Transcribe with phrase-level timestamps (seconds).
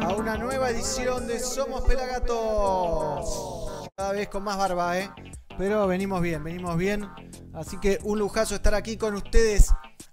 [0.00, 3.88] a una nueva edición de Somos Pelagatos.
[3.96, 5.10] Cada vez con más barba, ¿eh?
[5.56, 7.08] Pero venimos bien, venimos bien.
[7.52, 9.72] Así que un lujazo estar aquí con ustedes.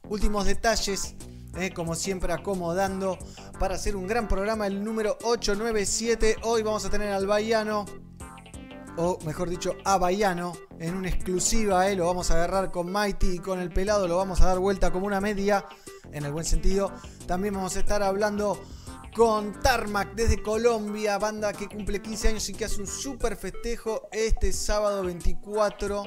[0.10, 1.16] Últimos detalles,
[1.58, 1.74] ¿eh?
[1.74, 3.18] como siempre acomodando
[3.60, 6.38] para hacer un gran programa, el número 897.
[6.44, 7.86] Hoy vamos a tener al Bahiano,
[8.96, 11.90] o mejor dicho, a Bahiano, en una exclusiva.
[11.90, 11.96] ¿eh?
[11.96, 14.92] Lo vamos a agarrar con Mighty y con el pelado, lo vamos a dar vuelta
[14.92, 15.66] como una media,
[16.12, 16.92] en el buen sentido.
[17.28, 18.62] También vamos a estar hablando
[19.16, 24.08] con Tarmac desde Colombia, banda que cumple 15 años y que hace un super festejo
[24.12, 26.04] este sábado 24.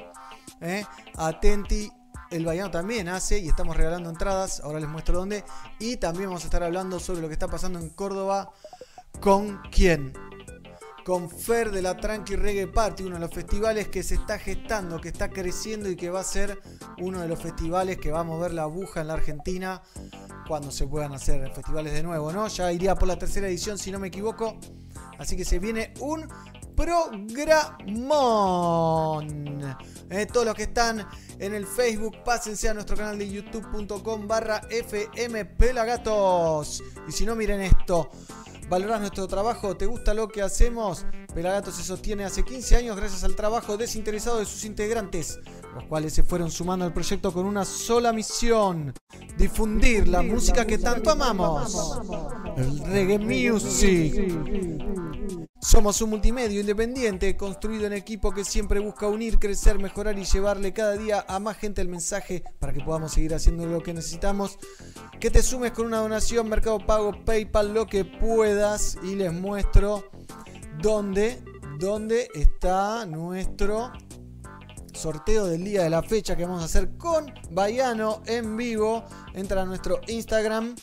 [0.61, 0.85] ¿eh?
[1.15, 1.91] Atenti,
[2.31, 5.43] el Bayano también hace y estamos regalando entradas, ahora les muestro dónde.
[5.79, 8.51] Y también vamos a estar hablando sobre lo que está pasando en Córdoba.
[9.19, 10.13] ¿Con quién?
[11.05, 14.99] Con Fer de la Tranqui Reggae Party, uno de los festivales que se está gestando,
[14.99, 16.59] que está creciendo y que va a ser
[16.97, 19.83] uno de los festivales que va a mover la aguja en la Argentina
[20.47, 22.47] cuando se puedan hacer festivales de nuevo, ¿no?
[22.47, 24.57] Ya iría por la tercera edición, si no me equivoco.
[25.19, 26.27] Así que se viene un
[26.75, 27.77] programón.
[30.09, 31.07] Eh, todos los que están
[31.37, 36.81] en el Facebook, pásense a nuestro canal de youtube.com barra FM Pelagatos.
[37.07, 38.09] Y si no, miren esto.
[38.67, 39.77] ¿Valorás nuestro trabajo?
[39.77, 41.05] ¿Te gusta lo que hacemos?
[41.35, 45.39] Pelagatos se sostiene hace 15 años gracias al trabajo desinteresado de sus integrantes,
[45.75, 48.93] los cuales se fueron sumando al proyecto con una sola misión,
[49.37, 51.99] difundir la música que tanto amamos,
[52.55, 54.33] el reggae music.
[55.59, 60.71] Somos un multimedio independiente construido en equipo que siempre busca unir, crecer, mejorar y llevarle
[60.71, 64.57] cada día a más gente el mensaje para que podamos seguir haciendo lo que necesitamos.
[65.19, 70.05] Que te sumes con una donación, Mercado Pago, PayPal, lo que puedas y les muestro
[70.81, 71.43] dónde,
[71.79, 73.91] dónde está nuestro
[74.95, 79.03] sorteo del día de la fecha que vamos a hacer con Bayano en vivo.
[79.33, 80.75] Entra a nuestro Instagram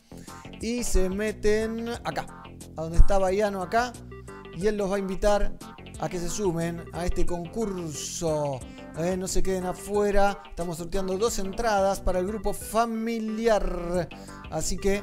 [0.61, 2.27] y se meten acá,
[2.77, 3.93] a donde está Bayano acá
[4.55, 5.53] y él los va a invitar
[6.01, 8.61] a que se sumen a este concurso.
[8.99, 10.43] Eh, no se queden afuera.
[10.49, 14.09] Estamos sorteando dos entradas para el grupo familiar.
[14.51, 15.03] Así que,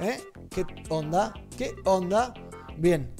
[0.00, 0.20] ¿eh?
[0.50, 1.32] ¿qué onda?
[1.56, 2.34] ¿Qué onda?
[2.76, 3.10] Bien.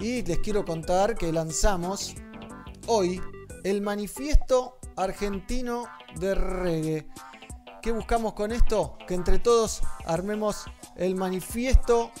[0.00, 2.14] Y les quiero contar que lanzamos
[2.86, 3.20] hoy
[3.64, 5.88] el manifiesto argentino
[6.20, 7.08] de reggae.
[7.82, 8.96] ¿Qué buscamos con esto?
[9.08, 10.64] Que entre todos armemos
[10.96, 12.12] el manifiesto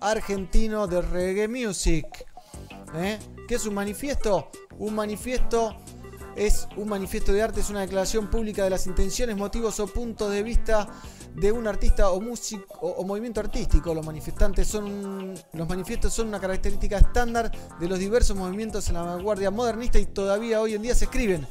[0.00, 2.26] argentino de reggae music.
[2.94, 3.18] ¿Eh?
[3.48, 4.50] ¿Qué es un manifiesto?
[4.78, 5.76] Un manifiesto
[6.36, 10.30] es un manifiesto de arte, es una declaración pública de las intenciones, motivos o puntos
[10.30, 10.86] de vista
[11.40, 13.94] de un artista o músico o, movimiento artístico.
[13.94, 19.02] Los manifestantes son los manifiestos son una característica estándar de los diversos movimientos en la
[19.02, 21.46] vanguardia modernista y todavía hoy en día se escriben.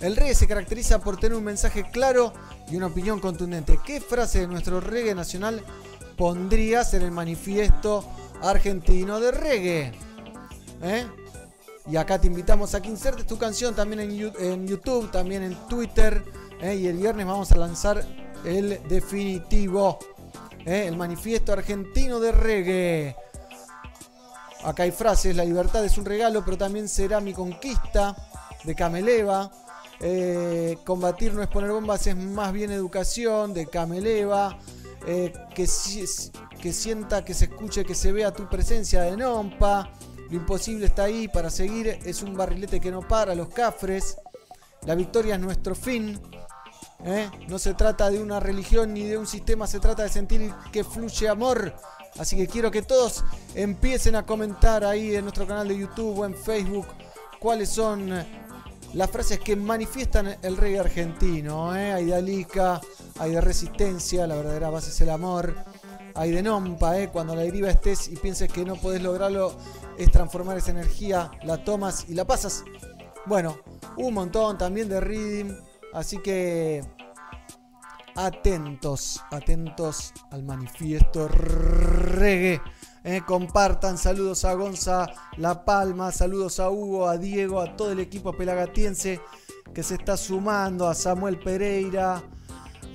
[0.00, 2.32] El reggae se caracteriza por tener un mensaje claro
[2.70, 3.78] y una opinión contundente.
[3.84, 5.62] ¿Qué frase de nuestro reggae nacional
[6.16, 8.04] pondrías en el manifiesto
[8.42, 9.92] argentino de reggae.
[10.82, 11.06] ¿Eh?
[11.88, 16.24] Y acá te invitamos a que insertes tu canción también en, YouTube, también en Twitter.
[16.60, 16.74] ¿eh?
[16.74, 18.04] Y el viernes vamos a lanzar
[18.44, 19.98] el definitivo.
[20.64, 20.86] ¿eh?
[20.86, 23.16] El manifiesto argentino de reggae.
[24.64, 28.16] Acá hay frases, la libertad es un regalo, pero también será mi conquista
[28.64, 29.50] de Cameleva.
[30.84, 34.58] combatir no es poner bombas, es más bien educación de Cameleva.
[35.08, 35.68] Eh, que,
[36.60, 39.92] que sienta, que se escuche, que se vea tu presencia de Nompa.
[40.28, 44.16] Lo imposible está ahí para seguir, es un barrilete que no para, los cafres.
[44.82, 46.20] La victoria es nuestro fin.
[47.06, 47.30] ¿Eh?
[47.48, 50.84] No se trata de una religión ni de un sistema, se trata de sentir que
[50.84, 51.74] fluye amor.
[52.18, 53.24] Así que quiero que todos
[53.54, 56.86] empiecen a comentar ahí en nuestro canal de YouTube o en Facebook
[57.38, 58.10] cuáles son
[58.94, 61.76] las frases que manifiestan el rey argentino.
[61.76, 61.92] ¿eh?
[61.92, 62.80] Hay de Alica,
[63.18, 65.54] hay de resistencia, la verdadera base es el amor.
[66.14, 67.10] Hay de nompa, ¿eh?
[67.10, 69.54] cuando la deriva estés y pienses que no podés lograrlo,
[69.98, 72.64] es transformar esa energía, la tomas y la pasas.
[73.26, 73.58] Bueno,
[73.98, 75.52] un montón también de reading,
[75.92, 76.82] así que
[78.16, 82.60] atentos, atentos al manifiesto reggae.
[83.04, 83.22] ¿eh?
[83.26, 88.32] compartan, saludos a Gonza La Palma, saludos a Hugo, a Diego, a todo el equipo
[88.32, 89.20] pelagatiense
[89.72, 92.22] que se está sumando, a Samuel Pereira,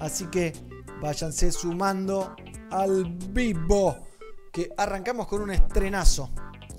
[0.01, 0.53] Así que
[0.99, 2.35] váyanse sumando
[2.71, 3.95] al vivo.
[4.51, 6.31] Que arrancamos con un estrenazo.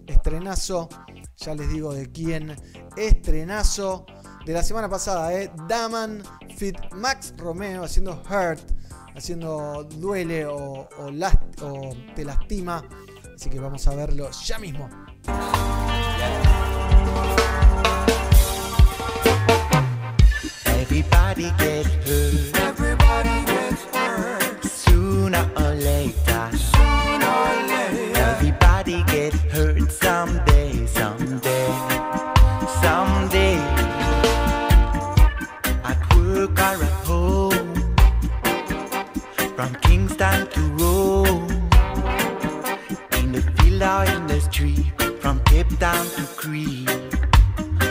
[0.06, 0.88] Estrenazo,
[1.36, 2.54] ya les digo de quién.
[2.96, 4.04] Estrenazo
[4.44, 5.50] de la semana pasada, ¿eh?
[5.68, 6.22] Daman
[6.56, 8.60] Fit Max Romeo haciendo Hurt,
[9.14, 10.88] haciendo Duele o,
[12.14, 12.82] Te Lastima.
[13.34, 14.88] Así que vamos a verlo ya mismo.
[44.62, 46.88] country, from Cape Town to Crete.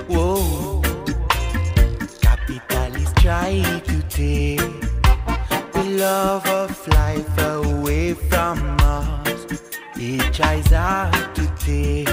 [0.08, 0.82] Whoa,
[2.22, 4.60] capitalists try to take
[5.74, 9.46] the love of life away from us.
[9.96, 12.08] It tries hard to take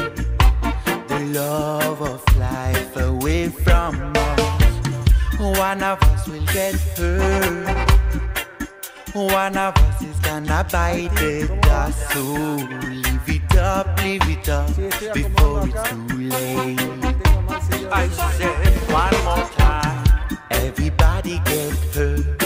[1.09, 5.39] the love of life away from us.
[5.39, 7.89] One of us will get hurt.
[9.15, 12.23] One of us is gonna bite the dust, so
[12.89, 16.79] leave it up, leave it up before it's too late.
[17.91, 20.05] I said one more time.
[20.51, 22.38] Everybody get hurt.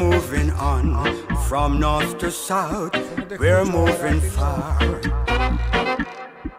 [0.00, 2.90] Moving on from north to south.
[3.38, 4.78] We're moving far.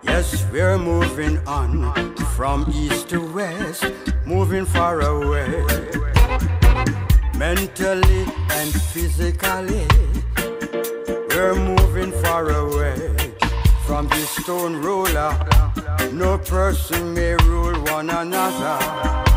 [0.03, 1.91] Yes, we're moving on
[2.35, 3.85] from east to west,
[4.27, 5.65] moving far away.
[7.35, 8.25] Mentally
[8.59, 9.87] and physically,
[11.29, 13.15] we're moving far away
[13.87, 15.33] from the stone ruler.
[16.13, 19.30] No person may rule one another.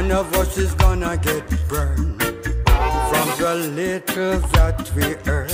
[0.00, 5.50] One of us is gonna get burned from the little that we earn.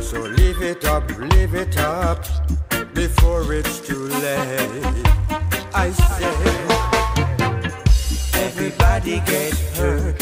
[0.00, 2.24] So leave it up, leave it up
[2.94, 4.84] before it's too late.
[5.74, 6.30] I say,
[8.40, 10.21] Everybody get hurt.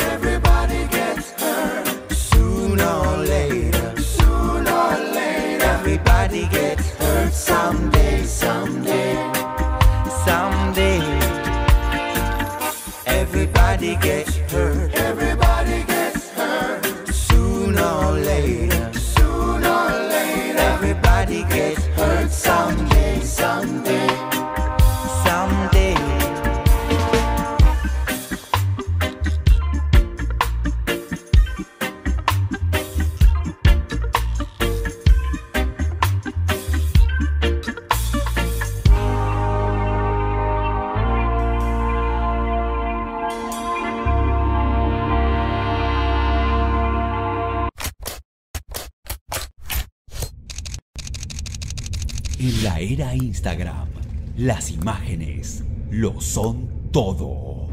[56.00, 57.68] Lo son todo.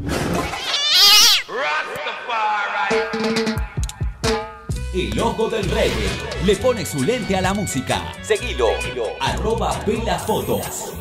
[4.92, 5.90] El ojo del rey
[6.44, 8.12] le pone su lente a la música.
[8.22, 8.68] Seguilo,
[9.18, 10.92] arroba pelafotos.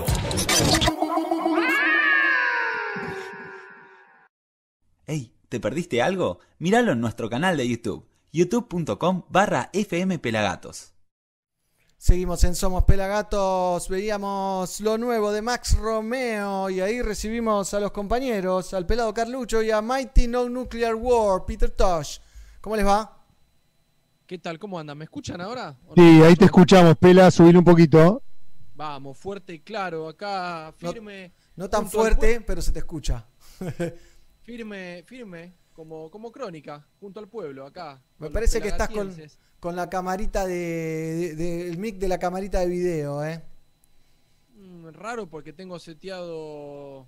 [5.06, 6.40] Hey, ¿te perdiste algo?
[6.60, 10.97] Míralo en nuestro canal de YouTube, youtube.com barra fmpelagatos.
[12.00, 17.92] Seguimos en Somos Pelagatos, veíamos lo nuevo de Max Romeo y ahí recibimos a los
[17.92, 22.20] compañeros, al pelado Carlucho y a Mighty No Nuclear War, Peter Tosh.
[22.62, 23.18] ¿Cómo les va?
[24.28, 24.60] ¿Qué tal?
[24.60, 24.96] ¿Cómo andan?
[24.96, 25.76] ¿Me escuchan ahora?
[25.96, 28.22] Sí, ahí te escuchamos, Pela, subir un poquito.
[28.76, 31.32] Vamos, fuerte y claro, acá firme.
[31.56, 33.26] No tan fuerte, pero se te escucha.
[34.44, 38.02] Firme, firme, como, como crónica, junto al pueblo, acá.
[38.18, 39.16] Me parece que estás con,
[39.60, 43.44] con la camarita de, de- de- el mic de la camarita de video, ¿eh?
[44.56, 47.08] Mm, raro porque tengo seteado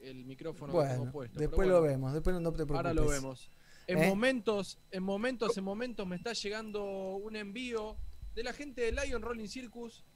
[0.00, 1.38] el micrófono Bueno, puesto.
[1.38, 2.76] después lo vemos, después no te preocupes.
[2.78, 3.50] Ahora lo vemos.
[3.86, 4.08] En ¿Eh?
[4.08, 6.82] momentos, en momentos, en momentos me está llegando
[7.16, 7.98] un envío
[8.34, 10.06] de la gente de Lion Rolling Circus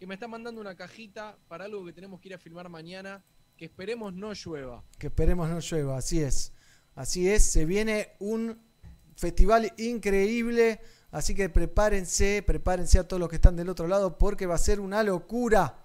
[0.00, 3.22] que me está mandando una cajita para algo que tenemos que ir a filmar mañana,
[3.56, 4.82] que esperemos no llueva.
[4.98, 6.52] Que esperemos no llueva, así es.
[6.94, 8.58] Así es, se viene un
[9.16, 10.80] festival increíble,
[11.10, 14.58] así que prepárense, prepárense a todos los que están del otro lado porque va a
[14.58, 15.78] ser una locura.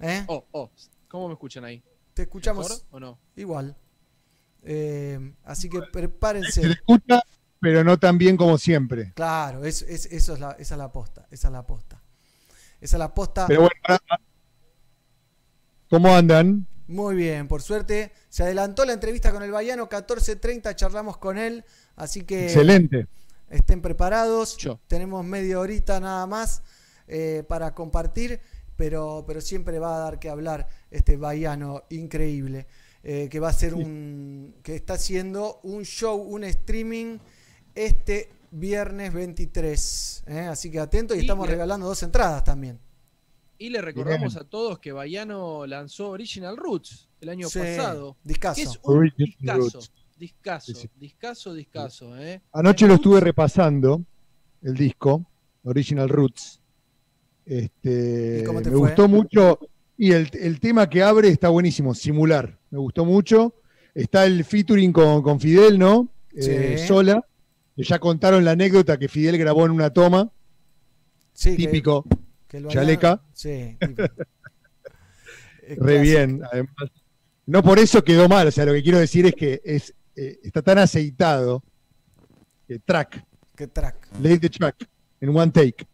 [0.00, 0.24] ¿eh?
[0.26, 0.70] Oh, oh,
[1.08, 1.82] ¿cómo me escuchan ahí?
[2.14, 3.18] Te escuchamos ¿Mejor o no?
[3.36, 3.76] igual.
[4.64, 6.60] Eh, así que Se prepárense.
[6.62, 7.22] te escucha,
[7.60, 9.12] pero no tan bien como siempre.
[9.14, 12.02] Claro, es, es- eso es la, esa es la posta, esa es la posta.
[12.80, 13.46] Esa es la posta.
[13.46, 14.20] Pero bueno, ahora-
[15.88, 16.66] ¿cómo andan?
[16.88, 21.62] Muy bien, por suerte se adelantó la entrevista con el Bayano, 14.30 charlamos con él,
[21.96, 23.06] así que Excelente.
[23.50, 24.56] estén preparados.
[24.56, 24.80] Yo.
[24.88, 26.62] Tenemos media horita nada más
[27.06, 28.40] eh, para compartir,
[28.74, 32.66] pero, pero siempre va a dar que hablar este Bayano increíble,
[33.02, 37.18] eh, que va a ser un, que está haciendo un show, un streaming
[37.74, 40.24] este viernes 23.
[40.26, 40.38] ¿eh?
[40.40, 42.78] Así que atento y Y estamos regalando dos entradas también.
[43.58, 48.16] Y le recordamos a todos que Bayano lanzó Original Roots, el año Sí, pasado.
[48.22, 48.54] discazo.
[48.56, 48.94] Que es un.
[48.94, 49.92] Roots.
[50.18, 50.90] Discazo, Sí, sí.
[50.96, 52.40] discazo, discazo, ¿eh?
[52.52, 54.02] Anoche lo estuve repasando,
[54.62, 55.24] el disco,
[55.62, 56.60] Original Roots.
[57.46, 58.88] Este, ¿Y cómo te me fue?
[58.88, 59.58] gustó mucho.
[59.96, 62.58] Y el, el tema que abre está buenísimo, simular.
[62.70, 63.54] Me gustó mucho.
[63.94, 66.08] Está el featuring con, con Fidel, ¿no?
[66.34, 67.24] Eh, sola.
[67.76, 70.30] Que ya contaron la anécdota que Fidel grabó en una toma,
[71.32, 72.16] Sí, típico, que
[72.68, 73.22] chaleca.
[73.32, 73.76] Sí.
[75.70, 76.40] Eh, re bien.
[76.50, 76.72] Además,
[77.44, 78.48] no por eso quedó mal.
[78.48, 81.62] O sea, lo que quiero decir es que es, eh, está tan aceitado
[82.66, 83.22] que track.
[83.54, 84.08] Qué track.
[84.22, 84.88] Late the track
[85.20, 85.86] en one take.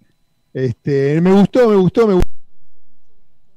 [0.52, 2.30] Este, me gustó, me gustó, me gustó.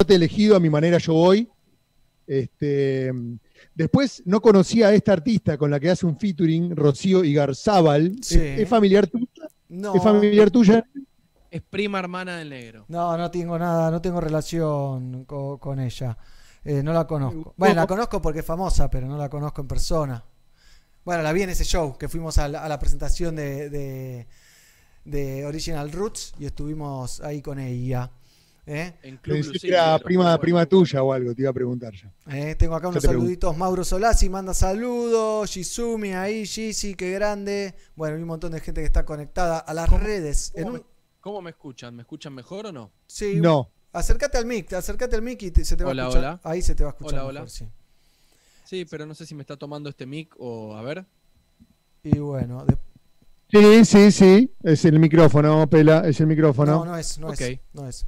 [0.08, 1.48] Te elegido a mi manera yo voy.
[2.26, 3.12] Este,
[3.76, 8.16] después no conocía a esta artista con la que hace un featuring, Rocío Igarzábal.
[8.22, 8.40] Sí.
[8.40, 9.28] ¿Es, es familiar tuya?
[9.70, 10.84] No, ¿Es familiar tuya?
[11.52, 12.86] Es prima hermana del negro.
[12.90, 16.18] no, no tengo nada, no tengo relación co- con, ella.
[16.66, 17.36] Eh, no la conozco.
[17.38, 17.54] gustó.
[17.58, 20.24] Bueno, la conozco porque es famosa, pero no la conozco en persona.
[21.06, 24.28] Bueno, la vi en ese show que fuimos a la, a la presentación de, de,
[25.06, 28.12] de Original Roots y estuvimos ahí con ella.
[28.70, 28.94] ¿Eh?
[29.04, 31.94] En Club Pensé que Lucille, era prima, prima tuya o algo, te iba a preguntar
[31.94, 32.12] ya.
[32.30, 33.24] Eh, tengo acá unos te pregunto.
[33.26, 33.56] saluditos.
[33.58, 35.50] Mauro Solasi manda saludos.
[35.50, 37.76] Shizumi ahí, Shizi, qué grande.
[37.96, 40.52] Bueno, hay un montón de gente que está conectada a las redes.
[40.54, 40.86] En ¿Cómo, un- me,
[41.28, 41.94] cómo me escuchan?
[41.94, 42.90] ¿Me escuchan mejor o no?
[43.06, 46.08] sí, No, acércate al mic, acércate al mic y te- se te va Hola, a
[46.08, 46.24] escuchar.
[46.24, 46.40] hola.
[46.42, 47.20] Ahí se te va a escuchar.
[47.20, 47.50] Hola, mejor, hola.
[47.50, 47.68] sí.
[48.64, 51.06] Sí, pero no sé si me está tomando este mic o a ver.
[52.02, 52.78] Y bueno, de-
[53.52, 57.42] sí, sí, sí, es el micrófono, Pela, es el micrófono, no, no es, no Ok.
[57.42, 58.06] es, no es,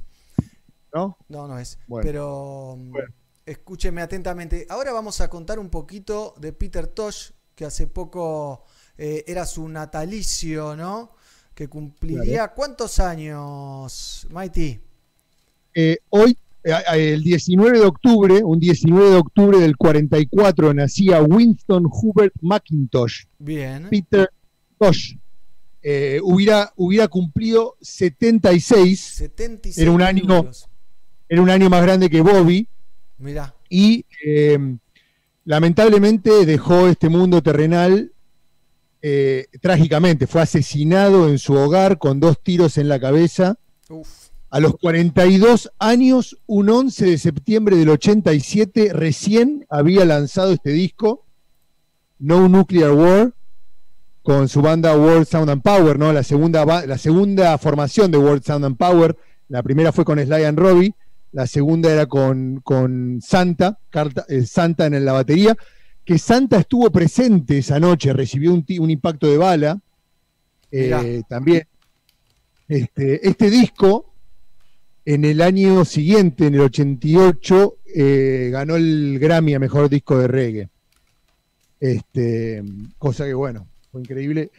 [0.94, 1.18] ¿no?
[1.28, 1.78] no, no es.
[1.88, 2.06] Bueno.
[2.06, 3.12] Pero Bueno.
[3.44, 4.66] escúcheme atentamente.
[4.70, 8.64] Ahora vamos a contar un poquito de Peter Tosh, que hace poco
[8.96, 11.12] eh, era su natalicio, ¿no?
[11.60, 14.80] Que cumpliría cuántos años, Mighty.
[15.74, 16.72] Eh, hoy, eh,
[17.12, 23.88] el 19 de octubre, un 19 de octubre del 44, nacía Winston Hubert McIntosh, Bien.
[23.90, 24.30] Peter
[24.78, 25.16] Tosh.
[25.82, 30.50] Eh, hubiera, hubiera cumplido 76, 76 Era un año-
[31.28, 32.66] era un año más grande que Bobby,
[33.18, 34.58] Mirá, y eh,
[35.44, 38.10] lamentablemente dejó este mundo terrenal
[39.02, 40.26] eh, trágicamente.
[40.26, 43.56] Fue asesinado en su hogar con dos tiros en la cabeza.
[43.88, 44.08] uf,
[44.50, 51.24] A los 42 años, un 11 de septiembre del 87, recién había lanzado este disco,
[52.18, 53.32] No Nuclear War,
[54.22, 56.12] con su banda World Sound and Power, ¿no?
[56.12, 59.16] La segunda, la segunda formación de World Sound and Power.
[59.48, 60.94] La primera fue con Sly and Robbie,
[61.32, 65.56] la segunda era con, con Santa, Carta- eh, Santa en la batería,
[66.10, 69.80] que Santa estuvo presente esa noche, recibió un, impacto de bala.
[70.72, 71.68] Eh, también.
[72.66, 74.12] Este, este disco,
[75.04, 80.26] en el año siguiente, en el 88, eh, ganó el Grammy a Mejor Disco de
[80.26, 80.68] Reggae.
[81.78, 82.64] Este,
[82.98, 84.50] cosa que, bueno, fue increíble.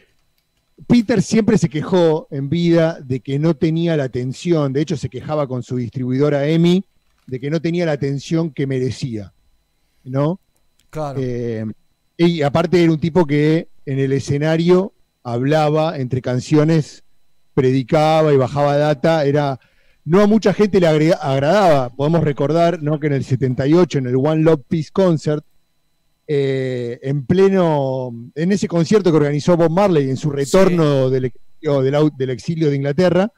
[0.86, 5.10] Peter siempre se quejó en vida de que no tenía la atención, de hecho se
[5.10, 6.82] quejaba con su distribuidora EMI,
[7.26, 9.34] de que no tenía la atención que merecía,
[10.02, 10.40] ¿no?
[10.92, 11.18] Claro.
[11.20, 11.64] Eh,
[12.16, 14.92] y aparte era un tipo que en el escenario
[15.24, 17.02] hablaba entre canciones,
[17.54, 19.58] predicaba y bajaba data, era
[20.04, 21.88] no a mucha gente le agrega- agradaba.
[21.90, 23.00] Podemos recordar ¿no?
[23.00, 25.44] que en el 78, en el One Love Peace Concert,
[26.28, 31.82] eh, en pleno, en ese concierto que organizó Bob Marley en su retorno del, exilio,
[31.82, 33.32] del del exilio de Inglaterra,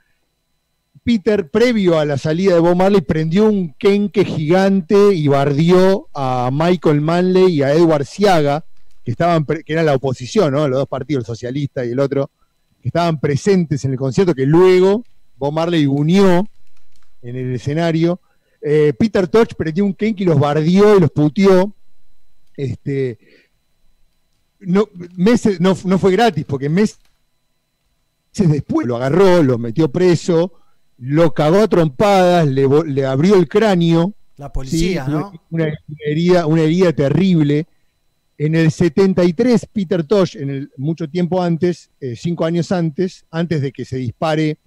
[1.04, 6.48] Peter, previo a la salida de Bob Marley, prendió un kenke gigante y bardió a
[6.50, 8.64] Michael Manley y a Edward Siaga,
[9.04, 10.66] que estaban que eran la oposición, ¿no?
[10.66, 12.30] Los dos partidos, el socialista y el otro,
[12.80, 15.04] que estaban presentes en el concierto, que luego
[15.36, 16.48] Bob Marley unió
[17.20, 18.18] en el escenario.
[18.62, 21.74] Eh, Peter Tosh prendió un kenke y los bardió y los puteó.
[22.56, 23.18] Este,
[24.60, 26.98] no, meses, no, no fue gratis, porque meses
[28.32, 30.63] después lo agarró, lo metió preso,
[30.98, 35.32] lo cagó a trompadas, le, le abrió el cráneo, la sí, policía, ¿no?
[35.50, 35.74] una, una
[36.06, 37.66] herida, una herida terrible.
[38.36, 43.60] En el 73, Peter Tosh, en el, mucho tiempo antes, eh, cinco años antes, antes
[43.62, 44.58] de que se dispare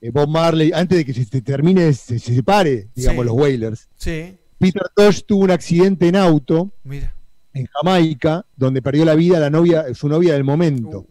[0.00, 3.26] eh, Bob Marley, antes de que se, termine, se, se separe, digamos, Sí.
[3.28, 7.14] los Wailers, Sí, Peter Tosh tuvo un accidente en auto mira.
[7.52, 11.06] en Jamaica, donde perdió la vida la novia, su novia del momento.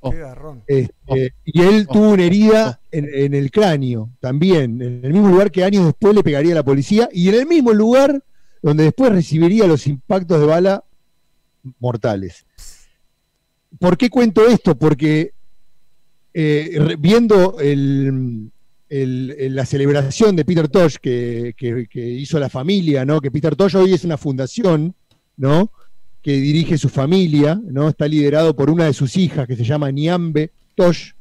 [0.00, 0.10] Oh, oh.
[0.12, 0.62] qué garrón.
[0.66, 1.92] Este, y él Oh.
[1.92, 6.14] tuvo una herida en, en el cráneo también, en el mismo lugar que años después
[6.14, 8.22] le pegaría a la policía y en el mismo lugar
[8.62, 10.84] donde después recibiría los impactos de bala
[11.80, 12.46] mortales.
[13.78, 14.76] ¿Por qué cuento esto?
[14.78, 15.32] Porque
[16.34, 18.50] eh, viendo el,
[18.88, 23.20] el- el- la celebración de Peter Tosh que, que- que hizo la familia, ¿no?
[23.20, 24.94] Que Peter Tosh hoy es una fundación,
[25.36, 25.70] ¿no?
[26.22, 27.88] Que dirige su familia, ¿no?
[27.88, 31.12] Está liderado por una de sus hijas que se llama Niambe Tosh.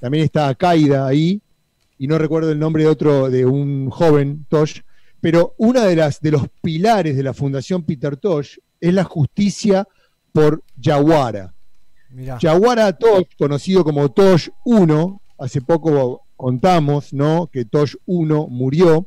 [0.00, 1.40] También está Akaida ahí,
[1.98, 4.80] y no recuerdo el nombre de otro, de un joven Tosh.
[5.20, 9.88] Pero una de las de los pilares de la fundación Peter Tosh es la justicia
[10.32, 11.54] por Yawara.
[12.10, 12.38] Mirá.
[12.38, 17.48] Yawara Tosh, conocido como Tosh 1, hace poco contamos, ¿no?
[17.50, 19.06] Que Tosh 1 murió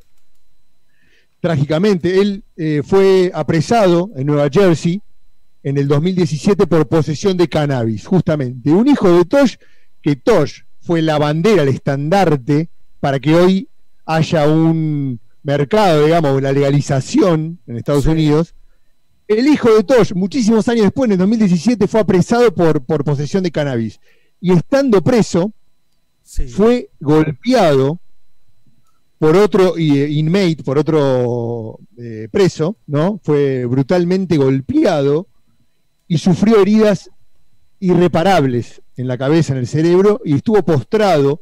[1.39, 2.19] trágicamente.
[2.19, 5.01] Él eh, fue apresado en Nueva Jersey
[5.67, 8.71] en el 2017 por posesión de cannabis, justamente.
[8.71, 9.55] Un hijo de Tosh,
[10.01, 12.69] que Tosh fue la bandera, el estandarte
[13.01, 13.67] para que hoy
[14.05, 18.11] haya un mercado, digamos, una legalización en Estados Sí.
[18.11, 18.55] Unidos.
[19.27, 23.43] El hijo de Tosh, muchísimos años después, en el 2017, fue apresado por, por posesión
[23.43, 23.99] de cannabis.
[24.39, 25.51] Y estando preso,
[26.23, 26.47] Sí.
[26.47, 27.99] fue golpeado
[29.17, 33.19] por otro eh, inmate, por otro eh, preso, ¿no?
[33.21, 35.27] Fue brutalmente golpeado
[36.07, 37.09] y sufrió heridas
[37.79, 41.41] irreparables en la cabeza, en el cerebro, y estuvo postrado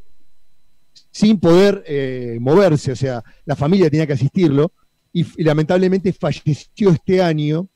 [1.12, 4.74] sin poder eh, moverse, o sea, la familia tenía que asistirlo,
[5.14, 7.70] y, lamentablemente falleció este año.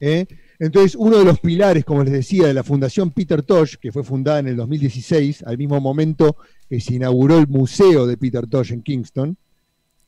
[0.00, 0.26] ¿eh?
[0.58, 4.02] Entonces, uno de los pilares, como les decía, de la Fundación Peter Tosh, que fue
[4.02, 6.36] fundada en el 2016, al mismo momento
[6.68, 9.36] que se inauguró el museo de Peter Tosh en Kingston,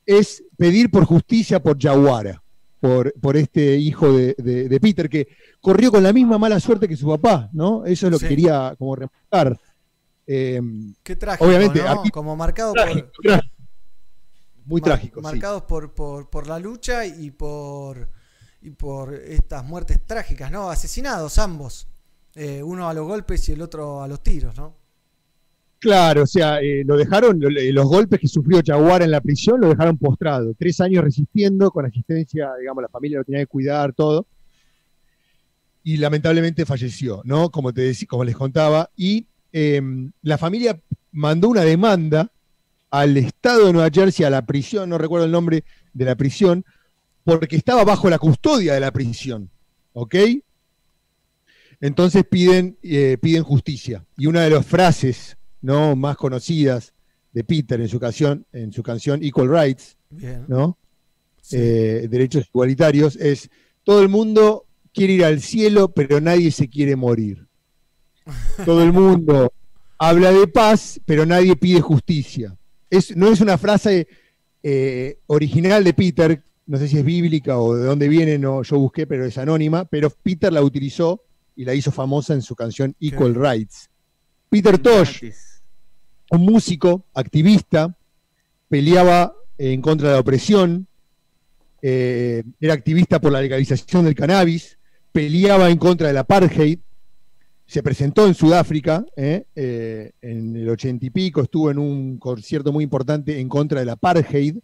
[0.05, 2.43] es pedir por justicia por Yawara,
[2.87, 5.27] por, por este hijo de, de- de Peter, que
[5.61, 7.85] corrió con la misma mala suerte que su papá, ¿no?
[7.85, 8.25] Eso es lo Sí.
[8.25, 9.59] que quería como remarcar.
[10.27, 10.61] Eh,
[11.03, 11.89] Qué trágico, Obviamente, ¿no?
[12.01, 13.55] aquí- Como marcado trágico, por, trágico.
[14.65, 15.23] Muy mar- trágico, sí.
[15.23, 18.09] marcados por, por, por la lucha y por
[18.61, 20.71] y por estas muertes trágicas, ¿no?
[20.71, 21.87] Asesinados ambos.
[22.33, 24.75] Eh, uno a los golpes y el otro a los tiros, ¿no?
[25.79, 29.61] Claro, o sea, eh, lo dejaron, eh, los golpes que sufrió Jaguar en la prisión
[29.61, 30.53] lo dejaron postrado.
[30.57, 34.25] Tres años resistiendo, con asistencia, digamos, la familia lo tenía que cuidar, todo.
[35.83, 37.51] Y lamentablemente falleció, ¿no?
[37.51, 38.89] Como, te decí- como les contaba.
[38.95, 39.79] Y eh,
[40.23, 40.79] la familia
[41.11, 42.31] mandó una demanda
[42.89, 46.65] al estado de Nueva Jersey, a la prisión, no recuerdo el nombre de la prisión,
[47.23, 49.49] porque estaba bajo la custodia de la prisión,
[49.93, 50.15] ¿ok?
[51.81, 54.05] Entonces piden, eh, piden justicia.
[54.17, 55.95] Y una de las frases ¿no?
[55.95, 56.93] más conocidas
[57.33, 60.45] de Peter en su canción, en su canción Equal Rights, Bien.
[60.47, 60.77] ¿no?
[61.41, 61.57] Sí.
[61.59, 63.49] Eh, derechos igualitarios, es
[63.83, 67.47] todo el mundo quiere ir al cielo, pero nadie se quiere morir.
[68.65, 69.53] Todo el mundo
[69.99, 72.57] habla de paz, pero nadie pide justicia.
[72.89, 74.07] Es, no es una frase
[74.63, 78.79] eh, original de Peter, no sé si es bíblica o de dónde viene, no, yo
[78.79, 81.21] busqué, pero es anónima, pero Peter la utilizó
[81.55, 83.35] y la hizo famosa en su canción Equal.
[83.35, 83.89] Rights.
[84.49, 85.25] Peter Tosh,
[86.31, 87.95] un músico, activista,
[88.69, 90.87] peleaba en contra de la opresión,
[91.81, 94.77] eh, era activista por la legalización del cannabis,
[95.11, 96.79] peleaba en contra del apartheid,
[97.67, 102.71] se presentó en Sudáfrica eh, eh, en el ochenta y pico, estuvo en un concierto
[102.71, 104.57] muy importante en contra del apartheid.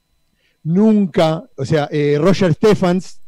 [0.63, 3.19] Nunca, o sea, Roger Stephens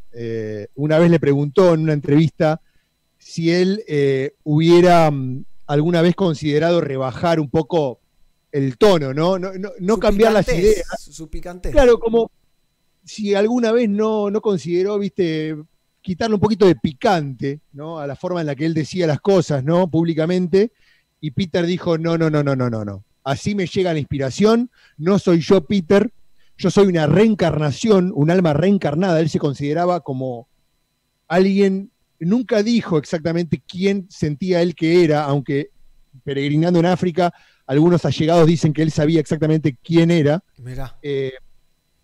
[0.76, 2.62] una vez le preguntó en una entrevista
[3.18, 3.84] si él
[4.44, 8.03] hubiera mm, alguna vez considerado rebajar un poco
[8.54, 9.40] el tono, ¿no?
[9.40, 10.86] No, no- cambiar las ideas.
[11.00, 11.72] Su, picantez.
[11.72, 12.32] Claro, como
[13.04, 15.58] si alguna vez no, no consideró, viste,
[16.02, 18.00] quitarle un poquito de picante, ¿no?
[18.00, 19.90] A la forma en la que él decía las cosas, ¿no?
[19.90, 20.72] Públicamente.
[21.20, 23.04] Y Peter dijo, no, no, no, no, no, no, no.
[23.24, 26.12] Así me llega la inspiración, no soy yo Peter,
[26.56, 29.20] yo soy una reencarnación, un alma reencarnada.
[29.20, 30.48] Él se consideraba como
[31.28, 31.90] alguien,
[32.20, 35.72] nunca dijo exactamente quién sentía él que era, aunque
[36.24, 37.34] peregrinando en África,
[37.74, 40.44] algunos allegados dicen que él sabía exactamente quién era.
[40.58, 40.98] Mirá.
[41.02, 41.34] Eh,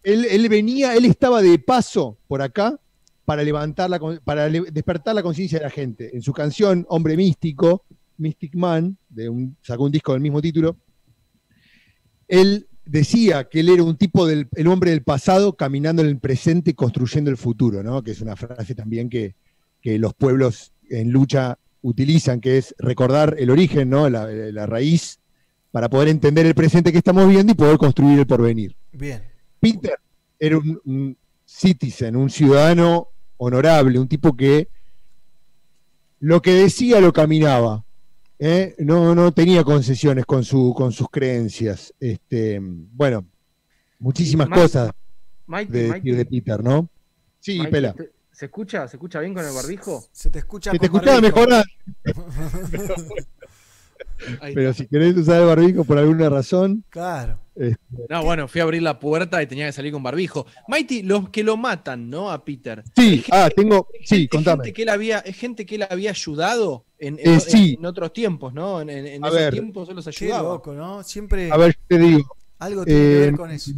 [0.03, 2.79] él, él venía, él estaba de paso por acá
[3.25, 6.15] para levantar la, para le- despertar la conciencia de la gente.
[6.15, 7.83] En su canción Hombre Místico,
[8.17, 10.75] Mystic Man, de un, sacó un disco del mismo título,
[12.27, 16.19] él decía que él era un tipo del el hombre del pasado caminando en el
[16.19, 18.01] presente y construyendo el futuro, ¿no?
[18.03, 19.35] Que es una frase también que,
[19.81, 24.09] que los pueblos en lucha utilizan, que es recordar el origen, ¿no?
[24.09, 25.19] La, la raíz,
[25.71, 28.75] para poder entender el presente que estamos viendo y poder construir el porvenir.
[28.91, 29.23] Bien.
[29.59, 29.99] Peter
[30.39, 34.67] era un, un citizen, un ciudadano honorable, un tipo que
[36.19, 37.83] lo que decía lo caminaba.
[38.39, 38.75] ¿eh?
[38.79, 41.93] No, no tenía concesiones con, su, con sus creencias.
[41.99, 43.25] Este, bueno,
[43.99, 44.91] muchísimas Mike, cosas
[45.47, 46.89] Mike, de, Mike, de Peter, ¿no?
[47.39, 47.93] Sí, Mike, Pela.
[47.93, 48.87] ¿te- ¿Se escucha?
[48.87, 50.05] ¿Se escucha bien con el barbijo?
[50.13, 51.41] Se te escucha Se te escuchaba barbijo.
[54.53, 57.39] Pero si querés usar el barbijo por alguna razón, Claro.
[58.09, 60.45] No, bueno, fui a abrir la puerta y tenía que salir con barbijo.
[60.69, 62.31] Mighty, los que lo matan, ¿no?
[62.31, 62.83] A Peter.
[62.95, 64.63] sí, ah, tengo, sí, Es contame.
[64.63, 67.75] gente que él había, es gente que él había ayudado en, Eh, sí.
[67.77, 68.79] en otros tiempos, ¿no?
[68.79, 69.51] En, en- esos ver.
[69.53, 70.53] tiempos él los Qué ayudaba.
[70.53, 71.03] loco, ¿no?
[71.03, 73.71] Siempre A ver, yo te digo, algo tiene que eh, ver con eso.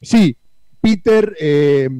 [0.00, 0.34] Sí,
[0.80, 1.90] Peter eh,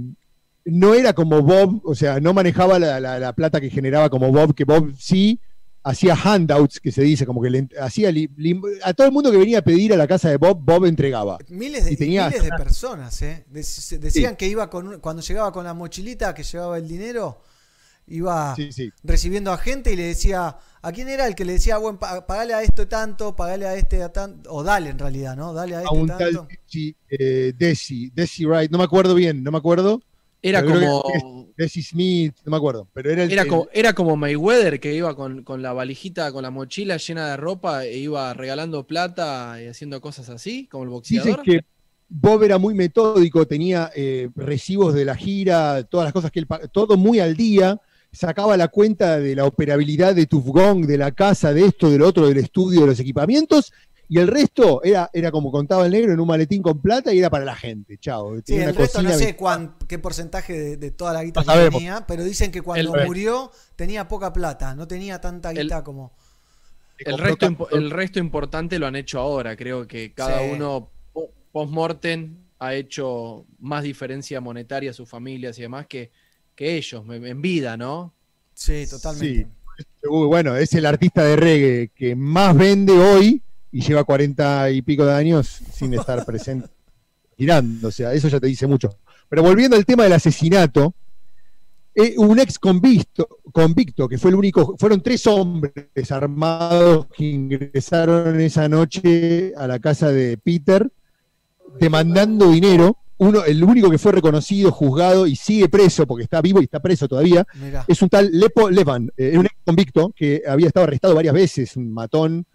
[0.64, 4.32] no era como Bob, o sea, no manejaba la, la- la plata que generaba como
[4.32, 5.38] Bob, que Bob sí
[5.82, 8.28] hacía handouts, que se dice, como que le hacía li-
[8.82, 11.38] a todo el mundo que venía a pedir a la casa de Bob, Bob entregaba.
[11.48, 13.46] Miles de, y tenía- miles de personas, ¿eh?
[13.50, 17.42] Dec- Decían que iba con cuando llegaba con la mochilita que llevaba el dinero,
[18.06, 18.90] iba Sí, sí.
[19.04, 22.26] recibiendo a gente y le decía, ¿a quién era el que le decía, bueno, pa-
[22.26, 25.52] pagale a esto tanto, pagale a este a tanto, o dale en realidad, ¿no?
[25.54, 26.24] Dale a A este un tanto.
[26.24, 30.02] tal Desi, eh, Desi, Desi Wright, no me acuerdo bien, no me acuerdo.
[30.42, 34.16] Era como, Desi Smith, no me acuerdo, pero era el era el- como, era como
[34.16, 38.32] Mayweather que iba con, con la valijita, con la mochila llena de ropa e iba
[38.32, 41.42] regalando plata y haciendo cosas así, como el Dicen boxeador.
[41.42, 41.60] que
[42.08, 46.46] Bob era muy metódico, tenía eh, recibos de la gira, todas las cosas que él
[46.72, 47.78] todo muy al día,
[48.10, 52.08] sacaba la cuenta de la operabilidad de Tufgong, de la casa, de esto, de lo
[52.08, 53.72] otro, del estudio, de los equipamientos,
[54.12, 57.20] y el resto era, era como contaba el negro en un maletín con plata y
[57.20, 57.96] era para la gente.
[57.96, 58.36] Chao.
[58.44, 61.52] Sí, el resto no sé cuán- qué porcentaje de, de toda la guita No que
[61.52, 61.78] sabemos.
[61.78, 65.84] tenía, pero dicen que cuando El- murió tenía poca plata, no tenía tanta El- guita
[65.84, 66.12] como...
[66.98, 69.56] El resto, el resto importante lo han hecho ahora.
[69.56, 70.50] Creo que cada Sí.
[70.52, 76.10] uno po- post-mortem ha hecho más diferencia monetaria a sus familias y demás que,
[76.54, 78.12] que ellos, en vida, ¿no?
[78.52, 79.48] Sí, totalmente.
[80.10, 83.42] Uy, bueno, es el artista de reggae que más vende hoy
[83.72, 86.68] y lleva cuarenta y pico de años sin estar presente
[87.36, 87.88] girando.
[87.88, 88.98] O sea, eso ya te dice mucho.
[89.28, 90.94] Pero volviendo al tema del asesinato,
[91.94, 98.40] eh, un ex convicto, convicto, que fue el único, fueron tres hombres armados que ingresaron
[98.40, 100.90] esa noche a la casa de Peter
[101.78, 102.98] demandando dinero.
[103.18, 106.80] Uno, el único que fue reconocido, juzgado y sigue preso, porque está vivo y está
[106.80, 107.84] preso todavía, Mirá.
[107.86, 111.76] es un tal Lepo Levan, eh, un ex convicto que había estado arrestado varias veces,
[111.76, 112.46] un matón,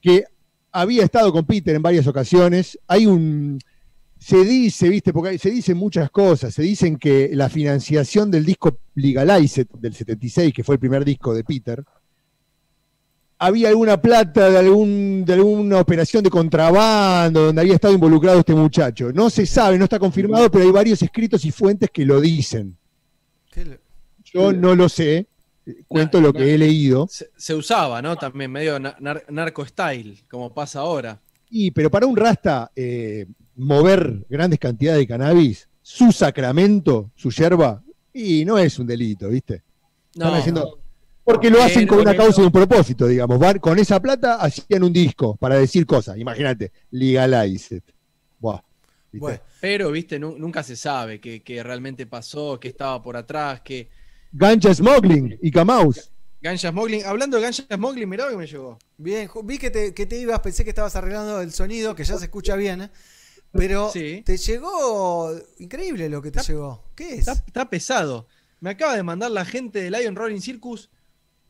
[0.00, 0.24] que
[0.72, 2.78] había estado con Peter en varias ocasiones.
[2.86, 3.58] Hay un.
[4.18, 6.52] Se dice, viste, porque se dicen muchas cosas.
[6.52, 11.32] Se dicen que la financiación del disco Legalized del 76, que fue el primer disco
[11.32, 11.82] de Peter,
[13.38, 18.54] había alguna plata de, algún, de alguna operación de contrabando donde había estado involucrado este
[18.54, 19.10] muchacho.
[19.14, 22.76] No se sabe, no está confirmado, pero hay varios escritos y fuentes que lo dicen.
[24.24, 25.26] Yo no lo sé,
[25.88, 27.06] cuento lo que he leído.
[27.10, 28.16] Se, se usaba, ¿no?
[28.16, 31.20] También medio na- nar- narco-style, como pasa ahora.
[31.50, 37.82] Y, pero para un rasta, eh, mover grandes cantidades de cannabis, su sacramento, su yerba,
[38.12, 39.62] y no es un delito, ¿viste?
[40.12, 40.78] Están No, haciendo-
[41.24, 43.38] Porque lo hacen con una causa y un propósito, digamos.
[43.38, 46.16] Van, con esa plata hacían un disco para decir cosas.
[46.18, 47.82] Imagínate, legalize.
[48.38, 48.60] Buah,
[49.12, 49.18] ¿viste?
[49.20, 53.88] Bueno, Pero, viste, Nu- nunca se sabe qué realmente pasó, qué estaba por atrás, qué.
[54.32, 56.10] Ganja smuggling y Camaus.
[56.42, 57.04] Ganja Smuggling.
[57.04, 58.78] Hablando de Ganja Smuggling, mirá lo que me llegó.
[58.96, 62.16] bien, vi que te, que te ibas, pensé que estabas arreglando el sonido, que ya
[62.18, 62.90] se escucha bien, ¿eh?
[63.52, 64.22] pero Sí.
[64.24, 66.82] te llegó increíble lo que te llegó.
[66.94, 67.18] ¿Qué es?
[67.20, 68.26] Está, está pesado.
[68.60, 70.88] Me acaba de mandar la gente de Lion Rolling Circus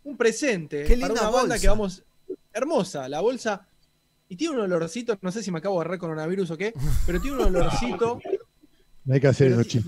[0.02, 1.60] un presente Qué para linda una banda bolsa.
[1.60, 2.02] que vamos.
[2.52, 3.68] Hermosa, la bolsa.
[4.28, 6.72] Y tiene un olorcito, no sé si me acabo de agarrar coronavirus o qué,
[7.06, 8.20] pero tiene un olorcito.
[9.04, 9.78] No hay que hacer eso.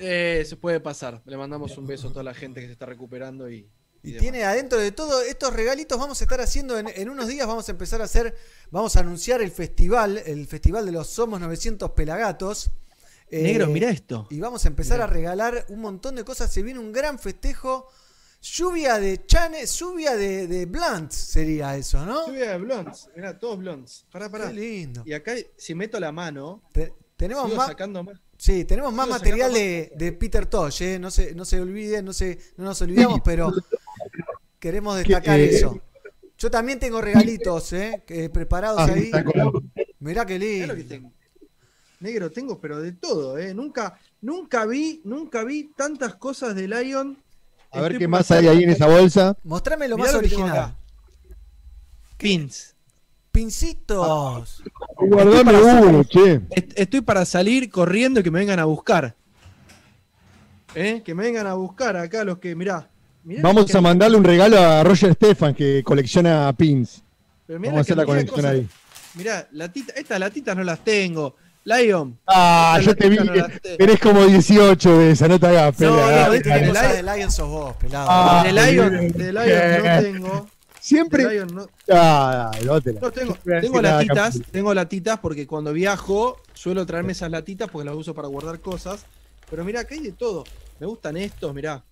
[0.00, 1.22] Eh, se puede pasar.
[1.26, 3.68] Le mandamos un beso a toda la gente que se está recuperando y.
[4.02, 4.20] y Y demás.
[4.22, 7.68] tiene adentro de todo estos regalitos, vamos a estar haciendo en, en unos días, vamos
[7.68, 8.34] a empezar a hacer,
[8.70, 12.70] vamos a anunciar el festival, el festival de los Somos 900 Pelagatos.
[13.28, 14.26] Eh, Negro, mira esto.
[14.30, 15.04] Y vamos a empezar Mirá.
[15.04, 16.52] a regalar un montón de cosas.
[16.52, 17.88] Se viene un gran festejo.
[18.40, 22.28] Lluvia de chanes, lluvia de, de blunts sería eso, ¿no?
[22.28, 23.08] Lluvia de blondes.
[23.16, 24.04] Mirá, todos blondes.
[24.12, 24.48] Pará, pará.
[24.48, 25.02] Qué lindo.
[25.04, 28.20] Y acá, si meto la mano, Te- tenemos más, sacando más.
[28.38, 30.98] Sí, tenemos más material de, de Peter Tosh, ¿eh?
[30.98, 33.52] no, se, no se olviden, no, se, no nos olvidamos, pero
[34.58, 35.80] queremos destacar eh, eso.
[36.38, 38.02] Yo también tengo regalitos ¿eh?
[38.06, 39.10] que- preparados Ah, ahí.
[40.00, 40.66] Mirá qué Mirá lindo.
[40.68, 41.12] lo que tengo.
[42.00, 43.54] Negro tengo, pero de todo, ¿eh?
[43.54, 47.16] Nunca, nunca vi, nunca vi tantas cosas de Lion.
[47.70, 49.36] A ver Estoy qué más hay ahí en esa bolsa.
[49.44, 50.76] Mostrame lo Mirá más lo original.
[52.18, 52.74] Pins.
[53.36, 54.62] Pincitos.
[54.96, 56.40] Guardame uno, che.
[56.50, 59.14] Est- Estoy para salir corriendo y que me vengan a buscar.
[60.74, 61.02] ¿Eh?
[61.04, 62.88] Que me vengan a buscar acá los que, mirá.
[63.24, 67.02] mirá Vamos que- a mandarle un regalo a Roger Stefan que colecciona pins.
[67.46, 68.66] pero mirá Vamos a hacer la conexión ahí.
[69.14, 71.36] Mirá, latita, estas latitas no las tengo.
[71.64, 72.16] Lion.
[72.26, 75.96] Ah, yo te vi no te- tenés como 18 de esa, no te hagas No,
[75.96, 76.26] pelea.
[76.26, 78.06] no, qué de Lion- de Lion sos vos, pelado.
[78.08, 79.12] Ah, de Lion, bien.
[79.12, 80.46] de Lion no tengo.
[80.86, 81.28] Siempre.
[81.28, 86.40] Lion no, Ah, no te la- no, tengo, tengo latitas, tengo latitas porque cuando viajo
[86.54, 89.04] suelo traerme esas latitas porque las uso para guardar cosas.
[89.50, 90.44] Pero mirá, acá hay de todo.
[90.78, 91.82] Me gustan estos, mirá.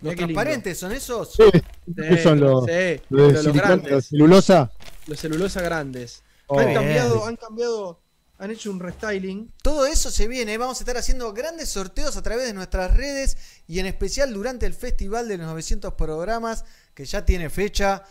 [0.00, 1.32] Los transparentes son esos.
[1.32, 4.70] Sí, Sí, ¿qué son los, sí, los grandes, los celulosa?
[5.06, 6.22] los celulosa grandes.
[6.46, 6.58] Oh.
[6.58, 6.78] han bien.
[6.78, 8.00] cambiado, han cambiado,
[8.38, 9.52] han hecho un restyling.
[9.62, 10.58] Todo eso se viene.
[10.58, 13.36] Vamos a estar haciendo grandes sorteos a través de nuestras redes
[13.68, 18.04] y en especial durante el Festival de los 900 programas, que ya tiene fecha,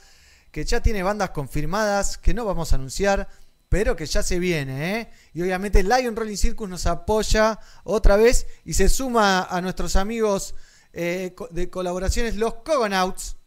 [0.51, 3.27] que ya tiene bandas confirmadas, que no vamos a anunciar,
[3.69, 4.99] pero que ya se viene.
[4.99, 5.09] ¿eh?
[5.33, 10.55] Y obviamente Lion Rolling Circus nos apoya otra vez y se suma a nuestros amigos
[10.93, 13.37] eh, de colaboraciones, los Cogonauts.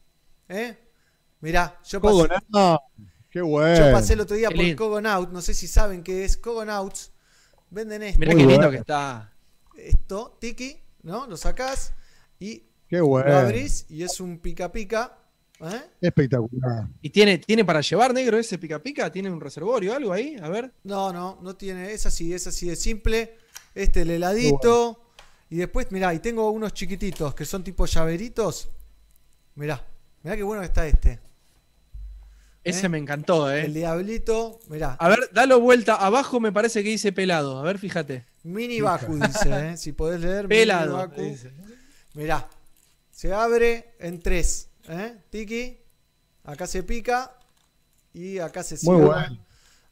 [0.48, 0.78] ¿eh?
[1.40, 2.28] Mirá, yo pasé.
[3.28, 3.76] Qué bueno.
[3.86, 4.76] yo pasé el otro día Qué por.
[4.76, 7.12] Cogonaut, no sé si saben qué es Cogonauts.
[7.68, 8.20] Venden esto.
[8.20, 8.70] Mirá Muy qué lindo bueno.
[8.70, 9.32] que está.
[9.76, 11.26] esto, tiki, ¿no?
[11.26, 11.92] Lo sacás
[12.38, 13.28] y Qué bueno.
[13.28, 15.18] lo abrís y es un pica pica.
[15.68, 15.82] ¿Eh?
[16.00, 16.88] Espectacular.
[17.02, 19.10] ¿Y tiene, tiene para llevar negro ese pica pica?
[19.10, 20.36] ¿Tiene un reservorio algo ahí?
[20.42, 20.72] A ver.
[20.84, 23.36] No, no, no tiene, es así, es así de simple.
[23.74, 25.00] Este el heladito.
[25.50, 28.68] Y después, mirá, y tengo unos chiquititos que son tipo llaveritos.
[29.54, 29.84] Mirá,
[30.22, 31.20] mirá qué bueno que está este.
[32.64, 32.88] Ese ¿Eh?
[32.88, 33.66] me encantó, eh.
[33.66, 34.94] El diablito, mirá.
[34.94, 35.96] A ver, dalo vuelta.
[35.96, 37.58] Abajo me parece que dice pelado.
[37.58, 38.24] A ver, fíjate.
[38.42, 39.76] Mini Baku dice, ¿eh?
[39.76, 40.48] si podés leer.
[40.48, 40.94] Mini Pelado.
[40.94, 41.20] Baku.
[41.20, 41.52] dice.
[42.14, 42.48] Mirá,
[43.10, 44.70] se abre en tres.
[44.88, 45.16] ¿Eh?
[45.30, 45.78] Tiki,
[46.44, 47.36] acá se pica
[48.12, 49.04] y acá se Muy cierra.
[49.06, 49.44] bueno.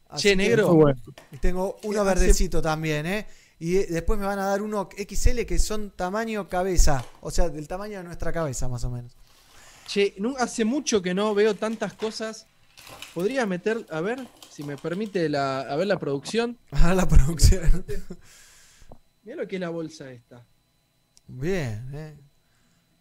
[0.09, 0.67] Así Che, negro.
[0.73, 1.01] Muy bueno.
[1.31, 3.27] Y tengo uno verdecito también, ¿eh?
[3.59, 7.03] Y eh, después me van a dar uno XL que son tamaño cabeza.
[7.21, 9.15] O sea, del tamaño de nuestra cabeza, más o menos.
[9.87, 12.45] Che, hace mucho que no veo tantas cosas.
[13.13, 16.57] Podría meter, a ver, si me permite la, a ver la producción.
[16.71, 17.85] A la producción.
[19.23, 20.45] Mira lo que es la bolsa esta.
[21.27, 22.17] Bien, ¿eh?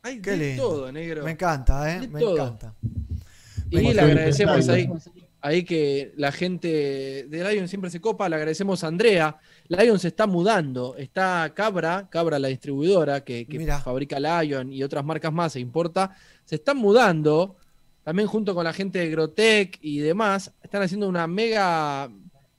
[0.03, 0.69] Hay Qué de lindo.
[0.69, 1.23] todo, negro.
[1.25, 2.01] Me encanta, ¿eh?
[2.01, 2.35] De Me todo.
[2.35, 2.75] encanta.
[3.71, 4.88] Y le agradecemos ahí,
[5.41, 8.29] ahí que la gente de Lion siempre se copa.
[8.29, 9.38] Le agradecemos a Andrea.
[9.69, 10.97] Lion se está mudando.
[10.97, 13.47] Está Cabra, Cabra la distribuidora que,
[13.83, 16.15] fabrica Lion y otras marcas más, se importa.
[16.45, 17.57] Se están mudando.
[18.03, 20.53] También junto con la gente de Grotec y demás.
[20.62, 22.11] Están haciendo una mega,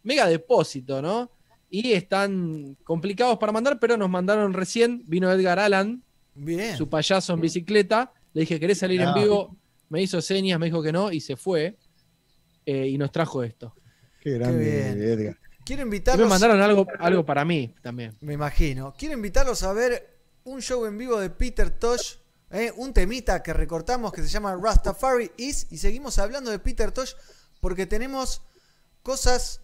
[0.02, 1.30] mega depósito, ¿no?
[1.70, 5.04] Y están complicados para mandar, pero nos mandaron recién.
[5.08, 6.02] Vino Edgar Allan,
[6.36, 6.76] Bien.
[6.78, 8.12] su payaso en bicicleta.
[8.34, 9.14] Le dije, ¿querés salir en Ah.
[9.16, 9.56] vivo?
[9.90, 11.78] Me hizo señas, me dijo que no y se fue.
[12.66, 13.76] Eh, y nos trajo esto.
[14.22, 14.90] Qué grande.
[15.14, 15.38] Edgar.
[15.66, 16.28] Quiero Y me invitarlos.
[16.30, 18.16] mandaron algo, algo para mí también.
[18.22, 18.94] Me imagino.
[18.98, 22.16] Quiero invitarlos a ver un show en vivo de Peter Tosh.
[22.52, 22.72] ¿eh?
[22.78, 25.68] Un temita que recortamos que se llama Rastafari Is.
[25.72, 27.14] Y seguimos hablando de Peter Tosh
[27.60, 28.42] porque tenemos
[29.04, 29.62] cosas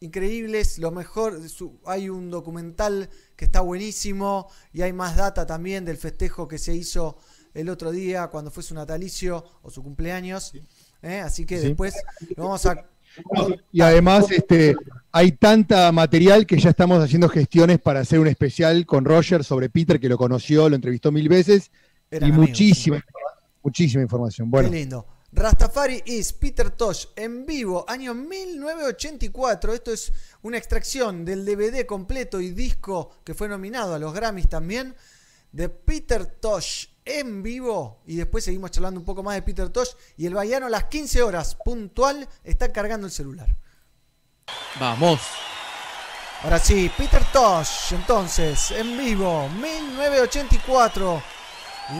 [0.00, 0.78] increíbles.
[0.78, 4.48] Lo mejor, su- hay un documental que está buenísimo.
[4.72, 7.18] Y hay más data también del festejo que se hizo
[7.54, 10.52] el otro día cuando fue su natalicio o su cumpleaños.
[11.02, 11.20] ¿eh?
[11.20, 11.68] Así que Sí.
[11.68, 11.94] después
[12.36, 12.84] lo vamos a
[13.72, 14.76] Y además, este,
[15.10, 19.70] hay tanta material que ya estamos haciendo gestiones para hacer un especial con Roger sobre
[19.70, 21.70] Peter, que lo conoció, lo entrevistó mil veces,
[22.10, 23.02] Eran y amigos, muchísima,
[23.62, 24.50] muchísima información.
[24.50, 25.06] Bueno, Qué lindo.
[25.32, 29.74] Rastafari is Peter Tosh en vivo, año 1984.
[29.74, 30.12] Esto es
[30.42, 34.94] una extracción del DVD completo y disco que fue nominado a los Grammys también
[35.52, 38.02] de Peter Tosh en vivo.
[38.06, 39.90] Y después seguimos charlando un poco más de Peter Tosh.
[40.16, 43.56] Y el Baiano a las 15 horas puntual está cargando el celular.
[44.78, 45.20] Vamos.
[46.42, 51.22] Ahora sí, Peter Tosh, entonces, en vivo, 1984.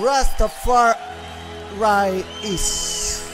[0.01, 1.26] Rastafari
[1.79, 2.27] is.
[2.43, 3.26] Rastafari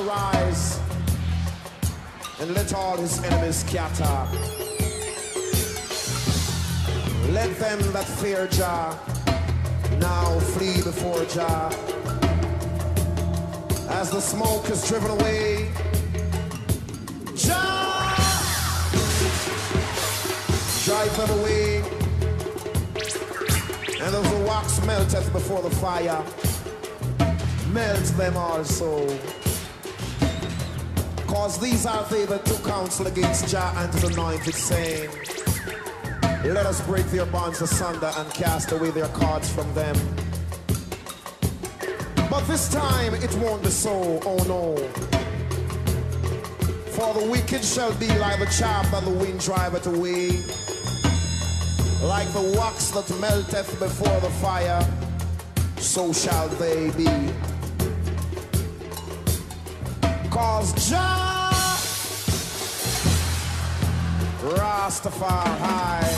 [0.00, 0.78] arise
[2.40, 4.28] and let all his enemies scatter.
[7.32, 8.98] Let them that fear Jah
[9.98, 11.70] now flee before Jah.
[13.88, 15.70] as the smoke is driven away.
[17.34, 18.14] Jah,
[20.84, 21.78] drive them away.
[24.02, 26.22] And as the wax melteth before the fire,
[27.72, 29.35] melt them also.
[31.46, 35.08] Cause these are they that took counsel against Jah and his anointed, saying,
[36.42, 39.94] Let us break their bonds asunder and cast away their cords from them.
[42.28, 44.76] But this time it won't be so, oh no.
[46.90, 50.30] For the wicked shall be like the chaff that the wind driveth away,
[52.02, 54.84] like the wax that melteth before the fire,
[55.76, 57.06] so shall they be.
[60.28, 61.25] Cause Jah
[64.86, 66.14] Rastafari, high.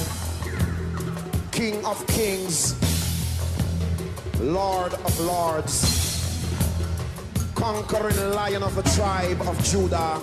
[1.51, 2.75] King of Kings,
[4.43, 5.75] Lord of Lords,
[7.55, 10.21] conquering lion of the tribe of Judah,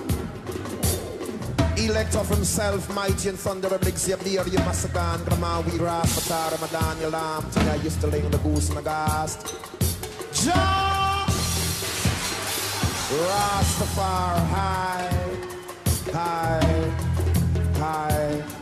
[1.75, 7.99] elect of himself, mighty and thunder, big Zabir, Yamasagan, Ramawi, Rastafari, Ramadan, Yalam, Tia, used
[8.01, 9.55] to on the goose and the gast.
[10.45, 11.25] Jah
[13.09, 15.09] Rastafari, high,
[16.13, 16.74] high,
[17.85, 18.54] high,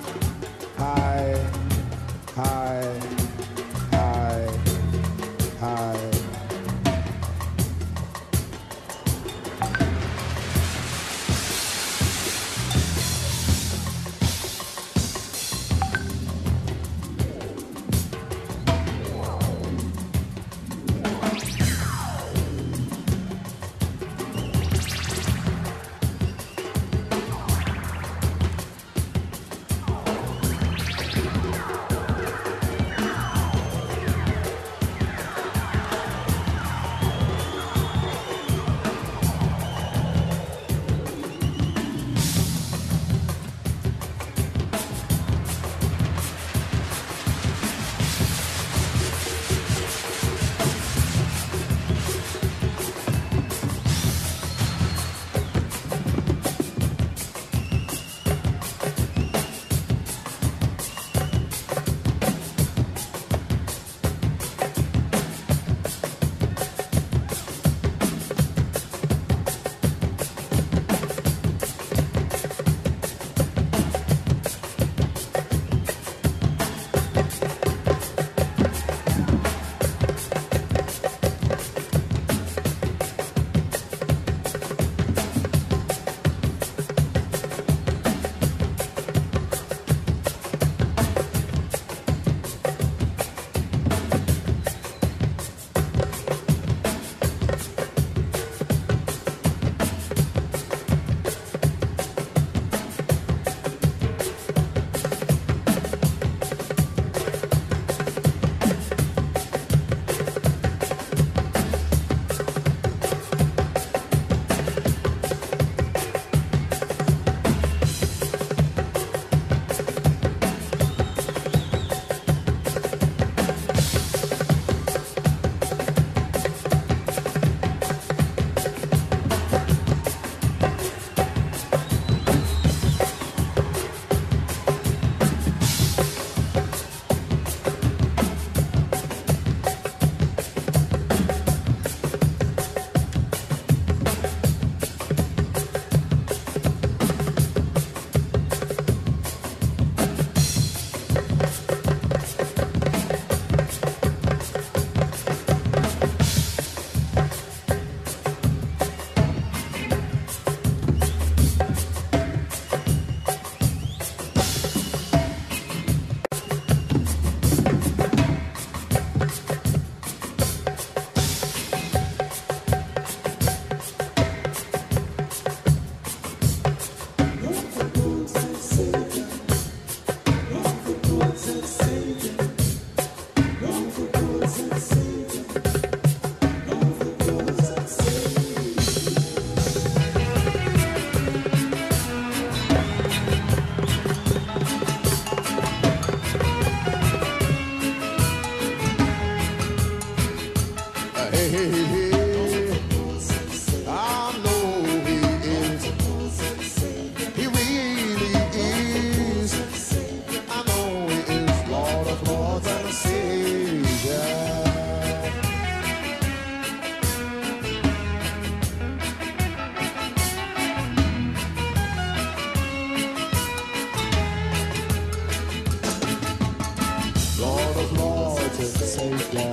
[227.43, 229.51] Lord of Lords and Savior,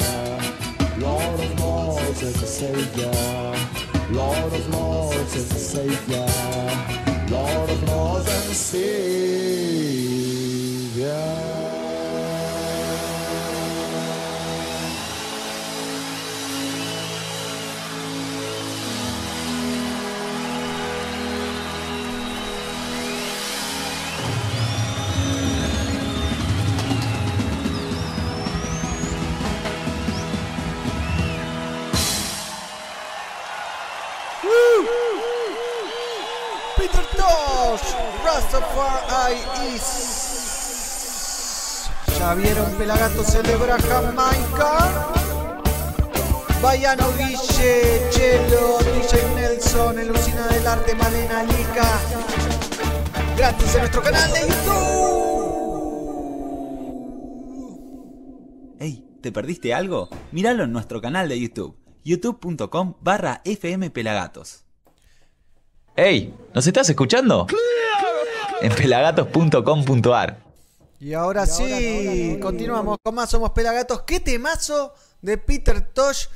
[0.99, 3.11] Lord of Lords and Savior,
[4.11, 6.29] Lord of Lords and Savior,
[7.29, 9.91] Lord of Lords and Savior.
[37.71, 37.95] Tosh,
[38.25, 39.39] Rastafari.
[42.19, 45.07] ¿Ya vieron Pelagato celebra Jamaica?
[46.61, 52.01] Bayano Guille, Chelo, DJ Nelson, el Lucina del Arte, Malena Lica.
[53.37, 55.31] Gratis en nuestro canal de YouTube.
[58.81, 60.09] Ey, ¿te perdiste algo?
[60.33, 64.65] Míralo en nuestro canal de YouTube, youtube.com barra fmpelagatos.
[66.01, 66.35] ¡Ey!
[66.55, 67.47] ¿Nos estás escuchando?
[68.63, 70.43] En pelagatos.com.ar.
[70.99, 74.05] Y ahora sí, continuamos con más Somos Pelagatos.
[74.05, 76.29] ¿Qué temazo de Peter Tosh?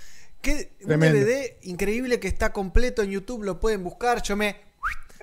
[0.43, 1.01] Qué un.
[1.01, 4.21] DVD increíble que está completo en YouTube, lo pueden buscar.
[4.23, 4.61] Yo me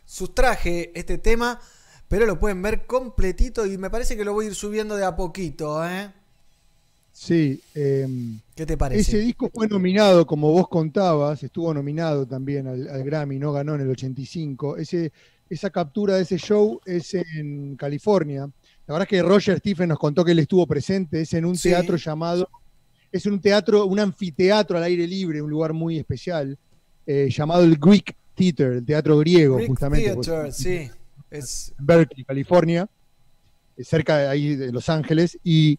[0.05, 1.61] sustraje este tema,
[2.07, 5.05] pero lo pueden ver completito y me parece que lo voy a ir subiendo de
[5.05, 6.11] a poquito, ¿eh?
[7.13, 9.01] Sí, em, ¿Qué te parece?
[9.01, 13.75] ese disco fue nominado, como vos contabas, estuvo nominado también al, al Grammy, no ganó
[13.75, 14.77] en el 85.
[14.77, 15.11] Ese,
[15.49, 18.49] esa captura de ese show es en California.
[18.87, 21.55] La verdad es que Roger Stephen nos contó que él estuvo presente, es en un
[21.57, 21.69] Sí.
[21.69, 22.49] teatro llamado,
[23.11, 26.57] es en un teatro, un anfiteatro al aire libre, un lugar muy especial,
[27.05, 30.05] eh, llamado el Greek Theater, el teatro griego, Greek justamente.
[30.13, 30.89] Theater, pues, sí.
[31.29, 32.87] Es, Berkeley, California,
[33.77, 35.77] eh, cerca de ahí de Los Ángeles, y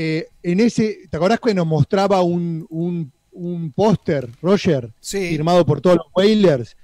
[0.00, 5.28] eh, en ese, ¿te acordás que nos mostraba un, un- un póster, Roger, sí.
[5.30, 6.76] firmado por todos los Whalers,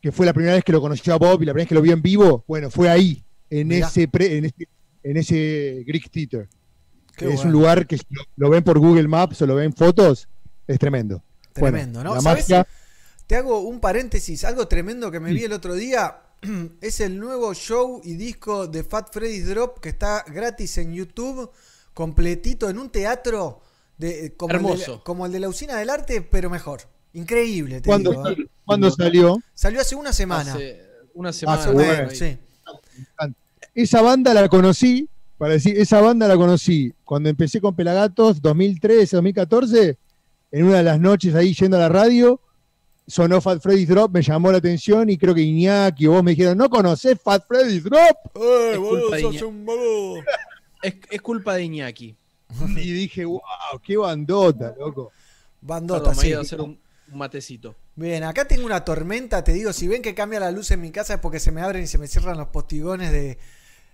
[0.00, 1.74] que fue la primera vez que lo conoció a Bob y la primera vez que
[1.74, 2.44] lo vio en vivo?
[2.46, 3.86] Bueno, fue ahí, en Mirá.
[3.88, 4.68] ese, pre- en ese
[5.02, 6.48] en ese Greek Theater.
[7.16, 7.46] Qué es bueno.
[7.48, 10.28] un lugar que si lo, lo ven por Google Maps o lo ven en fotos,
[10.66, 11.22] es tremendo.
[11.58, 12.14] Bueno, Tremendo, ¿no?
[12.14, 12.48] La ¿Sabés?
[12.48, 12.66] magia,
[13.26, 16.18] Te hago un paréntesis, algo tremendo que me vi el otro día.
[16.80, 21.50] Es el nuevo show y disco de Fat Freddy's Drop que está gratis en YouTube,
[21.94, 23.60] completito en un teatro
[23.98, 24.96] de, como, El de, Hermoso.
[24.96, 26.82] la- como el de la usina del arte, pero mejor.
[27.12, 28.28] Increíble, te ¿cuándo, digo.
[28.28, 28.36] ¿eh?
[28.64, 29.38] cuándo salió?
[29.54, 30.52] Salió hace una semana.
[30.54, 30.80] Hace
[31.14, 31.70] una semana.
[31.72, 32.38] Bueno, sí.
[33.74, 39.16] esa banda la conocí, para decir, esa banda la conocí cuando empecé con Pelagatos, 2013,
[39.16, 39.98] 2014,
[40.52, 42.40] en una de las noches ahí yendo a la radio,
[43.06, 46.30] sonó Fat Freddy's Drop, me llamó la atención y creo que Iñaki o vos me
[46.32, 48.16] dijeron, ¿no conocés Fat Freddy's Drop?
[48.36, 48.78] ¡Eh,
[49.12, 50.22] de sos un boludo!
[50.82, 52.16] Es, es culpa de Iñaki.
[52.76, 53.40] Y dije, wow,
[53.82, 55.12] qué bandota, loco.
[55.60, 56.28] Bandota, Perdón, me sí.
[56.28, 56.80] ido a hacer un,
[57.12, 57.76] un matecito.
[57.96, 60.90] Bien, acá tengo una tormenta, te digo, si ven que cambia la luz en mi
[60.90, 63.38] casa es porque se me abren y se me cierran los postigones de,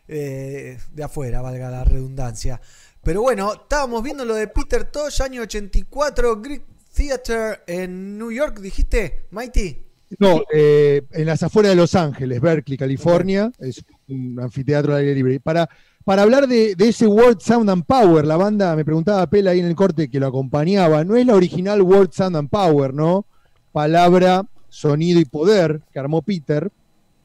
[0.08, 2.60] eh, de afuera, valga la redundancia.
[3.02, 6.62] Pero bueno, estábamos viendo lo de Peter Tosh, año 84, Greek
[6.94, 9.82] Theater en New York, dijiste, Mighty.
[10.18, 15.14] No, eh, en las afueras de Los Ángeles, Berkeley, California, es un anfiteatro al aire
[15.14, 15.40] libre.
[15.40, 15.68] Para,
[16.06, 19.66] para hablar de, ese World Sound and Power, la banda, me preguntaba Pela ahí en
[19.66, 23.26] el corte que lo acompañaba, no es la original World Sound and Power, ¿no?
[23.72, 26.70] Palabra, sonido y poder que armó Peter,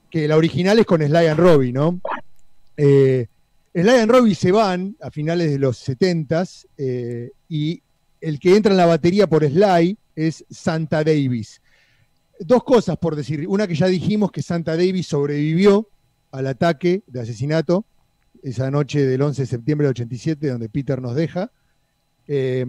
[0.10, 2.02] que la original es con Sly and Robbie, ¿no?
[2.76, 3.28] Eh,
[3.72, 7.84] Sly and Robbie se van a finales de los 70s eh, y
[8.20, 11.62] el que entra en la batería por Sly es Santa Davis
[12.40, 13.48] dos cosas por decir.
[13.48, 15.88] Una que ya dijimos que Santa Davis sobrevivió
[16.32, 17.86] al ataque de asesinato
[18.44, 21.52] esa noche del 11 de septiembre del 87, donde Peter nos deja.
[22.28, 22.66] Eh,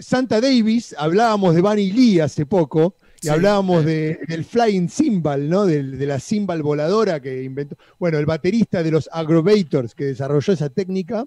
[0.00, 3.28] Santa Davis, hablábamos de Bunny Lee hace poco, y Sí.
[3.28, 5.64] hablábamos de- del flying cymbal, ¿no?
[5.66, 7.76] De la cymbal voladora que inventó.
[7.98, 11.26] Bueno, el baterista de los Agrovators que desarrolló esa técnica.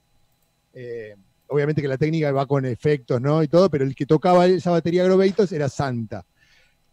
[0.71, 1.15] eh,
[1.47, 3.41] obviamente que la técnica va con efectos, ¿no?
[3.41, 6.23] Y todo, pero el que tocaba esa batería Agrovators era Santa.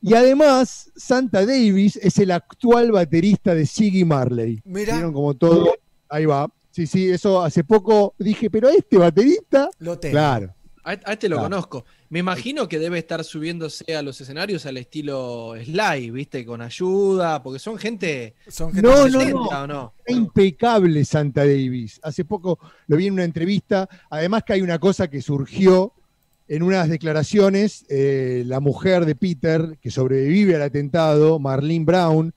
[0.06, 4.60] Y además, Santa Davis es el actual baterista de Siggy Marley.
[4.64, 4.94] Mira.
[4.94, 5.74] Vieron como todo.
[6.08, 6.48] Ahí va.
[6.70, 9.68] Sí, sí, eso hace poco dije, pero este baterista.
[9.78, 10.12] Lo tengo.
[10.12, 10.54] Claro.
[10.84, 11.50] A, a este lo Claro.
[11.50, 11.84] conozco.
[12.10, 16.46] Me imagino que debe estar subiéndose a los escenarios al estilo Sly, ¿viste?
[16.46, 18.36] Con ayuda, porque son gente.
[18.46, 19.34] Son gente No, muy no, lenta.
[19.34, 19.62] no.
[19.62, 19.94] ¿o no?
[20.04, 21.98] Está impecable Santa Davis.
[22.04, 23.88] Hace poco lo vi en una entrevista.
[24.10, 25.92] Además que hay una cosa que surgió
[26.48, 27.84] en unas declaraciones.
[27.88, 32.32] eh, la mujer de Peter, que sobrevive al atentado, Marlene Brown,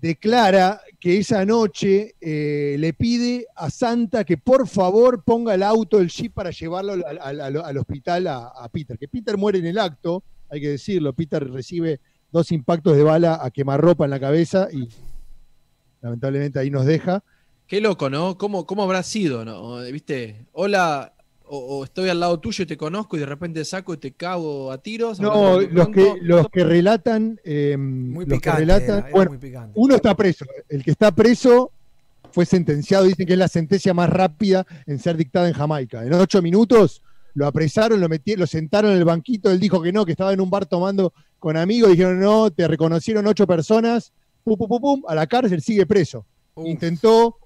[0.00, 5.98] declara que esa noche eh, le pide a Santa que por favor ponga el auto,
[6.00, 8.98] el jeep, para llevarlo al, al- al- al hospital a, a Peter.
[8.98, 11.12] Que Peter muere en el acto, hay que decirlo.
[11.12, 14.88] Peter recibe dos impactos de bala a quemarropa en la cabeza y
[16.02, 17.22] lamentablemente ahí nos deja.
[17.66, 18.38] Qué loco, ¿no?
[18.38, 19.80] ¿Cómo, cómo habrá sido, no?
[19.90, 20.46] ¿Viste?
[20.52, 21.14] Hola,
[21.48, 24.12] o, o estoy al lado tuyo y te conozco y de repente saco y te
[24.12, 25.20] cago a tiros.
[25.20, 28.60] No, los que, los que relatan, eh, Muy los que picante.
[28.60, 29.72] relatan, era, era bueno, muy picante.
[29.74, 30.44] uno está preso.
[30.68, 31.70] El que está preso
[32.32, 36.04] fue sentenciado, dicen que es la sentencia más rápida en ser dictada en Jamaica.
[36.04, 37.02] En ocho minutos
[37.34, 40.32] lo apresaron, lo metieron, lo sentaron en el banquito, él dijo que no, que estaba
[40.32, 44.80] en un bar tomando con amigos, dijeron no, te reconocieron ocho personas, pum, pum, pum,
[44.80, 46.24] pum, a la cárcel, sigue preso.
[46.54, 46.66] Uf.
[46.66, 47.36] Intentó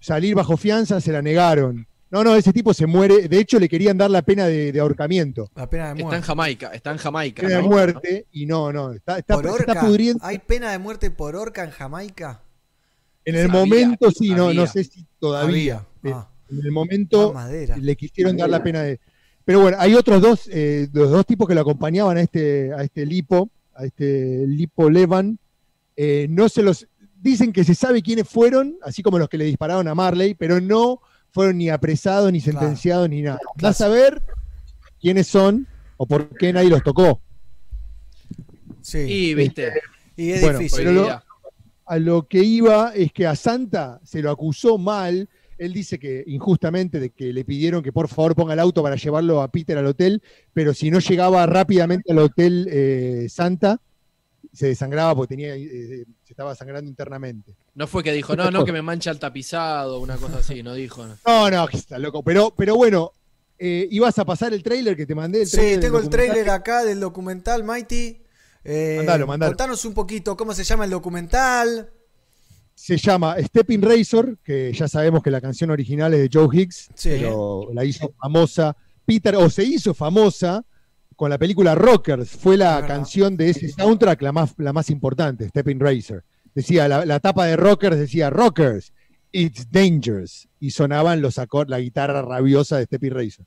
[0.00, 1.86] salir bajo fianza, se la negaron.
[2.10, 3.28] No, no, ese tipo se muere.
[3.28, 6.06] De hecho, le querían dar la pena de, de ahorcamiento, La pena de Está en
[6.06, 6.26] muerte.
[6.26, 7.42] Jamaica, está en Jamaica.
[7.42, 9.72] pena de muerte, y no, no, está, está, ¿Por se orca?
[9.72, 10.24] está pudriendo.
[10.24, 12.40] ¿Hay pena de muerte por orca en Jamaica?
[13.24, 15.84] En el Había, momento, sí, no, no sé si todavía.
[16.04, 17.34] Ah, En el momento
[17.80, 19.00] le quisieron dar la pena de.
[19.44, 22.82] Pero bueno, hay otros dos, eh, los dos tipos que lo acompañaban a este, a
[22.84, 25.38] este lipo, a este lipo Levan.
[25.96, 26.86] eh, no se los.
[27.20, 30.60] Dicen que se sabe quiénes fueron, así como los que le dispararon a Marley, pero
[30.60, 31.00] no
[31.36, 32.60] fueron ni apresados, ni Claro.
[32.60, 33.36] sentenciados, ni nada.
[33.36, 33.52] Claro.
[33.62, 34.22] Va a saber
[34.98, 35.66] quiénes son
[35.98, 37.20] o por qué nadie los tocó.
[38.80, 38.98] Sí.
[39.00, 39.70] Y, viste,
[40.16, 40.78] Y es bueno, difícil.
[40.78, 41.22] pero lo-
[41.84, 45.28] a lo que iba es que a Santa se lo acusó mal.
[45.58, 48.96] Él dice que injustamente de que le pidieron que por favor ponga el auto para
[48.96, 50.22] llevarlo a Peter al hotel,
[50.54, 53.78] pero si no llegaba rápidamente al hotel eh, Santa,
[54.54, 56.06] se desangraba porque tenía, eh,
[56.36, 57.56] estaba sangrando internamente.
[57.74, 60.74] No fue que dijo, no, no, que me mancha el tapizado, una cosa así, no
[60.74, 61.06] dijo.
[61.06, 61.16] no.
[61.26, 62.22] No, no, que está loco.
[62.22, 63.10] Pero, pero bueno,
[63.58, 65.40] eh, ibas a pasar el trailer que te mandé.
[65.40, 68.22] El Sí, tengo el trailer acá del documental, Mighty.
[68.64, 69.52] Eh, Mandalo, mandalo.
[69.52, 71.90] Contanos un poquito cómo se llama el documental.
[72.74, 76.90] Se llama Stepping Razor, que ya sabemos que la canción original es de Joe Higgs,
[76.94, 77.08] Sí.
[77.12, 78.76] pero la hizo famosa
[79.06, 80.62] Peter, o se hizo famosa
[81.16, 82.30] con la película Rockers.
[82.30, 86.22] Fue la canción de ese soundtrack la más, la más importante, Stepping Razor.
[86.54, 88.92] Decía, la, la tapa de Rockers decía Rockers,
[89.32, 90.48] It's Dangerous.
[90.60, 93.46] Y sonaban los acor- la guitarra rabiosa de Stepping Razor.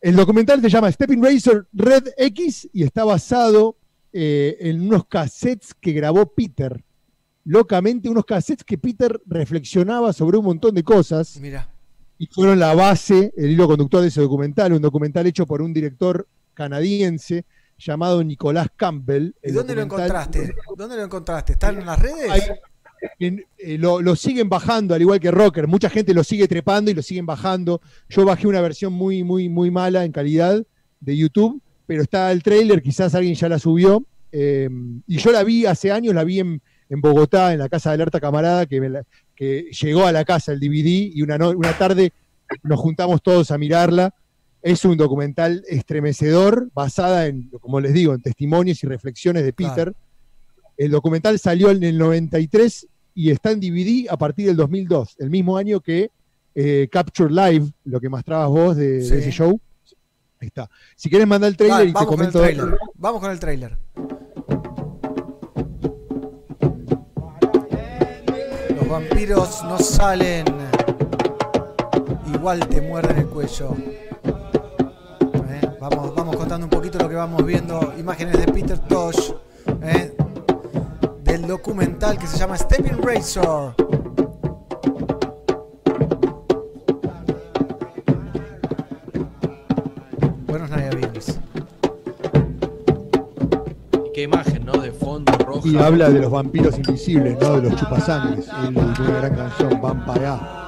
[0.00, 3.76] El documental se llama Stepping Razor Red X y está basado
[4.12, 6.84] eh, en unos cassettes que grabó Peter.
[7.46, 11.68] Locamente, unos cassettes que Peter reflexionaba sobre un montón de cosas Mira.
[12.18, 15.72] y fueron la base, el hilo conductor de ese documental, un documental hecho por un
[15.74, 17.44] director canadiense
[17.78, 19.32] llamado Nicolás Campbell.
[19.42, 20.54] ¿Y dónde lo encontraste?
[20.76, 21.52] ¿Dónde lo encontraste?
[21.54, 22.30] ¿Están en las redes?
[22.30, 22.40] Hay-
[23.18, 25.66] en- eh, lo, lo siguen bajando, al igual que Rocker.
[25.66, 27.80] Mucha gente lo sigue trepando y lo siguen bajando.
[28.08, 30.64] Yo bajé una versión muy, muy, muy mala en calidad
[31.00, 34.04] de YouTube, pero está el trailer, quizás alguien ya la subió.
[34.36, 34.68] eh,
[35.06, 37.94] y yo la vi hace años, la vi en, en Bogotá, en la casa de
[37.94, 39.04] Alerta Camarada, que, me la-
[39.36, 42.12] que llegó a la casa el DVD y una, no- una tarde
[42.62, 44.12] nos juntamos todos a mirarla.
[44.64, 49.74] Es un documental estremecedor, basada en, como les digo, en testimonios y reflexiones de Claro.
[49.74, 49.94] Peter.
[50.78, 55.28] El documental salió en el 93 y está en DVD a partir del 2002, el
[55.28, 56.10] mismo año que
[56.54, 59.60] eh, Capture Live, lo que mostrabas vos de, ese show.
[60.40, 60.70] Ahí está.
[60.96, 62.40] Si quieres mandar el trailer Dale, y te vamos con el comento.
[62.40, 62.78] trailer.
[62.94, 63.78] Vamos con el trailer.
[68.74, 70.46] Los vampiros no salen.
[72.34, 73.76] Igual te muerden el cuello.
[74.24, 77.92] Eh, Vamos, vamos contando un poquito lo que vamos viendo.
[77.98, 79.32] Imágenes de Peter Tosh.
[79.82, 80.14] eh,
[81.22, 83.74] del documental que se llama Stepping Razor.
[90.46, 90.70] Buenos.
[94.06, 94.72] Y qué imagen, ¿no?
[94.72, 95.66] De fondo rojo.
[95.66, 97.60] Y habla de los vampiros invisibles, ¿no?
[97.60, 98.48] De los chupasangres.
[98.68, 100.63] Una gran canción, Vampire.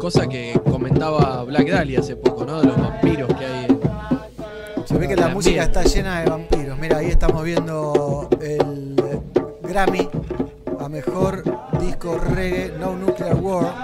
[0.00, 2.60] Cosa que comentaba Black Dahlia hace poco, ¿no?
[2.60, 3.64] De los vampiros que hay.
[3.66, 3.80] en-
[4.88, 6.78] Se ve que la música está llena de vampiros.
[6.78, 8.96] Mira, ahí estamos viendo el
[9.62, 10.08] Grammy
[10.80, 11.44] a mejor
[11.80, 13.74] disco reggae No Nuclear War.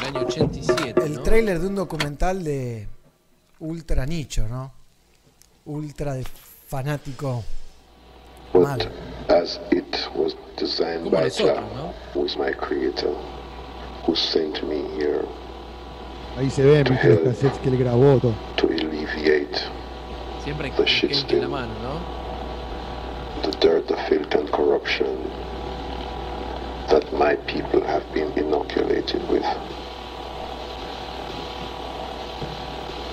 [0.00, 1.04] el año 87.
[1.04, 1.22] El ¿no?
[1.22, 2.88] tráiler de un documental de
[3.62, 4.72] ultra nicho, ¿no?
[5.66, 6.24] Ultra de
[6.68, 7.44] fanático
[8.54, 8.80] mal.
[9.28, 11.94] As it was designed Como by nosotros, ¿no?
[12.12, 13.14] who is my creator,
[14.06, 15.24] who sent me here
[16.36, 18.34] Ahí se ven, viste, los cassettes que él grabó, todo.
[18.56, 19.58] to alleviate
[20.42, 22.22] Siempre hay Kenke en la mano, ¿no?
[23.42, 25.06] the dirt, the filth, and corruption
[26.88, 29.44] that my people have been inoculated with.
[29.44, 29.70] it is
[31.32, 31.70] only my
[32.82, 33.11] duty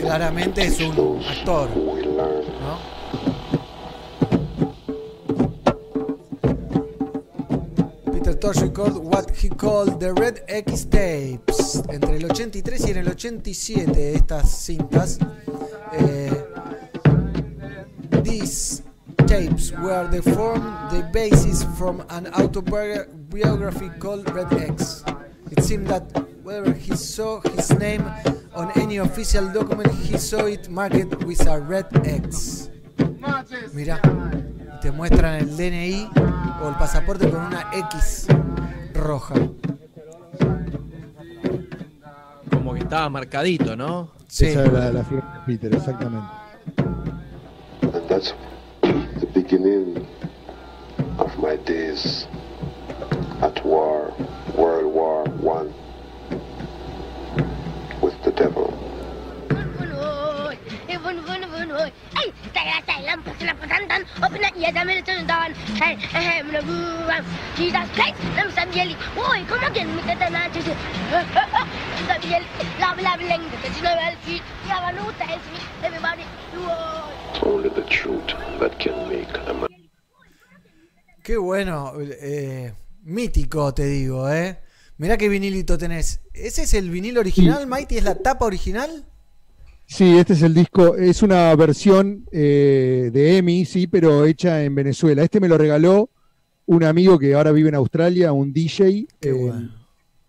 [0.00, 1.68] Claramente es un actor.
[1.76, 2.96] ¿no?
[8.12, 11.82] Peter Tosh recorded what he called the Red X tapes.
[11.88, 15.18] Entre el 83 y en el 87 estas cintas.
[15.92, 16.30] eh,
[18.22, 18.82] these
[19.26, 25.04] tapes were the form the basis from an autobiography called Red X.
[25.50, 26.02] It seemed that
[26.42, 28.04] wherever he saw his name
[28.54, 32.70] on any official document, he saw it marked with a red X.
[33.72, 34.00] Mira,
[34.80, 36.10] te muestran el DNI
[36.62, 38.26] o el pasaporte con una X
[38.94, 39.34] roja.
[42.50, 44.10] Como que estaba marcadito, ¿no?
[44.28, 44.46] Sí.
[44.46, 46.28] Esa es la, la figura de Peter, exactamente.
[47.82, 48.34] And that's
[48.82, 50.06] the beginning
[51.18, 52.26] of my days
[53.42, 54.12] at war,
[54.56, 55.72] World War One,
[58.00, 58.72] with the devil.
[62.16, 65.52] Ay, tala tala pasla patantan, opna ya dame tun dan.
[65.76, 67.24] Hey, hey, mna buam.
[67.56, 68.96] Jesus Christ, nam sabieli.
[69.16, 70.72] Oi, como que me tata na tisi.
[72.08, 72.46] Sabieli,
[72.80, 74.40] la la leng de tino wel fi.
[74.68, 75.56] Ya va no ta fi.
[75.84, 76.24] Everybody.
[76.56, 77.12] Oi.
[77.42, 79.68] Only the truth that can make a man.
[81.22, 82.72] Qué bueno, eh,
[83.06, 84.58] mítico te digo, ¿eh?
[84.98, 86.20] Mirá qué vinilito tenés.
[86.32, 87.98] ¿Ese es el vinilo original, Mighty?
[87.98, 89.04] ¿Es la tapa original?
[89.86, 94.74] Sí, este es el disco, es una versión eh, de EMI, sí, pero hecha en
[94.74, 95.22] Venezuela.
[95.22, 96.10] Este me lo regaló
[96.64, 99.70] un amigo que ahora vive en Australia, un DJ, eh, bueno.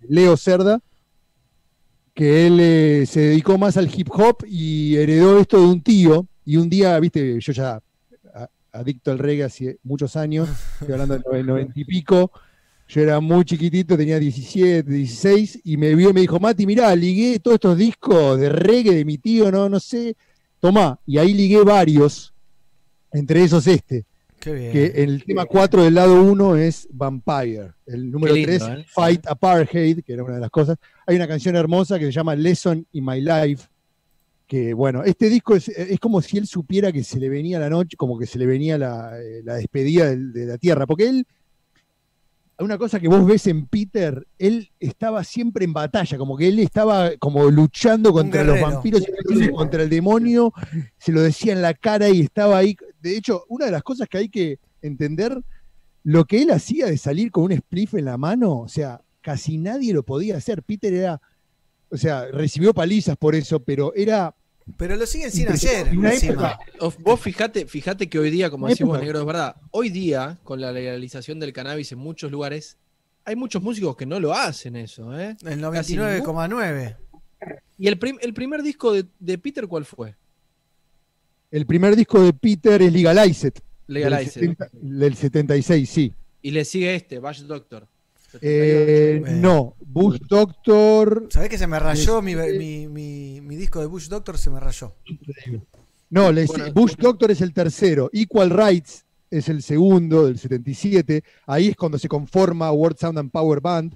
[0.07, 0.80] Leo Cerda,
[2.13, 6.28] que él eh, se dedicó más al hip hop y heredó esto de un tío.
[6.45, 7.82] Y un día, viste, yo ya
[8.71, 10.47] adicto al reggae hace muchos años,
[10.80, 12.32] estoy hablando del noventa y pico.
[12.88, 16.96] Yo era muy chiquitito, tenía 17, 16, y me vio y me dijo, Mati, mirá,
[16.96, 20.16] ligué todos estos discos de reggae de mi tío, no, no sé,
[20.60, 20.98] tomá.
[21.06, 22.34] Y ahí ligué varios,
[23.12, 24.06] entre esos este,
[24.40, 24.72] Qué bien.
[24.72, 27.74] que el tema 4 del lado 1 es Vampire.
[27.86, 28.86] El número lindo, 3, ¿eh?
[28.88, 30.78] Fight Apartheid, que era una de las cosas.
[31.06, 33.68] Hay una canción hermosa que se llama Lesson in My Life,
[34.48, 37.70] que bueno, este disco es, es como si él supiera que se le venía la
[37.70, 41.28] noche, como que se le venía la, eh, la despedida de, la Tierra, porque él,
[42.60, 46.60] una cosa que vos ves en Peter, él estaba siempre en batalla, como que él
[46.60, 50.51] estaba como luchando contra los vampiros y contra el demonio,
[50.97, 52.76] se lo decía en la cara y estaba ahí.
[52.99, 55.39] De hecho, una de las cosas que hay que entender,
[56.03, 59.58] lo que él hacía de salir con un spliff en la mano, o sea, casi
[59.58, 60.64] nadie lo podía hacer.
[60.64, 61.22] Peter era,
[61.91, 64.34] o sea, recibió palizas por eso, pero era
[64.76, 65.88] Pero lo siguen sin hacer.
[66.99, 70.72] Vos fijate, fíjate que hoy día, como decimos negro, es verdad, hoy día, con la
[70.72, 72.78] legalización del cannabis en muchos lugares,
[73.24, 75.36] hay muchos músicos que no lo hacen eso, ¿eh?
[75.45, 76.97] El Casi 99,9.
[77.78, 80.15] ¿Y el, prim- el primer disco de, de Peter cuál fue?
[81.49, 83.53] el primer disco de Peter es Legalized.
[83.88, 84.41] Legalized.
[84.41, 86.13] Del, 70 del 76, sí.
[86.41, 87.88] Y le sigue este, Bash Doctor.
[88.41, 91.28] Eh, no, Bush Doctor.
[91.30, 94.38] ¿Sabés que se me rayó mi, Este- mi, mi- mi disco de Bush Doctor?
[94.38, 94.95] Se me rayó.
[96.09, 98.09] No, le- Bueno, Bush Doctor es el tercero.
[98.13, 101.23] Equal Rights es el segundo, del 77.
[101.45, 103.95] Ahí es cuando se conforma World Sound and Power Band.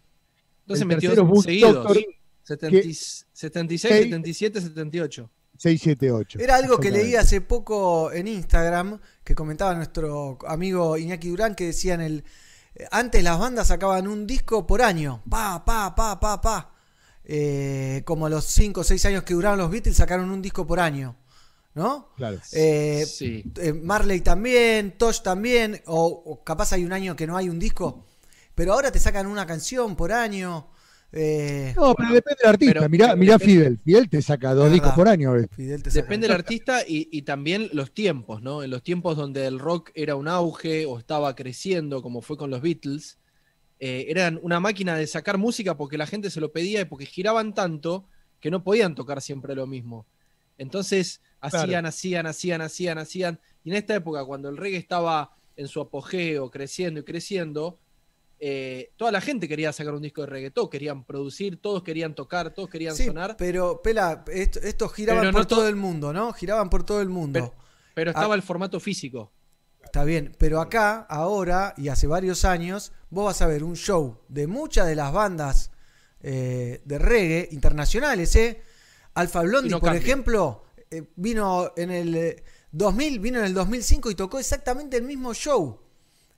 [0.61, 1.73] Entonces el metió Bush seguidos.
[1.75, 1.97] Doctor,
[2.43, 2.93] 70 que-
[3.33, 5.29] 76, que- 77, 78.
[5.57, 6.39] 678.
[6.39, 11.65] Era algo que leí hace poco en Instagram que comentaba nuestro amigo Iñaki Durán que
[11.67, 12.23] decían el
[12.91, 16.73] antes las bandas sacaban un disco por año, pa pa pa pa pa.
[17.23, 20.79] Eh, como los 5 o 6 años que duraron los Beatles sacaron un disco por
[20.79, 21.15] año,
[21.75, 22.09] ¿no?
[22.17, 22.39] Claro.
[22.51, 23.43] Eh, Sí.
[23.57, 27.59] eh, Marley también, Tosh también, o, o capaz hay un año que no hay un
[27.59, 28.05] disco,
[28.55, 30.67] pero ahora te sacan una canción por año.
[31.13, 32.73] Eh, No, pero depende del artista.
[32.75, 33.79] Pero- mirá, mirá depende- Fidel.
[33.83, 35.31] Fidel te saca dos discos por año.
[35.31, 35.49] a veces.
[35.55, 38.63] Fidel te saca- Depende del artista y, y también los tiempos, ¿no?
[38.63, 42.49] En los tiempos donde el rock era un auge o estaba creciendo, como fue con
[42.49, 43.17] los Beatles,
[43.79, 47.05] eh, eran una máquina de sacar música porque la gente se lo pedía y porque
[47.05, 48.05] giraban tanto
[48.39, 50.05] que no podían tocar siempre lo mismo.
[50.57, 53.39] Entonces hacían, hacían, hacían, hacían, hacían.
[53.63, 57.79] Y en esta época, cuando el reggae estaba en su apogeo, creciendo y creciendo,
[58.43, 62.15] eh, toda la gente quería sacar un disco de reggae, todos querían producir, todos querían
[62.15, 65.75] tocar, todos querían Sí, sonar, pero Pela, esto- estos giraban Pero por to- todo el
[65.75, 66.33] mundo, ¿no?
[66.33, 67.33] Giraban por todo el mundo.
[67.39, 67.53] pero,
[67.93, 69.31] pero estaba el formato físico.
[69.83, 74.17] Está bien, pero acá, ahora y hace varios años, vos vas a ver un show
[74.27, 75.69] de muchas de las bandas
[76.23, 78.61] eh, de reggae internacionales, ¿eh?
[79.13, 79.93] Alfa no por cambia.
[80.01, 85.03] ejemplo, eh, vino en el eh, 2000, vino en el 2005 y tocó exactamente el
[85.03, 85.80] mismo show.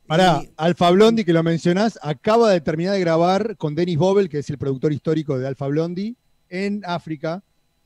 [0.07, 4.29] Pará, Y- Alfa Blondie, que lo mencionás, acaba de terminar de grabar con Dennis Bobel,
[4.29, 6.15] que es el productor histórico de Alfa Blondie,
[6.49, 7.41] en África,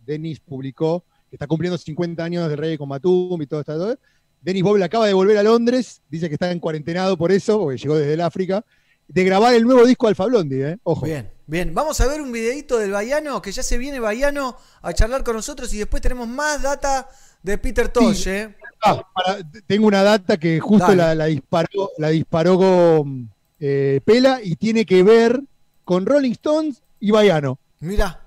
[0.05, 3.97] Dennis publicó, que está cumpliendo 50 años del Rey con Matum y todo esto.
[4.41, 7.77] Dennis Boble acaba de volver a Londres, dice que está en cuarentenado por eso, porque
[7.77, 8.63] llegó desde el África,
[9.07, 10.77] de grabar el nuevo disco Alfa Blondie, ¿eh?
[10.83, 11.05] Ojo.
[11.05, 11.73] Bien, bien.
[11.73, 15.35] Vamos a ver un videito del Baiano, que ya se viene Baiano a charlar con
[15.35, 17.07] nosotros y después tenemos más data
[17.41, 18.55] de Peter Tosh, ¿eh?
[18.83, 24.39] Ah, para- tengo una data que justo la, la disparó, la disparó con eh, Pela
[24.43, 25.41] y tiene que ver
[25.83, 27.57] con Rolling Stones y Baiano.
[27.79, 28.21] Mira,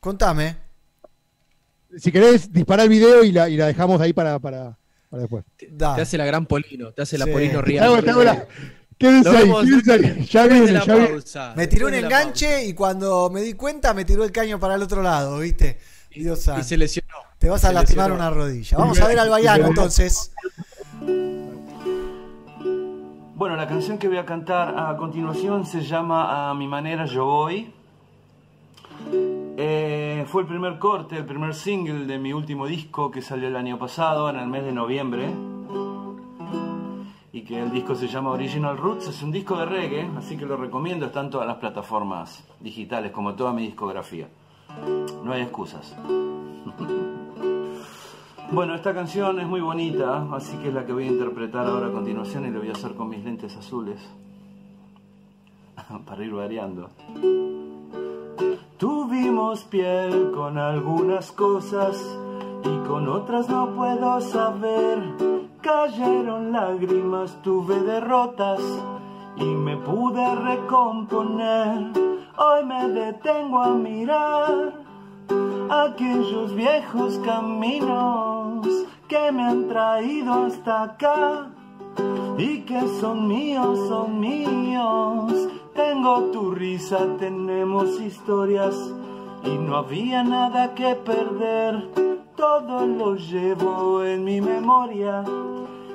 [0.00, 0.56] contame.
[1.96, 4.76] Si querés, disparar el video y la, y la dejamos ahí para, para,
[5.08, 5.44] para después.
[5.56, 7.30] Te hace la gran Polino, te hace la Sí.
[7.32, 7.62] Polino
[8.24, 8.46] la-
[8.98, 10.26] Quédense ahí, quédense ahí.
[10.30, 11.20] Ya viene, ya viene.
[11.56, 14.82] Me tiró un enganche y cuando me di cuenta me tiró el caño para el
[14.82, 15.78] otro lado, ¿viste?
[16.10, 17.14] Dios Y se lesionó.
[17.44, 18.78] Te vas a se lastimar una rodilla.
[18.78, 20.32] Vamos a ver al Baiano entonces.
[23.34, 27.26] Bueno, la canción que voy a cantar a continuación se llama A mi manera yo
[27.26, 27.70] voy.
[29.58, 33.56] Eh, fue el primer corte, el primer single de mi último disco que salió el
[33.56, 35.28] año pasado, en el mes de noviembre.
[37.30, 40.46] Y que el disco se llama Original Roots, es un disco de reggae, así que
[40.46, 44.28] lo recomiendo, está en todas las plataformas digitales, como toda mi discografía.
[45.22, 45.94] No hay excusas.
[48.54, 51.88] Bueno, esta canción es muy bonita, así que es la que voy a interpretar ahora
[51.88, 54.00] a continuación y lo voy a hacer con mis lentes azules.
[56.06, 56.88] Para ir variando.
[58.78, 62.00] Tuvimos piel con algunas cosas
[62.62, 65.00] y con otras no puedo saber.
[65.60, 68.60] Cayeron lágrimas, tuve derrotas
[69.36, 71.90] y me pude recomponer.
[72.36, 74.83] Hoy me detengo a mirar
[75.70, 78.66] aquellos viejos caminos
[79.08, 81.50] que me han traído hasta acá
[82.38, 85.32] y que son míos, son míos.
[85.74, 88.76] Tengo tu risa, tenemos historias
[89.44, 91.90] y no había nada que perder.
[92.36, 95.24] Todo lo llevo en mi memoria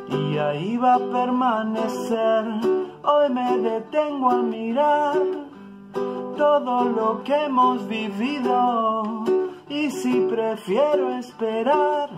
[0.10, 2.46] y ahí va a permanecer.
[3.04, 5.18] Hoy me detengo a mirar
[6.38, 9.26] todo lo que hemos vivido.
[9.70, 12.10] Y si prefiero esperar,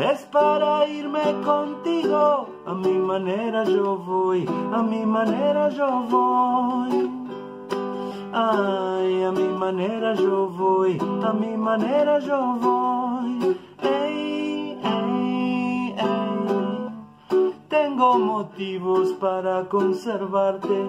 [0.00, 2.48] es para irme contigo.
[2.66, 7.10] A mi manera yo voy, a mi manera yo voy.
[8.32, 12.92] Ay, a mi manera yo voy, a mi manera yo voy.
[17.68, 20.88] Tengo motivos para conservarte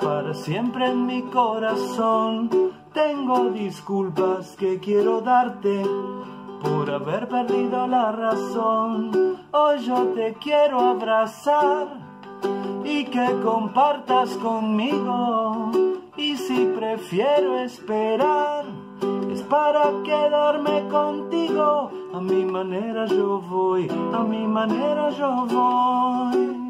[0.00, 2.50] para siempre en mi corazón.
[2.92, 5.84] Tengo disculpas que quiero darte
[6.62, 9.38] por haber perdido la razón.
[9.52, 11.88] Hoy yo te quiero abrazar
[12.84, 15.70] y que compartas conmigo.
[16.16, 18.64] Y si prefiero esperar,
[19.30, 21.90] es para quedarme contigo.
[22.12, 26.67] A mi manera yo voy, a mi manera yo voy.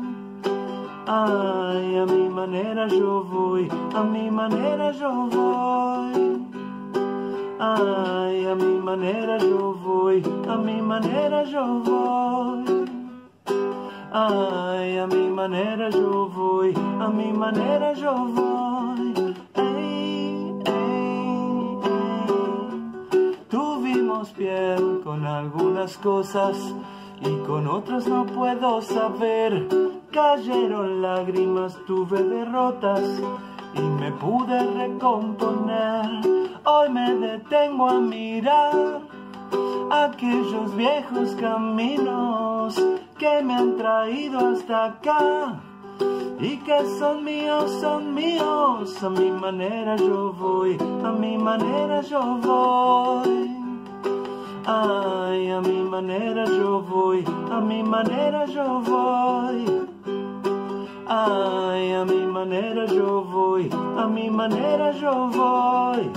[1.11, 6.47] Ay, a mi manera yo voy, a mi manera yo voy.
[7.59, 12.85] Ay, a mi manera yo voy, a mi manera yo voy.
[14.13, 19.35] Ay, a mi manera yo voy, a mi manera yo voy.
[23.49, 26.75] Tuvimos piel con algunas cosas
[27.21, 29.69] y con otras no puedo saber.
[30.13, 33.03] Cayeron lágrimas, tuve derrotas
[33.75, 36.07] y me pude recomponer.
[36.65, 39.01] Hoy me detengo a mirar
[39.91, 42.83] aquellos viejos caminos
[43.19, 45.61] que me han traído hasta acá
[46.41, 49.03] y que son míos, son míos.
[49.03, 53.68] A mi manera yo voy, a mi manera yo voy.
[54.71, 59.65] Ay, a mi manera yo voy, a mi manera yo voy.
[61.09, 66.11] Ay, a mi manera yo voy, a mi manera yo voy.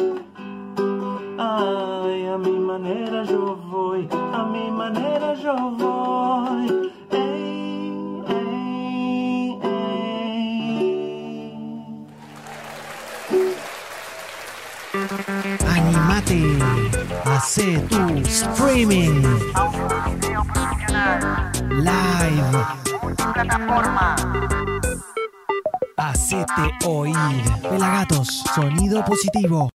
[1.40, 6.92] Ay, a mi manera yo voy, a mi manera yo voy.
[7.10, 10.12] Ey, ey, ey.
[15.74, 16.91] Animate,
[17.26, 19.22] hace tu streaming
[21.70, 22.66] live.
[25.98, 27.16] Hacete oír.
[27.70, 29.70] Pelagatos, sonido positivo.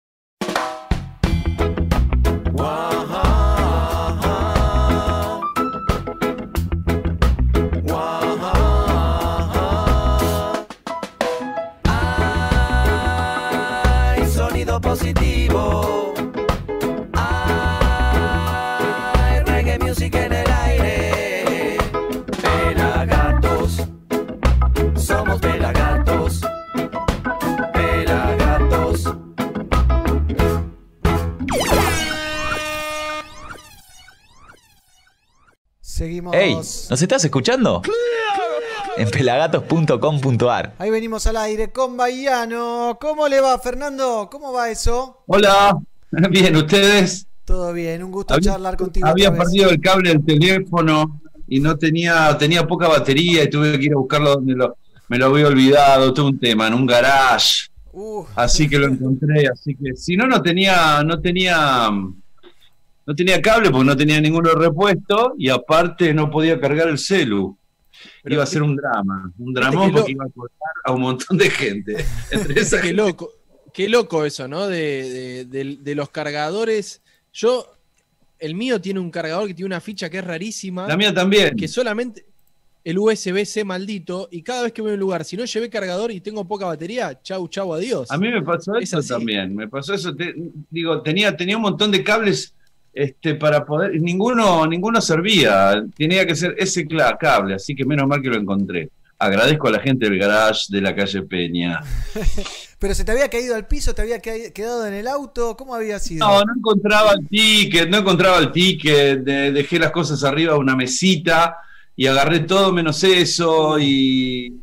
[36.34, 37.82] Hey, ¿nos estás escuchando?
[38.97, 40.74] En pelagatos.com.ar.
[40.78, 42.97] Ahí venimos al aire con Bahiano.
[42.99, 44.28] ¿Cómo le va, Fernando?
[44.32, 45.24] ¿Cómo va eso?
[45.28, 45.78] Hola,
[46.30, 47.26] bien, ¿ustedes?
[47.45, 49.08] Todo bien, un gusto Había- charlar contigo.
[49.08, 53.86] Había perdido el cable del teléfono y no tenía, tenía poca batería y tuve que
[53.86, 54.76] ir a buscarlo donde lo,
[55.08, 57.68] me lo había olvidado, todo un tema, en un garage.
[57.93, 61.89] Uh, Así que lo encontré, así que si no, no tenía, no tenía,
[63.06, 67.58] no tenía cable porque no tenía ninguno repuesto y aparte no podía cargar el celu.
[68.26, 71.49] iba a ser un drama, un dramón porque iba a cortar a un montón de
[71.49, 72.06] gente.
[72.32, 73.32] Entre esa Qué loco,
[73.74, 74.68] qué loco eso, ¿no?
[74.68, 74.76] De,
[75.10, 77.01] de- de- de los cargadores.
[77.34, 77.68] Yo,
[78.39, 80.88] el mío tiene un cargador que tiene una ficha que es rarísima.
[80.88, 81.56] La mía también.
[81.56, 82.26] Que solamente
[82.86, 84.28] el USB-C maldito.
[84.32, 86.66] Y cada vez que voy a un lugar, si no llevé cargador y tengo poca
[86.66, 88.12] batería, chau, chau, adiós.
[88.12, 90.14] A mí me pasó Es eso también, me pasó eso.
[90.16, 90.34] te-
[90.70, 92.54] digo, tenía, tenía un montón de cables
[92.94, 96.88] este, para poder, ninguno, ninguno servía, tenía que ser ese
[97.20, 98.89] cable, así que menos mal que lo encontré.
[99.18, 101.80] Agradezco a la gente del garage de la calle Peña.
[102.80, 105.98] Pero se te había caído al piso, te había quedado en el auto, ¿cómo había
[106.00, 106.28] sido?
[106.28, 110.60] No, no encontraba el ticket, no encontraba el ticket, de- dejé las cosas arriba de
[110.60, 111.58] una mesita
[111.96, 114.60] y agarré todo menos eso y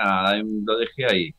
[0.00, 1.34] nada, lo dejé ahí.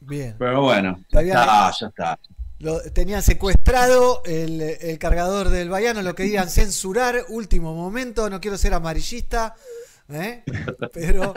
[0.00, 0.34] Bien.
[0.38, 2.18] Pero bueno, está, ya está.
[2.62, 8.56] Lo, tenían secuestrado el, el cargador del Bayano, lo querían censurar, último momento, no quiero
[8.56, 9.56] ser amarillista,
[10.08, 10.44] ¿eh?
[10.94, 11.34] pero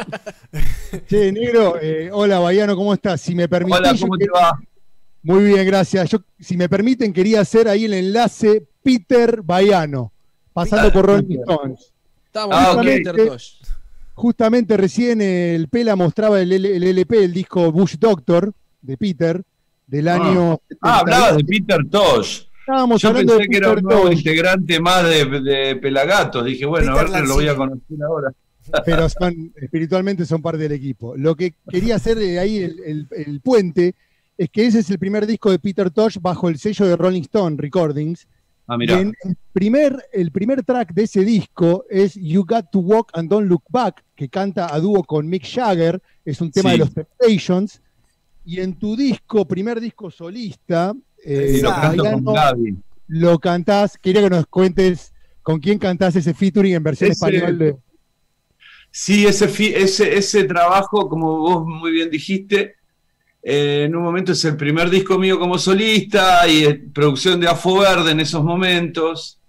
[1.09, 3.21] Che, negro, eh, hola, Bayano, ¿cómo estás?
[3.21, 4.59] Si me permitís, Hola, ¿cómo te va?
[5.23, 6.11] Muy bien, gracias.
[6.11, 10.13] Yo, si me permiten, quería hacer ahí el enlace Peter Bayano,
[10.53, 11.91] pasando por Rolling Stones.
[12.27, 12.85] Estamos Ah, con ok.
[12.85, 13.53] Peter Tosh.
[14.13, 19.41] Justamente recién el Pela mostraba el, L- el LP, el disco Bush Doctor de Peter,
[19.87, 20.53] del año.
[20.81, 20.99] Ah, 70.
[20.99, 22.41] hablabas de Peter Tosh.
[22.59, 24.17] Estábamos Yo hablando pensé de que era Peter un nuevo Tosh.
[24.17, 26.45] integrante más de, de Pelagatos.
[26.45, 28.31] Dije, bueno, Peter a ver, lo voy a conocer ahora.
[28.85, 31.15] pero son espiritualmente son parte del equipo.
[31.15, 33.93] Lo que quería hacer de ahí el, el- el puente
[34.37, 37.21] es que ese es el primer disco de Peter Tosh bajo el sello de Rolling
[37.21, 38.27] Stone Recordings.
[38.67, 38.99] Ah, Y mirá.
[38.99, 43.29] en el primer, el primer track de ese disco es You Got to Walk and
[43.29, 46.73] Don't Look Back, que canta a dúo con Mick Jagger, es un tema Sí.
[46.73, 47.79] de los Temptations.
[48.45, 50.93] Y en tu disco, primer disco solista,
[51.23, 52.75] eh, lo Bayano, Gaby.
[53.07, 53.97] lo cantás.
[53.97, 57.75] Quería que nos cuentes con quién cantás ese featuring en versión Ese- español de.
[58.91, 59.45] Sí, ese,
[59.81, 62.75] ese, ese trabajo, como vos muy bien dijiste,
[63.43, 67.47] eh, en un momento es el primer disco mío como solista y eh, producción de
[67.47, 69.39] Afo Verde en esos momentos.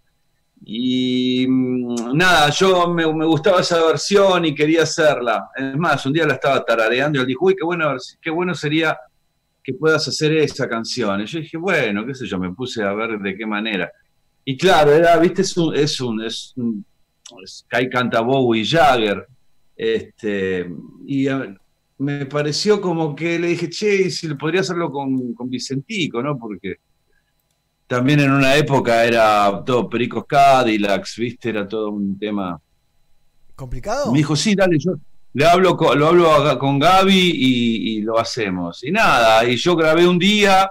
[0.69, 5.49] Y mm, nada, yo me, gustaba esa versión y quería hacerla.
[5.55, 8.53] Es más, un día la estaba tarareando y él dijo, uy, qué bueno, qué bueno
[8.53, 8.99] sería
[9.63, 11.21] que puedas hacer esa canción.
[11.21, 13.93] Y yo dije, bueno, qué sé yo, me puse a ver de qué manera.
[14.45, 16.85] Y claro, era, viste, es un, es un, es un
[17.71, 19.25] ahí canta Bowie Jagger.
[19.77, 20.69] Este,
[21.07, 21.57] y eh,
[21.99, 26.37] me pareció como que le dije, che, ¿y si podría hacerlo con Vicentico, ¿no?
[26.37, 26.81] Porque
[27.87, 31.51] también en una época era todo Pericos Cadillacs, ¿viste?
[31.51, 32.61] Era todo un tema.
[33.55, 34.13] ¿complicado?
[34.13, 34.93] Me dijo, sí, dale, yo
[35.33, 38.83] le hablo con, lo hablo a- con Gaby y, y lo hacemos.
[38.85, 40.71] Y nada, y yo grabé un día,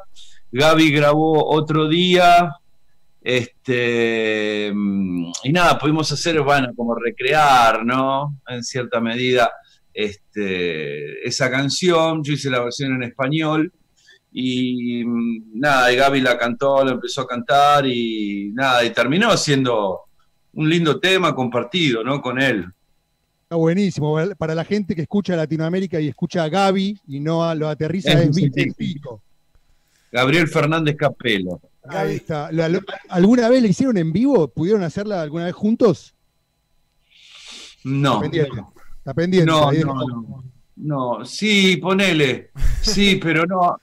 [0.51, 2.51] Gaby grabó otro día,
[3.21, 4.71] este,
[5.43, 8.39] y nada, pudimos hacer, bueno, como recrear, ¿no?
[8.47, 9.51] En cierta medida,
[9.93, 13.71] este, esa canción, yo hice la versión en español.
[14.37, 19.35] Y mm, nada, y Gaby la cantó, la empezó a cantar y nada, y terminó
[19.37, 20.01] siendo
[20.53, 22.21] un lindo tema compartido, ¿no?
[22.21, 22.65] Con él.
[23.43, 24.17] Está buenísimo.
[24.37, 28.11] Para la gente que escucha Latinoamérica y escucha a Gaby y no a- lo aterriza
[28.11, 28.35] Es es.
[28.35, 29.21] Vicentico.
[30.11, 31.61] Gabriel Fernández Capelo.
[31.87, 32.51] Ahí está.
[32.51, 32.69] ¿La-
[33.09, 34.49] ¿Alguna vez le hicieron en vivo?
[34.49, 36.13] ¿Pudieron hacerla alguna vez juntos?
[37.83, 38.15] No.
[38.15, 38.61] Está pendiente.
[38.97, 39.51] Está pendiente.
[39.51, 40.43] No, no, no.
[40.77, 42.49] No, sí, ponele.
[42.81, 43.77] Sí, pero no.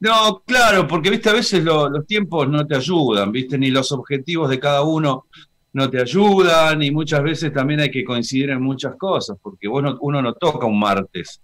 [0.00, 3.90] No, claro, porque viste, a veces lo- los tiempos no te ayudan, viste, ni los
[3.92, 5.26] objetivos de cada uno
[5.72, 9.82] no te ayudan, y muchas veces también hay que coincidir en muchas cosas, porque vos
[9.82, 11.40] no- uno no toca un martes.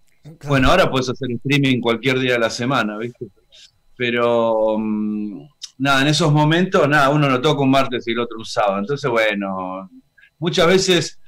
[0.47, 3.27] Bueno, ahora puedes hacer streaming cualquier día de la semana, ¿viste?
[3.97, 5.43] Pero mm,
[5.79, 8.79] nada, en esos momentos, nada, uno no toca un martes y el otro un sábado.
[8.79, 9.91] Entonces, bueno,
[10.39, 11.21] muchas veces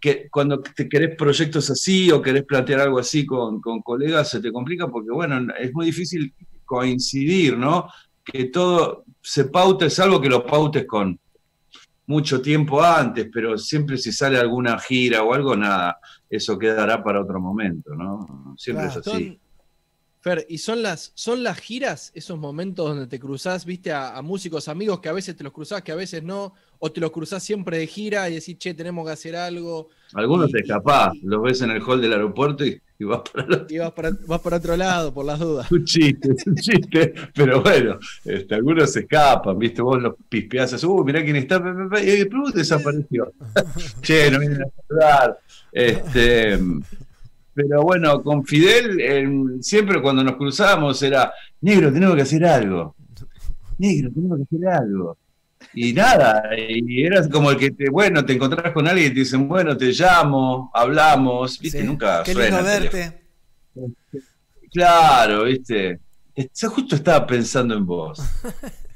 [0.00, 4.40] que cuando te querés proyectos así o querés plantear algo así con, con colegas, se
[4.40, 6.32] te complica porque, bueno, es muy difícil
[6.68, 7.88] coincidir, ¿no?
[8.22, 11.18] Que todo se pauta, es algo que lo pautes con
[12.06, 15.98] mucho tiempo antes, pero siempre si sale alguna gira o algo, nada,
[16.28, 18.54] eso quedará para otro momento, ¿no?
[18.56, 19.00] Siempre Claro.
[19.00, 19.40] es así.
[20.20, 24.22] Fer, ¿y son las, son las giras, esos momentos donde te cruzás, viste, a, a
[24.22, 27.12] músicos amigos que a veces te los cruzás, que a veces no, o te los
[27.12, 31.40] cruzás siempre de gira y decís, che, tenemos que hacer algo, Algunos te escapás, los
[31.42, 33.66] ves en el hall del aeropuerto y, y vas para el otro.
[33.68, 35.70] y vas para, vas para otro lado, por las dudas.
[35.72, 39.82] Un chiste, es un chiste, pero bueno, este, algunos se escapan, ¿viste?
[39.82, 43.32] Vos los pispeás, uh, mirá quién está, pe, pe, pe", y pero desapareció.
[44.02, 45.38] che, no vienen a saludar.
[45.70, 46.58] Este,
[47.54, 52.96] pero bueno, con Fidel, em, siempre cuando nos cruzábamos era, negro, tenemos que hacer algo.
[53.78, 55.16] Negro, tenemos que hacer algo.
[55.74, 59.20] Y nada, y era como el que te, bueno, te encontrás con alguien y te
[59.20, 61.84] dicen, bueno, te llamo, hablamos, ¿viste?
[61.84, 63.20] Nunca Qué suena lindo verte.
[64.72, 66.00] Claro, viste.
[66.54, 68.20] Yo justo estaba pensando en vos.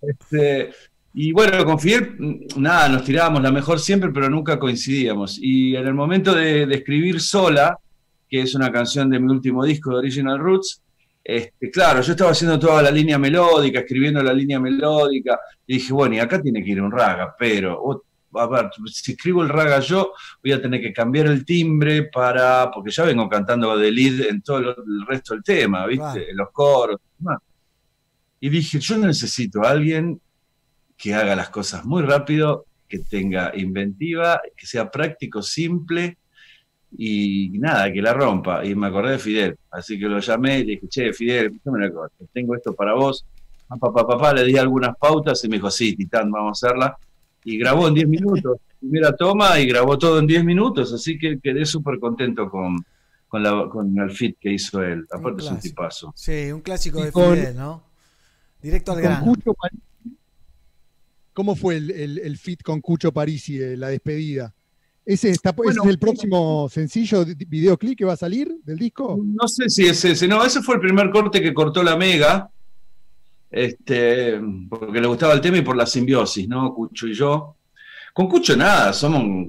[0.00, 0.70] Este,
[1.12, 5.40] y bueno, con Fidel, nada, nos tirábamos la mejor siempre, pero nunca coincidíamos.
[5.42, 7.76] Y en el momento de, de escribir Sola,
[8.28, 10.82] que es una canción de mi último disco de Original Roots,
[11.28, 15.92] este, claro, yo estaba haciendo toda la línea melódica, escribiendo la línea melódica, y dije,
[15.92, 18.02] bueno, y acá tiene que ir un raga, pero, oh,
[18.32, 22.70] a ver, si escribo el raga yo, voy a tener que cambiar el timbre para,
[22.70, 26.24] porque ya vengo cantando de lead en todo el resto del tema, ¿viste?
[26.24, 26.32] Claro.
[26.32, 26.98] Los coros.
[26.98, 27.38] y demás.
[28.40, 30.18] Y dije, yo necesito a alguien
[30.96, 36.16] que haga las cosas muy rápido, que tenga inventiva, que sea práctico, simple
[36.96, 38.64] y nada, que la rompa.
[38.64, 41.78] Y me acordé de Fidel, así que lo llamé y le dije, che, Fidel, escúchame
[41.86, 43.24] una cosa, tengo esto para vos.
[43.68, 46.96] Papá, papá, papá, le di algunas pautas y me dijo, sí, Titán, vamos a hacerla.
[47.44, 51.38] Y grabó en 10 minutos, primera toma y grabó todo en 10 minutos, así que
[51.38, 52.76] quedé súper contento con,
[53.28, 55.06] con, la- con el fit que hizo él.
[55.10, 56.12] Aparte es un tipazo.
[56.16, 57.84] Sí, un clásico Y de con- Fidel, ¿no?
[58.62, 59.24] Directo al Con grano.
[59.26, 59.82] Cucho Parisi,
[61.32, 64.54] ¿Cómo fue el, el, el fit con Cucho Parisi, eh, la despedida?
[65.08, 69.18] ¿Ese, está, ese es el próximo sencillo, videoclip que va a salir del disco?
[69.24, 72.50] No sé si es ese, no, ese fue el primer corte que cortó la Mega,
[73.50, 74.38] este,
[74.68, 76.74] porque le gustaba el tema y por la simbiosis, ¿no?
[76.74, 77.56] Cucho y yo.
[78.12, 79.46] Con Cucho nada, somos,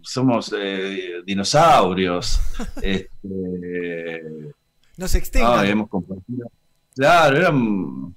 [0.00, 2.40] somos eh, dinosaurios.
[2.80, 4.22] este,
[4.96, 5.58] No se extingan.
[5.58, 6.50] ah, hemos compartido.
[6.94, 8.14] Claro, éramos,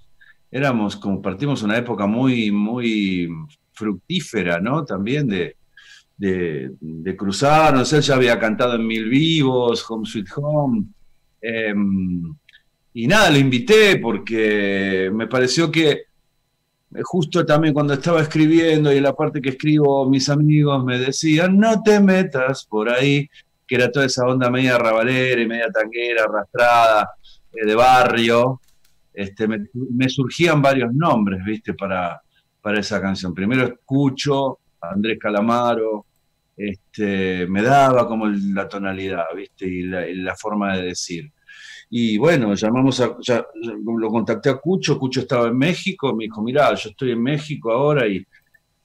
[0.50, 3.28] éramos, compartimos una época muy, muy
[3.74, 4.86] fructífera, ¿no?
[4.86, 5.58] También de,
[6.18, 7.93] de, de cruzarnos.
[7.93, 10.85] Él ya había cantado en Mil Vivos, Home Sweet Home.
[11.41, 12.35] em,
[12.94, 18.98] y nada, lo invité porque me pareció que eh, justo también cuando estaba escribiendo y
[18.98, 23.30] en la parte que escribo, mis amigos me decían, no te metas por ahí,
[23.68, 27.10] que era toda esa onda media rabalera y media tanguera, arrastrada,
[27.53, 28.61] eh, de barrio.
[29.14, 32.22] Este, me, me surgían varios nombres, viste, para,
[32.61, 33.34] para esa canción.
[33.34, 34.60] Primero escucho
[34.91, 36.05] Andrés Calamaro,
[36.55, 41.31] este, me daba como la tonalidad, viste, y la, y la forma de decir.
[41.89, 46.41] Y bueno, llamamos a, ya- lo contacté a Cucho, Cucho estaba en México, me dijo,
[46.41, 48.26] mirá, yo estoy en México ahora y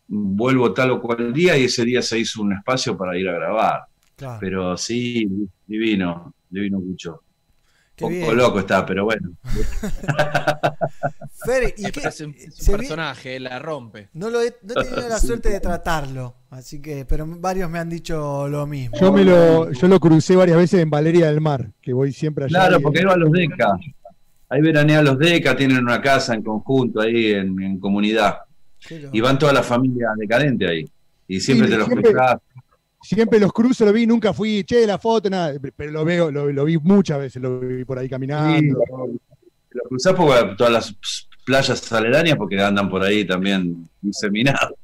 [0.06, 3.32] vuelvo tal o cual día, y ese día se hizo un espacio para ir a
[3.32, 3.80] grabar.
[4.14, 4.38] Claro.
[4.40, 5.26] Pero sí,
[5.66, 7.22] divino, divino Cucho.
[7.94, 8.36] Qué Un poco bien.
[8.38, 9.30] loco está, pero bueno.
[11.44, 12.00] Fer, ¿y Es, qué?
[12.08, 14.08] es un, es un se vi- personaje, la rompe.
[14.14, 15.26] No, lo he, no he tenido la Sí.
[15.26, 18.96] suerte de tratarlo, así que, pero varios me han dicho lo mismo.
[18.98, 22.44] Yo, me lo, yo lo crucé varias veces en Valeria del Mar, que voy siempre
[22.44, 22.50] allá.
[22.60, 23.76] Claro, y- porque iba a los DECA.
[24.48, 28.38] Ahí veranean los DECA, tienen una casa en conjunto ahí en, en comunidad.
[29.12, 30.84] Y van toda la familia decadente ahí.
[31.28, 32.36] Y siempre Sí, te los siempre- cruzás.
[33.02, 36.50] Siempre los cruzo, lo vi, nunca fui, che, la foto, nada, pero lo veo, lo,
[36.52, 38.58] lo vi muchas veces, lo vi por ahí caminando.
[38.58, 38.68] Sí,
[39.70, 40.96] los cruzás por todas las
[41.44, 44.74] playas aledañas porque andan por ahí también diseminados.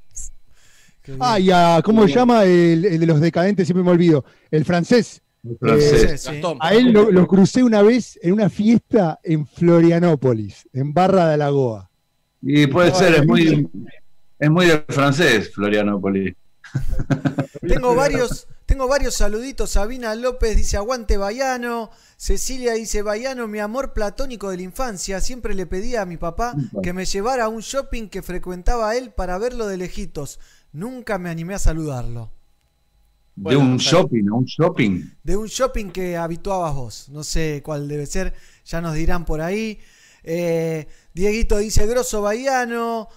[1.20, 3.66] Ah, y a, ¿cómo se llama el, el de los decadentes?
[3.66, 4.24] Siempre me olvido.
[4.50, 5.22] El francés.
[5.58, 6.26] francés.
[6.26, 6.58] Eh, Gastón.
[6.60, 11.34] a él lo, lo crucé una vez en una fiesta en Florianópolis, en Barra de
[11.34, 11.88] Alagoa.
[12.42, 13.68] Y puede ser, es muy,
[14.38, 16.34] es muy del francés, Florianópolis.
[17.66, 19.70] Tengo varios, tengo varios saluditos.
[19.70, 21.90] Sabina López dice aguante Bayano.
[22.16, 25.20] Cecilia dice Bayano, mi amor platónico de la infancia.
[25.20, 29.12] Siempre le pedía a mi papá que me llevara a un shopping que frecuentaba él
[29.12, 30.38] para verlo de lejitos.
[30.72, 32.30] Nunca me animé a saludarlo.
[33.36, 35.12] de un shopping, un shopping.
[35.22, 37.08] De un shopping que habituabas vos.
[37.10, 38.34] No sé cuál debe ser.
[38.64, 39.78] Ya nos dirán por ahí.
[40.24, 43.08] Eh, Dieguito dice Grosso Bayano.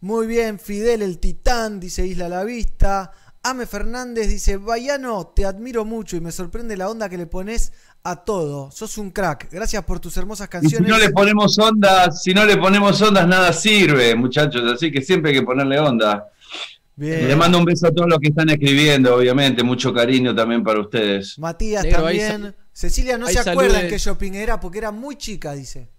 [0.00, 3.10] Muy bien, Fidel el Titán, dice Isla La Vista.
[3.42, 7.72] Ame Fernández dice, Bayano, te admiro mucho y me sorprende la onda que le pones
[8.04, 8.70] a todo.
[8.70, 9.50] Sos un crack.
[9.50, 10.88] Gracias por tus hermosas Y si canciones.
[10.88, 14.62] no le ponemos ondas, si no le ponemos ondas, nada sirve, muchachos.
[14.72, 16.28] Así que siempre hay que ponerle onda.
[16.94, 17.26] Bien.
[17.26, 19.62] Le mando un beso a todos los que están escribiendo, obviamente.
[19.62, 21.38] Mucho cariño también para ustedes.
[21.38, 22.56] Matías Negro, también.
[22.72, 25.90] Cecilia no se acuerda en qué shopping era porque era muy chica, dice.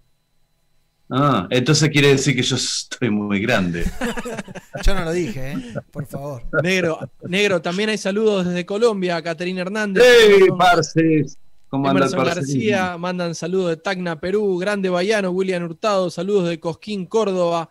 [1.11, 3.83] Ah, entonces quiere decir que yo estoy muy grande.
[4.85, 5.57] Yo no lo dije, ¿eh?
[5.91, 6.43] Por favor.
[6.63, 10.03] Negro, negro, también hay saludos desde Colombia, Caterina Hernández.
[10.03, 11.25] ¡Ey, Emerson- parce!
[11.67, 12.07] ¿Cómo anda?
[12.07, 17.69] García, mandan saludos de Tacna, Perú, Grande Bayano, William Hurtado, saludos de Cosquín, Córdoba.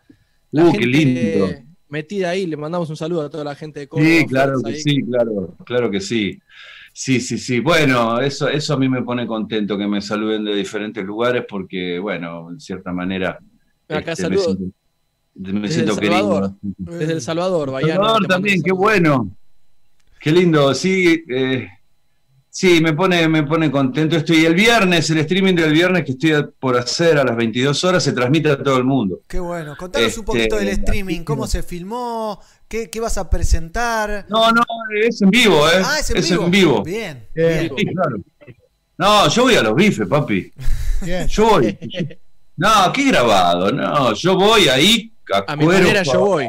[0.51, 1.49] La Uh, qué lindo.
[1.89, 4.09] metida ahí, le mandamos un saludo a toda la gente de Córdoba.
[4.11, 4.81] Sí, claro que ahí.
[4.81, 6.41] sí, claro, claro que sí.
[7.01, 7.61] Sí, sí, sí.
[7.61, 11.97] Bueno, eso, eso a mí me pone contento que me saluden de diferentes lugares porque,
[12.01, 13.39] bueno, en cierta manera.
[13.89, 14.65] Acá este, me siento,
[15.37, 16.19] me Desde siento El querido.
[16.19, 16.53] Salvador.
[16.61, 17.95] Desde El Salvador, Bayano.
[17.95, 19.31] Salvador también, qué bueno.
[20.19, 21.23] Qué lindo, sí.
[21.31, 21.69] eh,
[22.51, 24.35] sí, me pone, me pone contento esto.
[24.35, 28.03] Y el viernes, el streaming del viernes que estoy por hacer a las 22 horas
[28.03, 29.21] se transmite a todo el mundo.
[29.29, 29.77] Qué bueno.
[29.79, 34.27] Contanos un Este, poquito del streaming, cómo se filmó, qué, qué vas a presentar.
[34.29, 34.63] No, no,
[35.03, 35.83] es en vivo, ¿eh?
[35.85, 36.83] Ah, es en vivo.
[36.83, 37.27] Bien.
[37.35, 37.73] Bien.
[37.77, 38.17] Sí, claro.
[38.97, 40.53] No, yo voy a los bifes, papi.
[41.03, 41.27] Bien.
[41.29, 41.79] Yo voy.
[42.57, 46.49] No, qué grabado, no, yo voy ahí a, A mi cuero, manera yo voy.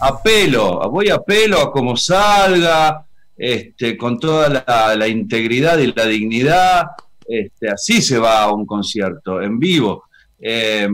[0.00, 5.92] a pelo, voy a pelo, a como salga, este, con toda la, la integridad y
[5.92, 6.86] la dignidad,
[7.28, 10.04] este, así se va a un concierto, en vivo.
[10.40, 10.88] Eh,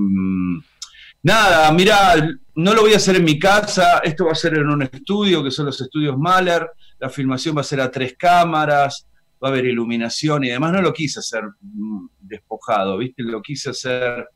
[1.23, 2.15] nada, mira,
[2.55, 5.43] no lo voy a hacer en mi casa, esto va a ser en un estudio,
[5.45, 6.69] que son los estudios Mahler,
[6.99, 9.07] la filmación va a ser a tres cámaras,
[9.43, 13.23] va a haber iluminación y demás, no lo quise hacer mm, despojado, ¿viste?
[13.23, 14.29] Lo quise hacer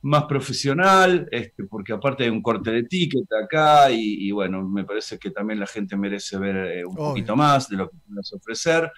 [0.00, 4.84] más profesional, este, porque aparte hay un corte de ticket acá y, y bueno, me
[4.84, 7.08] parece que también la gente merece ver eh, un Obvio.
[7.10, 8.90] poquito más de lo que podemos ofrecer.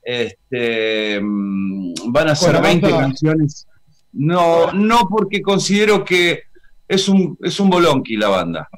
[0.00, 3.66] Este, mm, van a ser la 20 banda- canciones.
[4.12, 6.42] No, no porque considero que
[6.86, 8.68] es un, es un bolonqui la banda.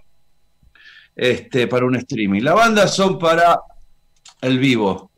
[1.14, 2.42] Este, para un streaming.
[2.42, 3.58] La banda son para
[4.42, 5.10] el vivo,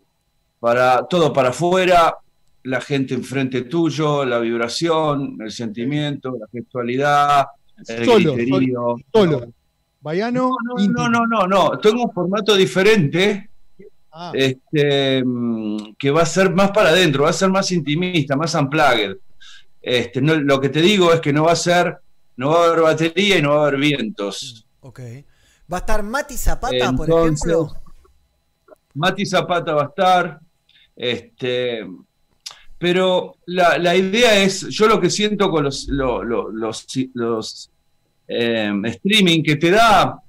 [0.61, 2.17] para todo para afuera,
[2.65, 7.47] la gente enfrente tuyo, la vibración, el sentimiento, la gestualidad,
[7.87, 8.97] el Solo, griterío.
[9.13, 9.53] Solo.
[10.01, 11.79] Bayano, No, no, no, no, no.
[11.79, 13.49] Tengo un formato diferente
[14.21, 15.23] Ah, este,
[15.97, 19.17] que va a ser más para adentro, va a ser más intimista, más unplugged.
[19.81, 21.99] Este, no, lo que te digo es que no va a ser,
[22.39, 24.65] no va a haber batería y no va a haber vientos.
[24.81, 25.01] Ok.
[25.71, 27.73] ¿Va a estar Mati Zapata, por ejemplo?
[28.95, 30.41] Mati Zapata va a estar.
[30.97, 31.87] Este,
[32.79, 37.71] pero la, la idea es, yo lo que siento con los, lo- lo- los, los,
[38.29, 40.21] eh, streaming que te da,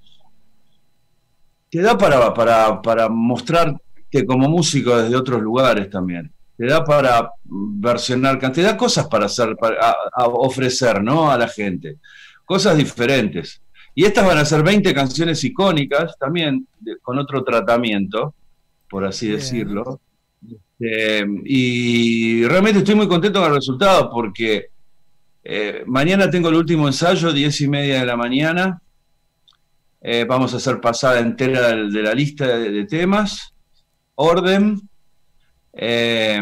[1.70, 6.32] te da para, para, para mostrarte como músico desde otros lugares también.
[6.60, 11.32] Te da para versionar, te da cosas para hacer, para, a- a ofrecer, ¿no?
[11.32, 12.00] A la gente.
[12.44, 13.62] Cosas diferentes.
[13.96, 18.34] Y estas van a ser 20 canciones icónicas, también de- con otro tratamiento,
[18.90, 19.40] por así Bien.
[19.40, 20.02] decirlo.
[20.82, 24.66] Eh, y realmente estoy muy contento con el resultado porque
[25.42, 28.82] eh, mañana tengo el último ensayo, 10 y media de la mañana.
[30.02, 33.54] Eh, vamos a hacer pasada entera de, la lista de, de temas,
[34.16, 34.89] orden.
[35.82, 36.42] Eh,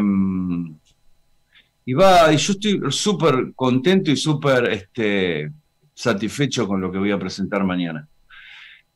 [1.86, 5.52] y va, y yo estoy súper contento y súper este,
[5.94, 8.08] satisfecho con lo que voy a presentar mañana.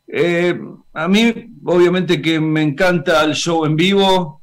[0.08, 0.60] Eh,
[0.94, 4.42] a mí, obviamente que me encanta el show en vivo,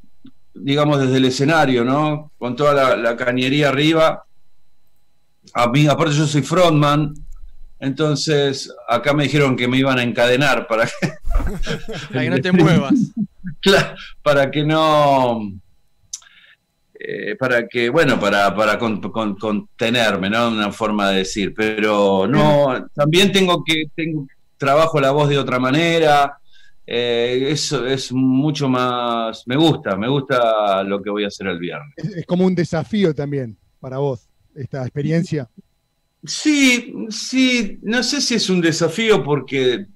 [0.55, 2.33] digamos desde el escenario, ¿no?
[2.39, 4.25] Con toda la, la cañería arriba.
[5.53, 7.13] A mí, aparte yo soy frontman,
[7.81, 11.13] entonces acá me dijeron que me iban a encadenar para que,
[12.13, 12.95] Para que no te muevas.
[13.61, 15.41] Claro, para que no.
[17.01, 20.49] Eh, para que, bueno, para, para con- con- contenerme, ¿no?
[20.49, 21.55] Una forma de decir.
[21.55, 24.27] Pero no, también tengo que, tengo,
[24.57, 26.39] trabajo la voz de otra manera.
[26.87, 29.47] eh, eso es mucho más.
[29.47, 31.93] Me gusta, me gusta lo que voy a hacer el viernes.
[31.97, 35.49] es, es como un desafío también para vos, esta experiencia.
[36.25, 39.87] Sí, sí, no sé si es un desafío porque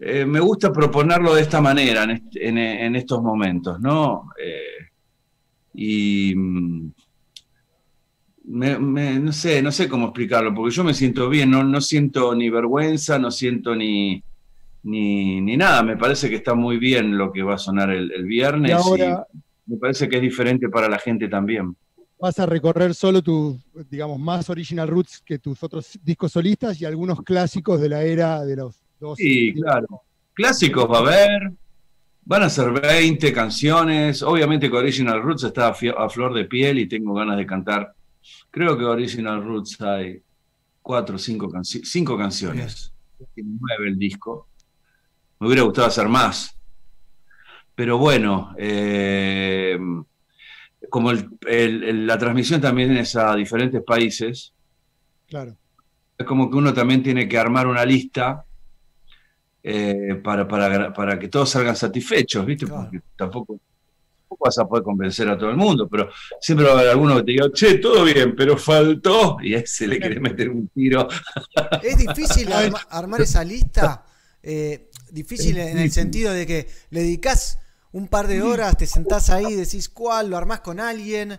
[0.00, 4.30] eh, me gusta proponerlo de esta manera en, en- en estos momentos, ¿no?
[4.42, 4.77] Eh,
[5.80, 6.90] y mm,
[8.44, 11.80] me- me- no sé, no sé cómo explicarlo, porque yo me siento bien, no, no
[11.80, 14.22] siento ni vergüenza, no siento ni,
[14.82, 18.10] ni, ni nada, me parece que está muy bien lo que va a sonar el,
[18.12, 19.26] el viernes Y ahora
[19.66, 21.76] y me parece que es diferente para la gente también.
[22.18, 23.56] vas a recorrer solo tus,
[23.90, 28.44] digamos, más original roots que tus otros discos solistas y algunos clásicos de la era
[28.44, 29.18] de los dos.
[29.18, 29.86] Sí, claro.
[30.32, 31.52] Clásicos va a haber.
[32.28, 34.22] Van a ser 20 canciones.
[34.22, 37.94] Obviamente que Original Roots está a, flor de piel y tengo ganas de cantar.
[38.50, 40.20] Creo que Original Roots hay
[40.82, 42.92] cuatro o cinco, canci- cinco canciones.
[43.34, 44.46] Tiene nueve el disco.
[45.40, 46.54] Me hubiera gustado hacer más.
[47.74, 49.78] Pero bueno, eh,
[50.90, 54.52] como el- el- el- la transmisión también es a diferentes países,
[55.28, 55.56] Claro.
[56.18, 58.44] es como que uno también tiene que armar una lista
[59.70, 62.66] eh, para, para, para que todos salgan satisfechos, ¿viste?
[62.66, 63.58] Porque tampoco,
[64.22, 66.08] tampoco vas a poder convencer a todo el mundo, pero
[66.40, 69.58] siempre va a haber alguno que te diga, che, todo bien, pero faltó, y a
[69.58, 71.06] ese le quiere meter un tiro.
[71.82, 74.04] Es difícil arma- armar esa lista.
[74.42, 77.58] eh, difícil en el sentido de que le dedicás
[77.92, 81.38] un par de horas, te sentás ahí, decís cuál, lo armás con alguien,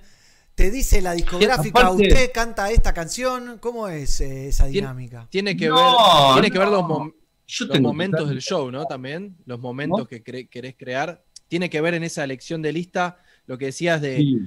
[0.56, 3.58] te dice la discográfica, aparte- usted canta esta canción.
[3.60, 5.28] ¿Cómo es eh, esa dinámica?
[5.30, 6.90] Tiene que No, ver, tiene que ver los, no.
[6.90, 7.14] mom-
[7.52, 8.86] Yo los momentos del show, ¿no?
[8.86, 11.22] También, los momentos que cre- querés crear.
[11.48, 13.18] Tiene que ver en esa elección de lista
[13.48, 14.38] lo que decías de, Sí.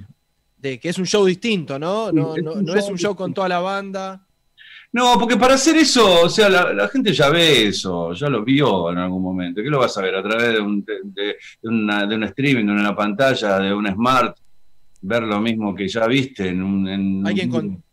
[0.57, 2.09] de que es un show distinto, ¿no?
[2.09, 4.25] Sí, No, es no, un no es show un show con toda la banda.
[4.93, 8.43] No, porque para hacer eso, o sea, la, la gente ya ve eso, ya lo
[8.43, 9.61] vio en algún momento.
[9.61, 10.15] ¿Qué lo vas a ver?
[10.15, 13.73] A través de un, de, de- de una, de un streaming, de una pantalla, de
[13.73, 14.37] un smart,
[15.01, 16.87] ver lo mismo que ya viste en un...
[16.87, 17.83] en un-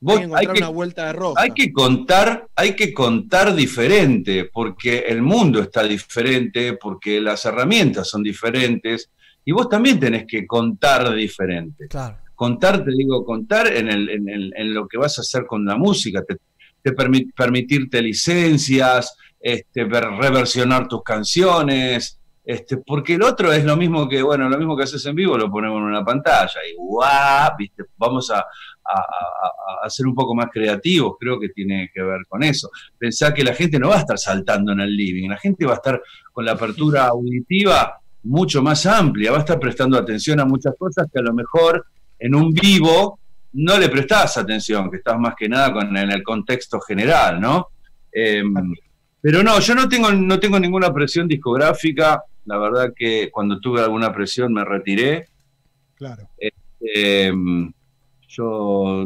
[0.00, 1.40] Vos- hay que hay encontrar que- una vuelta de ropa.
[1.42, 8.08] Hay que contar, hay que contar diferente, porque el mundo está diferente, porque las herramientas
[8.08, 9.10] son diferentes,
[9.44, 11.88] y vos también tenés que contar diferente.
[11.88, 12.16] Claro.
[12.34, 15.64] Contar, te digo, contar en, el- en el- en lo que vas a hacer con
[15.64, 16.36] la música, te,
[16.80, 23.76] te permi- permitirte licencias, este, ver- reversionar tus canciones, este, porque el otro es lo
[23.76, 26.74] mismo que, bueno, lo mismo que haces en vivo, lo ponemos en una pantalla, y
[26.76, 28.44] guau, viste, vamos a,
[28.88, 32.42] a- a- a- a ser un poco más creativos, creo que tiene que ver con
[32.42, 32.70] eso.
[32.96, 35.72] Pensá que la gente no va a estar saltando en el living, la gente va
[35.72, 36.00] a estar
[36.32, 41.06] con la apertura auditiva mucho más amplia, va a estar prestando atención a muchas cosas
[41.12, 41.86] que a lo mejor
[42.18, 43.18] en un vivo
[43.52, 47.68] no le prestás atención, que estás más que nada con, en el contexto general, ¿no?
[48.12, 48.42] Eh,
[49.20, 53.80] pero no, yo no tengo, no tengo ninguna presión discográfica, la verdad que cuando tuve
[53.80, 55.26] alguna presión me retiré.
[55.94, 56.28] Claro.
[56.80, 57.32] Eh,
[58.38, 59.04] yo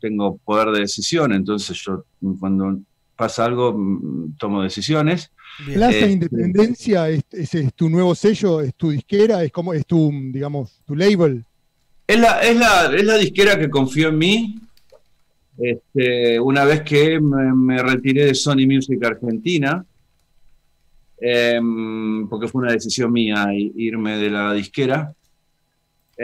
[0.00, 2.04] tengo poder de decisión, entonces yo
[2.38, 2.78] cuando
[3.16, 5.30] pasa algo mm, tomo decisiones.
[5.74, 9.86] Plaza Eh, Independencia es, es- es tu nuevo sello, es tu disquera, es como es
[9.86, 11.44] tu, digamos, tu label.
[12.06, 14.58] Es la, es la, es la disquera que confió en mí.
[15.58, 19.84] Este, una vez que me, me retiré de Sony Music Argentina,
[21.20, 25.12] em, porque fue una decisión mía irme de la disquera.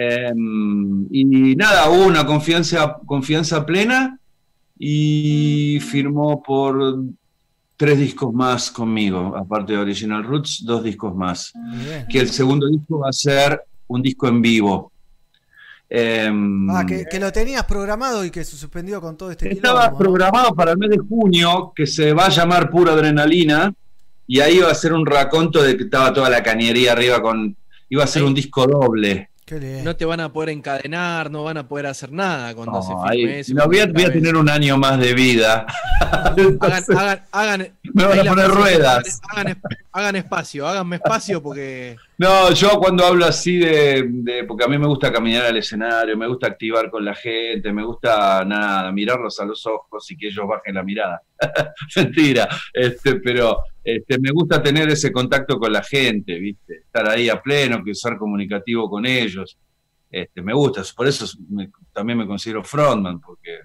[0.01, 4.17] Em, y nada, hubo una confianza, confianza plena
[4.79, 7.01] y firmó por
[7.77, 11.53] tres discos más conmigo, aparte de Original Roots, dos discos más.
[12.09, 14.93] Que el segundo disco va a ser un disco en vivo.
[15.91, 19.87] Em, Ah, que, que lo tenías programado y que se suspendió con todo este estaba
[19.87, 19.99] quilombo, ¿no?
[19.99, 23.73] programado para el mes de junio, que se va a llamar Pura Adrenalina,
[24.29, 27.57] y ahí iba a ser un raconto de que estaba toda la cañería arriba con.
[27.89, 29.31] iba a ser un disco doble.
[29.83, 33.07] No te van a poder encadenar, no van a poder hacer nada cuando se No,
[33.09, 33.55] filme ahí- eso.
[33.55, 35.67] no, voy, a, voy tener un año más de vida.
[36.01, 39.21] Hagan, hagan, hagan, Me van a poner ruedas.
[39.31, 39.61] Hagan,
[39.93, 41.97] hagan espacio, háganme espacio porque.
[42.21, 46.17] No, yo cuando hablo así de, de- porque a mí me gusta caminar al escenario,
[46.17, 50.27] me gusta activar con la gente, me gusta nada, mirarlos a los ojos y que
[50.27, 51.23] ellos bajen la mirada.
[51.97, 56.79] Mentira, este, pero este, me gusta tener ese contacto con la gente, ¿viste?
[56.79, 59.57] Estar ahí a pleno, que ser comunicativo con ellos.
[60.11, 63.59] Este, me gusta, por eso me- también me considero frontman, porque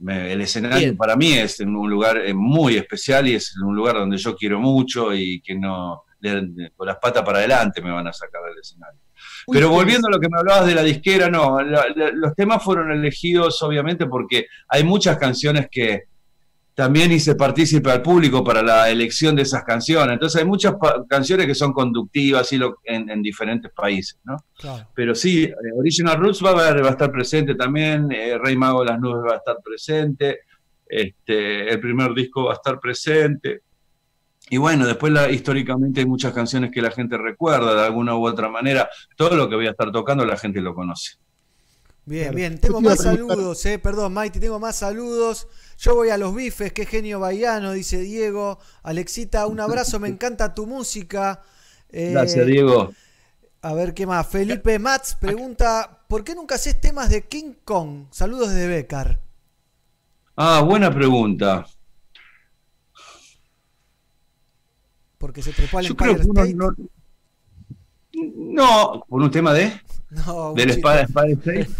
[0.00, 0.96] me- el escenario Bien.
[0.96, 4.58] para mí es un lugar eh, muy especial y es un lugar donde yo quiero
[4.58, 8.58] mucho y que no, de- con las patas para adelante me van a sacar del
[8.60, 8.98] escenario.
[9.46, 12.34] Uy, Pero volviendo a lo que me hablabas de la disquera, no, la- la- los
[12.34, 16.04] temas fueron elegidos obviamente porque hay muchas canciones que
[16.74, 20.12] también hice partícipe al público para la elección de esas canciones.
[20.12, 20.74] Entonces hay muchas
[21.08, 24.36] canciones que son conductivas y lo- en, en diferentes países, ¿no?
[24.94, 28.56] Pero sí, eh, Original Roots va a, haber- va a estar presente también, eh, Rey
[28.56, 30.42] Mago de las Nubes va a estar presente,
[30.86, 33.62] este, el primer disco va a estar presente.
[34.50, 38.26] Y bueno, después la- históricamente hay muchas canciones que la gente recuerda de alguna u
[38.26, 38.88] otra manera.
[39.16, 41.16] Todo lo que voy a estar tocando la gente lo conoce.
[42.06, 42.36] Bien, Claro.
[42.36, 42.58] bien.
[42.58, 43.78] Tengo más saludos, eh.
[43.78, 45.46] Perdón, Mighty, tengo más saludos.
[45.78, 48.58] Yo voy a los bifes, qué genio baiano, dice Diego.
[48.82, 51.42] Alexita, un abrazo, me encanta tu música.
[51.90, 52.92] Eh, Gracias, Diego.
[53.60, 54.26] A ver qué más.
[54.26, 58.06] Felipe Mats pregunta: ¿Por qué nunca haces temas de King Kong?
[58.10, 59.20] Saludos desde Becar.
[60.36, 61.66] Ah, buena pregunta.
[65.18, 66.54] Porque se trepó al Yo creo que uno State.
[66.54, 66.70] no,
[68.12, 69.72] no, por un tema de
[70.26, 71.68] No, del espada espada State.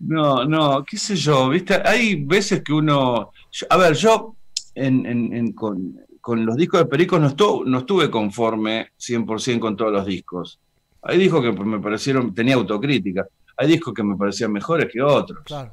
[0.00, 4.36] No, no, no, qué sé yo, viste, hay veces que uno, yo- a ver, yo
[4.74, 9.58] en, en- en- con, con los discos de Perico no, estu- no estuve conforme 100%
[9.60, 10.58] con todos los discos.
[11.00, 13.26] Hay discos que me parecieron, tenía autocrítica,
[13.56, 15.42] hay discos que me parecían mejores que otros.
[15.44, 15.72] Claro.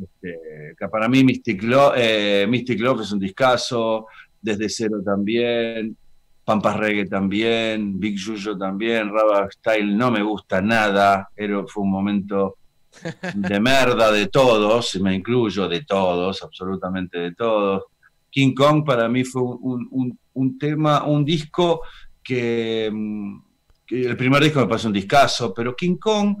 [0.00, 4.06] Este, que para mí Mystic Love, eh, Mystic Love es un discazo,
[4.44, 5.96] Desde Cero también,
[6.44, 11.90] Pampas Reggae también, Big Yuyo también, Raba Style no me gusta nada, pero fue un
[11.90, 12.56] momento
[13.34, 17.84] de merda de todos, me incluyo de todos, absolutamente de todos.
[18.30, 21.80] King Kong para mí fue un, un- un tema, un disco
[22.22, 23.38] que, mm,
[23.86, 26.36] que el primer disco me pasó un discazo, pero King Kong,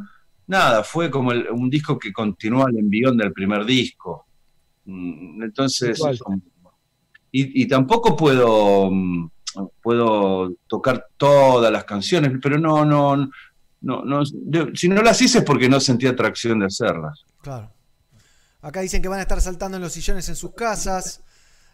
[0.48, 4.26] nada, fue como el- un disco que continúa el envión del primer disco.
[4.84, 6.24] Mm, Entonces, eso-
[7.36, 9.30] y, y tampoco puedo, mm,
[9.82, 13.16] puedo tocar todas las canciones, pero no, no,
[13.80, 17.24] no, no, yo- si no las hice es porque no sentía atracción de hacerlas.
[17.42, 17.70] Claro.
[18.62, 21.22] Acá dicen que van a estar saltando en los sillones en sus casas.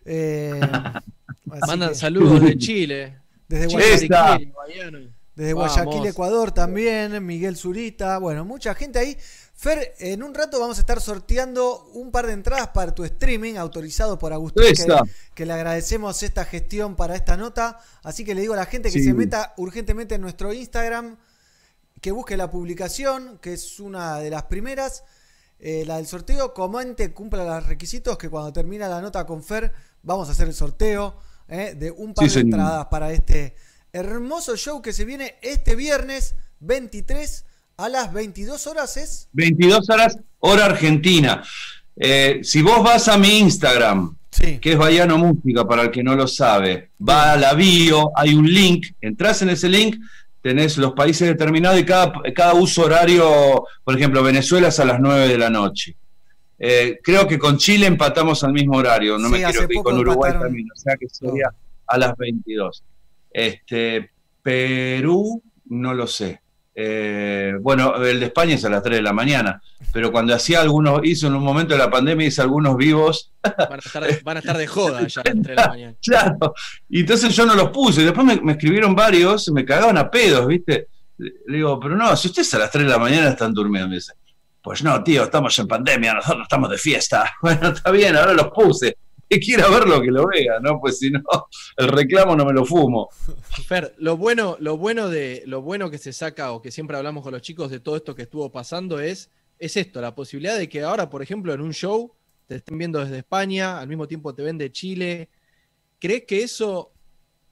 [0.05, 0.59] Eh,
[1.66, 3.19] Mandan que- saludos de Chile.
[3.49, 5.53] Desde Guayaquil, desde.
[5.53, 9.16] Guayaquil, Ecuador también, Miguel Zurita, bueno, mucha gente ahí.
[9.61, 13.57] Fer, en un rato vamos a estar sorteando un par de entradas para tu streaming
[13.57, 14.73] autorizado por Agustín,
[15.35, 17.78] que, le agradecemos esta gestión para esta nota.
[18.03, 19.05] Así que le digo a la gente que Sí.
[19.05, 21.19] se meta urgentemente en nuestro Instagram,
[22.01, 25.05] que busque la publicación, que es una de las primeras,
[25.59, 29.74] eh, la del sorteo, comente, cumpla los requisitos, que cuando termina la nota con Fer
[30.03, 31.19] vamos a hacer el sorteo
[31.49, 32.61] eh, de un par Sí, de señor.
[32.61, 33.55] entradas para este
[33.93, 37.45] hermoso show que se viene este viernes 23
[37.81, 41.43] a las 22 horas es 22 horas, hora argentina.
[41.97, 44.16] Eh, si vos vas a mi Instagram,
[44.61, 48.35] que es Bayano Música, para el que no lo sabe, va a la bio, hay
[48.35, 49.97] un link, entras en ese link,
[50.43, 55.01] tenés los países determinados y cada, cada uso horario, por ejemplo, Venezuela es a las
[55.01, 55.97] 9 de la noche.
[56.59, 59.98] Eh, creo que con Chile empatamos al mismo horario, no Sí, me quiero que con
[59.98, 60.43] Uruguay empataron.
[60.43, 61.51] también, o sea que sería
[61.86, 62.82] a las 22.
[63.32, 64.11] Este,
[64.43, 66.40] Perú, no lo sé.
[66.74, 69.60] Eh, bueno, el de España es a las 3 de la mañana,
[69.92, 73.72] pero cuando hacía algunos, hizo en un momento de la pandemia, hice algunos vivos, Van
[73.72, 75.94] a estar de, van a estar de joda ya a las 3 de la mañana.
[76.02, 76.55] claro,
[76.88, 80.47] y entonces yo no los puse, después me, me escribieron varios, me cagaban a pedos,
[80.47, 80.88] ¿viste?
[81.18, 83.88] Le le digo, pero no, si ustedes a las 3 de la mañana están durmiendo,
[83.88, 84.12] me dice,
[84.62, 87.32] pues no, tío, estamos en pandemia, nosotros estamos de fiesta.
[87.42, 88.97] Bueno, está bien, ahora los puse.
[89.31, 90.81] Que quiera verlo, que lo vea, ¿no?
[90.81, 91.23] Pues si no,
[91.77, 93.09] el reclamo no me lo fumo.
[93.65, 97.23] Fer, lo bueno, lo bueno de lo bueno que se saca o que siempre hablamos
[97.23, 99.31] con los chicos de todo esto que estuvo pasando es,
[99.61, 102.12] es esto, la posibilidad de que ahora, por ejemplo, en un show
[102.48, 105.28] te estén viendo desde España, al mismo tiempo te ven de Chile.
[106.01, 106.90] ¿Crees que eso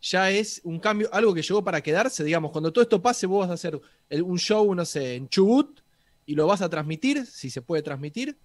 [0.01, 2.25] ya es un cambio, algo que llegó para quedarse?
[2.25, 3.81] Digamos, cuando todo esto pase, vos vas a hacer
[4.11, 5.81] un show, no sé, en Chubut
[6.27, 8.37] y lo vas a transmitir, si se puede transmitir,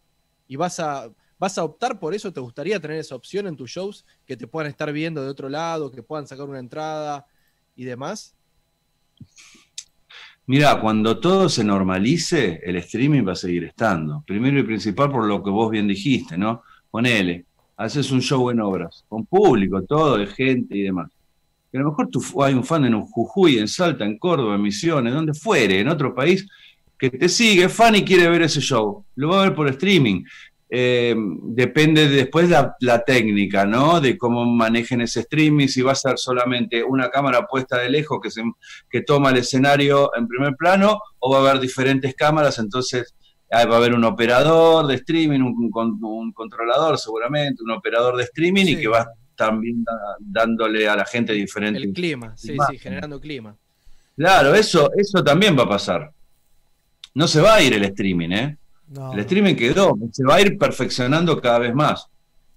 [0.48, 1.10] y vas a,
[1.44, 2.32] vas a optar por eso.
[2.32, 4.06] ¿Te gustaría tener esa opción en tus shows?
[4.26, 7.26] Que te puedan estar viendo de otro lado, que puedan sacar una entrada
[7.76, 8.34] y demás.
[10.46, 14.24] Mira, cuando todo se normalice, el streaming va a seguir estando.
[14.26, 16.64] Primero y principal por lo que vos bien dijiste, ¿no?
[16.90, 17.46] Ponele,
[17.76, 21.12] haces un show en obras, con público, todo, de gente y demás.
[21.70, 24.56] Que a lo mejor tú, hay un fan en un Jujuy, en Salta, en Córdoba,
[24.56, 26.48] en Misiones, donde fuere, en otro país,
[26.98, 29.04] que te sigue, fan y quiere ver ese show.
[29.16, 30.24] Lo va a ver por streaming.
[30.76, 31.14] Eh,
[31.44, 34.02] depende de después la, la técnica, ¿no?
[34.02, 38.18] De cómo manejen ese streaming, si va a ser solamente una cámara puesta de lejos
[38.24, 38.42] que, se,
[38.90, 43.14] que toma el escenario en primer plano, o va a haber diferentes cámaras, entonces
[43.52, 48.16] ah, va a haber un operador de streaming, un, un- un controlador seguramente, un operador
[48.18, 49.84] de streaming y que va también
[50.20, 53.56] dándole a la gente diferentes El clima, sí, sí, generando clima.
[54.18, 56.12] Claro, eso, eso también va a pasar.
[57.14, 58.58] No se va a ir el streaming, ¿eh?
[59.14, 62.08] El streaming quedó, se va a ir perfeccionando cada vez más.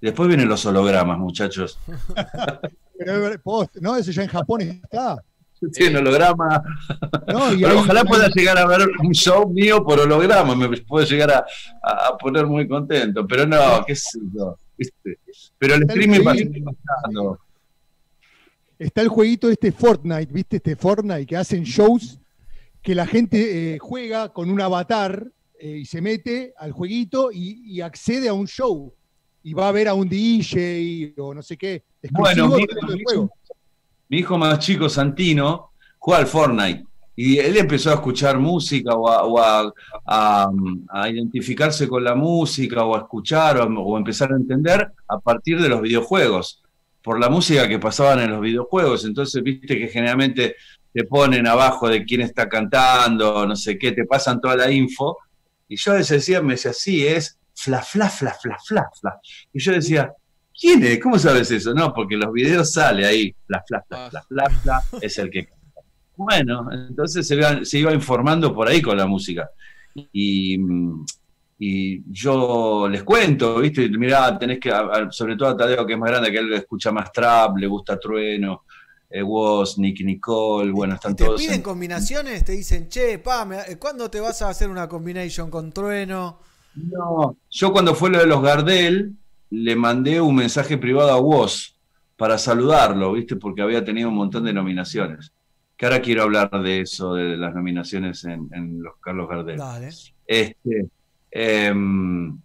[0.00, 1.78] Después vienen los hologramas, muchachos.
[2.98, 3.40] Pero, eh,
[3.80, 5.16] no, eso ya en Japón está.
[5.72, 6.62] Sí, un holograma.
[7.28, 11.06] No, y Pero ojalá pueda llegar a ver un show mío por holograma, me puede
[11.06, 11.30] llegar
[11.82, 13.26] a, poner muy contento.
[13.26, 14.58] Pero no, qué sé yo.
[15.58, 17.38] Pero el Está streaming va a seguir pasando.
[18.78, 20.56] Está el jueguito este Fortnite, ¿viste?
[20.56, 22.18] Este Fortnite que hacen shows
[22.82, 25.26] que la gente eh, juega con un avatar
[25.60, 28.92] eh, y se mete al jueguito y, y accede a un show.
[29.42, 31.84] Y va a ver a un DJ o no sé qué.
[32.10, 32.62] Bueno, mi,
[33.00, 33.30] hijo,
[34.08, 36.84] mi hijo más chico, Santino, juega al Fortnite.
[37.14, 39.72] Y él empezó a escuchar música o a, o a-
[40.06, 40.50] a-
[40.90, 45.60] a identificarse con la música o a escuchar o, o empezar a entender a partir
[45.62, 46.62] de los videojuegos,
[47.02, 49.04] por la música que pasaban en los videojuegos.
[49.04, 50.56] Entonces, viste que generalmente
[50.92, 55.16] te ponen abajo de quién está cantando, no sé qué, te pasan toda la info.
[55.68, 59.20] Y yo decía, me decía, sí, es fla, fla, fla, fla, fla, fla.
[59.52, 60.12] Y yo decía,
[60.58, 61.00] ¿quién es?
[61.00, 61.74] ¿Cómo sabes eso?
[61.74, 63.84] No, porque los videos sale ahí, fla, fla,
[64.28, 65.48] fla, es el que.
[66.16, 69.50] Bueno, entonces se iba, se iba informando por ahí con la música.
[70.12, 70.58] Y,
[71.58, 73.88] y yo les cuento, ¿viste?
[73.88, 74.70] Mirá, tenés que,
[75.10, 77.98] sobre todo a Tadeo, que es más grande, que él escucha más trap, le gusta
[77.98, 78.64] Trueno,
[79.18, 81.40] eh, Woz, Nicky Nicole, bueno, están ¿Te todos.
[81.40, 82.44] piden en- combinaciones?
[82.44, 86.38] Te dicen, che, pa, me- eh, ¿cuándo te vas a hacer una combination con trueno?
[86.74, 89.12] No, yo cuando fue lo de los Gardel,
[89.50, 91.74] le mandé un mensaje privado a Woz
[92.16, 93.36] para saludarlo, ¿viste?
[93.36, 95.32] Porque había tenido un montón de nominaciones.
[95.76, 99.58] Que ahora quiero hablar de eso, de las nominaciones en, en los Carlos Gardel.
[99.58, 99.88] Dale.
[100.26, 100.86] Este,
[101.30, 102.38] em,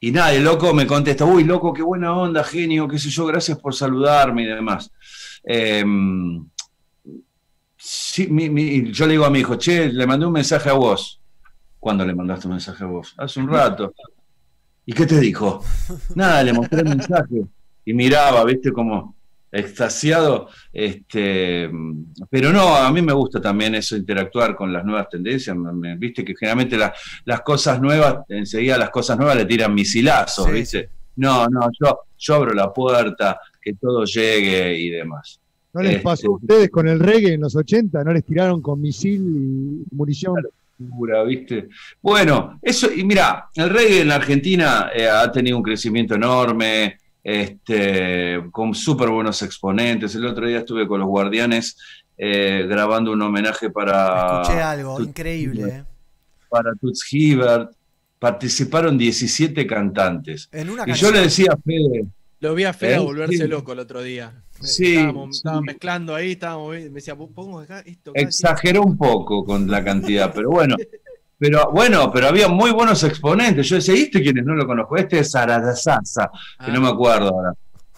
[0.00, 3.26] y nada, el loco me contesta, uy, loco, qué buena onda, genio, qué sé yo,
[3.26, 4.90] gracias por saludarme y demás.
[5.48, 6.44] Em,
[7.76, 10.72] sí, mi- mi- yo le digo a mi hijo, che, le mandé un mensaje a
[10.74, 11.20] vos.
[11.78, 13.14] ¿Cuándo le mandaste un mensaje a vos?
[13.16, 13.94] Hace un rato.
[14.84, 15.62] ¿Y qué te dijo?
[16.14, 17.44] Nada, le mostré el mensaje
[17.84, 19.14] y miraba, viste, como
[19.52, 20.48] extasiado.
[20.72, 21.70] Este,
[22.28, 25.56] pero no, a mí me gusta también eso, interactuar con las nuevas tendencias.
[25.98, 26.92] Viste que generalmente la-
[27.24, 30.90] las cosas nuevas, enseguida las cosas nuevas le tiran misilazos, Sí, ¿viste?
[31.16, 35.40] No, no, yo, yo abro la puerta, que todo llegue y demás.
[35.74, 38.04] ¿No les Este, pasó a ustedes con el reggae en los 80?
[38.04, 40.36] ¿No les tiraron con misil y munición?
[40.78, 41.68] locura, ¿viste?
[42.00, 46.98] Bueno, eso, y mira, el reggae en la Argentina eh, ha tenido un crecimiento enorme,
[47.24, 50.14] este, con súper buenos exponentes.
[50.14, 51.76] El otro día estuve con los Guardianes
[52.16, 55.60] eh, grabando un homenaje para, Escuché algo Toots increíble.
[55.62, 55.84] Hibbert, eh.
[56.48, 57.70] para Toots Hibbert.
[58.18, 60.48] Participaron 17 cantantes.
[60.52, 62.06] En una Y yo le decía a Fede,
[62.40, 62.98] Lo vi a Fede ¿Eh?
[62.98, 63.48] volverse Sí.
[63.48, 64.42] loco el otro día.
[64.60, 65.38] Sí, Estábamos, sí.
[65.40, 68.10] estaba mezclando ahí, estábamos, me decía, pongo acá esto.
[68.12, 70.76] acá, exageró un poco con la cantidad, pero bueno.
[71.38, 73.68] Pero bueno, pero había muy buenos exponentes.
[73.68, 74.44] Yo decía, ¿y este quién es?
[74.46, 74.96] No lo conozco.
[74.96, 76.30] Este es Saradasasa,
[76.64, 77.52] que no me acuerdo ahora.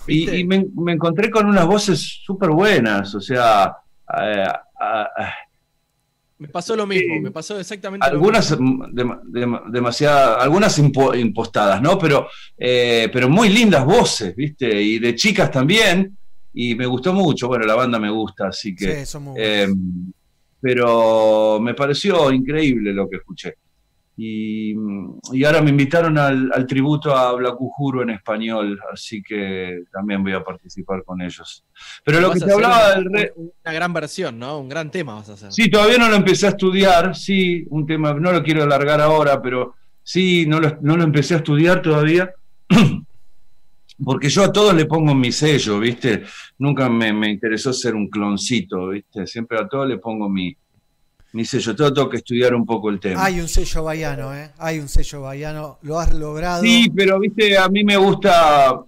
[0.08, 3.76] Y, y me, me encontré con unas voces súper buenas, o sea,
[4.24, 4.42] eh,
[4.80, 5.32] ah, ah,
[6.38, 8.82] Me pasó lo mismo, me pasó exactamente algunas lo mismo.
[10.40, 11.98] algunas impo- impostadas, ¿no?
[11.98, 14.80] Pero, eh, pero muy lindas voces, ¿viste?
[14.80, 16.16] Y de chicas también,
[16.52, 17.48] y me gustó mucho.
[17.48, 19.00] Bueno, la banda me gusta, así que.
[19.00, 19.68] Sí, son muy eh,
[20.60, 23.54] pero me pareció increíble lo que escuché.
[24.20, 24.74] Y,
[25.32, 30.32] y ahora me invitaron al, al tributo a Blacujuro en español, así que también voy
[30.32, 31.64] a participar con ellos.
[32.04, 34.58] Pero lo que te hablaba del re- una gran versión, ¿no?
[34.58, 35.52] Un gran tema vas a hacer.
[35.52, 39.40] Sí, todavía no lo empecé a estudiar, sí, un tema, no lo quiero alargar ahora,
[39.40, 42.28] pero sí, no lo, no lo empecé a estudiar todavía,
[44.04, 46.24] porque yo a todos le pongo mi sello, ¿viste?
[46.58, 49.26] Nunca me, me interesó ser un cloncito, ¿viste?
[49.28, 50.56] Siempre a todos le pongo mi,
[51.32, 53.24] mi sello, todo tengo que estudiar un poco el tema.
[53.24, 54.50] Hay un sello baiano, ¿eh?
[54.58, 55.78] Hay un sello baiano.
[55.82, 56.62] Lo has logrado.
[56.62, 58.80] Sí, pero viste, a mí me gusta,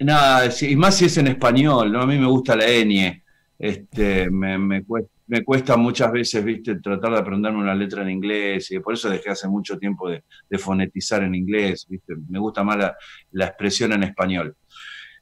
[0.00, 2.02] nada, y más si es en español, ¿no?
[2.02, 3.22] A mí me gusta la ñ,
[3.58, 8.10] este, me, me cuesta, me cuesta muchas veces, viste, tratar de aprenderme una letra en
[8.10, 12.38] inglés, y por eso dejé hace mucho tiempo de, de fonetizar en inglés, viste, me
[12.38, 12.96] gusta más la,
[13.32, 14.54] la expresión en español.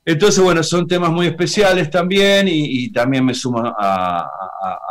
[0.07, 3.73] Entonces, bueno, son temas muy especiales también, y, y también me sumo a,
[4.21, 4.29] a-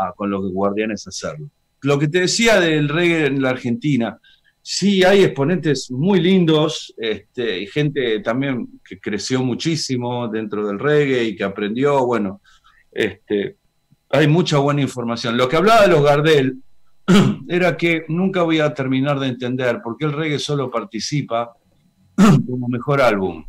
[0.07, 1.47] a- con los guardianes a hacerlo.
[1.83, 4.19] Lo que te decía del reggae en la Argentina,
[4.65, 11.25] Sí, hay exponentes muy lindos, este, y gente también que creció muchísimo dentro del reggae
[11.25, 12.39] y que aprendió, bueno,
[12.89, 13.57] este,
[14.09, 15.35] hay mucha buena información.
[15.35, 16.59] Lo que hablaba de los Gardel
[17.49, 21.51] era que nunca voy a terminar de entender por qué el reggae solo participa
[22.47, 23.43] como mejor álbum,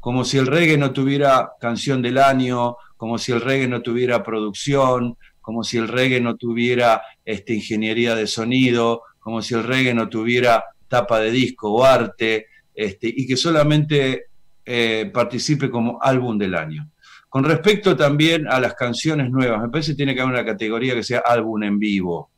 [0.00, 4.24] como si el reggae no tuviera canción del año, como si el reggae no tuviera
[4.24, 5.16] producción,
[5.48, 10.10] como si el reggae no tuviera este, ingeniería de sonido, como si el reggae no
[10.10, 14.26] tuviera tapa de disco o arte, este, y que solamente
[14.66, 16.90] eh, participe como álbum del año.
[17.30, 20.92] Con respecto también a las canciones nuevas, me parece que tiene que haber una categoría
[20.92, 22.30] que sea álbum en vivo,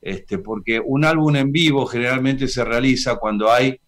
[0.00, 3.78] este, porque un álbum en vivo generalmente se realiza cuando hay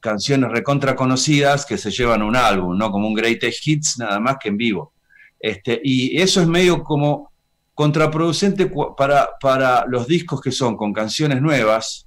[0.00, 2.90] canciones recontra conocidas que se llevan un álbum, ¿no?
[2.90, 4.94] Como un greatest hits nada más que en vivo.
[5.38, 7.31] Este, y eso es medio como
[7.74, 12.06] contraproducente para, para los discos que son con canciones nuevas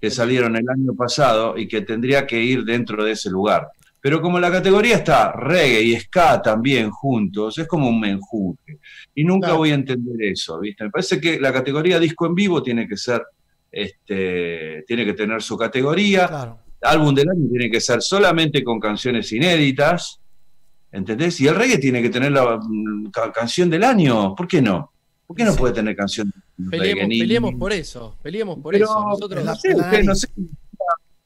[0.00, 3.68] que salieron el año pasado y que tendría que ir dentro de ese lugar.
[4.00, 8.78] Pero como la categoría está reggae y ska también juntos, es como un menjunje.
[9.14, 10.82] Y nunca voy a entender eso, ¿viste?
[10.84, 13.22] Me parece que la categoría disco en vivo tiene que ser,
[13.70, 16.26] este, tiene que tener su categoría.
[16.82, 20.18] Álbum del año tiene que ser solamente con canciones inéditas,
[20.90, 21.40] ¿entendés?
[21.40, 24.91] Y el reggae tiene que tener la mm, ca- canción del año, ¿por qué no?
[25.32, 26.88] ¿Por qué no puede tener canción del reggae?
[26.94, 29.04] Peleemos, peleemos por eso, peleemos por Pero, eso.
[29.08, 30.28] Nosotros no, sé, no sé-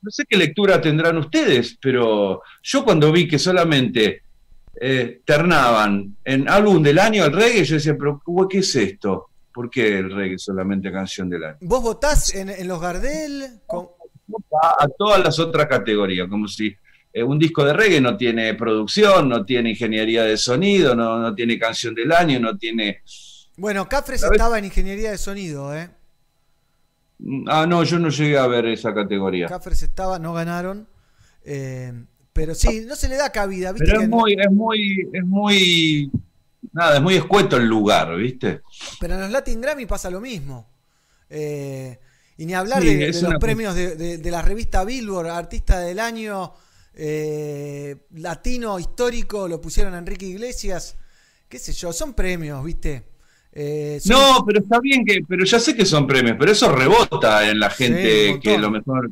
[0.02, 4.22] no sé qué lectura tendrán ustedes, pero yo cuando vi que solamente
[4.80, 9.26] eh, ternaban en álbum del año el reggae, yo decía, pero ¿qué es esto?
[9.52, 11.56] ¿Por qué el reggae es solamente canción del año?
[11.62, 13.60] ¿Vos votás en, en los Gardel?
[13.66, 13.88] Con-
[14.62, 16.74] A, a todas las otras categorías, como si
[17.12, 21.34] eh, un disco de reggae no tiene producción, no tiene ingeniería de sonido, no, no
[21.34, 23.02] tiene canción del año, no tiene...
[23.56, 25.90] Bueno, Cafres estaba en ingeniería de sonido, ¿eh?
[27.46, 29.46] Ah, no, yo no llegué a ver esa categoría.
[29.46, 30.86] Cafres estaba, no ganaron.
[31.44, 31.92] Eh,
[32.32, 33.86] pero sí, no se le da cabida, ¿viste?
[33.88, 36.10] Pero es muy, es muy, es muy,
[36.72, 38.60] nada, es muy escueto el lugar, ¿viste?
[39.00, 40.68] Pero en los Latin Grammy pasa lo mismo.
[41.30, 41.98] Eh,
[42.36, 45.98] y ni hablar Sí, de, los premios de, de- de la revista Billboard, Artista del
[45.98, 46.52] Año,
[46.92, 50.96] eh, Latino Histórico, lo pusieron a Enrique Iglesias.
[51.48, 51.92] ¿Qué sé yo?
[51.94, 53.15] Son premios, ¿viste?
[53.58, 56.70] Eh, son- No, pero está bien que, pero ya sé que son premios, pero eso
[56.70, 59.10] rebota en la gente que lo mejor,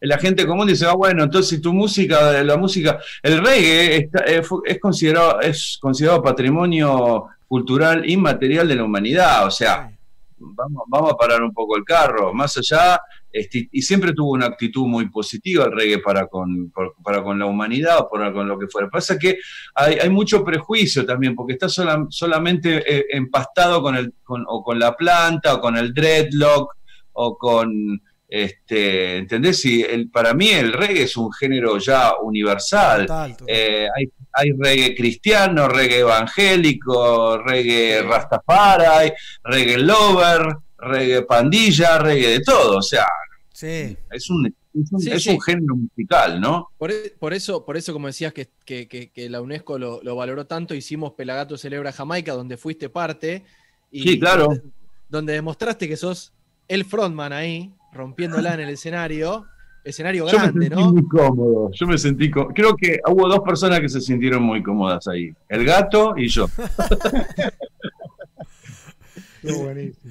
[0.00, 4.24] en la gente común dice, ah, bueno, entonces tu música, la música, el reggae está-
[4.26, 9.90] eh, es considerado, es considerado patrimonio cultural inmaterial de la humanidad, o sea,
[10.38, 13.00] vamos, vamos a parar un poco el carro, más allá,
[13.32, 16.70] este, y siempre tuvo una actitud muy positiva el reggae para con,
[17.02, 18.88] para con la humanidad o para con lo que fuera.
[18.90, 19.38] Pasa que
[19.74, 24.62] hay, hay mucho prejuicio también, porque está sola- solamente eh, empastado con, el, con, o
[24.62, 26.74] con la planta, o con el dreadlock,
[27.12, 29.64] o con, este, ¿entendés?
[29.64, 33.06] Y el, para mí el reggae es un género ya universal.
[33.06, 33.54] Total, total.
[33.54, 39.12] Eh, hay, hay reggae cristiano, reggae evangélico, reggae rastafari,
[39.44, 42.78] reggae lover, reggae pandilla, reggae de todo.
[42.78, 43.06] O sea,
[43.52, 43.96] Sí.
[44.10, 45.30] es un, es un, Sí, es sí.
[45.30, 46.68] un género musical, ¿no?
[46.78, 50.02] Por, e- por eso, por eso, como decías, que, que- que- que la UNESCO lo,
[50.02, 53.44] lo valoró tanto, hicimos Pelagato Celebra Jamaica, donde fuiste parte.
[53.90, 54.44] Y Sí, claro.
[54.46, 54.62] Donde,
[55.08, 56.32] donde demostraste que sos
[56.68, 59.46] el frontman ahí, rompiéndola en el escenario.
[59.84, 60.92] Escenario Yo me grande, sentí ¿no?
[60.92, 61.70] muy cómodo.
[61.72, 65.34] Yo me sentí Creo que hubo dos personas que se sintieron muy cómodas ahí.
[65.48, 66.46] El gato y yo.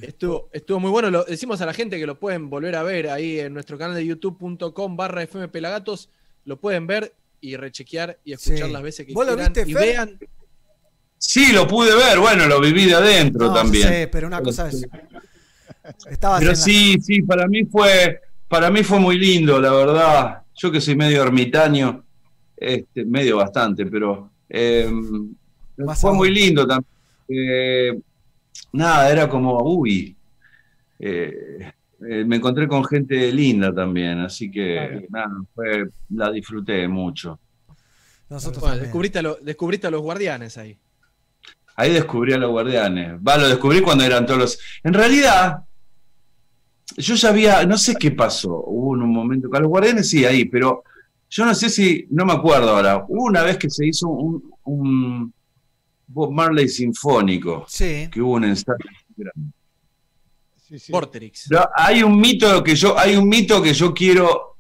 [0.02, 1.10] Estuvo, estuvo muy bueno.
[1.10, 3.96] Lo, decimos a la gente que lo pueden volver a ver ahí en nuestro canal
[3.96, 6.10] de youtube.com barra FM Pelagatos.
[6.46, 8.74] Lo pueden ver y rechequear y escuchar Sí.
[8.74, 9.54] las veces que ¿Vos lo quieran.
[9.54, 9.84] viste, y Fer?
[9.84, 10.20] vean.
[11.18, 12.20] Sí, lo pude ver.
[12.20, 13.88] Bueno, lo viví de adentro No, también.
[13.88, 14.86] sé, pero una cosa es.
[16.10, 20.42] Estabas Pero la- sí, sí, para mí fue, para mí fue muy lindo, la verdad.
[20.56, 22.04] Yo que soy medio ermitaño,
[22.58, 24.90] este, medio bastante, pero eh,
[25.78, 26.18] Más fue aún.
[26.18, 26.88] muy lindo también.
[27.30, 28.00] Eh,
[28.74, 30.16] nada, era como, uy,
[31.00, 31.72] eh,
[32.10, 37.40] eh, me encontré con gente linda también, así que nada, fue, la disfruté mucho.
[38.30, 40.78] Nosotros Bueno, descubriste, a lo- descubriste a los guardianes ahí.
[41.76, 43.20] Ahí descubrí a los guardianes.
[43.26, 44.60] Va, lo descubrí cuando eran todos los.
[44.84, 45.64] En realidad,
[46.98, 47.66] yo ya había.
[47.66, 48.64] No sé qué pasó.
[48.68, 49.50] Hubo un momento.
[49.50, 50.84] Con los guardianes sí, ahí, pero
[51.30, 52.06] yo no sé si.
[52.10, 53.06] No me acuerdo ahora.
[53.08, 55.34] Hubo una vez que se hizo un, un
[56.14, 57.66] Bob Marley sinfónico.
[57.68, 58.10] Sí.
[58.12, 58.76] Que hubo un ensayo
[59.16, 59.52] grande.
[61.50, 62.98] Pero hay un mito que yo.
[62.98, 64.58] Hay un mito que yo quiero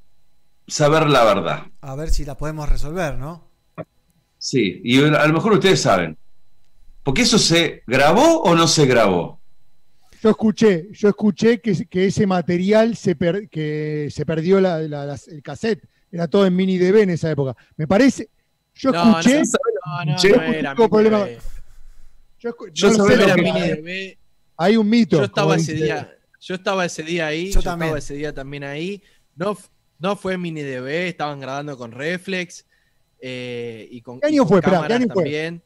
[0.67, 1.63] saber la verdad.
[1.81, 3.49] A ver si la podemos resolver, ¿no?
[4.37, 6.17] Sí, y a lo mejor ustedes saben.
[7.03, 9.39] Porque eso se grabó o no se grabó.
[10.21, 15.05] Yo escuché, yo escuché que, que ese material se per- que se perdió la- la-
[15.05, 15.83] las- el cassette.
[16.11, 17.55] Era todo en mini DB en esa época.
[17.77, 18.29] Me parece.
[18.75, 19.37] Yo No, no, escuché.
[19.37, 19.49] no, no,
[20.17, 21.41] yo no escuché era problema- mini DB.
[22.39, 22.51] Yo,
[22.89, 24.17] no sé lo lo que- que- Mini DB.
[24.57, 25.17] Hay un mito.
[25.17, 27.87] Yo estaba ese dice- día, yo estaba ese día ahí, Yo yo, también.
[27.89, 29.01] estaba ese día también ahí.
[29.35, 29.57] No,
[29.99, 32.65] no fue mini DB, estaban grabando con Reflex
[33.19, 34.57] eh, y con, ¿Qué y año con fue?
[34.59, 35.23] Esperá, ¿qué cámaras año fue?
[35.23, 35.63] también.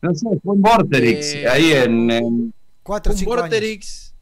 [0.00, 2.54] No sé, fue en Vorterix, Eh, ahí en, en-
[2.84, 3.24] o años.
[3.42, 4.14] Vorterix.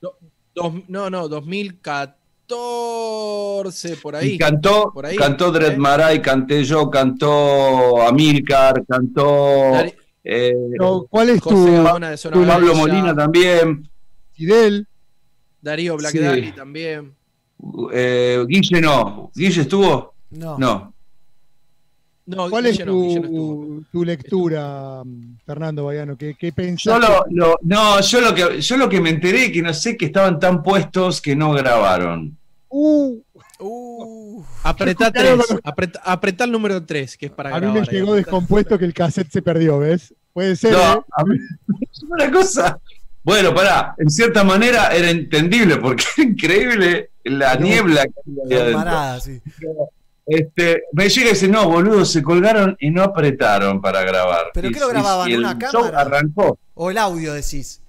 [0.00, 0.18] do-
[0.54, 2.17] dos- no, no, 2014,
[4.02, 4.32] por ahí.
[4.32, 5.76] y cantó, por ahí, cantó Dred ¿eh?
[5.76, 9.72] Maray, canté yo, cantó Amilcar, cantó
[10.24, 10.52] eh,
[11.08, 13.88] ¿Cuál es José tu de Zona Pablo Molina también,
[14.32, 14.86] Fidel?
[15.60, 16.18] Darío Black Sí.
[16.18, 17.14] Daddy también.
[17.92, 20.56] eh, Guille no, Guille estuvo, No.
[20.58, 20.94] no,
[22.26, 25.02] No, ¿Cuál es Guille no, Guille no tu, tu lectura,
[25.44, 26.16] Fernando Bayano?
[26.16, 26.84] ¿Qué, qué pensás?
[26.94, 29.96] yo lo, lo- no, yo lo que yo lo que me enteré que no sé
[29.96, 32.37] que estaban tan puestos que no grabaron.
[32.70, 33.20] Uh,
[33.60, 37.60] Uh, Apretá Yo escuché algo tres, apretá, apretá el número 3, que es para a
[37.60, 40.14] mí me llegó descompuesto que el cassette se perdió, ¿ves?
[40.32, 40.72] Puede ser.
[40.72, 41.02] No, ¿eh?
[41.16, 41.38] a mí-
[41.92, 42.78] es una cosa.
[43.24, 48.72] Bueno, pará, en cierta manera era entendible porque era increíble la No, niebla que había
[48.76, 49.40] parada, sí.
[50.26, 54.46] Este, me llega y dice, no, boludo, se colgaron y no apretaron para grabar.
[54.54, 55.28] ¿Pero Y- qué lo grababan?
[55.28, 56.00] y el ¿Una show cámara?
[56.02, 56.58] arrancó.
[56.74, 57.80] O el audio decís.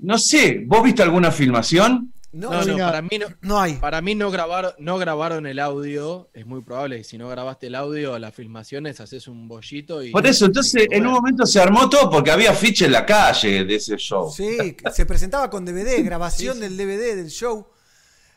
[0.00, 2.12] No sé, ¿vos viste alguna filmación?
[2.34, 3.74] No, No, para mí no, No hay.
[3.74, 6.28] para mí no grabaron, no grabaron el audio.
[6.34, 10.10] Es muy probable que si no grabaste el audio, las filmaciones haces un bollito y.
[10.10, 13.64] Por eso, entonces, en un momento se armó todo porque había afiche en la calle
[13.64, 14.32] de ese show.
[14.32, 17.68] Sí, se presentaba con DVD, grabación del DVD del show.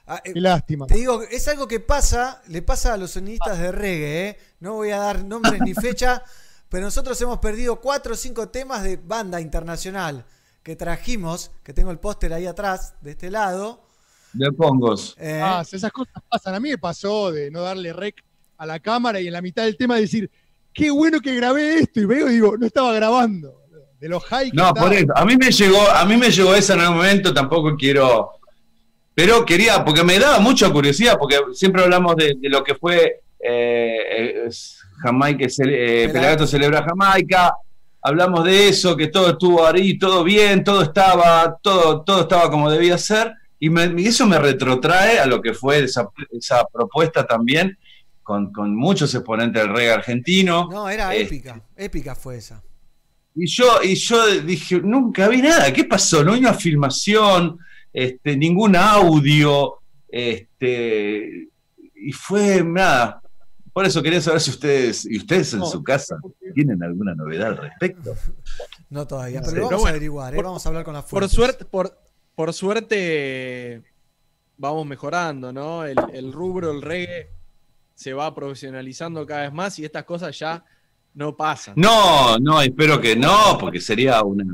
[0.06, 0.86] Ah, eh, Qué lástima.
[0.86, 4.38] Te digo, es algo que pasa, le pasa a los sonidistas de reggae, ¿eh?
[4.60, 6.24] No voy a dar nombres ni fecha,
[6.70, 10.24] pero nosotros hemos perdido cuatro o cinco temas de banda internacional
[10.62, 13.87] que trajimos, que tengo el póster ahí atrás, de este lado.
[14.34, 15.16] De Congos.
[15.20, 16.56] eh, Ah, esas cosas pasan.
[16.56, 18.24] A mí me pasó de no darle rec
[18.58, 20.30] a la cámara y en la mitad del tema decir,
[20.74, 22.00] qué bueno que grabé esto.
[22.02, 23.62] Y veo y digo, no estaba grabando.
[24.00, 25.12] De los high que No, por eso.
[25.16, 28.30] A mí me llegó, a mí me llegó esa en algún momento, tampoco quiero.
[29.16, 33.22] Pero quería, porque me daba mucha curiosidad, porque siempre hablamos de, de lo que fue
[33.40, 34.48] eh,
[35.02, 37.54] Jamaica, cele- eh, Pelagato celebra Jamaica.
[38.02, 42.70] Hablamos de eso, que todo estuvo ahí, todo bien, todo estaba, todo, todo estaba como
[42.70, 43.34] debía ser.
[43.60, 47.78] Y, me- y eso me retrotrae a lo que fue esa, esa propuesta también,
[48.24, 50.68] con, con muchos exponentes del reggae argentino.
[50.72, 52.62] no, era Eh, épica, épica fue esa.
[53.36, 56.24] y yo, y yo dije, nunca vi nada, ¿qué pasó?
[56.24, 57.58] No hay una filmación,
[57.94, 59.76] este, ningún audio,
[60.10, 61.50] este,
[61.96, 63.22] y fue nada.
[63.74, 65.66] Por eso quería saber si ustedes, y ustedes en No.
[65.68, 66.18] su casa,
[66.56, 68.14] tienen alguna novedad al respecto.
[68.90, 69.60] No todavía, No pero sé.
[69.64, 70.36] vamos Pero a averiguar, ¿eh?
[70.38, 71.36] por- vamos a hablar con la Por fuente.
[71.36, 72.00] suerte, por,
[72.38, 73.82] por suerte
[74.60, 75.84] vamos mejorando, ¿no?
[75.84, 77.32] El, el rubro, el reggae,
[77.96, 80.64] se va profesionalizando cada vez más y estas cosas ya
[81.16, 81.74] no pasan.
[81.76, 84.46] No, no, espero que no, porque sería una.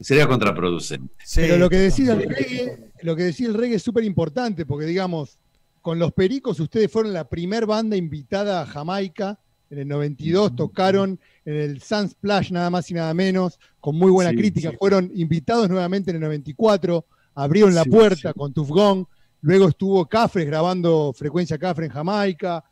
[0.00, 1.14] Sería contraproducente.
[1.36, 4.86] Pero lo que decía el reggae, lo que decía el reggae es súper importante, porque
[4.86, 5.38] digamos,
[5.80, 9.38] con los Pericos ustedes fueron la primer banda invitada a Jamaica.
[9.70, 14.30] En el 92 tocaron en el Sunsplash nada más y nada menos, con muy buena
[14.30, 14.70] Sí, crítica.
[14.70, 14.76] sí.
[14.78, 17.04] Fueron invitados nuevamente en el 94,
[17.34, 19.04] abrieron la Sí, puerta con Tuf Gong.
[19.40, 22.62] Luego estuvo Cafres grabando Frecuencia Cafre en Jamaica.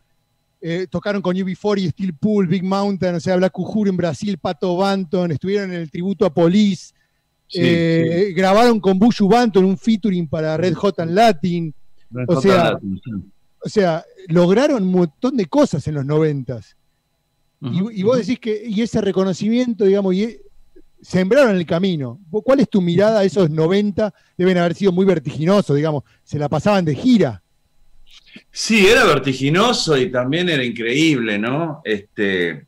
[0.63, 4.39] Eh, tocaron con UB40 y Steel Pool, Big Mountain, o sea, Black Uhuru en Brasil,
[4.39, 6.93] Pato Banton, estuvieron en el tributo a Police.
[7.53, 8.33] Eh.
[8.37, 11.75] Grabaron con Bushu Banton un featuring para Red Hot and Latin.
[12.11, 13.01] Red O Hot sea, Latin.
[13.65, 16.77] O sea, lograron un montón de cosas en los noventas.
[17.61, 20.41] Ujú, y, y vos decís que, y ese reconocimiento, digamos, y e-
[21.03, 22.19] sembraron el camino.
[22.29, 24.13] ¿Vos- ¿Cuál es tu mirada a esos 90?
[24.37, 27.43] Deben haber sido muy vertiginosos, digamos, se la pasaban de gira.
[28.51, 31.81] Sí, era vertiginoso y también era increíble, ¿no?
[31.85, 32.67] Este,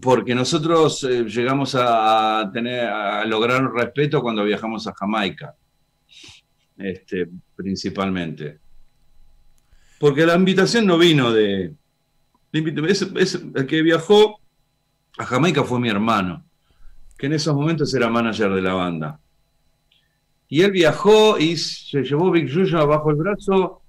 [0.00, 5.54] porque nosotros eh, llegamos a, tener, a lograr un respeto cuando viajamos a Jamaica,
[6.76, 8.58] este, principalmente.
[9.98, 11.72] Porque la invitación no vino de...
[12.52, 14.40] el que viajó
[15.18, 16.44] a Jamaica fue mi hermano,
[17.18, 19.20] que en esos momentos era manager de la banda.
[20.48, 23.82] Y él viajó y se llevó Big Yuya bajo el brazo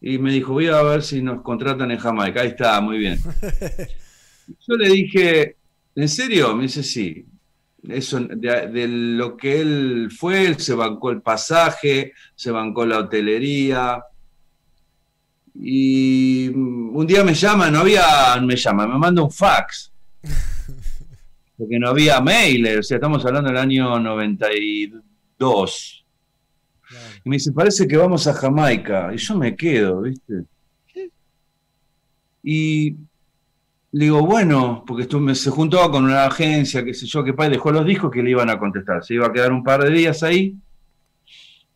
[0.00, 2.40] y me dijo, voy a ver si nos contratan en Jamaica.
[2.40, 3.18] Ahí está, muy bien.
[4.66, 5.56] Yo le dije,
[5.94, 6.54] ¿en serio?
[6.54, 7.26] Me dice, sí.
[7.86, 12.98] Eso, de, de lo que él fue, él se bancó el pasaje, se bancó la
[13.00, 14.02] hotelería.
[15.54, 19.92] Y mm, un día me llama, no había, me llama, me manda un fax.
[21.58, 26.04] Porque no había mail, o sea, estamos hablando del año 92.
[27.24, 29.10] Y me dice, parece que vamos a Jamaica.
[29.12, 30.44] Y yo me quedo, ¿viste?
[32.42, 32.96] Y
[33.92, 37.34] le digo, bueno, porque esto me, se juntó con una agencia, qué sé yo, que
[37.34, 39.04] padre dejó los discos que le iban a contestar.
[39.04, 40.56] Se iba a quedar un par de días ahí.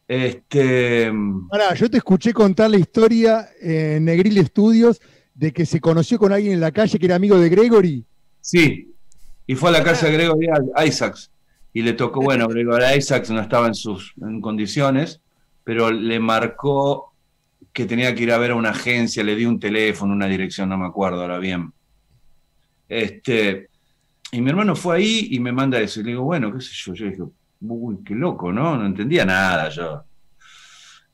[0.07, 1.11] Este.
[1.51, 5.01] Pará, yo te escuché contar la historia en Negril Studios
[5.35, 8.05] de que se conoció con alguien en la calle que era amigo de Gregory.
[8.41, 8.92] Sí,
[9.47, 10.49] y fue a la casa de Gregory
[10.87, 11.31] Isaacs.
[11.73, 15.21] Y le tocó, bueno, Gregory Isaacs no estaba en sus en condiciones,
[15.65, 17.13] pero le marcó
[17.73, 20.69] que tenía que ir a ver a una agencia, le di un teléfono, una dirección,
[20.69, 21.73] no me acuerdo ahora bien.
[22.89, 23.69] Este,
[24.33, 26.01] y mi hermano fue ahí y me manda eso.
[26.01, 26.95] Y le digo, bueno, qué sé yo.
[26.95, 27.23] Yo dije,
[27.63, 28.77] uy, qué loco, ¿no?
[28.77, 30.05] No entendía nada yo.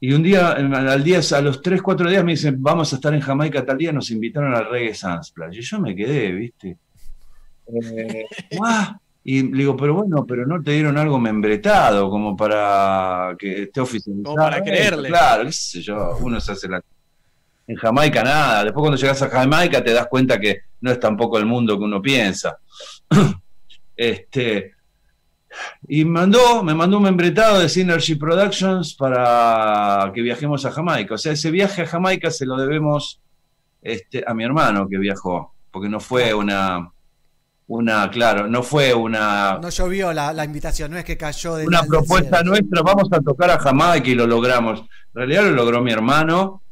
[0.01, 3.13] Y un día, al día, a los 3, 4 días me dicen, vamos a estar
[3.15, 5.57] en Jamaica tal día, nos invitaron al Reggae Sunsplash.
[5.57, 6.77] Y yo me quedé, ¿viste?
[7.69, 8.27] Eh.
[9.25, 13.79] Y le digo, pero bueno, pero no te dieron algo membretado como para que esté
[13.79, 14.23] oficializado.
[14.23, 15.11] Como para creerle.
[15.11, 16.83] Claro, qué sé yo, uno se hace la...
[17.67, 21.37] En Jamaica nada, después cuando llegas a Jamaica te das cuenta que no es tampoco
[21.37, 22.57] el mundo que uno piensa.
[23.97, 24.73] este,
[25.87, 31.17] y mandó, me mandó un membretado de Synergy Productions para que viajemos a Jamaica.
[31.17, 33.21] O sea, ese viaje a Jamaica se lo debemos
[33.83, 36.91] este, a mi hermano que viajó, porque no fue una,
[37.69, 41.67] una, claro, no fue una, No llovió la, la invitación, no es que cayó de
[41.67, 44.81] una propuesta nuestra, vamos a tocar a Jamaica y lo logramos.
[44.81, 46.63] En realidad lo logró mi hermano,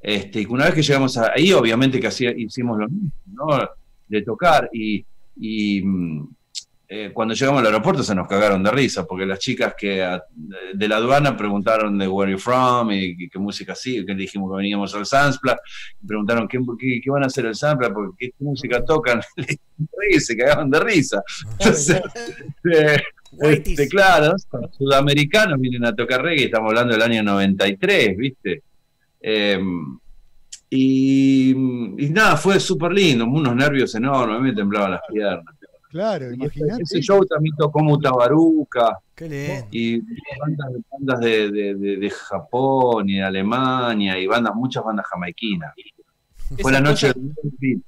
[0.00, 3.46] este, y una vez que llegamos a- ahí, obviamente que hicimos lo mismo, ¿no?
[4.08, 5.04] De tocar, y,
[5.40, 6.28] y, mm,
[6.96, 10.22] eh, cuando llegamos al aeropuerto se nos cagaron de risa, porque las chicas que a-
[10.74, 14.48] de, la aduana preguntaron de where you from y, qué- qué música así, que dijimos
[14.52, 15.58] que veníamos al Sanspla,
[16.00, 19.20] y preguntaron ¿qué, qué, qué van a hacer el Sanspla, porque qué música tocan,
[20.10, 21.20] y se cagaron de risa.
[21.58, 22.00] Entonces,
[22.72, 23.02] eh,
[23.40, 28.62] este, claro, los sudamericanos vienen a tocar reggae, estamos hablando del año 93, ¿viste?
[29.20, 29.58] Eh,
[30.70, 35.54] y, y nada, fue súper lindo, unos nervios enormes, a mí me temblaban las piernas.
[35.94, 36.82] Claro, Y ese, imagínate.
[36.82, 39.68] ese show también tocó Mutabaruca Qué lindo.
[39.70, 40.00] y
[40.40, 45.72] bandas, bandas de, de- de- de Japón y de Alemania y bandas, muchas bandas jamaiquinas.
[46.58, 47.80] Fue la noche del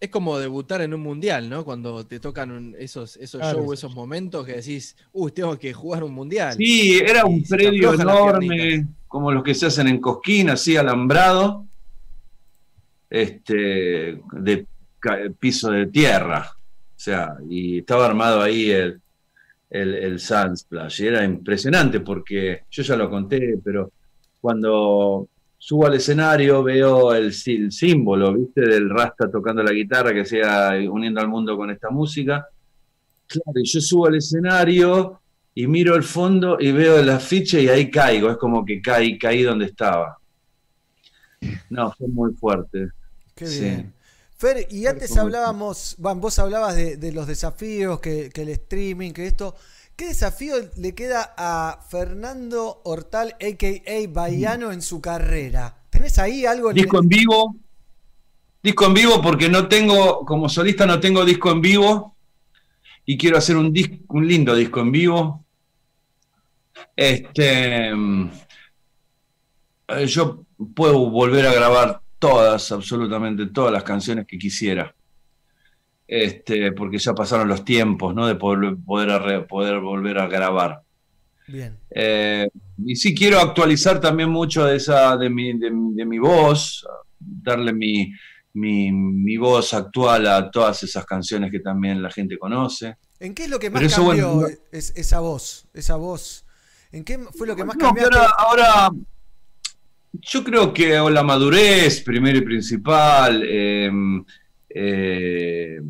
[0.00, 1.62] Es como debutar en un mundial, ¿no?
[1.62, 3.58] Cuando te tocan un- esos, esos Claro.
[3.64, 6.54] shows, esos momentos que decís, uy, tengo que jugar un mundial.
[6.56, 11.66] Sí, era un Y predio enorme, como los que se hacen en Cosquín, así alambrado,
[13.10, 14.66] este, de
[15.38, 16.50] piso de tierra.
[16.96, 19.00] O sea, y estaba armado ahí el,
[19.70, 21.02] el, el Sunsplash.
[21.02, 23.92] Y era impresionante porque yo ya lo conté, pero
[24.40, 25.28] cuando
[25.58, 28.62] subo al escenario veo el, sí- el símbolo, ¿viste?
[28.62, 32.46] Del Rasta tocando la guitarra que sea uniendo al mundo con esta música.
[33.26, 35.20] Claro, y yo subo al escenario
[35.54, 39.18] y miro el fondo y veo el afiche y ahí caigo, es como que caí,
[39.18, 40.16] caí donde estaba.
[41.70, 42.88] No, fue muy fuerte.
[43.34, 43.60] Qué Sí.
[43.64, 43.92] bien.
[44.38, 49.12] Fer, y antes hablábamos, Van, vos hablabas de, de los desafíos, que, que el streaming,
[49.12, 49.54] que esto.
[49.96, 54.08] ¿Qué desafío le queda a Fernando Hortal, a.k.a.
[54.10, 55.74] Baiano, en su carrera?
[55.88, 56.68] ¿Tenés ahí algo?
[56.70, 57.56] en- Disco en vivo.
[58.62, 62.14] Disco en vivo porque no tengo, como solista no tengo disco en vivo
[63.06, 65.44] y quiero hacer un, dis- un lindo disco en vivo.
[66.94, 68.30] Este, mm,
[69.88, 70.44] eh, yo
[70.74, 74.94] puedo volver a grabar todas, absolutamente todas las canciones que quisiera.
[76.08, 78.26] Este, porque ya pasaron los tiempos, ¿no?
[78.26, 80.82] De poder, poder, poder volver a grabar.
[81.48, 81.78] Bien.
[81.90, 82.48] Eh,
[82.84, 86.86] y sí quiero actualizar también mucho de esa de mi, de, mi- de mi voz,
[87.18, 88.12] darle mi,
[88.54, 92.96] mi, mi voz actual a todas esas canciones que también la gente conoce.
[93.18, 95.66] ¿En qué es lo que más eso, cambió bueno, es- esa voz?
[95.74, 96.44] Esa voz.
[96.92, 98.04] ¿En qué fue lo que más No, cambió?
[98.04, 98.90] ahora, ahora
[100.20, 103.90] yo creo que la madurez, primero y principal, eh,
[104.68, 105.80] eh,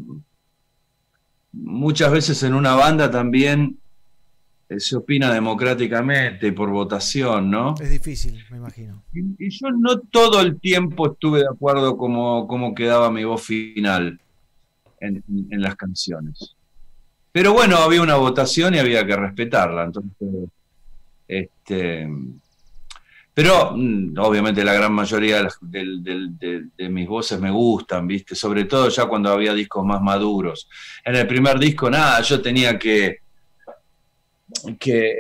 [1.52, 3.78] muchas veces en una banda también
[4.68, 7.74] eh, se opina democráticamente por votación, ¿no?
[7.80, 9.02] Es difícil, me imagino.
[9.12, 13.42] Y, y yo no todo el tiempo estuve de acuerdo cómo, cómo quedaba mi voz
[13.42, 14.20] final
[15.00, 16.56] en, en las canciones.
[17.32, 19.84] Pero bueno, había una votación y había que respetarla.
[19.84, 20.48] Entonces,
[21.28, 22.08] este,
[23.36, 28.34] pero mm, obviamente la gran mayoría de, mis voces me gustan, ¿viste?
[28.34, 30.66] Sobre todo ya cuando había discos más maduros.
[31.04, 33.18] En el primer disco, nada, yo tenía que,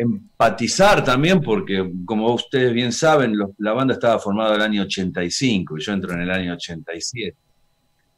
[0.00, 5.82] empatizar también, porque como ustedes bien saben, la banda estaba formada el año 85 y
[5.82, 7.36] yo entro en el año 87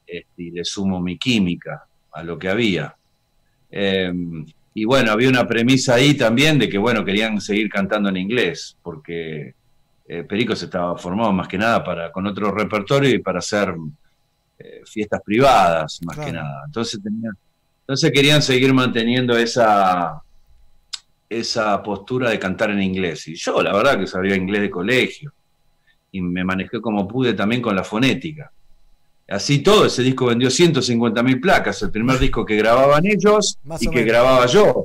[0.06, 2.94] este, y le sumo mi química a lo que había.
[3.68, 4.12] Eh,
[4.74, 8.76] y bueno, había una premisa ahí también de que, bueno, querían seguir cantando en inglés,
[8.80, 9.58] porque
[10.08, 13.74] eh, Pericos estaba formado más que nada para, con otro repertorio y para hacer
[14.58, 16.62] eh, fiestas privadas, más que nada.
[16.66, 17.30] Entonces, tenía-
[17.80, 20.20] entonces querían seguir manteniendo esa,
[21.28, 23.28] esa postura de cantar en inglés.
[23.28, 25.32] Y yo, la verdad, que sabía inglés de colegio.
[26.10, 28.50] Y me manejé como pude también con la fonética.
[29.28, 33.82] Así todo, ese disco vendió 150 mil placas, el primer disco que grababan ellos Más
[33.82, 34.06] y que menos.
[34.08, 34.84] grababa yo,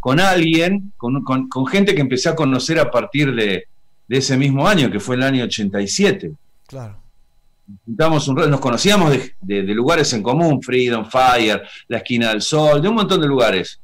[0.00, 3.64] con alguien, con, con- con gente que empecé a conocer a partir de,
[4.08, 6.32] de ese mismo año, que fue el año 87.
[6.66, 6.96] Claro.
[7.86, 12.42] Juntamos un nos conocíamos de, de- de lugares en común, Freedom, Fire, La Esquina del
[12.42, 13.80] Sol, de un montón de lugares.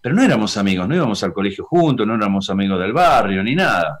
[0.00, 3.54] Pero no éramos amigos, no íbamos al colegio juntos, no éramos amigos del barrio, ni
[3.54, 4.00] nada.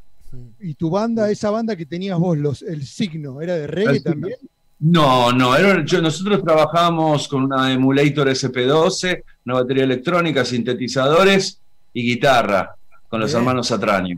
[0.60, 4.36] Y tu banda, esa banda que tenías vos, los, el signo, ¿era de reggae también?
[4.80, 11.60] No, no, era- yo- nosotros trabajábamos con una emulator SP12, una batería electrónica, sintetizadores
[11.92, 12.74] y guitarra
[13.08, 14.16] con los hermanos Atraño.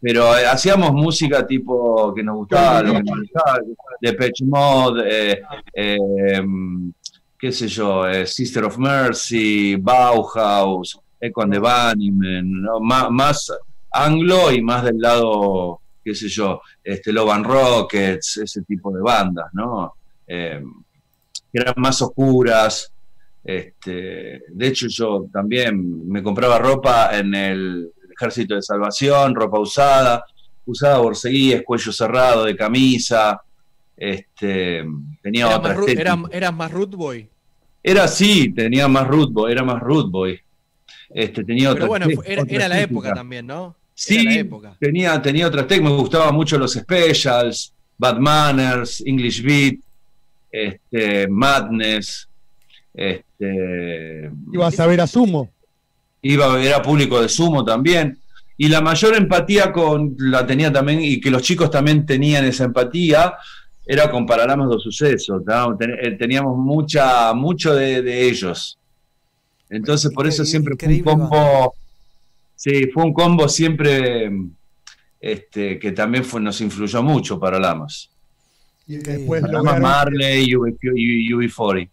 [0.00, 3.58] Pero eh, hacíamos música tipo que nos gustaba, lo que nos gustaba,
[4.00, 5.42] de Pitch Mode, eh,
[5.74, 5.98] eh,
[7.38, 12.78] qué sé yo, eh, Sister of Mercy, Bauhaus, Echo and the Bunnymen, ¿no?
[12.80, 13.50] Má- más
[13.90, 19.00] anglo y más del lado, qué sé yo, este, Love and Rockets, ese tipo de
[19.02, 19.94] bandas, ¿no?
[20.26, 20.62] Eh,
[21.52, 22.92] que eran más oscuras,
[23.44, 30.24] Este, de hecho, yo también me compraba ropa en el Ejército de Salvación, ropa usada,
[30.66, 33.40] usaba borseguíes, cuello cerrado, de camisa.
[33.96, 34.84] Este,
[35.22, 37.28] tenía Eras otra más, era- eras más root boy.
[37.82, 40.38] Era así, tenía más root boy, era más root boy.
[41.10, 43.76] Este, tenía otra Pero bueno, era, otra era la época también, ¿no?
[43.94, 44.76] Sí, Era la época.
[44.78, 49.76] tenía, tenía otra técnica, me gustaban mucho los specials, Bad Manners, English Beat,
[50.52, 52.28] este, Madness,
[52.94, 55.50] este, Ibas a ver a Sumo.
[56.32, 58.18] Iba a ver a público de sumo también.
[58.56, 62.64] Y la mayor empatía con la tenía también, y que los chicos también tenían esa
[62.64, 63.34] empatía,
[63.86, 65.40] era con Paralamas do Suceso.
[65.46, 65.66] ¿tá?
[65.78, 68.76] Ten- eh, Teníamos mucha, mucho de, de ellos.
[69.70, 71.74] Entonces, por eso siempre fue un combo.
[72.56, 74.30] Sí, fue un combo siempre
[75.20, 78.10] este, que también fue, nos influyó mucho Paralamas.
[78.86, 80.54] Y después, Paralamas lograron- Marley y
[81.32, 81.88] UB40.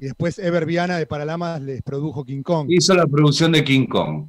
[0.00, 2.68] Y después Ever Viana de Paralamas les produjo King Kong.
[2.70, 4.26] Hizo la producción de King Kong.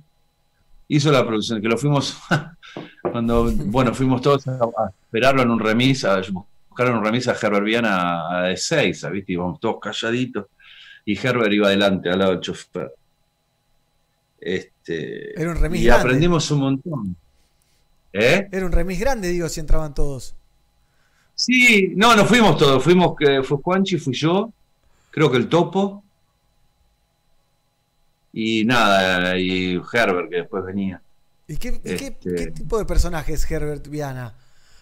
[0.88, 2.18] Hizo la producción, que lo fuimos,
[3.02, 6.20] cuando, bueno, fuimos todos a, a esperarlo en un remis, a
[6.68, 9.34] buscar un remis a Herbert Viana a, de 6, ¿viste?
[9.34, 10.48] Íbamos todos calladitos.
[11.06, 12.92] Y Herbert iba adelante, al lado del chofer.
[14.40, 16.02] Este, Era un remis y grande.
[16.02, 17.16] aprendimos un montón.
[18.12, 18.48] ¿Eh?
[18.52, 20.34] Era un remis grande, digo, si entraban todos.
[21.36, 22.84] Sí, no, no fuimos todos.
[22.84, 24.52] Fuimos, que fue Juanchi, fui yo,
[25.20, 26.04] creo que el Topo.
[28.32, 31.02] Y nada, y Herbert, que después venía.
[31.48, 34.34] ¿Y qué, Este- qué tipo de personaje es Herbert Viana?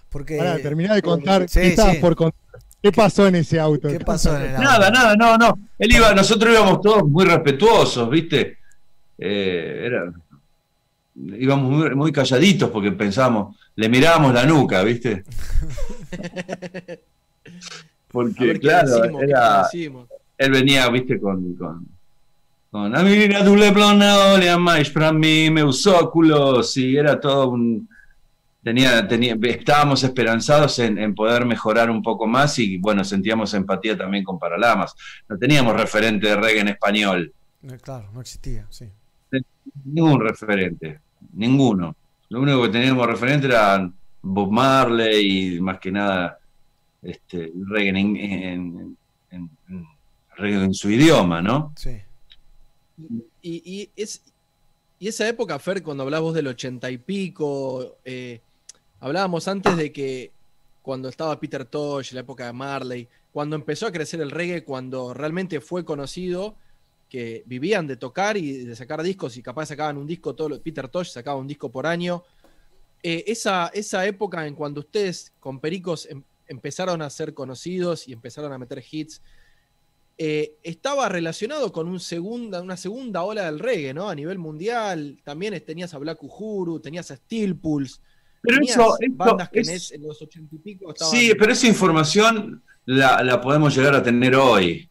[0.10, 0.38] Porque.
[0.62, 1.50] Terminá de contar.
[1.50, 2.02] Sí, ¿Qué estabas sí.
[2.02, 2.40] por contar?
[2.84, 3.88] ¿Qué pasó en ese auto?
[3.88, 4.62] ¿Qué pasó en el auto?
[4.62, 5.58] Nada, nada, no, no.
[5.80, 8.60] Él iba, nosotros íbamos todos muy respetuosos, ¿viste?
[9.18, 10.14] Eh, era,
[11.16, 15.24] íbamos muy, muy calladitos porque pensábamos, le mirábamos la nuca, ¿viste?
[18.10, 20.08] Porque, ver claro, decimos, era, decimos.
[20.38, 21.20] Él venía, ¿viste?
[21.20, 21.88] Con, con,
[22.72, 27.50] con a mí la doble plana, le amáis para mí, meus óculos, y era todo
[27.50, 27.88] un...
[28.64, 33.98] Tenía, tenía, estábamos esperanzados en, en poder mejorar un poco más y bueno, sentíamos empatía
[33.98, 34.94] también con Paralamas.
[35.30, 37.32] No teníamos referente de reggae en español,
[37.62, 38.86] No, Claro, no existía, sí.
[39.86, 41.00] ningún referente,
[41.34, 41.96] ninguno.
[42.30, 43.90] Lo único que teníamos referente era
[44.22, 46.38] Bob Marley y más que nada
[47.02, 48.98] este, reggae en, en-
[49.32, 49.50] en-
[50.38, 51.74] en- reggae en su idioma, ¿no?
[51.76, 51.98] Sí.
[53.42, 54.22] Y, y es,
[55.00, 58.42] y esa época, Fer, cuando hablabas vos del ochenta y pico, eh,
[59.00, 60.32] hablábamos antes de que
[60.82, 65.14] cuando estaba Peter Tosh, la época de Marley, cuando empezó a crecer el reggae, cuando
[65.14, 66.56] realmente fue conocido,
[67.10, 70.88] que vivían de tocar y de sacar discos y capaz sacaban un disco, todo Peter
[70.90, 72.24] Tosh sacaba un disco por año.
[73.04, 78.14] Eh, esa, esa época en cuando ustedes con Pericos em- empezaron a ser conocidos y
[78.14, 79.22] empezaron a meter hits,
[80.18, 84.10] eh, estaba relacionado con un segunda, una segunda ola del reggae, ¿no?
[84.10, 85.18] A nivel mundial.
[85.24, 88.00] También tenías a Black Uhuru, tenías a Steel Pulse.
[88.42, 91.14] Pero tenías eso- eso bandas que en, es- en los ochenta y pico estaban.
[91.16, 94.90] Sí, pero esa información la, la podemos llegar a tener hoy.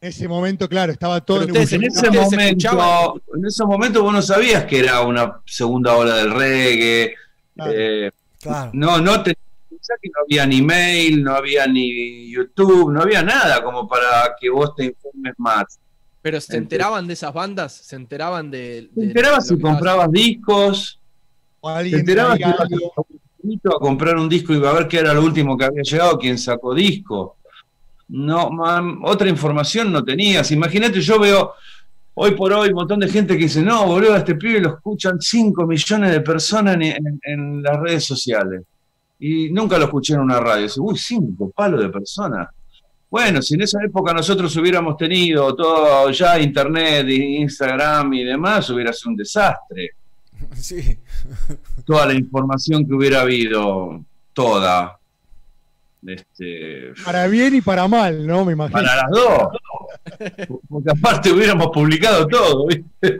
[0.00, 4.12] En ese momento, claro, estaba todo en ustedes en ese momento, en ese momento vos
[4.12, 7.14] no sabías que era una segunda ola del reggae.
[7.66, 8.10] eh,
[8.40, 8.70] Claro.
[8.74, 9.36] No, no te,
[10.00, 14.50] que no había ni mail, no había ni YouTube, no había nada como para que
[14.50, 15.78] vos te informes más.
[16.22, 18.88] Pero se enteraban de esas bandas, se enteraban de.
[18.94, 21.00] Te de- enterabas de lo si comprabas discos,
[21.90, 25.22] te enterabas si ibas a comprar un disco y iba a ver qué era lo
[25.22, 27.36] último que había llegado, quién sacó disco.
[28.08, 30.50] No, mam, otra información no tenías.
[30.52, 31.52] Imagínate, yo veo
[32.14, 34.74] hoy por hoy un montón de gente que dice, no, boludo, a este pibe lo
[34.76, 38.62] escuchan 5 millones de personas en, en- en las redes sociales.
[39.18, 40.64] Y nunca lo escuché en una radio.
[40.64, 42.48] Dice, uy, 5 palos de personas.
[43.08, 48.68] Bueno, si en esa época nosotros hubiéramos tenido todo ya internet, y Instagram y demás,
[48.70, 49.90] hubiera sido un desastre.
[50.54, 50.98] Sí.
[51.86, 54.98] Toda la información que hubiera habido, toda.
[56.06, 58.44] Este, Para bien y para mal, ¿no?
[58.44, 58.78] Me imagino.
[58.78, 59.48] para las dos.
[60.68, 62.66] Porque aparte hubiéramos publicado todo.
[62.66, 62.86] ¿viste?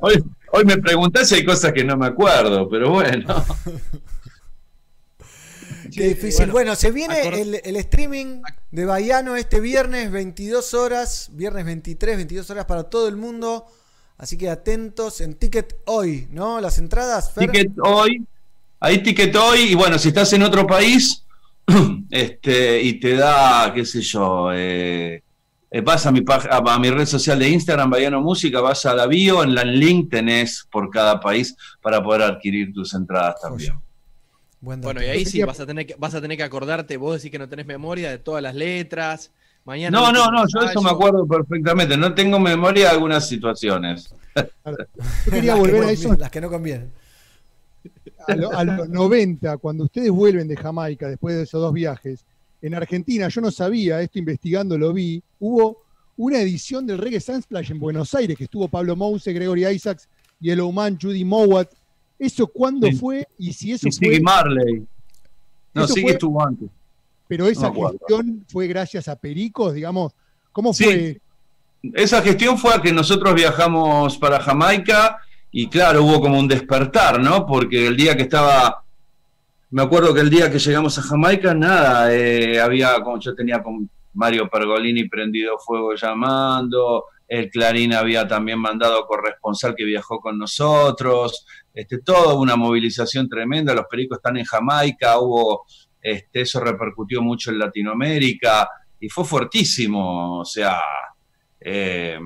[0.00, 3.26] Hoy, hoy me preguntás si hay cosas que no me acuerdo, pero bueno.
[5.92, 6.46] Qué difícil.
[6.46, 8.40] Bueno, bueno, se viene el, el streaming
[8.70, 13.66] de Baiano este viernes, 22 horas, viernes 23, 22 horas para todo el mundo.
[14.16, 16.60] Así que atentos en Ticket hoy, ¿no?
[16.60, 17.50] Las entradas, Fer.
[17.50, 18.24] Ticket hoy,
[18.78, 21.24] hay ticket hoy, y bueno, si estás en otro país,
[22.10, 25.22] este, y te da, qué sé yo, eh,
[25.70, 28.94] eh, vas a mi, a, a mi red social de Instagram, Bayano Música, vas a
[28.94, 33.74] la bio, en la link tenés por cada país para poder adquirir tus entradas también.
[34.62, 34.94] Buen dato.
[34.94, 37.30] Bueno, y ahí sí vas a tener que, vas a tener que acordarte, vos decís
[37.30, 39.30] que no tenés memoria de todas las letras,
[39.64, 41.96] Mañana No, no, no, yo eso me acuerdo perfectamente.
[41.96, 44.12] No tengo memoria de algunas situaciones.
[44.34, 46.90] Yo quería Las que volver a eso, Las que no convienen.
[48.26, 52.24] a, lo- a los 90, cuando ustedes vuelven de Jamaica después de esos dos viajes.
[52.60, 55.82] En Argentina, yo no sabía, esto investigando lo vi, hubo
[56.16, 60.08] una edición del Reggae Sunsplash en Buenos Aires, que estuvo Pablo Mouse, Gregory Isaacs,
[60.40, 61.68] Yellow Man, Judy Mowat.
[62.24, 63.26] ¿Eso cuándo fue?
[63.36, 64.20] Y si eso Y fue.
[64.20, 64.86] Marley.
[65.74, 66.68] No, Siggy fue- estuvo antes.
[67.26, 70.12] Pero esa No gestión fue gracias a Pericos, digamos.
[70.52, 70.84] ¿Cómo Sí.
[70.84, 71.20] fue?
[71.94, 75.18] Esa gestión fue a que nosotros viajamos para Jamaica
[75.50, 77.44] y claro, hubo como un despertar, ¿no?
[77.44, 78.84] Porque el día que estaba,
[79.70, 83.60] me acuerdo que el día que llegamos a Jamaica, nada, eh, había, como yo tenía
[83.62, 90.36] con Mario Pergolini prendido fuego llamando, el Clarín había también mandado corresponsal que viajó con
[90.38, 95.64] nosotros, este, toda una movilización tremenda, los pericos están en Jamaica, hubo,
[96.00, 98.68] este, eso repercutió mucho en Latinoamérica
[99.00, 100.78] y fue fuertísimo, o sea,
[101.60, 102.18] eh,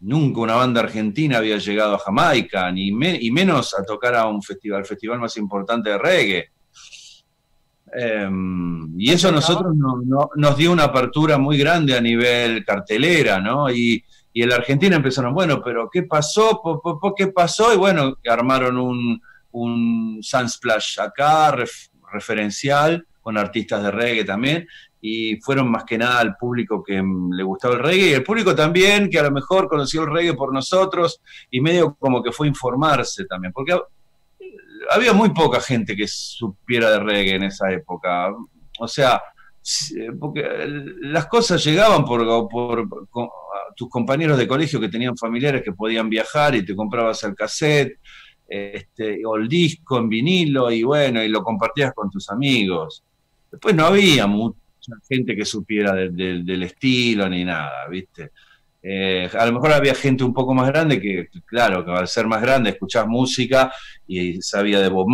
[0.00, 4.26] nunca una banda argentina había llegado a Jamaica, ni me- y menos a tocar a
[4.26, 6.48] un festival, el festival más importante de reggae.
[7.96, 8.28] Eh,
[8.98, 13.40] y eso a nosotros no- no- nos dio una apertura muy grande a nivel cartelera,
[13.40, 13.70] ¿no?
[13.70, 14.04] Y,
[14.34, 16.60] y en la Argentina empezaron, bueno, pero ¿qué pasó?
[16.62, 17.72] Po, po, po, ¿Qué pasó?
[17.72, 24.66] Y bueno, armaron un, un Sunsplash acá, ref- referencial, con artistas de reggae también,
[25.00, 28.24] y fueron más que nada al público que mm, le gustaba el reggae, y el
[28.24, 31.20] público también, que a lo mejor conoció el reggae por nosotros,
[31.50, 33.78] y medio como que fue informarse también, porque
[34.90, 38.30] había muy poca gente que supiera de reggae en esa época.
[38.80, 39.22] O sea,
[40.20, 40.44] porque
[41.00, 42.88] las cosas llegaban por,
[43.76, 47.98] tus compañeros de colegio que tenían familiares que podían viajar y te comprabas el cassette
[48.46, 53.02] este, o el disco en vinilo y bueno, y lo compartías con tus amigos.
[53.50, 54.60] Después no había mucha
[55.08, 58.30] gente que supiera de- de- del estilo ni nada, ¿viste?
[58.82, 62.26] Eh, a lo mejor había gente un poco más grande que, claro, que al ser
[62.26, 63.72] más grande escuchás música
[64.06, 65.08] y sabía de Bob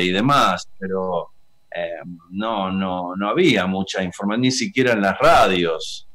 [0.00, 1.31] y demás, pero
[1.74, 6.06] eh, no, no, no había mucha información, ni siquiera en las radios,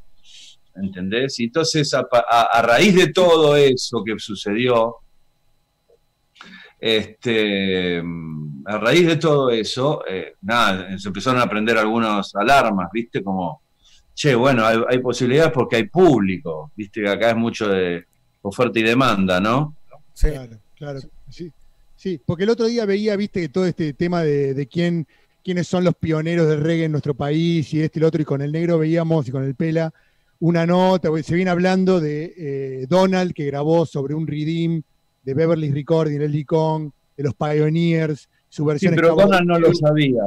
[0.76, 1.40] ¿entendés?
[1.40, 4.98] Y entonces, a, raíz de todo eso que sucedió,
[6.80, 8.00] este,
[8.66, 13.24] a raíz de todo eso, eh, nada, se empezaron a prender algunas alarmas, ¿viste?
[13.24, 13.62] Como,
[14.14, 17.02] che, bueno, hay, posibilidades porque hay público, ¿viste?
[17.02, 18.06] Que acá es mucho de
[18.44, 19.76] oferta y demanda, ¿no?
[20.20, 21.00] Claro, claro.
[21.30, 21.52] Sí,
[21.96, 25.08] sí, porque el otro día veía, viste, todo este tema de quién,
[25.48, 28.26] quiénes son los pioneros del reggae en nuestro país y este y el otro, y
[28.26, 29.94] con el negro veíamos y con el pela
[30.42, 34.82] una nota, se viene hablando de eh, Donald que grabó sobre un redeem
[35.24, 39.58] de Beverly Recording, el Kong, de los Pioneers, su Sí, versión pero estaba- Donald no
[39.60, 40.24] lo sabía.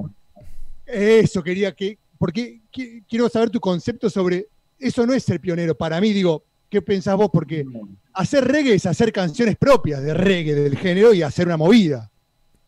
[0.86, 4.46] Eso quería que, porque qui- quiero saber tu concepto sobre,
[4.78, 7.28] eso no es ser pionero, para mí digo, ¿qué pensás vos?
[7.30, 7.66] Porque
[8.14, 12.10] hacer reggae es hacer canciones propias de reggae, del género, y hacer una movida.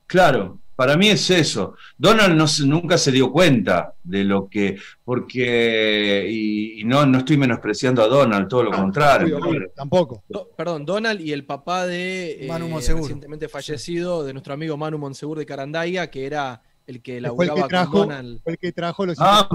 [0.06, 1.74] Claro, para mí es eso.
[1.98, 7.36] Donald no, nunca se dio cuenta de lo que, porque, y, y no, no estoy
[7.36, 9.38] menospreciando a Donald, todo lo contrario.
[9.38, 10.22] obvio, obvio, tampoco.
[10.28, 13.02] Do- perdón, Donald y el papá de eh, Manu Monsegur.
[13.02, 17.68] recientemente fallecido, de nuestro amigo Manu Monsegur de Carandaiga, que era el que el laburaba
[17.68, 18.40] que con Donald.
[18.42, 19.48] fue el que trajo los Ah.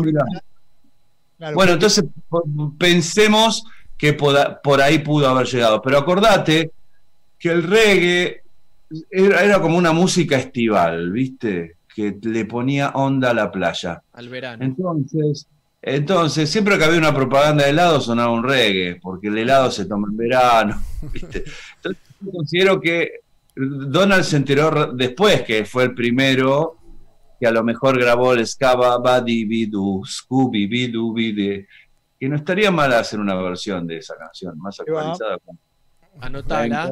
[1.37, 2.45] Claro, Bueno, entonces po-
[2.79, 3.63] pensemos
[3.97, 5.81] que poda- por ahí pudo haber llegado.
[5.81, 6.71] Pero acordate
[7.37, 8.41] que el reggae
[9.11, 11.77] era, era como una música estival, ¿viste?
[11.93, 14.01] Que le ponía onda a la playa.
[14.13, 14.63] al verano.
[14.63, 15.47] Entonces,
[15.81, 19.85] entonces, siempre que había una propaganda de helado sonaba un reggae, porque el helado se
[19.85, 20.81] toma en verano.
[21.13, 21.43] ¿viste?
[21.77, 23.11] Entonces, yo considero que
[23.55, 26.75] Donald se enteró después que fue el primero
[27.39, 31.67] que a lo mejor grabó el Scaba Badi Bidu, Scooby Bidu Bide,
[32.19, 35.37] que no estaría mal hacer una versión de esa canción, más actualizada.
[35.39, 35.57] con-
[36.19, 36.91] Anotala.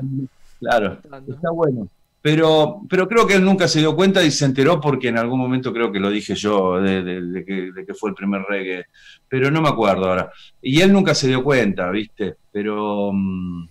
[0.70, 1.00] Claro,
[1.36, 1.88] está bueno.
[2.22, 5.40] Pero, pero creo que él nunca se dio cuenta y se enteró porque en algún
[5.40, 8.42] momento creo que lo dije yo de, de- de que, de que fue el primer
[8.42, 8.86] reggae,
[9.30, 10.32] pero no me acuerdo ahora.
[10.60, 12.36] Y él nunca se dio cuenta, ¿viste?
[12.52, 13.68] Pero mm,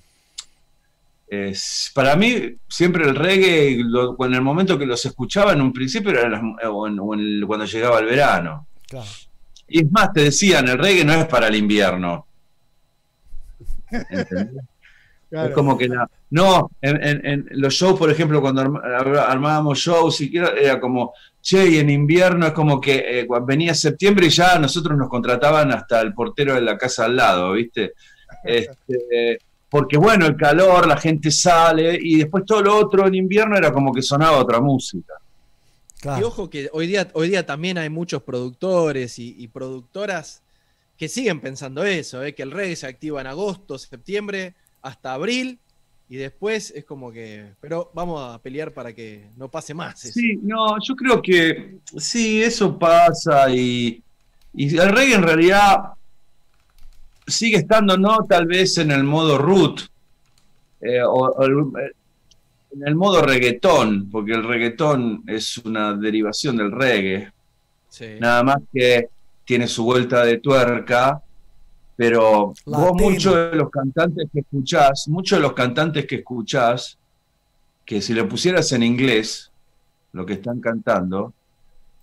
[1.27, 5.73] es- para mí siempre el reggae, lo- en el momento que los escuchaba en un
[5.73, 8.69] principio era en las- o en- o en el- cuando llegaba el verano.
[8.89, 9.07] Claro.
[9.67, 12.27] Y es más, te decían, el reggae no es para el invierno.
[14.11, 14.65] ¿Entendés?
[15.35, 15.49] Claro.
[15.49, 19.19] Es como que la- no, en, en- en los shows, por ejemplo, cuando arm- ar-
[19.31, 21.13] armábamos shows, siquiera era como,
[21.43, 25.73] che, y en invierno es como que eh, venía septiembre y ya nosotros nos contrataban
[25.73, 27.93] hasta el portero de la casa al lado, ¿viste?
[28.45, 29.39] Este,
[29.71, 33.73] porque bueno, el calor, la gente sale y después todo lo otro en invierno era
[33.73, 35.15] como que sonaba otra música.
[36.19, 40.43] Y ojo que hoy día, hoy día también hay muchos productores y, y productoras
[40.99, 42.35] que siguen pensando eso, ¿eh?
[42.35, 44.55] que el reggae se activa en agosto, septiembre,
[44.85, 45.59] hasta abril,
[46.09, 47.53] y después es como que.
[47.61, 50.05] Pero vamos a pelear para que no pase más.
[50.05, 50.13] Eso.
[50.13, 54.03] Sí, no, yo creo que sí, eso pasa y,
[54.53, 55.79] y el reggae en realidad
[57.27, 59.81] sigue estando, no tal vez en el modo root,
[60.81, 61.95] eh, o, o el-
[62.77, 67.33] en el modo reggaetón, porque el reggaetón es una derivación del reggae,
[67.89, 68.17] Sí.
[68.19, 69.09] nada más que
[69.45, 71.23] tiene su vuelta de tuerca,
[71.97, 76.99] pero vos muchos de los cantantes que escuchás, muchos de los cantantes que escuchás,
[77.85, 79.51] que si lo pusieras en inglés,
[80.13, 81.33] lo que están cantando,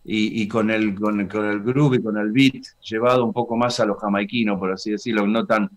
[0.04, 3.34] y, y con, el, con, el- con el groove y con el beat llevado un
[3.34, 5.70] poco más a lo jamaiquino, por así decirlo, no tan,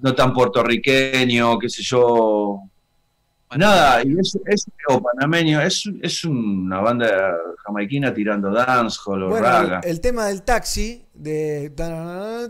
[0.00, 2.62] no tan puertorriqueño, qué sé yo.
[3.56, 9.46] Nada, y es, es- o panameño, es, es una banda jamaiquina tirando dancehall o Bueno,
[9.46, 9.80] raga.
[9.84, 11.72] el, el tema del taxi, de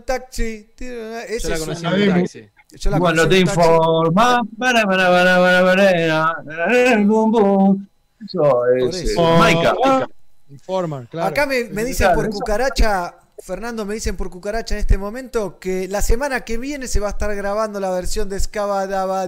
[0.05, 2.49] taxi, ese Yo la es conocí un- en taxi.
[2.77, 3.61] Yo la Cuando conocí te en taxi.
[3.61, 7.87] informa, para, para, para, para, para, para, bum, bum.
[8.25, 9.21] Eso es eh, eso.
[9.37, 10.07] Maica, Maica.
[10.49, 11.27] Informan, claro.
[11.27, 15.87] Acá me, me dicen por cucaracha, Fernando, me dicen por cucaracha en este momento que
[15.87, 19.27] la semana que viene se va a estar grabando la versión de Scaba Daba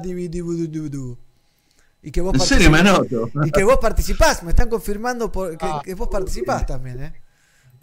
[2.02, 3.30] Y que vos En serio, me participás- anoto.
[3.46, 5.82] Y que vos participás, me están confirmando por, que, Ah.
[5.84, 7.14] que vos participás también, ¿eh?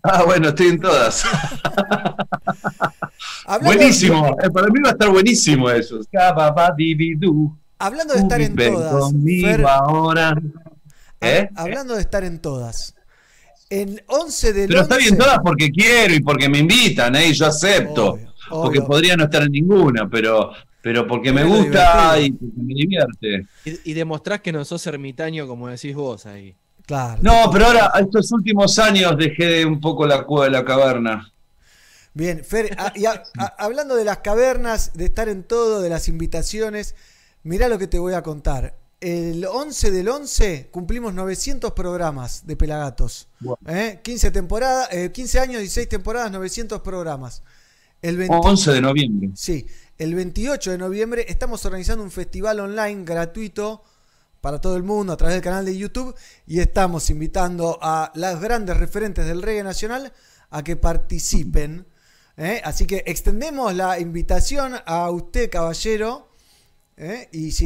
[0.02, 1.24] Ah, bueno, estoy en todas.
[3.62, 4.36] Buenísimo.
[4.42, 6.00] Eh, Para mí va a estar buenísimo eso.
[7.78, 10.40] Hablando de estar en Ven todas, conmigo Fer, ahora.
[11.20, 11.48] ¿Eh?
[11.56, 12.94] hablando de estar en todas.
[13.70, 17.28] En 11 del Pero está 11 bien todas porque quiero y porque me invitan, ¿eh?
[17.28, 18.10] Y yo acepto.
[18.12, 18.86] Obvio, porque obvio.
[18.86, 20.52] podría no estar en ninguna, pero,
[20.82, 23.46] pero porque me gusta y porque me divierte.
[23.64, 26.54] Y, y demostrás que no sos ermitaño como decís vos ahí.
[26.86, 27.18] Claro.
[27.22, 31.30] No, pero ahora, estos últimos años dejé un poco la cueva de la caverna.
[32.12, 35.88] Bien, Fer, a- y a- a- hablando de las cavernas, de estar en todo, de
[35.88, 36.94] las invitaciones,
[37.42, 38.74] mirá lo que te voy a contar.
[39.00, 43.28] El 11 del 11 cumplimos 900 programas de Pelagatos.
[43.66, 44.00] ¿eh?
[44.02, 47.42] 15, temporadas, eh, 15 años, 16 temporadas, 900 programas.
[48.04, 49.30] El 20 11 de noviembre.
[49.34, 49.66] Sí,
[49.96, 53.82] el 28 de noviembre estamos organizando un festival online gratuito
[54.42, 56.14] para todo el mundo a través del canal de YouTube
[56.46, 60.12] y estamos invitando a las grandes referentes del reggae nacional
[60.50, 61.86] a que participen.
[62.36, 62.60] ¿eh?
[62.62, 66.28] Así que extendemos la invitación a usted, caballero.
[66.98, 67.30] ¿eh?
[67.32, 67.64] Y si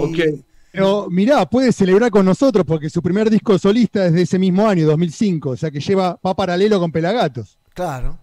[0.70, 4.68] Pero mirá, puede celebrar con nosotros porque su primer disco solista es de ese mismo
[4.68, 7.58] año, 2005, o sea que lleva, va paralelo con Pelagatos.
[7.74, 8.16] Claro.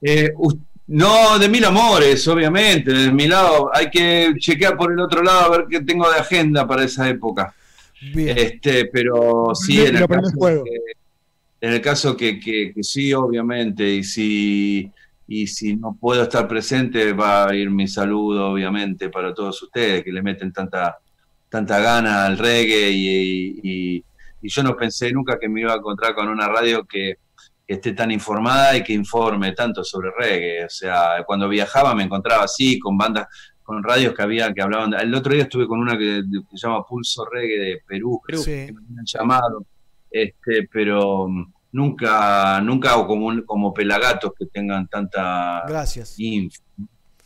[0.00, 0.56] Eh, us-
[0.90, 2.92] no, de mil amores, obviamente.
[2.92, 6.18] De mi lado, hay que chequear por el otro lado a ver qué tengo de
[6.18, 7.54] agenda para esa época.
[8.14, 8.36] Bien.
[8.36, 10.30] Este, pero sí, en el caso,
[10.64, 10.70] que,
[11.60, 14.90] en el caso que, que- que sí, obviamente, y si,
[15.28, 20.02] y si no puedo estar presente, va a ir mi saludo, obviamente, para todos ustedes
[20.02, 20.98] que le meten tanta,
[21.48, 24.04] tanta gana al reggae y, y-
[24.42, 27.16] y yo no pensé nunca que me iba a encontrar con una radio que,
[27.70, 30.64] que esté tan informada y que informe tanto sobre reggae.
[30.64, 33.28] O sea, cuando viajaba me encontraba así, con bandas,
[33.62, 34.92] con radios que había que hablaban.
[34.94, 38.42] El otro día estuve con una que, que se llama Pulso Reggae de Perú, Sí.
[38.66, 39.64] que me habían llamado,
[40.10, 46.18] este, pero mm, nunca, nunca como, un- como pelagatos que tengan tanta Gracias.
[46.18, 46.60] info.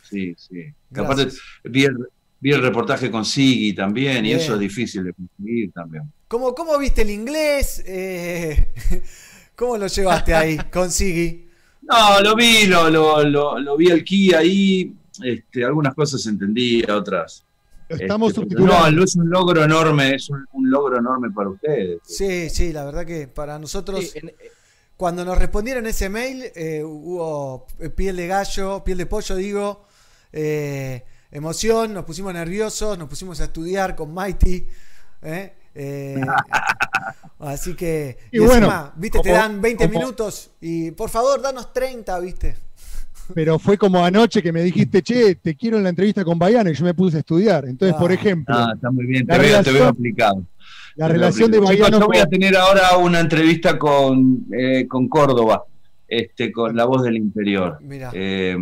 [0.02, 0.62] Sí, sí.
[0.94, 1.28] Aparte,
[1.64, 1.96] vi el,
[2.38, 6.02] vi el reportaje con Siggy también, y eso es difícil de conseguir también.
[6.28, 7.82] ¿Cómo, cómo viste el inglés?
[7.86, 8.68] Eh,
[9.56, 11.48] ¿Cómo lo llevaste ahí con Siggy?
[11.82, 16.82] No, lo vi, lo, lo, lo, lo vi el Key ahí, este, algunas cosas entendí,
[16.90, 17.44] otras.
[17.88, 21.98] Estamos Este, no, es un logro enorme, es un, un logro enorme para ustedes.
[22.04, 24.32] Sí, sí, la verdad que para nosotros, Sí, en-
[24.96, 29.84] cuando nos respondieron ese mail, eh, hubo piel de gallo, piel de pollo, digo,
[30.32, 34.66] eh, emoción, nos pusimos nerviosos, nos pusimos a estudiar con Mighty.
[35.22, 35.52] ¿eh?
[35.74, 36.20] Eh,
[37.40, 41.40] así que, Y y bueno, encima, viste, te dan 20 como- minutos y por favor,
[41.42, 42.56] danos 30, viste.
[43.34, 46.70] Pero fue como anoche que me dijiste, che, te quiero en la entrevista con Bayano
[46.70, 47.64] y yo me puse a estudiar.
[47.66, 48.00] Entonces, Ah.
[48.00, 50.46] por ejemplo, Ah, está muy bien, La te veo, te relación- veo aplicado.
[50.96, 51.78] la Te relación de aplicado.
[51.82, 55.64] Bayano yo voy a tener ahora una entrevista con, eh, con Córdoba,
[56.06, 57.78] este, con la voz del interior.
[57.80, 58.10] Mira.
[58.12, 58.56] Eh,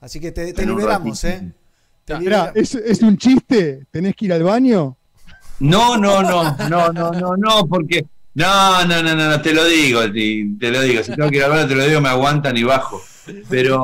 [0.00, 1.44] Así que te, te liberamos, ratito.
[1.46, 1.52] ¿eh?
[2.04, 2.56] Te Mirá, liberamos.
[2.56, 3.86] ¿es, es un chiste?
[3.90, 4.96] ¿Tenés que ir al baño?
[5.60, 8.04] No, no, no, no, no, no, no, porque.
[8.34, 11.02] No, no, no, no, no, te lo digo, te, te lo digo.
[11.02, 13.00] Si tengo que ir a ver, te lo digo, me aguantan y bajo.
[13.48, 13.78] Pero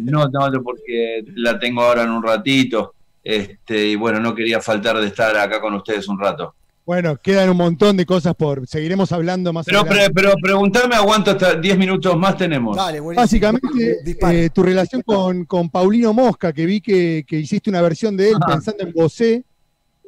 [0.00, 2.94] no, no, no, porque la tengo ahora en un ratito.
[3.24, 6.54] Este, y bueno, no quería faltar de estar acá con ustedes un rato.
[6.86, 8.64] Bueno, quedan un montón de cosas por.
[8.68, 10.12] Seguiremos hablando más Pero, adelante.
[10.14, 12.76] pero, pero preguntame, aguanto hasta 10 minutos más tenemos.
[12.76, 13.22] Dale, buenísimo.
[13.24, 18.16] Básicamente, eh, tu relación con, con Paulino Mosca, que vi que, que hiciste una versión
[18.16, 18.52] de él Ajá.
[18.52, 19.42] pensando en Bosé.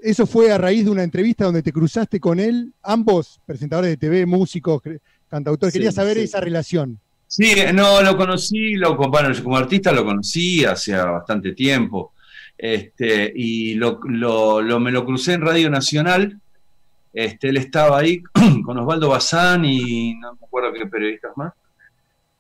[0.03, 3.97] Eso fue a raíz de una entrevista donde te cruzaste con él, ambos presentadores de
[3.97, 4.81] TV, músicos,
[5.29, 5.73] cantautores.
[5.73, 6.25] Sí, Quería saber sí.
[6.25, 6.99] esa relación.
[7.27, 12.13] Sí, no, lo conocí, lo, bueno, yo como artista lo conocí hace bastante tiempo.
[12.57, 16.41] Este, y lo, lo- lo- me lo crucé en Radio Nacional.
[17.13, 18.23] Este, él estaba ahí
[18.65, 21.53] con Osvaldo Bazán y no me acuerdo qué periodistas más.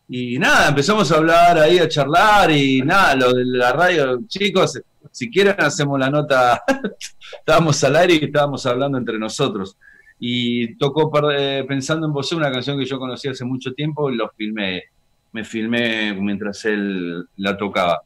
[0.09, 4.81] Y nada, empezamos a hablar ahí, a charlar y nada, lo de la radio, chicos,
[5.19, 6.63] si quieren hacemos la nota,
[7.41, 9.77] estábamos al aire y estábamos hablando entre nosotros.
[10.21, 14.15] Y tocó eh, Pensando en Vos, una canción que yo conocí hace mucho tiempo y
[14.15, 14.85] lo filmé,
[15.33, 18.01] me filmé mientras él la tocaba.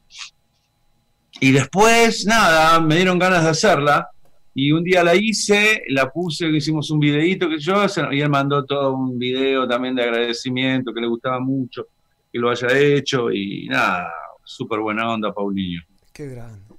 [1.38, 4.08] Y después, nada, me dieron ganas de hacerla.
[4.54, 8.64] Y un día la hice, la puse, hicimos un videíto que yo, y él mandó
[8.64, 11.88] todo un video también de agradecimiento, que le gustaba mucho
[12.32, 13.30] que lo haya hecho.
[13.30, 14.10] Y nada,
[14.44, 15.82] súper buena onda, Paulinho.
[16.14, 16.71] Qué grande.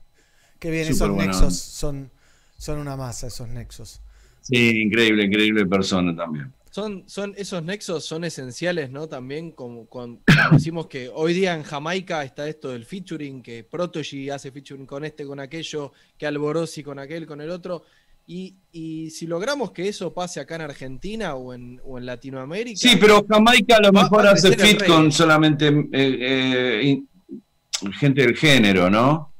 [0.63, 1.51] Qué bien, esos nexos onda.
[1.51, 2.11] son,
[2.57, 3.99] son una masa, esos nexos.
[4.39, 6.53] Sí, increíble, increíble persona también.
[6.71, 9.09] Son, son esos nexos son esenciales, ¿no?
[9.09, 10.19] También como, como
[10.53, 15.03] decimos que hoy día en Jamaica está esto del featuring, que Protogy hace featuring con
[15.03, 17.83] este, con aquello, que Alborosi con aquel, con el otro.
[18.25, 22.79] Y, y si logramos que eso pase acá en Argentina o en, o en Latinoamérica.
[22.79, 27.03] Sí, pero Jamaica a lo mejor hace fit con solamente eh, eh,
[27.99, 29.32] gente del género, ¿no?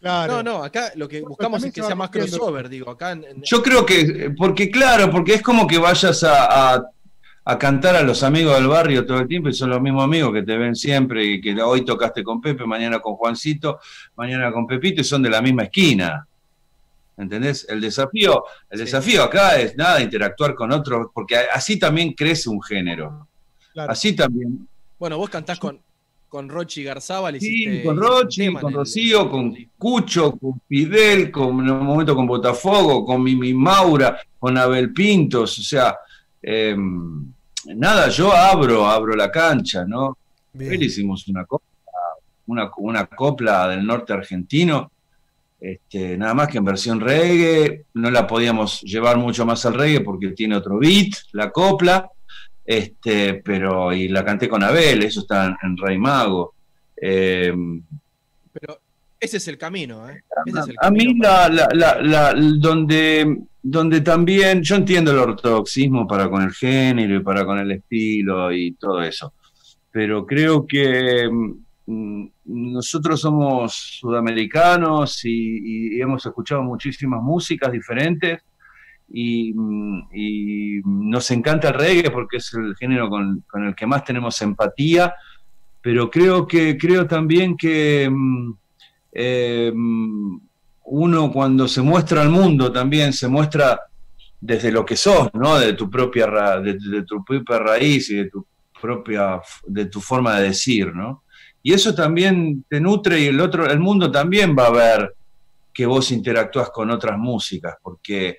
[0.00, 2.90] No, no, acá lo que buscamos es que sea más crossover, digo.
[2.90, 6.84] Acá en- en- Yo creo que, porque claro, porque es como que vayas a, a-
[7.48, 10.32] a cantar a los amigos del barrio todo el tiempo y son los mismos amigos
[10.32, 13.78] que te ven siempre y que hoy tocaste con Pepe, mañana con Juancito,
[14.16, 16.26] mañana con Pepito y son de la misma esquina.
[17.16, 17.64] ¿Entendés?
[17.68, 22.60] El desafío, el desafío acá es nada, interactuar con otros, porque así también crece un
[22.62, 23.26] género.
[23.72, 23.90] Claro.
[23.92, 24.68] Así también.
[24.98, 25.80] Bueno, vos cantás con,
[26.36, 27.40] con Rochi Garzábal.
[27.40, 32.14] Sí, hiciste- con Rochi, con el- Rocío, con Cucho, con Fidel, con, en un momento
[32.14, 35.96] con Botafogo, con Mimi Maura, con Abel Pintos, o sea,
[36.42, 36.76] eh,
[37.74, 40.18] nada, yo abro, abro la cancha, ¿no?
[40.58, 41.66] Él hicimos una copla,
[42.48, 44.90] una, una copla del norte argentino,
[45.58, 50.00] este, nada más que en versión reggae, no la podíamos llevar mucho más al reggae
[50.02, 52.10] porque tiene otro beat, la copla,
[52.66, 56.54] este, pero y la canté con Abel, eso está en, Rey Mago.
[57.00, 57.52] Eh,
[58.52, 58.80] Pero
[59.20, 60.22] ese es el camino, ¿eh?
[60.46, 65.10] Ese es el a mí camino la, la- la- la- donde, donde también yo entiendo
[65.12, 69.32] el ortodoxismo para con el género y para con el estilo y todo eso,
[69.90, 71.28] pero creo que
[71.86, 78.40] mm, nosotros somos sudamericanos y, y hemos escuchado muchísimas músicas diferentes
[79.08, 84.40] y, mm, nos encanta el reggae porque es el género con, el que más tenemos
[84.42, 85.14] empatía,
[85.80, 88.52] pero creo que creo también que mm,
[89.12, 89.72] eh,
[90.88, 93.80] uno cuando se muestra al mundo también se muestra
[94.40, 95.58] desde lo que sos, ¿no?
[95.58, 98.46] De tu propia de tu propia raíz y de tu
[98.80, 101.24] propia de tu forma de decir, ¿no?
[101.62, 105.14] Y eso también te nutre y el otro el mundo también va a ver
[105.72, 108.38] que vos interactúas con otras músicas, porque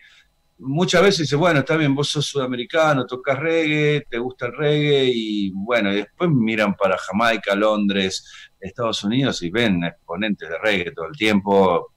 [0.60, 5.12] muchas veces dice, bueno, está bien, vos sos sudamericano, tocas reggae, te gusta el reggae,
[5.14, 8.26] y bueno, y después miran para Jamaica, Londres,
[8.60, 11.94] Estados Unidos y ven exponentes de reggae todo el tiempo,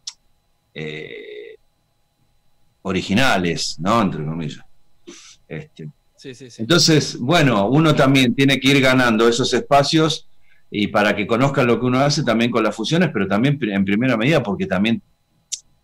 [0.74, 1.56] eh,
[2.82, 4.02] originales, ¿no?
[4.02, 4.64] Entre comillas.
[5.48, 6.60] Este, Sí, sí, sí.
[6.60, 10.28] entonces, bueno, uno también tiene que ir ganando esos espacios
[10.70, 13.86] y para que conozcan lo que uno hace también con las fusiones, pero también en
[13.86, 15.02] primera medida porque también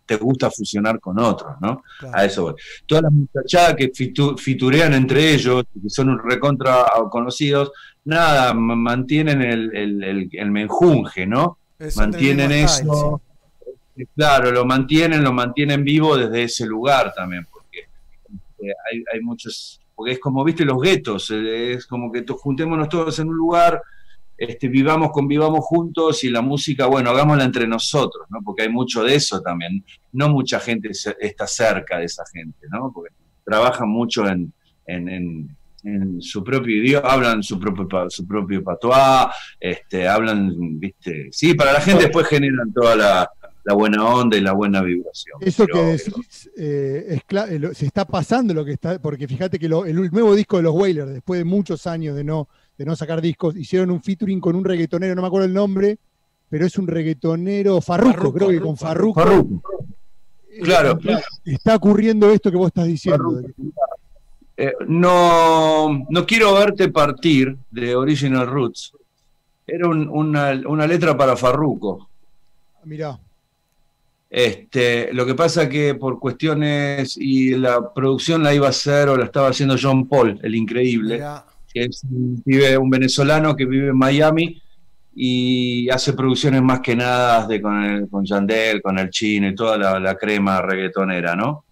[0.07, 1.83] te gusta fusionar con otros, ¿no?
[2.13, 2.53] A eso voy.
[2.87, 7.71] Todas las muchachadas que fitu- fiturean entre ellos, que son un recontra conocidos,
[8.05, 11.59] nada, ma- mantienen el, el, el- el menjunje, ¿no?
[11.77, 13.21] Eso mantienen style, eso.
[14.15, 17.79] Claro, lo mantienen, lo mantienen vivo desde ese lugar también, porque
[18.59, 22.89] eh, hay, hay muchos, porque es como, viste, los guetos, eh, es como que juntémonos
[22.89, 23.81] todos en un lugar,
[24.37, 28.39] este, vivamos, convivamos juntos y la música, bueno, hagámosla entre nosotros, ¿no?
[28.43, 29.83] Porque hay mucho de eso también.
[30.13, 30.89] No mucha gente
[31.19, 32.91] está cerca de esa gente, ¿no?
[32.93, 34.53] Porque trabajan mucho en,
[34.85, 39.27] en- en- en su propio idioma, hablan su propio, su propio patois,
[39.59, 43.29] este, hablan, viste, sí, para la gente después generan toda la,
[43.63, 45.37] la buena onda y la buena vibración.
[45.39, 49.57] Eso pero- que decís eh, es eh, se está pasando lo que está, porque fíjate
[49.59, 52.85] que lo- el nuevo disco de los Wailers, después de muchos años de no, de
[52.85, 55.97] no sacar discos, hicieron un featuring con un reggaetonero, no me acuerdo el nombre,
[56.49, 59.19] pero es un reggaetonero Farruko, Farruko, creo que con Farruko.
[59.19, 59.85] Farruko.
[60.63, 60.99] Claro.
[61.45, 63.41] Está ocurriendo esto que vos estás diciendo.
[64.55, 68.93] Eh, no, no quiero verte partir de Original Roots.
[69.67, 72.07] Era un- una, una letra para Farruko.
[72.85, 73.19] Mirá.
[74.29, 79.15] Este, lo que pasa que por cuestiones y la producción la iba a hacer o
[79.17, 81.45] la estaba haciendo John Paul, el increíble, Mirá.
[81.79, 84.61] Es un, pibe- un venezolano que vive en Miami
[85.15, 89.55] y hace producciones más que nada de, con, el, con Yandel, con el chino y
[89.55, 91.65] toda la, crema reggaetonera, ¿no?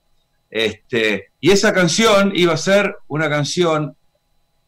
[0.49, 3.95] Este, y esa canción iba a ser una canción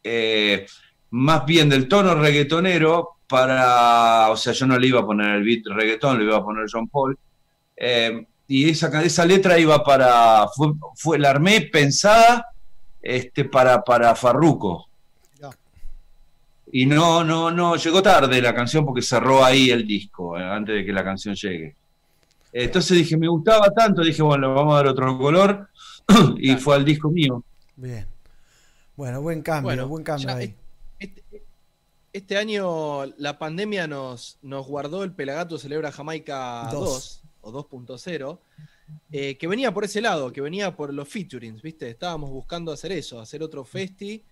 [0.04, 0.66] eh,
[1.10, 5.44] más bien del tono reggaetonero para, o sea, yo no le iba a poner el
[5.44, 7.18] beat reggaetón, le iba a poner John Paul.
[7.76, 12.46] Eh, y esa, esa letra iba para, fue, fue- la armé pensada
[13.02, 14.87] este, para, para Farruko.
[16.72, 20.74] Y no, no, no, llegó tarde la canción porque cerró ahí el disco, eh, antes
[20.76, 21.74] de que la canción llegue.
[22.52, 25.68] Entonces dije, me gustaba tanto, dije, bueno, le vamos a dar otro color,
[26.38, 27.42] y fue al disco mío.
[27.76, 28.06] Bien.
[28.96, 30.54] Bueno, buen cambio, Bueno, buen cambio ya ahí.
[30.98, 31.22] Este,
[32.12, 37.22] este año la pandemia nos, nos guardó el Pelagato Celebra Jamaica Dos.
[37.42, 38.38] 2 o 2.0,
[39.12, 41.88] eh, que venía por ese lado, que venía por los featurings, ¿viste?
[41.88, 44.22] Estábamos buscando hacer eso, hacer otro festi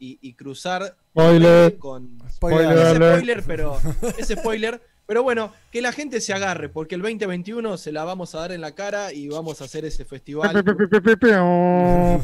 [0.00, 1.78] y, y cruzar Spoiler.
[1.78, 3.78] con Spoiler ese spoiler, pero
[4.18, 8.34] ese spoiler, pero bueno, que la gente se agarre, porque el 2021 se la vamos
[8.34, 10.50] a dar en la cara y vamos a hacer ese festival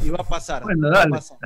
[0.03, 0.63] y va a pasar.
[0.63, 1.11] Bueno, va a dale.
[1.11, 1.37] pasar.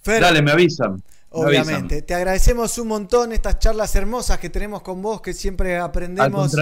[0.00, 0.94] Fer, Dale, me avisan.
[0.94, 1.00] me
[1.30, 6.54] Obviamente, te agradecemos un montón estas charlas hermosas que tenemos con vos, que siempre aprendemos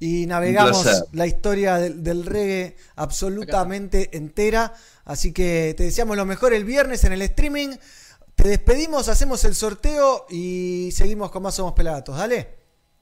[0.00, 4.72] y navegamos la historia del, del reggae absolutamente entera.
[5.04, 7.76] Así que te deseamos lo mejor el viernes en el streaming.
[8.38, 12.16] Te despedimos, hacemos el sorteo y seguimos con más Somos Pelagatos.
[12.16, 12.56] Dale.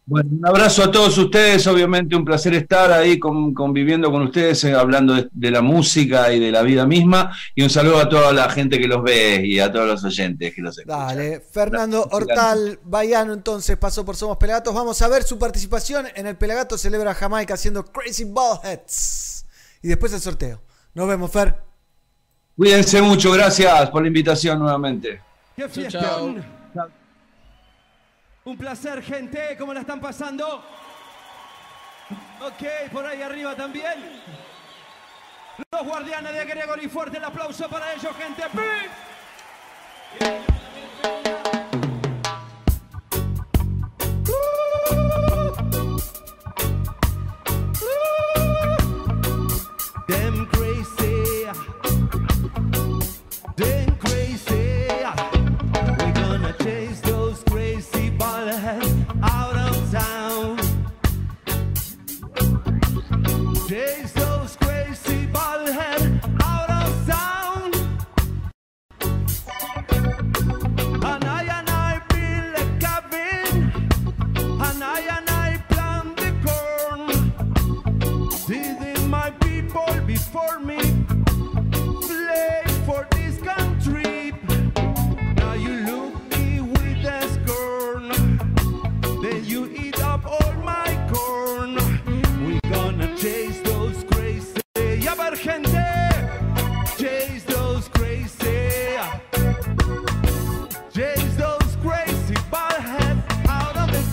[0.08, 4.62] Bueno, un abrazo a todos ustedes, obviamente un placer estar ahí con- conviviendo con ustedes,
[4.62, 8.08] eh, hablando de, de la música y de la vida misma, y un saludo a
[8.08, 11.08] toda la gente que los ve y a todos los oyentes que los escuchan.
[11.08, 11.40] Dale.
[11.40, 14.72] Fernando Hortal Bayano entonces pasó por Somos Pelagatos.
[14.72, 19.44] Vamos a ver su participación en el Pelagato Celebra Jamaica haciendo Crazy Ballheads.
[19.82, 20.62] Y después el sorteo.
[20.94, 21.65] Nos vemos, Fer.
[22.56, 25.20] Cuídense mucho, gracias por la invitación nuevamente.
[25.54, 26.44] ¡Qué Chau, fiestón!
[28.44, 29.56] Un placer, gente.
[29.58, 30.64] ¿Cómo la están pasando?
[32.40, 34.22] Ok, por ahí arriba también.
[35.70, 38.42] Los guardianes de Gregory, fuerte el aplauso para ellos, gente.
[40.18, 40.55] Them
[63.66, 64.15] vocês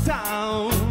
[0.03, 0.82] sound.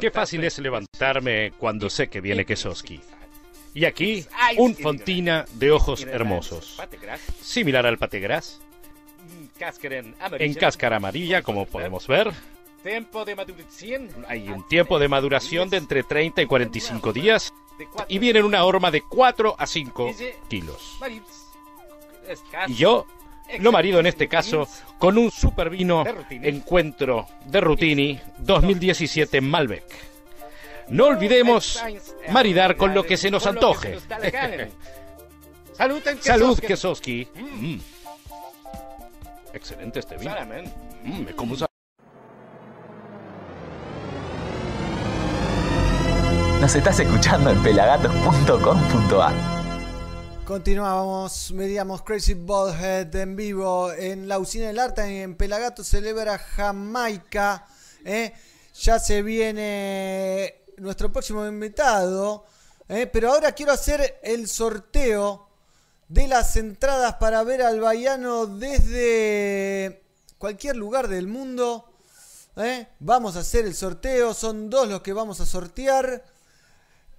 [0.00, 3.00] Qué fácil es levantarme cuando sé que viene Kesoski.
[3.74, 4.24] Y aquí,
[4.56, 6.80] un fontina de ojos hermosos.
[7.40, 8.60] Similar al pategras,
[10.38, 12.32] en cáscara amarilla, como podemos ver.
[14.28, 17.52] Hay un tiempo de maduración de entre 30 y 45 días.
[18.08, 20.10] Y viene en una horma de 4 a 5
[20.48, 20.98] kilos.
[22.68, 23.06] Y yo
[23.60, 24.68] lo marido en este caso
[24.98, 29.84] con un super vino Encuentro de Rutini 2017 Malbec.
[30.88, 31.82] No olvidemos
[32.30, 33.98] maridar con lo que se nos antoje.
[36.20, 37.28] Salud, Kesoski.
[37.34, 37.76] Mm.
[39.52, 40.34] Excelente este vino.
[41.04, 41.60] Mm, me como un
[46.60, 49.63] Nos estás escuchando en pelagatos.com.ar.
[50.46, 57.66] Continuamos, veríamos Crazy Ballhead en vivo en la usina del arte en Pelagato celebra Jamaica.
[58.04, 58.34] ¿eh?
[58.78, 62.44] Ya se viene nuestro próximo invitado,
[62.90, 63.06] ¿eh?
[63.06, 65.48] pero ahora quiero hacer el sorteo
[66.08, 70.02] de las entradas para ver al Baiano desde
[70.36, 71.90] cualquier lugar del mundo.
[72.56, 72.88] ¿eh?
[72.98, 76.22] Vamos a hacer el sorteo, son dos los que vamos a sortear.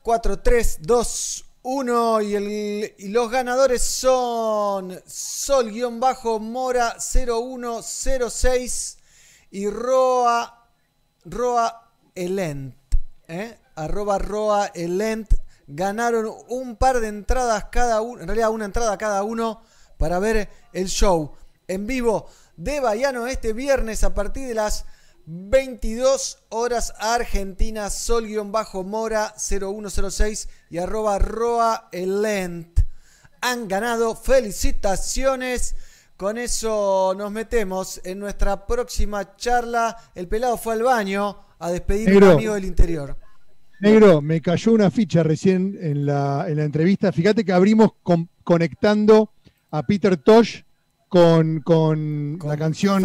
[0.03, 8.97] 4, 3, 2, 1 y, los ganadores son Sol-Mora 0106
[9.49, 10.69] y Roa,
[11.23, 12.75] Roa Elent.
[13.27, 13.57] ¿eh?
[13.73, 15.33] Arroba Roa Elent.
[15.65, 19.63] Ganaron un par de entradas cada uno, en realidad una entrada cada uno
[19.97, 21.31] para ver el show
[21.67, 22.27] en vivo
[22.57, 24.85] de Baiano este viernes a partir de las
[25.25, 32.79] 22 horas Argentina, Sol-Mora 0106 y arroba Roa Elent.
[33.41, 35.75] Han ganado, felicitaciones.
[36.17, 39.97] Con eso nos metemos en nuestra próxima charla.
[40.15, 43.17] El pelado fue al baño a despedir a un amigo del interior.
[43.81, 47.11] Negro, me cayó una ficha recién en la, en la entrevista.
[47.11, 49.31] Fíjate que abrimos con- conectando
[49.71, 50.61] a Peter Tosh
[51.09, 53.03] con, con la canción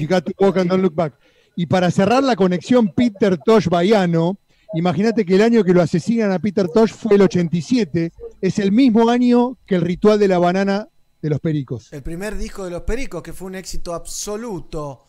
[0.00, 1.14] You Got to Walk and Don't Look Back.
[1.58, 4.38] Y para cerrar la conexión Peter Tosh Baiano,
[4.74, 8.70] imagínate que el año que lo asesinan a Peter Tosh fue el 87, es el
[8.70, 10.86] mismo año que el ritual de la banana
[11.20, 11.92] de los pericos.
[11.92, 15.04] El primer disco de los Pericos, que fue un éxito absoluto.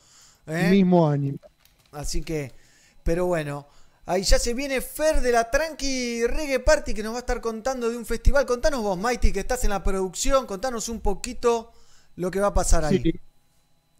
[0.48, 0.72] ¿eh?
[0.72, 1.36] Mismo año.
[1.92, 2.52] Así que,
[3.04, 3.68] pero bueno,
[4.08, 7.42] ahí ya se viene Fer de la Tranqui Reggae Party que nos va a estar
[7.42, 8.48] contando de un festival.
[8.48, 11.74] Contanos vos, Mighty, que estás en la producción, contanos un poquito
[12.16, 13.04] lo que va a pasar ahí.
[13.04, 13.20] Sí.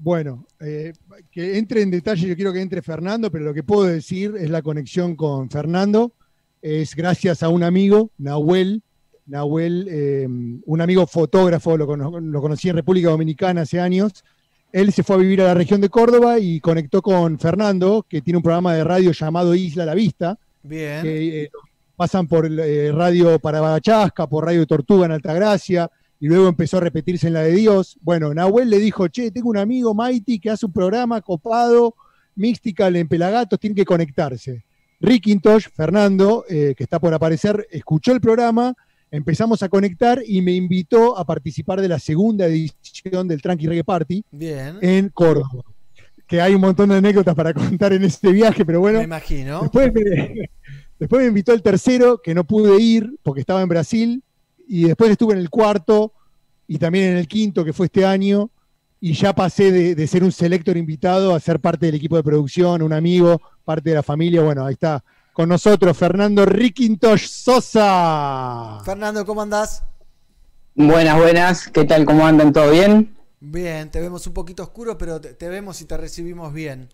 [0.02, 0.94] Bueno, eh,
[1.30, 4.50] que entre en detalle, yo quiero que entre Fernando, pero lo que puedo decir es
[4.50, 6.14] la conexión con Fernando.
[6.62, 8.82] Es gracias a un amigo, Nahuel.
[9.26, 11.86] Nahuel, eh, un amigo fotógrafo, lo,
[12.20, 14.24] lo conocí en República Dominicana hace años.
[14.72, 18.22] Él se fue a vivir a la región de Córdoba y conectó con Fernando, que
[18.22, 20.40] tiene un programa de radio llamado Isla a la Vista.
[20.64, 21.02] Bien.
[21.02, 21.52] que eh,
[21.96, 27.28] pasan por eh, Radio Parabachasca, por Radio Tortuga en Altagracia, y luego empezó a repetirse
[27.28, 27.98] en la de Dios.
[28.02, 31.96] Bueno, Nahuel le dijo, che, tengo un amigo, Mighty, que hace un programa copado,
[32.36, 34.66] Mystical en Pelagatos, tiene que conectarse.
[35.00, 38.74] Rickintosh, Fernando, eh, que está por aparecer, escuchó el programa,
[39.12, 43.84] empezamos a conectar y me invitó a participar de la segunda edición del Tranqui Reggae
[43.84, 44.78] Party Bien.
[44.82, 45.64] en Córdoba.
[46.28, 49.00] Que hay un montón de anécdotas para contar en este viaje, pero bueno.
[49.00, 49.62] Me imagino.
[49.62, 50.50] Después me,
[51.00, 54.24] Después me invitó el tercero, que no pude ir porque estaba en Brasil.
[54.72, 56.14] Y después estuve en el cuarto
[56.68, 58.52] y también en el quinto, que fue este año.
[59.02, 62.24] Y ya pasé de, de ser un selector invitado a ser parte del equipo de
[62.24, 64.44] producción, un amigo, parte de la familia.
[64.44, 68.80] Bueno, ahí está con nosotros Fernando Riquintosh Sosa.
[68.86, 69.84] Fernando, ¿cómo andás?
[70.76, 71.68] Buenas, buenas.
[71.70, 72.06] ¿Qué tal?
[72.06, 72.54] ¿Cómo andan?
[72.54, 73.18] ¿Todo bien?
[73.40, 76.90] Bien, te vemos un poquito oscuro, pero te, te vemos y te recibimos bien.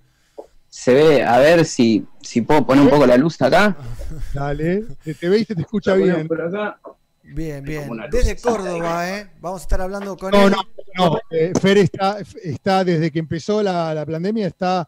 [0.70, 3.76] Se ve, a ver si, si puedo poner un poco la luz acá.
[4.34, 6.28] Dale, te, te ve y se te escucha bien.
[7.28, 7.90] Bien, bien.
[8.12, 9.30] Desde Córdoba, ¿eh?
[9.42, 10.54] Vamos a estar hablando con No, él.
[10.96, 11.18] no, no.
[11.32, 14.88] eh, Fer está, está desde que empezó la, la pandemia, está,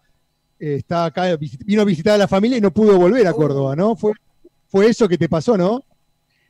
[0.60, 1.36] eh, está acá,
[1.66, 3.96] vino a visitar a la familia y no pudo volver a Córdoba, ¿no?
[3.96, 4.14] Fue,
[4.68, 5.84] fue eso que te pasó, ¿no?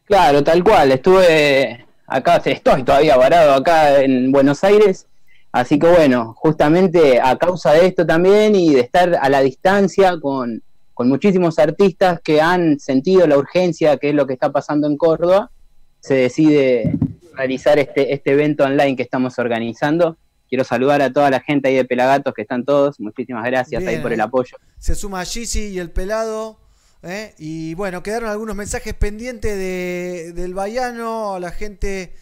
[0.05, 0.91] Claro, tal cual.
[0.91, 5.07] Estuve acá, estoy todavía varado acá en Buenos Aires.
[5.53, 10.19] Así que bueno, justamente a causa de esto también y de estar a la distancia
[10.19, 10.61] con,
[10.93, 14.97] con muchísimos artistas que han sentido la urgencia, que es lo que está pasando en
[14.97, 15.49] Córdoba,
[15.99, 16.97] se decide
[17.35, 20.17] realizar este, este evento online que estamos organizando.
[20.49, 22.99] Quiero saludar a toda la gente ahí de Pelagatos que están todos.
[22.99, 24.57] Muchísimas gracias ahí por el apoyo.
[24.79, 26.57] Se suma Gizzy y el pelado.
[27.03, 27.33] ¿eh?
[27.37, 31.35] Y bueno, quedaron algunos mensajes pendientes de, del Baiano.
[31.35, 32.13] A la gente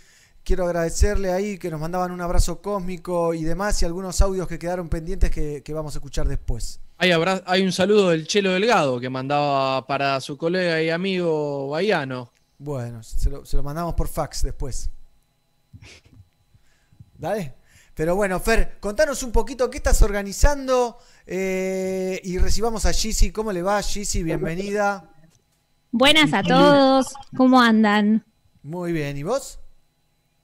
[0.43, 3.79] quiero agradecerle ahí que nos mandaban un abrazo cósmico y demás.
[3.83, 6.79] Y algunos audios que quedaron pendientes que, que vamos a escuchar después.
[6.97, 11.69] Hay, abra- hay un saludo del Chelo Delgado que mandaba para su colega y amigo
[11.69, 12.31] Baiano.
[12.57, 14.89] Bueno, se lo, se lo mandamos por fax después.
[17.17, 17.53] Dale.
[17.95, 23.31] Pero bueno, Fer, contanos un poquito qué estás organizando eh, y recibamos a Gizzy.
[23.31, 24.21] ¿Cómo le va, Gizzy?
[24.21, 25.09] Bienvenida.
[25.91, 28.25] Buenas a todos, ¿cómo andan?
[28.63, 29.59] Muy bien, ¿y vos?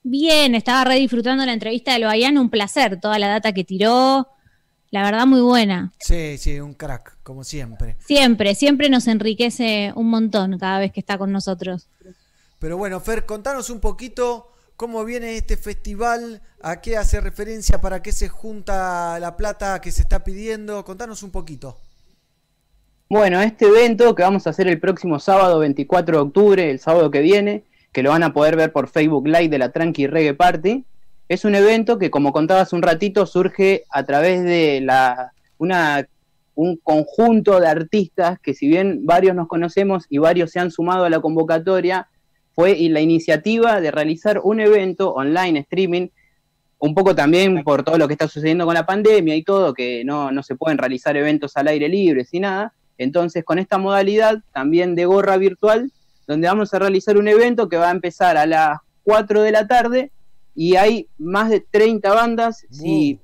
[0.02, 4.28] Bien, estaba re disfrutando la entrevista del Baiano, un placer, toda la data que tiró,
[4.92, 5.90] la verdad muy buena.
[5.98, 7.96] Sí, sí, un crack, como siempre.
[8.06, 11.88] Siempre, siempre nos enriquece un montón cada vez que está con nosotros.
[12.58, 18.02] Pero bueno, Fer, contanos un poquito cómo viene este festival, a qué hace referencia, para
[18.02, 20.84] qué se junta la plata que se está pidiendo.
[20.84, 21.78] Contanos un poquito.
[23.08, 27.10] Bueno, este evento que vamos a hacer el próximo sábado 24 de octubre, el sábado
[27.10, 30.34] que viene, que lo van a poder ver por Facebook Live de la Tranqui Reggae
[30.34, 30.84] Party,
[31.32, 36.06] es un evento que, como contaba hace un ratito, surge a través de la, una,
[36.54, 41.04] un conjunto de artistas que si bien varios nos conocemos y varios se han sumado
[41.04, 42.08] a la convocatoria,
[42.54, 46.08] fue la iniciativa de realizar un evento online, streaming,
[46.78, 50.04] un poco también por todo lo que está sucediendo con la pandemia y todo, que
[50.04, 52.74] no, no se pueden realizar eventos al aire libre y nada.
[52.98, 55.90] Entonces, con esta modalidad también de gorra virtual,
[56.26, 59.66] donde vamos a realizar un evento que va a empezar a las 4 de la
[59.66, 60.10] tarde
[60.54, 62.66] y hay más de 30 bandas.
[62.70, 63.18] Si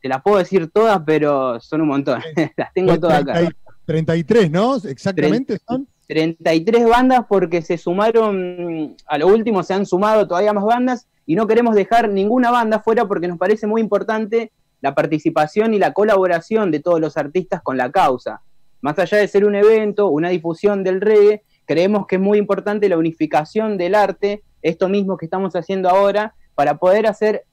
[0.00, 2.20] te las puedo decir todas, pero son un montón.
[2.56, 3.34] las tengo todas acá.
[3.34, 4.76] 30 33, ¿no?
[4.76, 5.88] Exactamente son.
[6.08, 11.36] 33 bandas porque se sumaron, a lo último se han sumado todavía más bandas y
[11.36, 15.92] no queremos dejar ninguna banda fuera porque nos parece muy importante la participación y la
[15.92, 18.42] colaboración de todos los artistas con la causa.
[18.82, 22.88] Más allá de ser un evento, una difusión del reggae, creemos que es muy importante
[22.88, 27.44] la unificación del arte, esto mismo que estamos haciendo ahora, para poder hacer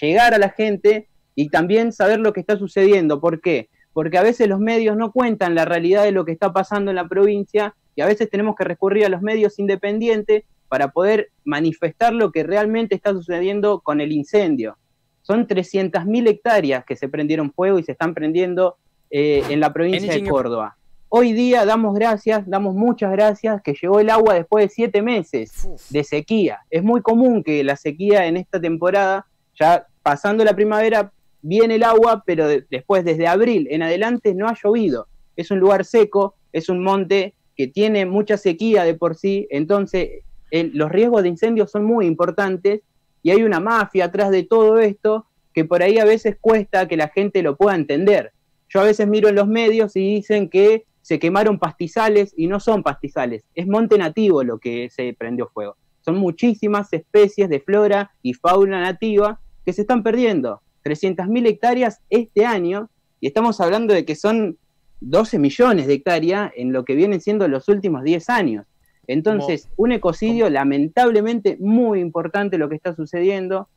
[0.00, 3.20] llegar a la gente y también saber lo que está sucediendo.
[3.20, 3.68] ¿Por qué?
[3.92, 6.96] Porque a veces los medios no cuentan la realidad de lo que está pasando en
[6.96, 12.12] la provincia y a veces tenemos que recurrir a los medios independientes para poder manifestar
[12.12, 14.76] lo que realmente está sucediendo con el incendio.
[15.22, 18.76] Son 300.000 hectáreas que se prendieron fuego y se están prendiendo
[19.10, 20.76] eh, en la provincia de Córdoba.
[21.08, 25.68] Hoy día damos gracias, damos muchas gracias que llegó el agua después de siete meses
[25.90, 26.60] de sequía.
[26.68, 29.26] Es muy común que la sequía en esta temporada,
[29.58, 31.12] ya pasando la primavera,
[31.42, 35.06] viene el agua, pero de- después desde abril en adelante no ha llovido.
[35.36, 40.22] Es un lugar seco, es un monte que tiene mucha sequía de por sí, entonces
[40.50, 42.80] el- los riesgos de incendios son muy importantes
[43.22, 46.96] y hay una mafia atrás de todo esto que por ahí a veces cuesta que
[46.96, 48.32] la gente lo pueda entender.
[48.68, 52.58] Yo a veces miro en los medios y dicen que se quemaron pastizales y no
[52.58, 55.76] son pastizales, es monte nativo lo que se prendió fuego.
[56.00, 60.62] Son muchísimas especies de flora y fauna nativa que se están perdiendo.
[60.84, 64.58] 300.000 hectáreas este año y estamos hablando de que son
[64.98, 68.66] 12 millones de hectáreas en lo que vienen siendo los últimos 10 años.
[69.06, 73.68] Entonces, un ecocidio lamentablemente muy importante lo que está sucediendo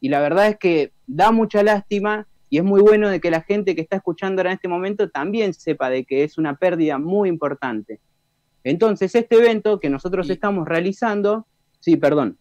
[0.00, 3.42] y la verdad es que da mucha lástima y es muy bueno de que la
[3.42, 6.98] gente que está escuchando ahora en este momento también sepa de que es una pérdida
[6.98, 8.00] muy importante.
[8.64, 11.46] Entonces, este evento que nosotros estamos realizando,
[11.78, 12.36] sí, perdón.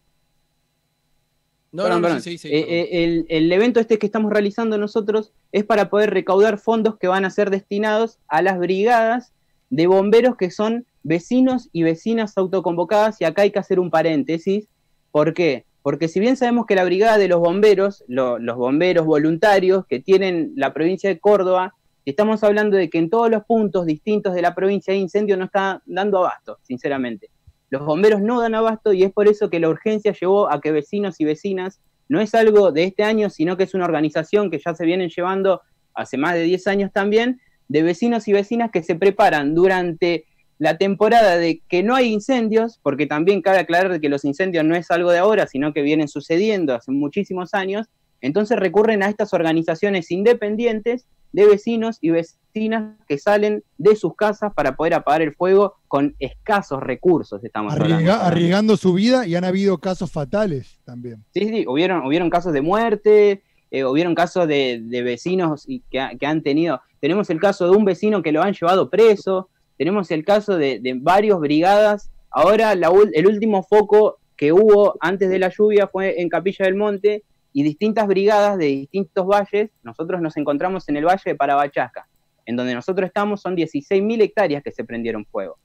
[1.72, 2.22] No, Perdón, no, no, perdón.
[2.24, 5.92] sí, sí, sí, Eh, eh, el, el evento este que estamos realizando nosotros es para
[5.92, 9.32] poder recaudar fondos que van a ser destinados a las brigadas
[9.70, 14.68] de bomberos que son vecinos y vecinas autoconvocadas y acá hay que hacer un paréntesis.
[15.12, 15.66] ¿Por qué?
[15.90, 20.00] Porque si bien sabemos que la brigada de los bomberos, lo- los bomberos voluntarios que
[20.00, 21.74] tienen la provincia de Córdoba,
[22.06, 25.46] estamos hablando de que en todos los puntos distintos de la provincia de incendio no
[25.46, 27.32] está dando abasto, sinceramente.
[27.72, 30.72] Los bomberos no dan abasto y es por eso que la urgencia llevó a que
[30.72, 34.60] vecinos y vecinas, no es algo de este año, sino que es una organización que
[34.64, 35.62] ya se vienen llevando
[35.96, 40.26] hace más de 10 años también, de vecinos y vecinas que se preparan durante
[40.60, 44.76] la temporada de que no hay incendios, porque también cabe aclarar que los incendios no
[44.76, 47.88] es algo de ahora, sino que vienen sucediendo hace muchísimos años,
[48.22, 54.52] entonces recurren a estas organizaciones independientes de vecinos y vecinas que salen de sus casas
[54.54, 58.24] para poder apagar el fuego con escasos recursos, estamos Arriesga- hablando.
[58.26, 61.24] arriesgando su vida y han habido casos fatales también.
[61.34, 66.26] Sí, sí, hubieron, hubieron casos de muerte, eh, hubieron casos de, de vecinos y que
[66.26, 66.82] han tenido.
[67.00, 70.82] Tenemos el caso de un vecino que lo han llevado preso, tenemos el caso de,
[70.82, 72.12] de varios brigadas.
[72.30, 76.76] Ahora, la el último foco que hubo antes de la lluvia fue en Capilla del
[76.76, 79.72] Monte y distintas brigadas de distintos valles.
[79.82, 82.10] Nosotros nos encontramos en el valle de Parabachasca.
[82.46, 85.58] En donde nosotros estamos son 16.000 hectáreas que se prendieron fuego.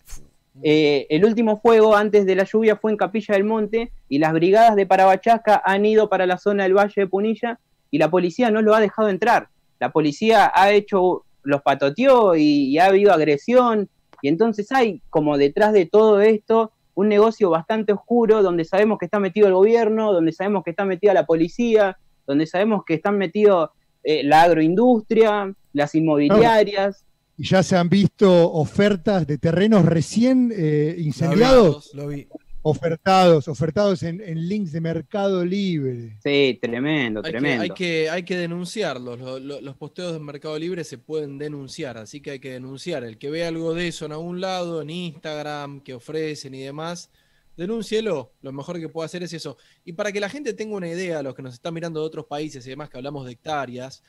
[0.63, 4.33] Eh, el último fuego antes de la lluvia fue en Capilla del Monte y las
[4.33, 7.59] brigadas de Parabachasca han ido para la zona del Valle de Punilla
[7.91, 9.49] y la policía no lo ha dejado entrar.
[9.81, 13.89] La policía ha hecho, los patoteó y, y ha habido agresión
[14.25, 19.05] y entonces hay como detrás de todo esto un negocio bastante oscuro donde sabemos que
[19.05, 23.19] está metido el gobierno, donde sabemos que está metida la policía, donde sabemos que están
[23.19, 23.69] metidos
[24.03, 27.05] eh, la agroindustria, las inmobiliarias.
[27.37, 31.91] Y ya se han visto ofertas de terrenos recién eh, incendiados.
[31.93, 32.27] Lo vi.
[32.67, 36.17] Ofertados, ofertados en, en links de Mercado Libre.
[36.25, 37.63] Sí, tremendo, Hay que, tremendo.
[37.63, 39.21] hay, que, hay que denunciarlos.
[39.21, 43.05] Lo- lo- los posteos de Mercado Libre se pueden denunciar, así que hay que denunciar.
[43.05, 47.11] El que ve algo de eso en algún lado, en Instagram, que ofrecen y demás,
[47.55, 48.33] denúncielo.
[48.41, 49.59] Lo mejor que puede hacer es eso.
[49.85, 52.25] Y para que la gente tenga una idea, los que nos están mirando de otros
[52.25, 54.03] países y demás, que hablamos de hectáreas,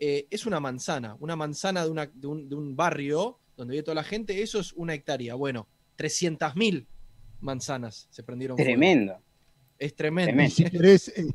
[0.00, 1.16] eh, es una manzana.
[1.20, 4.58] Una manzana de, una- de un, de un barrio donde vive toda la gente, eso
[4.58, 5.36] es una hectárea.
[5.36, 6.86] Bueno, 300.000
[7.42, 8.56] manzanas se prendieron.
[8.56, 8.68] fuego.
[8.70, 9.14] Tremendo.
[9.78, 10.48] Es tremendo.
[10.48, 11.26] Si querés eh,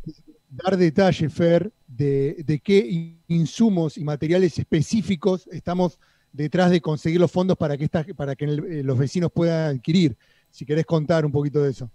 [0.50, 6.00] dar detalle, Fer, de, de qué in- insumos y materiales específicos estamos
[6.32, 9.76] detrás de conseguir los fondos para que, esta- para que el- eh, los vecinos puedan
[9.76, 10.16] adquirir.
[10.50, 11.90] Si querés contar un poquito de eso.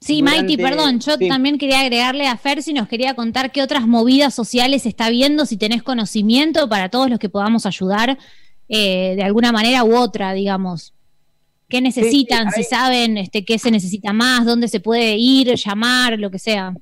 [0.00, 1.26] Sí, Durante- Mighty, perdón, yo sí.
[1.28, 5.44] también quería agregarle a Fer si nos quería contar qué otras movidas sociales está viendo,
[5.46, 8.16] si tenés conocimiento para todos los que podamos ayudar
[8.68, 10.92] eh, de alguna manera u otra, digamos.
[11.68, 12.46] ¿Qué necesitan?
[12.46, 16.38] hay- si saben este, qué se necesita más, dónde se puede ir, llamar, lo que
[16.38, 16.74] sea.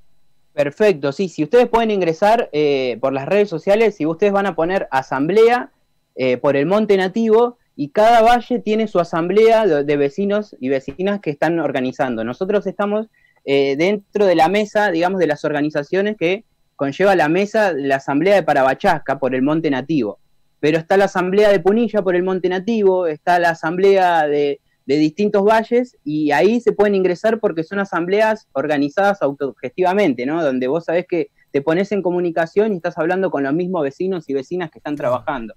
[0.52, 4.54] Perfecto, sí, si ustedes pueden ingresar eh, por las redes sociales, si ustedes van a
[4.54, 5.70] poner asamblea
[6.14, 11.20] eh, por el Monte Nativo y cada valle tiene su asamblea de, vecinos y vecinas
[11.20, 12.24] que están organizando.
[12.24, 13.08] Nosotros estamos
[13.44, 18.36] eh, dentro de la mesa, digamos, de las organizaciones que conlleva la mesa la asamblea
[18.36, 20.20] de Parabachasca por el Monte Nativo.
[20.58, 24.96] Pero está la asamblea de Punilla por el Monte Nativo, está la asamblea de, de
[24.96, 30.42] distintos valles y ahí se pueden ingresar porque son asambleas organizadas autogestivamente, ¿no?
[30.42, 34.28] Donde vos sabés que te pones en comunicación y estás hablando con los mismos vecinos
[34.28, 35.54] y vecinas que están trabajando.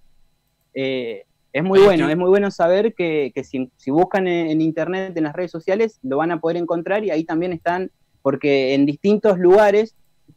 [0.73, 4.61] Eh, es muy bueno, es muy bueno saber que, que si, si buscan en, en
[4.61, 7.91] internet, en las redes sociales, lo van a poder encontrar y ahí también están,
[8.21, 9.95] porque en distintos lugares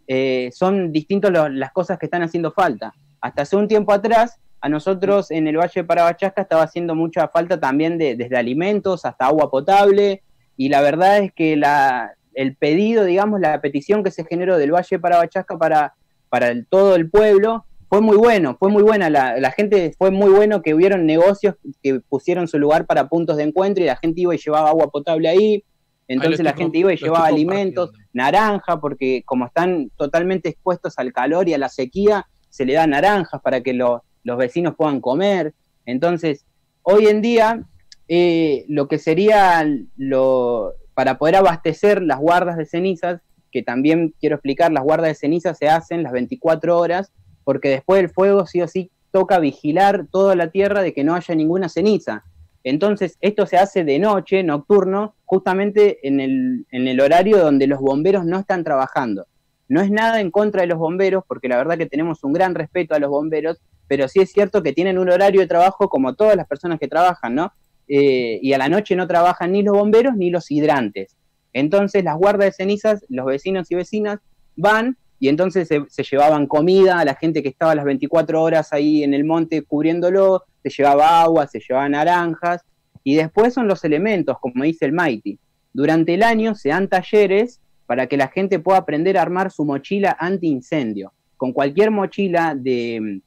[0.08, 2.94] eh, son distintos lo- las cosas que están haciendo falta.
[3.20, 7.28] Hasta hace un tiempo atrás, a nosotros en el Valle de Parabachasca estaba haciendo mucha
[7.28, 10.22] falta también de, desde alimentos hasta agua potable,
[10.56, 14.72] y la verdad es que la, el pedido, digamos, la petición que se generó del
[14.72, 15.94] Valle de Parabachasca para,
[16.28, 20.10] para el- todo el pueblo fue muy bueno, fue muy buena, la, la gente fue
[20.10, 23.96] muy bueno que hubieron negocios que pusieron su lugar para puntos de encuentro y la
[23.96, 25.62] gente iba y llevaba agua potable ahí,
[26.08, 31.48] entonces la gente iba y llevaba alimentos, naranja, porque como están totalmente expuestos al calor
[31.48, 35.54] y a la sequía, se le da naranjas para que lo- los vecinos puedan comer.
[35.86, 36.44] Entonces,
[36.82, 37.64] hoy en día,
[38.08, 43.20] eh, lo que sería lo, para poder abastecer las guardas de cenizas,
[43.50, 47.12] que también quiero explicar, las guardas de cenizas se hacen las 24 horas,
[47.44, 51.14] porque después del fuego sí o sí toca vigilar toda la tierra de que no
[51.14, 52.24] haya ninguna ceniza.
[52.64, 57.80] Entonces, esto se hace de noche, nocturno, justamente en el, en el horario donde los
[57.80, 59.26] bomberos no están trabajando.
[59.68, 62.54] No es nada en contra de los bomberos, porque la verdad que tenemos un gran
[62.54, 63.60] respeto a los bomberos,
[63.92, 66.88] pero sí es cierto que tienen un horario de trabajo como todas las personas que
[66.88, 67.52] trabajan, ¿no?
[67.86, 71.14] Eh, y a la noche no trabajan ni los bomberos ni los hidrantes.
[71.52, 74.20] Entonces, las guardas de cenizas, los vecinos y vecinas
[74.56, 78.72] van y entonces se, se llevaban comida a la gente que estaba las 24 horas
[78.72, 82.62] ahí en el monte cubriéndolo, se llevaba agua, se llevaba naranjas,
[83.04, 85.38] y después son los elementos, como dice el Mighty.
[85.74, 89.66] Durante el año se dan talleres para que la gente pueda aprender a armar su
[89.66, 91.12] mochila anti-incendio.
[91.36, 93.20] Con cualquier mochila de,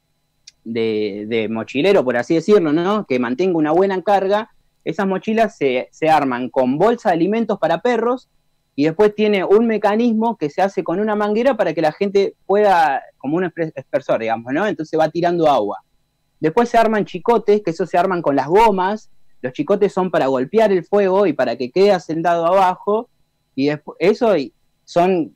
[0.66, 3.06] de, mochilero, por así decirlo, ¿no?
[3.06, 4.50] Que mantenga una buena carga,
[4.84, 8.28] esas mochilas se, se arman con bolsa de alimentos para perros
[8.74, 12.34] y después tiene un mecanismo que se hace con una manguera para que la gente
[12.46, 14.66] pueda, como un expres- expresor, digamos, ¿no?
[14.66, 15.78] Entonces va tirando agua.
[16.40, 19.10] Después se arman chicotes, que eso se arman con las gomas.
[19.40, 23.08] Los chicotes son para golpear el fuego y para que quede asentado abajo.
[23.54, 24.34] Y eso
[24.84, 25.34] son,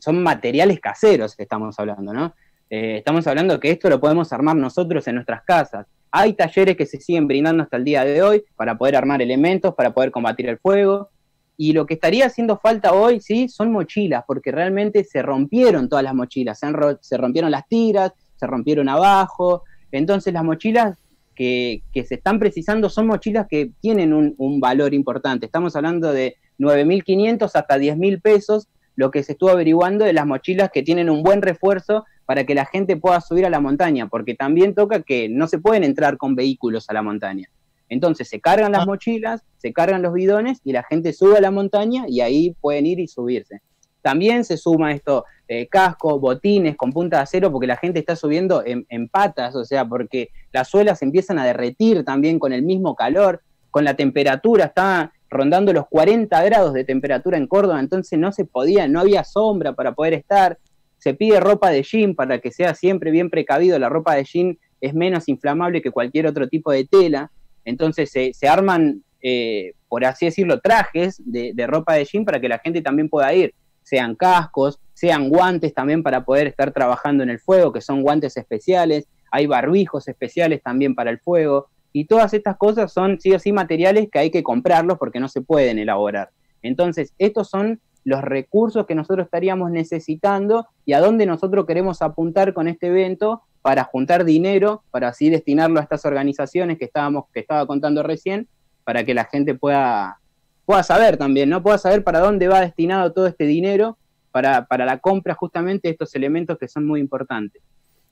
[0.00, 2.34] son materiales caseros que estamos hablando, ¿no?
[2.70, 5.86] Eh, estamos hablando que esto lo podemos armar nosotros en nuestras casas.
[6.10, 9.74] Hay talleres que se siguen brindando hasta el día de hoy para poder armar elementos,
[9.74, 11.10] para poder combatir el fuego.
[11.56, 16.02] Y lo que estaría haciendo falta hoy, sí, son mochilas, porque realmente se rompieron todas
[16.04, 16.66] las mochilas, se,
[17.00, 19.62] se rompieron las tiras, se rompieron abajo.
[19.92, 20.98] Entonces las mochilas
[21.34, 25.46] que, se están precisando son mochilas que tienen un, un valor importante.
[25.46, 30.70] Estamos hablando de 9.500 hasta 10.000 pesos, lo que se estuvo averiguando de las mochilas
[30.72, 34.34] que tienen un buen refuerzo para que la gente pueda subir a la montaña, porque
[34.34, 37.48] también toca que no se pueden entrar con vehículos a la montaña.
[37.88, 41.50] Entonces se cargan las mochilas, se cargan los bidones y la gente sube a la
[41.50, 43.60] montaña y ahí pueden ir y subirse.
[44.00, 48.16] También se suma esto, eh, casco, botines con punta de acero, porque la gente está
[48.16, 52.62] subiendo en, en patas, o sea, porque las suelas empiezan a derretir también con el
[52.62, 58.18] mismo calor, con la temperatura, está rondando los 40 grados de temperatura en Córdoba, entonces
[58.18, 60.58] no se podía, no había sombra para poder estar.
[61.04, 64.58] Se pide ropa de jean para que sea siempre bien precavido, la ropa de jean
[64.80, 67.30] es menos inflamable que cualquier otro tipo de tela,
[67.66, 72.48] entonces se, arman, eh, por así decirlo, trajes de, de ropa de jean para que
[72.48, 73.52] la gente también pueda ir,
[73.82, 78.38] sean cascos, sean guantes también para poder estar trabajando en el fuego, que son guantes
[78.38, 83.38] especiales, hay barbijos especiales también para el fuego, y todas estas cosas son sí o
[83.38, 86.30] sí materiales que hay que comprarlos porque no se pueden elaborar.
[86.62, 92.52] Entonces, estos son los recursos que nosotros estaríamos necesitando y a dónde nosotros queremos apuntar
[92.52, 97.40] con este evento para juntar dinero, para así destinarlo a estas organizaciones que estábamos, que
[97.40, 98.46] estaba contando recién,
[98.84, 100.20] para que la gente pueda,
[100.66, 101.62] pueda saber también, ¿no?
[101.62, 103.96] Pueda saber para dónde va destinado todo este dinero
[104.30, 107.62] para, para la compra justamente de estos elementos que son muy importantes.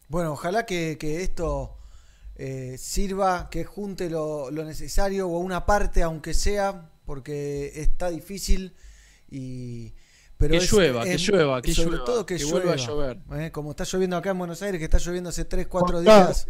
[0.08, 1.76] Bueno, ojalá que, que esto
[2.36, 8.74] eh, sirva, que junte lo, lo necesario o una parte, aunque sea, porque está difícil
[9.32, 9.92] y...
[10.36, 12.76] Pero Que es- llueva, que llueva, que sobre llueva, todo que, que llueva, vuelva a
[12.76, 13.18] llover.
[13.40, 13.50] ¿eh?
[13.52, 16.24] Como está lloviendo acá en Buenos Aires, que está lloviendo hace 3, 4 Contá.
[16.24, 16.48] días.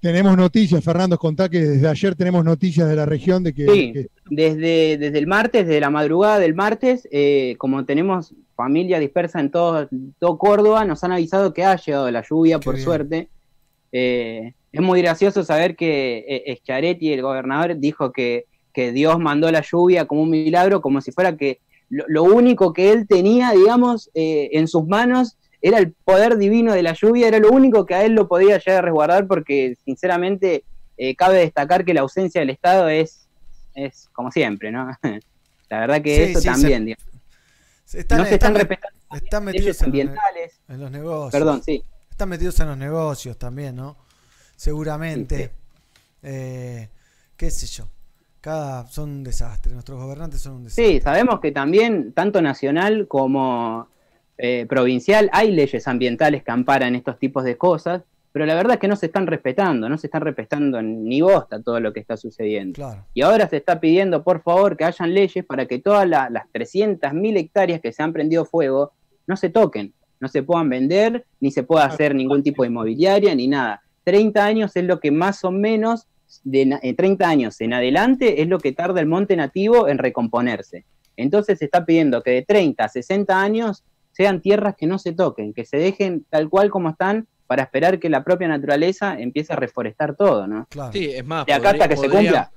[0.00, 3.92] Tenemos noticias, Fernando, contá que desde ayer tenemos noticias de la región de que, Sí,
[3.92, 9.38] que- desde, desde el martes, desde la madrugada del martes, eh, como tenemos familia dispersa
[9.40, 9.88] en todo,
[10.18, 12.84] todo Córdoba, nos han avisado que ha llegado la lluvia, por bien.
[12.84, 13.28] suerte.
[13.92, 19.50] Eh, es muy gracioso saber que eh, Schiaretti, el gobernador, dijo que, que Dios mandó
[19.52, 21.60] la lluvia como un milagro, como si fuera que
[21.92, 26.72] lo, lo único que él tenía, digamos, eh, en sus manos era el poder divino
[26.72, 29.76] de la lluvia, era lo único que a él lo podía llegar a resguardar, porque
[29.84, 30.64] sinceramente
[30.96, 33.28] eh, cabe destacar que la ausencia del Estado es,
[33.74, 34.88] es como siempre, ¿no?
[35.68, 37.04] La verdad que Sí, eso sí, también, se- digamos.
[37.84, 40.60] se están- no se están están- respetando Están metidos en ambientales.
[40.68, 41.32] en los negocios.
[41.32, 41.84] Perdón, sí.
[42.10, 43.96] Están metidos en los negocios también, ¿no?
[44.56, 45.50] Seguramente.
[46.22, 46.88] Eh,
[47.36, 47.88] qué sé yo.
[48.42, 49.72] Cada son un desastre.
[49.72, 50.84] Nuestros gobernantes son un desastre.
[50.96, 53.88] Sí, sabemos que también, tanto nacional como
[54.36, 58.78] eh, provincial, hay leyes ambientales que amparan estos tipos de cosas, pero la verdad es
[58.80, 62.16] que no se están respetando, no se están respetando ni bosta todo lo que está
[62.16, 62.74] sucediendo.
[62.74, 63.04] Claro.
[63.14, 66.48] Y ahora se está pidiendo, por favor, que hayan leyes para que todas la- las
[66.50, 68.92] 300.000 hectáreas que se han prendido fuego
[69.28, 73.34] no se toquen, no se puedan vender, ni se pueda hacer ningún tipo de inmobiliaria,
[73.36, 73.82] ni nada.
[74.02, 76.08] 30 años es lo que más o menos,
[76.44, 80.84] de eh, 30 años en adelante es lo que tarda el monte nativo en recomponerse.
[81.16, 85.12] Entonces se está pidiendo que de 30 a 60 años sean tierras que no se
[85.12, 89.52] toquen, que se dejen tal cual como están para esperar que la propia naturaleza empiece
[89.52, 90.66] a reforestar todo, ¿no?
[90.92, 92.50] Sí, es más, De acá hasta que se cumpla.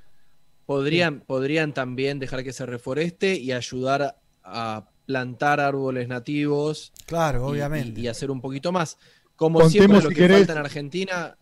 [0.66, 6.92] Podrían, podrían también dejar que se reforeste y ayudar a plantar árboles nativos.
[7.06, 8.00] Claro, y- obviamente.
[8.02, 8.98] Y, y hacer un poquito más.
[9.36, 10.38] Como Contemos siempre, lo si que querés.
[10.40, 11.38] falta en Argentina,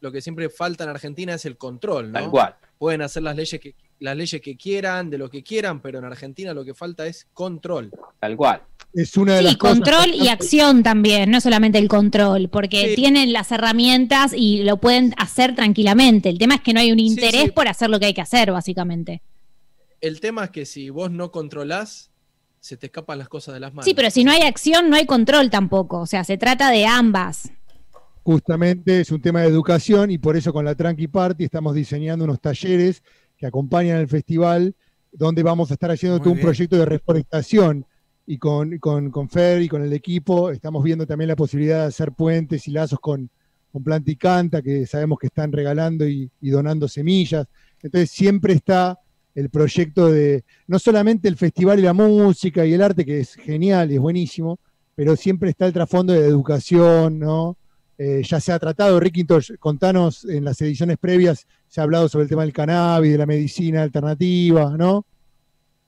[0.00, 2.20] lo que siempre falta en Argentina es el control, ¿no?
[2.20, 2.54] Tal cual.
[2.78, 6.04] Pueden hacer las leyes que las leyes que quieran, de lo que quieran, pero en
[6.04, 7.90] Argentina lo que falta es control.
[8.20, 8.62] Tal cual.
[8.92, 9.76] es una de las Sí, cosas.
[9.78, 12.94] control y acción también, no solamente el control, porque Sí.
[12.94, 16.28] tienen las herramientas y lo pueden hacer tranquilamente.
[16.30, 17.50] El tema es que no hay un interés sí.
[17.50, 19.20] por hacer lo que hay que hacer, básicamente.
[20.00, 22.10] El tema es que si vos no controlás,
[22.60, 23.84] se te escapan las cosas de las manos.
[23.84, 26.00] Sí, pero si no hay acción, no hay control tampoco.
[26.00, 27.50] O sea, se trata de ambas.
[28.26, 32.24] Justamente es un tema de educación y por eso con la Tranqui Party estamos diseñando
[32.24, 33.04] unos talleres
[33.38, 34.74] que acompañan al festival,
[35.12, 37.86] donde vamos a estar haciendo todo un proyecto de reforestación.
[38.26, 41.86] Y con, con, con Fer y con el equipo estamos viendo también la posibilidad de
[41.86, 43.30] hacer puentes y lazos con,
[43.70, 47.46] con Planta y Canta, que sabemos que están regalando y, y donando semillas.
[47.80, 48.98] Entonces siempre está
[49.36, 53.34] el proyecto de, no solamente el festival y la música y el arte, que es
[53.34, 54.58] genial y es buenísimo,
[54.96, 57.56] pero siempre está el trasfondo de educación, ¿no?
[57.98, 62.08] Eh, ya se ha tratado, Ricky, entonces, contanos, en las ediciones previas se ha hablado
[62.08, 65.04] sobre el tema del cannabis, de la medicina alternativa, ¿no?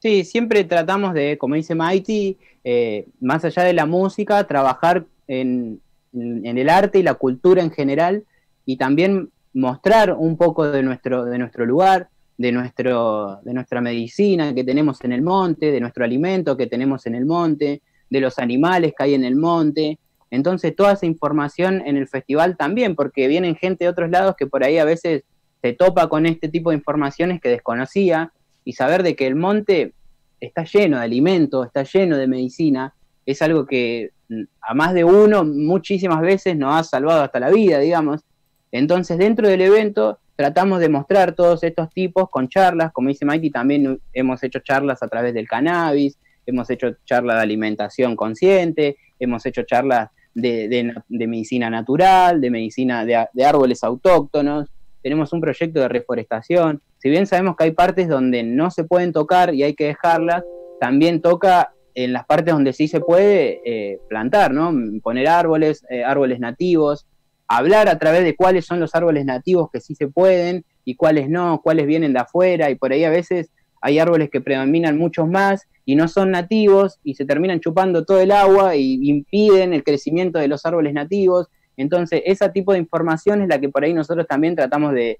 [0.00, 5.80] Sí, siempre tratamos de, como dice Mighty, eh, más allá de la música, trabajar en-
[6.14, 8.24] en el arte y la cultura en general
[8.64, 14.54] y también mostrar un poco de nuestro, de nuestro lugar, de, nuestro, de nuestra medicina
[14.54, 18.38] que tenemos en el monte, de nuestro alimento que tenemos en el monte, de los
[18.38, 19.98] animales que hay en el monte.
[20.30, 24.46] Entonces, toda esa información en el festival también, porque vienen gente de otros lados que
[24.46, 25.24] por ahí a veces
[25.62, 28.32] se topa con este tipo de informaciones que desconocía
[28.64, 29.94] y saber de que el monte
[30.40, 32.94] está lleno de alimentos, está lleno de medicina,
[33.26, 37.50] es algo que mm, a más de uno muchísimas veces nos ha salvado hasta la
[37.50, 38.22] vida, digamos.
[38.70, 43.50] Entonces, dentro del evento tratamos de mostrar todos estos tipos con charlas, como dice Mikey,
[43.50, 46.16] también hemos hecho charlas a través del cannabis,
[46.46, 50.10] hemos hecho charlas de alimentación consciente, hemos hecho charlas
[50.40, 54.68] de, medicina natural, de medicina de, de árboles autóctonos,
[55.02, 56.82] tenemos un proyecto de reforestación.
[56.98, 60.42] Si bien sabemos que hay partes donde no se pueden tocar y hay que dejarlas,
[60.80, 64.72] también toca en las partes donde sí se puede eh, plantar, ¿no?
[65.02, 67.06] Poner árboles, eh, árboles nativos,
[67.48, 71.28] hablar a través de cuáles son los árboles nativos que sí se pueden y cuáles
[71.28, 73.50] no, cuáles vienen de afuera, y por ahí a veces
[73.80, 78.20] hay árboles que predominan muchos más y no son nativos y se terminan chupando todo
[78.20, 81.48] el agua y impiden el crecimiento de los árboles nativos.
[81.76, 85.18] Entonces, ese tipo de información es la que por ahí nosotros también tratamos de,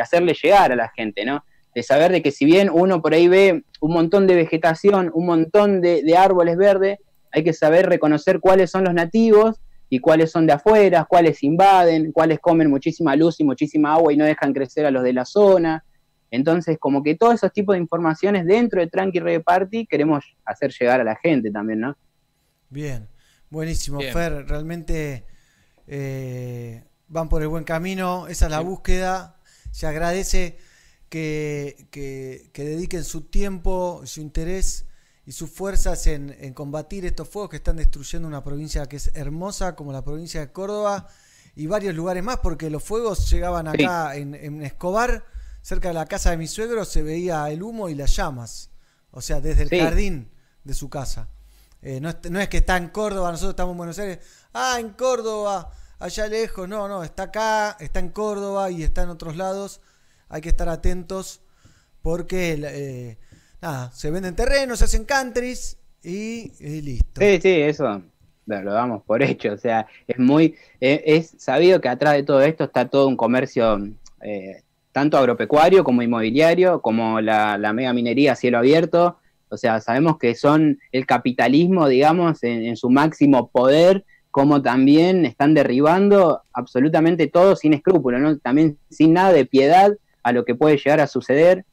[0.00, 1.44] hacerle llegar a la gente, ¿no?
[1.74, 5.26] De saber de que si bien uno por ahí ve un montón de vegetación, un
[5.26, 6.98] montón de árboles verdes,
[7.32, 12.12] hay que saber reconocer cuáles son los nativos y cuáles son de afuera, cuáles invaden,
[12.12, 15.24] cuáles comen muchísima luz y muchísima agua y no dejan crecer a los de la
[15.24, 15.84] zona.
[16.30, 20.72] Entonces, como que todos esos tipos de informaciones dentro de Tranqui Reggae Party queremos hacer
[20.78, 21.96] llegar a la gente también, ¿no?
[22.68, 23.08] Bien,
[23.50, 24.12] buenísimo, Bien.
[24.12, 24.46] Fer.
[24.46, 25.24] Realmente
[25.86, 28.28] eh, van por el buen camino.
[28.28, 29.36] Esa es la búsqueda.
[29.72, 30.58] Se agradece
[31.08, 34.86] que, que- que dediquen su tiempo, su interés
[35.26, 39.10] y sus fuerzas en, en combatir estos fuegos que están destruyendo una provincia que es
[39.14, 41.08] hermosa como la provincia de Córdoba
[41.56, 43.84] y varios lugares más, porque los fuegos llegaban Sí.
[43.84, 45.24] acá en, en Escobar,
[45.62, 48.70] cerca de la casa de mi suegro, se veía el humo y las llamas.
[49.10, 49.78] O sea, desde el Sí.
[49.80, 50.30] jardín
[50.64, 51.28] de su casa.
[51.82, 54.18] Eh, no, es, no es que está en Córdoba, nosotros estamos en Buenos Aires.
[54.52, 56.68] Ah, en Córdoba, allá lejos.
[56.68, 59.80] No, no, está acá, está en Córdoba y está en otros lados.
[60.28, 61.40] Hay que estar atentos
[62.02, 63.18] porque, eh,
[63.60, 67.20] nada, se venden terrenos, se hacen countries y, y listo.
[67.20, 68.02] Sí, sí, eso
[68.46, 69.52] lo, lo damos por hecho.
[69.52, 70.56] O sea, es muy.
[70.80, 73.78] eh, es sabido que atrás de todo esto está todo un comercio,
[74.22, 79.18] eh, tanto agropecuario como inmobiliario, como la, mega minería a cielo abierto.
[79.48, 85.54] O sea, sabemos que son el capitalismo, digamos, en, su máximo poder, como también están
[85.54, 88.38] derribando absolutamente todo sin escrúpulos, ¿no?
[88.38, 91.64] También sin nada de piedad a lo que puede llegar a suceder.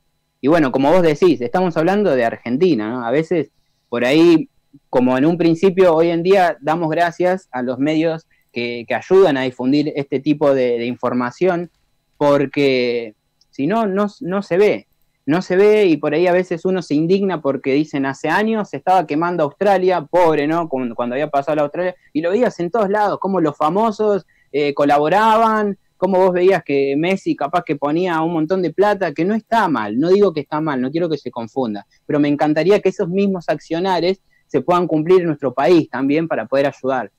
[0.42, 3.06] Y bueno, como vos decís, estamos hablando de Argentina, ¿no?
[3.06, 3.52] A veces
[3.90, 4.50] por ahí,
[4.90, 9.44] como en un principio, hoy en día damos gracias a los medios que, ayudan a
[9.44, 11.70] difundir este tipo de información,
[12.18, 13.16] porque
[13.50, 14.88] si no, no, no se ve,
[15.26, 18.70] no se ve y por ahí a veces uno se indigna porque dicen hace años
[18.70, 20.70] se estaba quemando Australia, pobre, ¿no?
[20.70, 24.26] Cuando, cuando había pasado la Australia, y lo veías en todos lados, como los famosos
[24.52, 29.26] eh, colaboraban, como vos veías que Messi capaz que ponía un montón de plata, que
[29.26, 32.30] no está mal, no digo que está mal, no quiero que se confunda, pero me
[32.30, 37.12] encantaría que esos mismos accionares se puedan cumplir en nuestro país también para poder ayudar.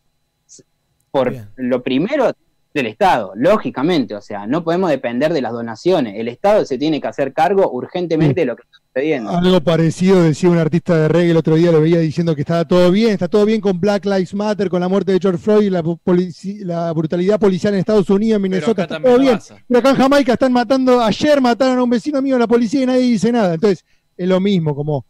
[1.10, 2.33] Por lo primero
[2.75, 7.01] del Estado, lógicamente, o sea, no podemos depender de las donaciones, el Estado se tiene
[7.01, 9.31] que hacer cargo urgentemente de lo que está sucediendo.
[9.31, 12.67] Algo parecido decía un artista de reggae el otro día, lo veía diciendo que estaba
[12.67, 15.71] todo bien, está todo bien con Black Lives Matter, con la muerte de George Floyd,
[15.71, 19.35] la, polici- la brutalidad policial en Estados Unidos, en Minnesota, está también todo bien.
[19.35, 19.57] pasa.
[19.67, 22.87] Pero acá en Jamaica están matando, ayer mataron a un vecino mío, la policía y
[22.87, 23.55] nadie dice nada.
[23.55, 23.85] Entonces,
[24.17, 25.07] es lo mismo, como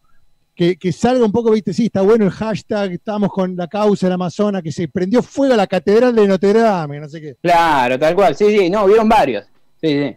[0.58, 4.06] que, que salga un poco, viste, sí, está bueno el hashtag, estamos con la causa
[4.06, 7.36] del Amazonas, que se prendió fuego a la catedral de Notre Dame, no sé qué.
[7.40, 9.44] Claro, tal cual, sí, sí, no, vieron varios.
[9.80, 10.16] Sí, sí.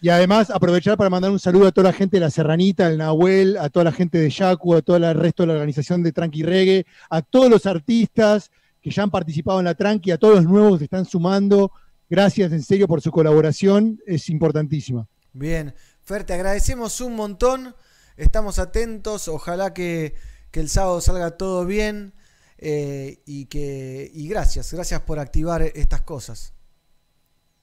[0.00, 2.98] Y además aprovechar para mandar un saludo a toda la gente de la Serranita, el
[2.98, 6.10] Nahuel, a toda la gente de Yacu, a todo el resto de la organización de
[6.10, 8.50] Tranqui Reggae, a todos los artistas
[8.82, 11.70] que ya han participado en la Tranqui, a todos los nuevos que se están sumando,
[12.10, 15.06] gracias en serio por su colaboración, es importantísima.
[15.32, 17.76] Bien, Fer, te agradecemos un montón.
[18.16, 19.28] Estamos atentos.
[19.28, 20.14] Ojalá que,
[20.50, 22.12] que el sábado salga todo bien.
[22.58, 26.54] eh, y que y gracias, gracias por activar estas cosas.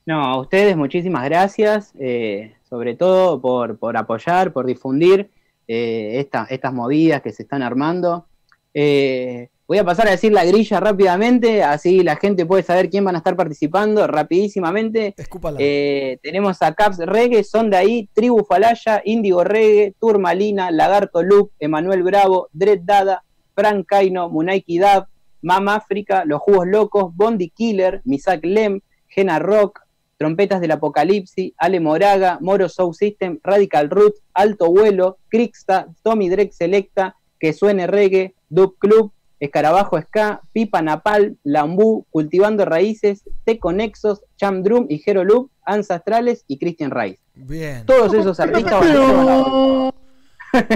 [0.06, 5.32] No, a ustedes muchísimas gracias, eh, sobre todo por, por apoyar, por difundir
[5.67, 8.27] eh, esta- estas movidas que se están armando.
[8.73, 13.06] Eh, voy a pasar a decir la grilla rápidamente, así la gente puede saber quién
[13.06, 15.16] van a estar participando rapidísimamente.
[15.59, 21.51] Eh, tenemos a Caps Reggae, son de ahí, Tribu Falaya, Índigo Reggae, Turmalina, Lagarto Loop,
[21.59, 23.24] Emanuel Bravo, Dread Dada,
[23.56, 25.08] Frank Kaino, Munaiki Dab,
[25.42, 29.82] Mam África, Los Jugos Locos, Bondi Killer, Misak Lem, Gena Rock,
[30.17, 36.53] Trompetas del Apocalipsis, Ale Moraga, Moro Soul System, Radical Root, Alto Vuelo, Crixta, Tommy Drake
[36.53, 39.11] Selecta, Que Suene Reggae, Dub Club,
[39.43, 46.45] Escarabajo Ska, Pipa Napal, Lambú, Cultivando Raíces, Teco Nexos, Cham Drum y Hero Loop, Ancestrales
[46.47, 47.19] y Christian Rice.
[47.35, 47.85] Bien.
[47.85, 49.93] Todos esos artistas van a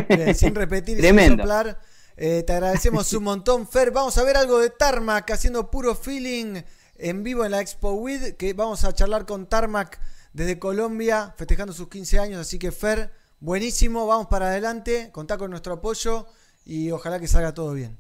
[0.10, 1.44] Bien, sin repetir y sin Tremendo.
[1.44, 1.80] soplar.
[2.18, 3.92] eh, te agradecemos un montón, Fer.
[3.92, 6.62] Vamos a ver algo de Tarmac haciendo puro feeling
[6.98, 8.34] en vivo en la Expo WID.
[8.34, 10.00] Que vamos a charlar con Tarmac
[10.34, 12.42] desde Colombia, festejando sus 15 años.
[12.42, 14.08] Así que, Fer, buenísimo.
[14.08, 15.10] Vamos para adelante.
[15.14, 16.26] Contá con nuestro apoyo
[16.66, 17.98] y ojalá que salga todo bien.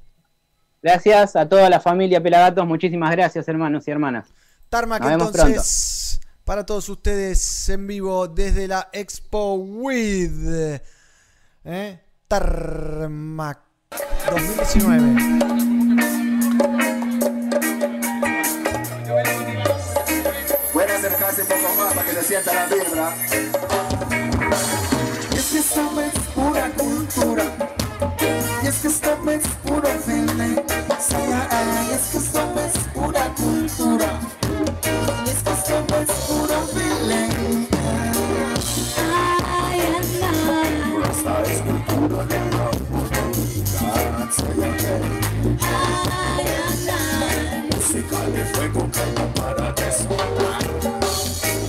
[0.81, 4.27] Gracias a toda la familia Pelagatos, muchísimas gracias hermanos y hermanas.
[4.69, 10.79] Tarmac, Nos vemos entonces, para todos ustedes en vivo desde la Expo WID.
[11.65, 11.99] ¿Eh?
[12.27, 13.59] Tarmac
[14.29, 15.57] 2019.
[20.73, 23.15] Pueden acercarse un poco más para que se sienta la vibra.
[25.35, 27.76] Es que esto es pura cultura.
[27.99, 30.57] Y es que esto es puro feeling.
[30.99, 34.19] Sí, ay, es que esto es pura cultura.
[35.25, 37.67] Y es que esto es puro feeling.
[41.09, 44.29] Esta es cultura de la humanidad.
[44.31, 44.87] Sí, ay.
[47.75, 50.66] Música de fuego que no para de sonar.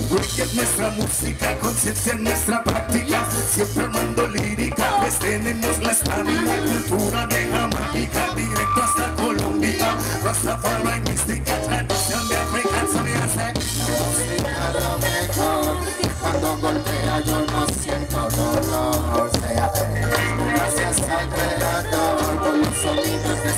[0.09, 6.57] Reggae es nuestra música, conciencia en nuestra práctica, siempre armando lírica, pues tenemos la estamina,
[6.57, 15.77] cultura de Jamaica, directo hasta Colombia, Rastafari mística, tradición de África, música lo mejor,
[16.21, 19.71] cuando golpea yo no siento dolor, sea
[20.55, 23.53] gracias al creador, los sonidos de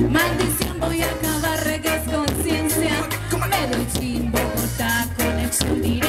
[0.00, 2.90] Maldición, voy a acabar reggae es conciencia.
[3.50, 6.07] Medellín, Bogotá, conexión directa.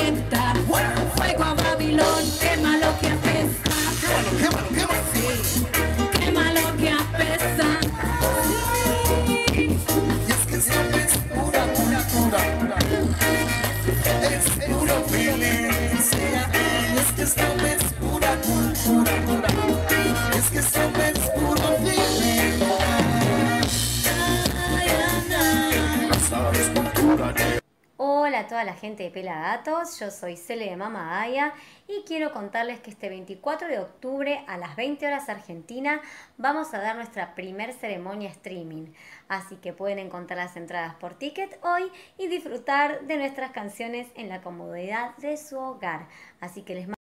[28.50, 31.54] Toda la gente de Pelagatos, yo soy Cele de Mama Aya
[31.88, 36.02] y quiero contarles que este 24 de octubre a las 20 horas Argentina
[36.38, 38.88] vamos a dar nuestra primer ceremonia streaming,
[39.28, 44.30] así que pueden encontrar las entradas por ticket hoy y disfrutar de nuestras canciones en
[44.30, 46.08] la comodidad de su hogar.
[46.42, 46.96] Así que les mando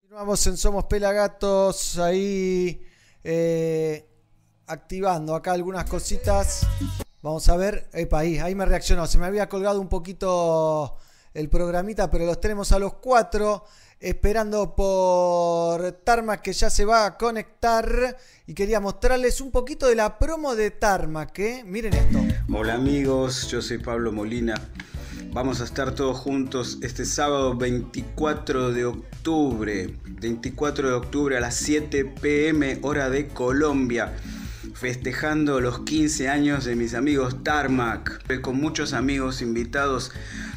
[0.00, 2.86] Continuamos en Somos Pelagatos, ahí
[3.24, 4.08] eh,
[4.68, 6.66] activando acá algunas cositas.
[7.22, 9.06] Vamos a ver, epa, ahí, ahí me reaccionó.
[9.06, 10.96] Se me había colgado un poquito
[11.34, 13.64] el programita, pero los tenemos a los cuatro
[14.00, 18.16] esperando por Tarmac que ya se va a conectar
[18.46, 21.62] y quería mostrarles un poquito de la promo de Tarmac, ¿eh?
[21.66, 22.18] Miren esto.
[22.50, 24.54] Hola amigos, yo soy Pablo Molina.
[25.32, 29.94] Vamos a estar todos juntos este sábado 24 de octubre.
[30.06, 34.14] 24 de octubre a las 7 pm hora de Colombia.
[34.74, 38.40] Festejando los 15 años de mis amigos Tarmac.
[38.40, 40.12] Con muchos amigos invitados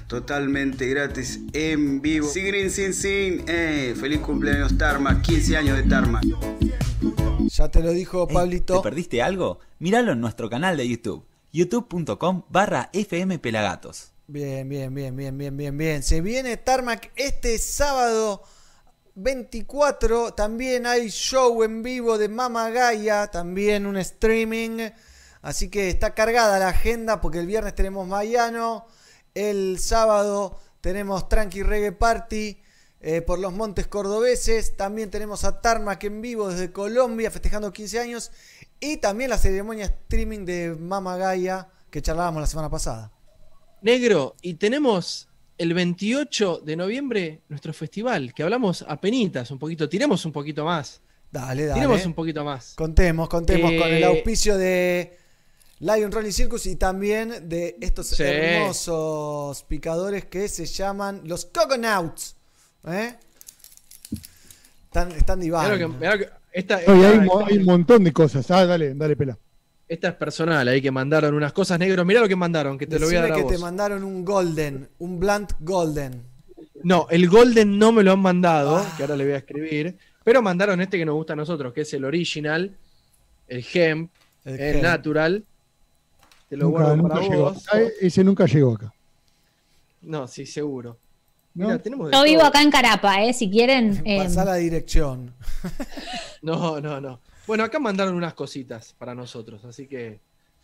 [0.07, 2.27] totalmente gratis en vivo.
[2.27, 3.43] Sigrin Sin Sin.
[3.47, 5.21] Eh, feliz cumpleaños Tarmac.
[5.21, 6.23] 15 años de Tarmac.
[7.47, 8.77] Ya te lo dijo Pablito.
[8.77, 9.59] ¿Te perdiste algo?
[9.79, 14.13] Míralo en nuestro canal de YouTube, youtube.com barra fmpelagatos.
[14.27, 16.03] Bien, bien, bien, bien, bien, bien, bien.
[16.03, 18.43] Se viene Tarmac este sábado
[19.15, 24.89] 24 también hay show en vivo de Mama Gaia, también un streaming.
[25.41, 28.87] Así que está cargada la agenda porque el viernes tenemos Mayano,
[29.35, 32.61] el sábado tenemos Tranqui Reggae Party
[33.01, 37.99] eh, por los Montes Cordobeses, también tenemos a Tarmac en vivo desde Colombia festejando 15
[37.99, 38.31] años
[38.79, 43.11] y también la ceremonia streaming de Mama Gaia que charlábamos la semana pasada.
[43.81, 49.87] Negro, y tenemos el 28 de noviembre nuestro festival, que hablamos a penitas un poquito,
[49.89, 51.01] tiremos un poquito más.
[51.31, 51.81] Dale, dale.
[51.81, 52.73] Tiremos un poquito más.
[52.75, 55.17] Contemos, contemos con el Eh, auspicio de
[55.79, 58.23] Lion Rolling Circus y también de estos Sí.
[58.23, 62.35] hermosos picadores que se llaman los Coconauts.
[62.87, 63.15] ¿eh?
[64.85, 65.97] Están, están que- divagando.
[65.99, 68.49] que- esta, esta- hay, hay un montón de cosas.
[68.51, 69.37] Ah, dale, dale, pela.
[69.93, 72.05] Esta es personal, ahí que mandaron unas cosas negros.
[72.05, 73.51] Mirá lo que mandaron, que te lo voy a dar a que vos.
[73.51, 76.21] te mandaron un Golden, un Blunt Golden.
[76.83, 79.97] No, el Golden no me lo han mandado, que ahora le voy a escribir.
[80.23, 82.75] Pero mandaron este que nos gusta a nosotros, que es el original,
[83.47, 84.09] el Hemp,
[84.45, 84.83] el, Hemp.
[84.83, 85.43] Natural.
[86.49, 87.43] Te lo Nunca, guardo para llegó.
[87.51, 87.65] vos.
[87.71, 88.93] Ah, Ese nunca llegó acá.
[90.01, 90.97] No, sí, seguro.
[91.55, 91.79] ¿No?
[91.79, 93.33] Tenemos de Yo vivo acá en Carapa, ¿eh?
[93.33, 94.01] Si quieren.
[94.05, 95.33] eh, Pasá la dirección.
[96.41, 97.21] No, no, no.
[97.47, 100.19] Bueno, acá mandaron unas cositas para nosotros, así que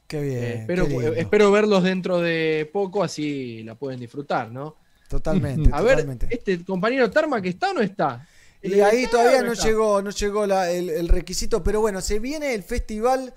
[0.07, 0.37] Qué bien.
[0.43, 1.13] eh, espero, qué lindo.
[1.13, 4.75] espero verlos dentro de poco, así la pueden disfrutar, ¿no?
[5.07, 5.69] Totalmente.
[5.73, 6.27] A ver, totalmente.
[6.29, 8.27] este compañero Tarma que está o no está.
[8.61, 9.65] Y ahí ¿Está todavía no está?
[9.67, 13.33] llegó, no llegó la- el, el requisito, pero bueno, se viene el festival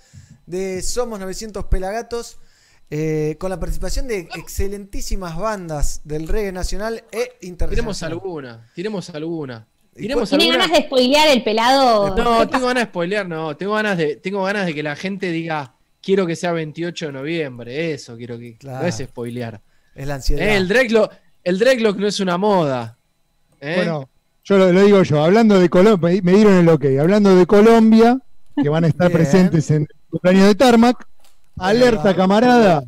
[0.46, 2.38] de Somos 900 Pelagatos
[2.90, 8.12] eh, con la participación de excelentísimas bandas del reggae nacional e Tiremos internacional.
[8.12, 9.66] alguna, tiremos alguna.
[9.94, 10.64] ¿Y Tiremos ¿Tiene alguna.
[10.64, 12.16] ganas de spoilear el pelado?
[12.16, 13.56] No, tengo ganas de spoilear, no.
[13.56, 17.12] Tengo ganas de, tengo ganas de que la gente diga, quiero que sea 28 de
[17.12, 17.92] noviembre.
[17.92, 18.56] Eso quiero que.
[18.56, 18.82] Claro.
[18.82, 19.60] No es spoilear.
[19.94, 20.46] Es la ansiedad.
[20.46, 21.12] Eh, el, dreadlock,
[21.44, 22.96] el dreadlock no es una moda.
[23.60, 23.74] ¿eh?
[23.76, 24.08] Bueno,
[24.44, 28.18] yo lo, lo digo yo, hablando de Colombia, me dieron el ok, hablando de Colombia,
[28.60, 31.06] que van a estar presentes en el cumpleaños de Tarmac,
[31.58, 32.82] alerta camarada,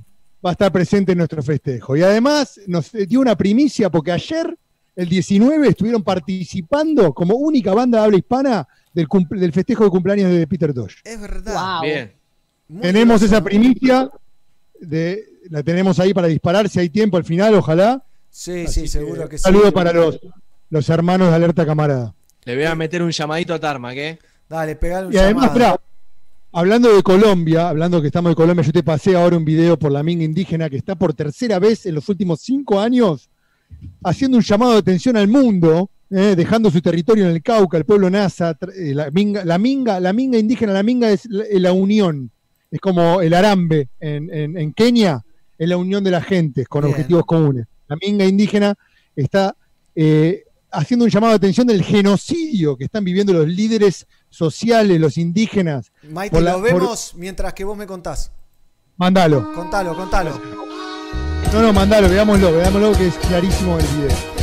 [0.44, 1.96] va a estar presente en nuestro festejo.
[1.96, 4.56] Y además nos dio una primicia porque ayer,
[4.96, 9.90] el 19, estuvieron participando como única banda de habla hispana del, cumple- del festejo de
[9.90, 10.96] cumpleaños de Peter Tosh.
[11.04, 11.80] Es verdad.
[11.82, 12.12] Bien.
[12.68, 14.08] Muy tenemos esa primicia,
[14.80, 18.02] de, la tenemos ahí para disparar si hay tiempo al final, ojalá.
[18.30, 19.44] Sí, sí, seguro que sí.
[19.44, 20.18] saludo para los,
[20.70, 22.14] los hermanos de Alerta Camarada.
[22.44, 24.18] Le voy a meter un llamadito a Tarmac, ¿eh?
[24.48, 25.50] Dale, pegale un Y además,
[26.52, 29.90] hablando de Colombia, hablando que estamos de Colombia, yo te pasé ahora un video por
[29.90, 33.28] la minga indígena que está por tercera vez en los últimos cinco años
[34.02, 37.84] haciendo un llamado de atención al mundo, eh, dejando su territorio en el Cauca, el
[37.84, 41.72] pueblo Nasa, eh, la minga, la minga, la minga indígena, la minga es la, la
[41.72, 42.30] unión,
[42.70, 45.24] es como el arambe en, en- en Kenia,
[45.58, 46.92] es la unión de las gentes con Bien.
[46.94, 47.66] objetivos comunes.
[47.88, 48.74] La minga indígena
[49.16, 49.56] está
[49.94, 55.16] eh, haciendo un llamado de atención del genocidio que están viviendo los líderes sociales, los
[55.18, 55.92] indígenas.
[56.10, 58.32] Maite, la- lo por- vemos mientras que vos me contás.
[58.96, 59.52] Mándalo.
[59.54, 60.40] Contalo, contalo.
[61.52, 64.33] No, no, mandalo, veámoslo, veámoslo que es clarísimo el video.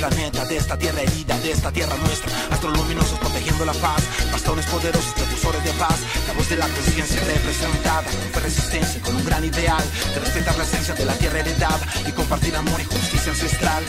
[0.00, 2.30] Planeta, de esta tierra herida, de esta tierra nuestra.
[2.50, 4.02] Astros luminosos protegiendo la paz.
[4.32, 5.98] Bastones poderosos, precursores de paz.
[6.26, 8.04] La voz de la conciencia representada.
[8.32, 9.84] Con resistencia, con un gran ideal.
[10.14, 11.80] De respetar la esencia de la tierra heredada.
[12.08, 13.84] Y compartir amor y justicia ancestral.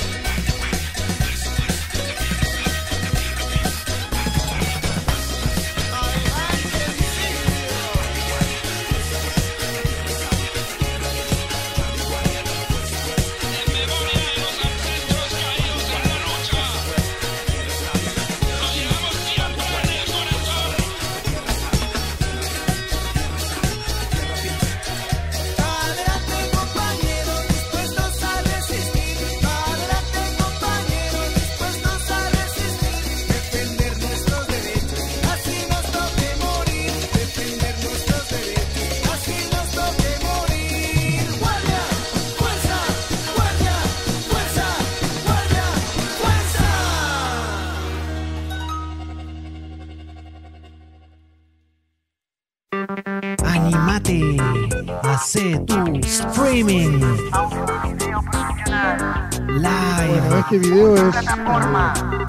[60.71, 61.21] Video es eh,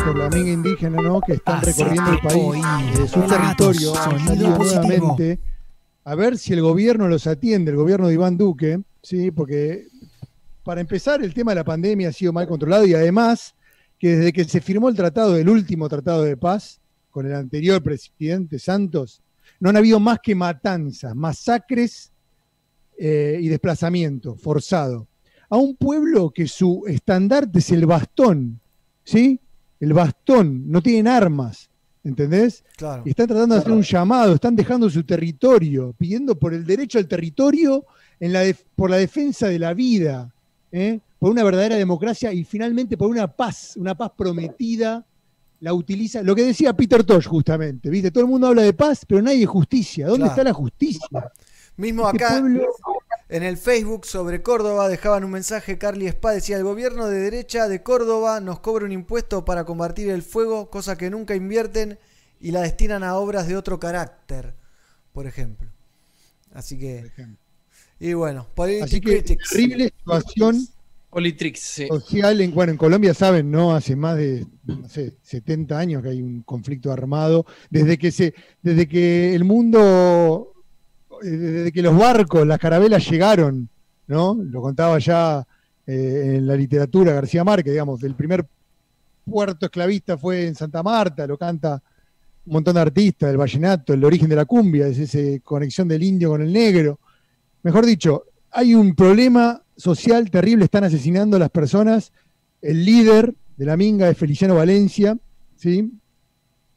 [0.04, 1.20] por la amiga indígena, ¿no?
[1.20, 3.92] Que están recorriendo el país, de su territorio,
[4.36, 5.38] nuevamente
[6.04, 9.86] a ver si el gobierno los atiende, el gobierno de Iván Duque, sí, porque
[10.64, 13.54] para empezar el tema de la pandemia ha sido mal controlado y además
[13.98, 16.80] que desde que se firmó el tratado, el último tratado de paz
[17.10, 19.22] con el anterior presidente Santos,
[19.60, 22.12] no han habido más que matanzas, masacres
[22.98, 25.06] eh, y desplazamiento forzado.
[25.52, 28.58] A un pueblo que su estandarte es el bastón,
[29.04, 29.38] ¿sí?
[29.80, 31.68] El bastón, no tienen armas,
[32.02, 32.64] ¿entendés?
[32.78, 33.02] Claro.
[33.04, 36.98] Y están tratando de hacer un llamado, están dejando su territorio, pidiendo por el derecho
[36.98, 37.84] al territorio,
[38.18, 40.32] en la def- por la defensa de la vida,
[40.70, 41.00] ¿eh?
[41.18, 45.04] por una verdadera democracia y finalmente por una paz, una paz prometida.
[45.60, 48.10] La utiliza, lo que decía Peter Tosh justamente, ¿viste?
[48.10, 50.06] Todo el mundo habla de paz, pero nadie de justicia.
[50.06, 50.32] ¿Dónde Claro.
[50.32, 51.30] está la justicia?
[51.76, 52.66] Mismo Este acá pueblo-
[53.32, 57.66] en el Facebook sobre Córdoba dejaban un mensaje, Carly Spa decía, el gobierno de derecha
[57.66, 61.98] de Córdoba nos cobra un impuesto para combatir el fuego, cosa que nunca invierten
[62.40, 64.52] y la destinan a obras de otro carácter,
[65.14, 65.66] por ejemplo.
[66.52, 67.10] Así que...
[67.98, 68.48] Y bueno,
[68.82, 70.68] Así que terrible situación
[71.08, 71.86] Politrix, sí.
[71.88, 72.40] social.
[72.40, 73.74] En, bueno, en Colombia saben, ¿no?
[73.74, 77.46] Hace más de no sé, 70 años que hay un conflicto armado.
[77.70, 80.51] Desde que se, desde que el mundo,
[81.22, 83.68] desde que los barcos, las carabelas llegaron,
[84.06, 84.34] ¿no?
[84.34, 85.46] Lo contaba ya
[85.86, 88.46] eh, en la literatura García Márquez, digamos, el primer
[89.24, 91.82] puerto esclavista fue en Santa Marta, lo canta
[92.44, 96.02] un montón de artistas, el vallenato, el origen de la cumbia, es esa conexión del
[96.02, 96.98] indio con el negro.
[97.62, 102.12] Mejor dicho, hay un problema social terrible, están asesinando a las personas.
[102.60, 105.16] El líder de la minga es Feliciano Valencia,
[105.56, 105.92] ¿sí?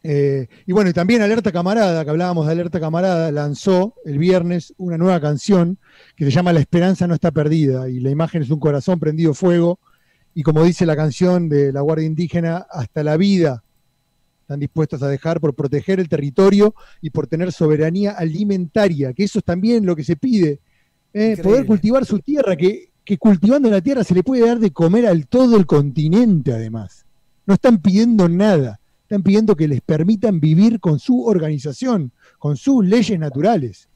[0.07, 4.71] Eh, y bueno, y también Alerta Camarada, que hablábamos de Alerta Camarada, lanzó el viernes
[4.77, 5.79] una nueva canción
[6.15, 9.33] que se llama La esperanza no está perdida, y la imagen es un corazón prendido
[9.33, 9.79] fuego,
[10.35, 13.63] y como dice la canción de la Guardia Indígena, hasta la vida
[14.41, 19.39] están dispuestos a dejar por proteger el territorio y por tener soberanía alimentaria, que eso
[19.39, 20.59] es también lo que se pide,
[21.13, 21.35] ¿eh?
[21.41, 25.07] Poder cultivar su tierra, que, que cultivando la tierra se le puede dar de comer
[25.07, 27.07] al todo el continente además.
[27.47, 32.83] No están pidiendo nada, están pidiendo que les permitan vivir con su organización, con sus
[32.83, 33.87] leyes naturales.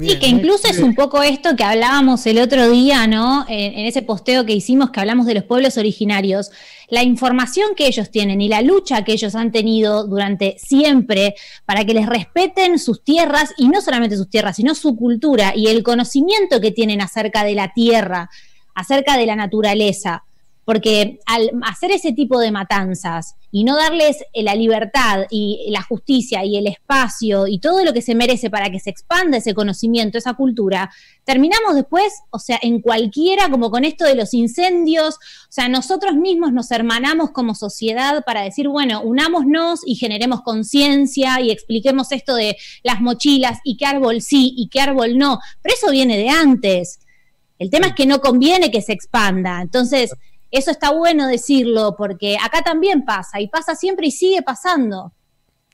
[0.00, 3.44] Y que incluso es un poco esto que hablábamos el otro día, ¿no?
[3.48, 6.50] En, en ese posteo que hicimos que hablamos de los pueblos originarios,
[6.88, 11.34] la información que ellos tienen y la lucha que ellos han tenido durante siempre
[11.66, 15.66] para que les respeten sus tierras y no solamente sus tierras, sino su cultura y
[15.66, 18.30] el conocimiento que tienen acerca de la tierra,
[18.74, 20.24] acerca de la naturaleza.
[20.68, 25.80] Porque al hacer ese tipo de matanzas y no darles eh, la libertad y la
[25.80, 29.54] justicia y el espacio y todo lo que se merece para que se expanda ese
[29.54, 30.90] conocimiento, esa cultura,
[31.24, 36.16] terminamos después, o sea, en cualquiera, como con esto de los incendios, o sea, nosotros
[36.16, 42.34] mismos nos hermanamos como sociedad para decir, bueno, unámonos y generemos conciencia y expliquemos esto
[42.34, 46.28] de las mochilas y qué árbol sí y qué árbol no, pero eso viene de
[46.28, 47.00] antes.
[47.58, 49.60] El tema es que no conviene que se expanda.
[49.62, 50.12] Entonces,
[50.50, 55.12] eso está bueno decirlo porque acá también pasa y pasa siempre y sigue pasando.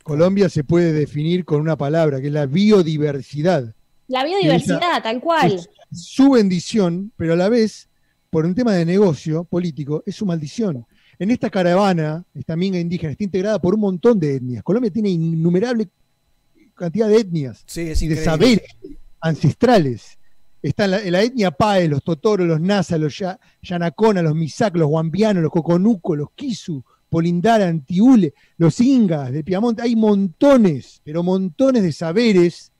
[0.03, 3.75] Colombia se puede definir con una palabra, que es la biodiversidad.
[4.07, 5.55] La biodiversidad, tal cual.
[5.55, 7.89] Es su bendición, pero a la vez,
[8.29, 10.85] por un tema de negocio político, es su maldición.
[11.19, 14.63] En esta caravana, esta minga indígena, está integrada por un montón de etnias.
[14.63, 15.89] Colombia tiene innumerable
[16.75, 18.67] cantidad de etnias Sí, y de saberes
[19.21, 20.19] ancestrales.
[20.65, 24.89] Están la, la etnia Pae, los Totoro, los Nasa, los Ya- Yanacona, los Misak, los
[24.89, 29.83] Guambianos, los Coconuco, los Kisu, Polindara, Antiule, los Ingas de Piamonte.
[29.83, 32.73] Hay montones, pero montones de saberes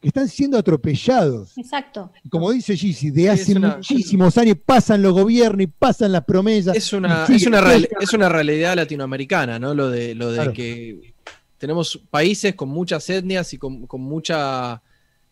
[0.00, 1.58] que están siendo atropellados.
[1.58, 2.12] Exacto.
[2.24, 6.12] Y Como dice Gigi, de Sí, hace una- muchísimos años pasan los gobiernos y pasan
[6.12, 6.76] las promesas.
[6.76, 9.74] Es una, es, una real- es una realidad latinoamericana, ¿no?
[9.74, 10.52] Lo de, lo de Claro.
[10.52, 11.14] que
[11.58, 14.80] tenemos países con muchas etnias y con, con mucha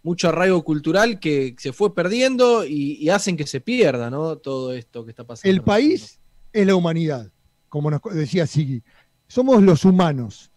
[0.02, 4.36] mucho arraigo cultural que se fue perdiendo y, y hacen que se pierda, ¿no?
[4.36, 5.50] Todo esto que está pasando.
[5.50, 6.18] El país
[6.52, 7.30] es la humanidad,
[7.68, 8.82] como nos decía Sigui.
[9.26, 10.50] Somos los humanos.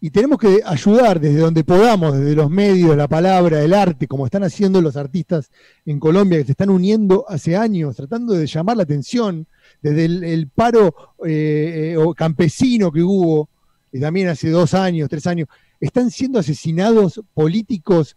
[0.00, 4.26] Y tenemos que ayudar desde donde podamos, desde los medios, la palabra, el arte, como
[4.26, 5.50] están haciendo los artistas
[5.84, 9.48] en Colombia, que se están uniendo hace años, tratando de llamar la atención,
[9.82, 10.94] desde el, el paro
[11.26, 13.48] eh, campesino que hubo,
[13.90, 15.48] y también hace dos años, tres años,
[15.80, 18.16] están siendo asesinados políticos.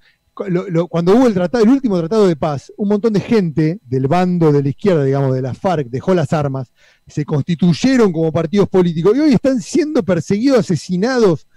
[0.89, 4.69] Cuando hubo el último tratado de paz, un montón de gente del bando de la
[4.69, 6.71] izquierda, digamos, de la FARC, dejó las armas,
[7.07, 11.47] se constituyeron como partidos políticos y hoy están siendo perseguidos, asesinados.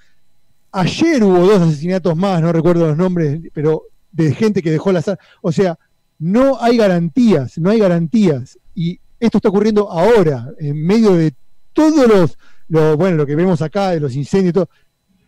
[0.73, 5.09] Ayer hubo dos asesinatos más, no recuerdo los nombres, pero de gente que dejó las
[5.09, 5.25] armas.
[5.43, 5.79] O sea,
[6.19, 8.59] no hay garantías, no hay garantías.
[8.75, 11.35] Y esto está ocurriendo ahora, en medio de
[11.73, 12.39] todos los,
[12.69, 14.69] lo, bueno, lo que vemos acá, de los incendios y todo.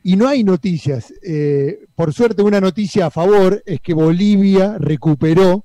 [0.08, 1.12] Y no hay noticias.
[1.20, 5.64] Eh, por suerte, una noticia a favor es que Bolivia recuperó,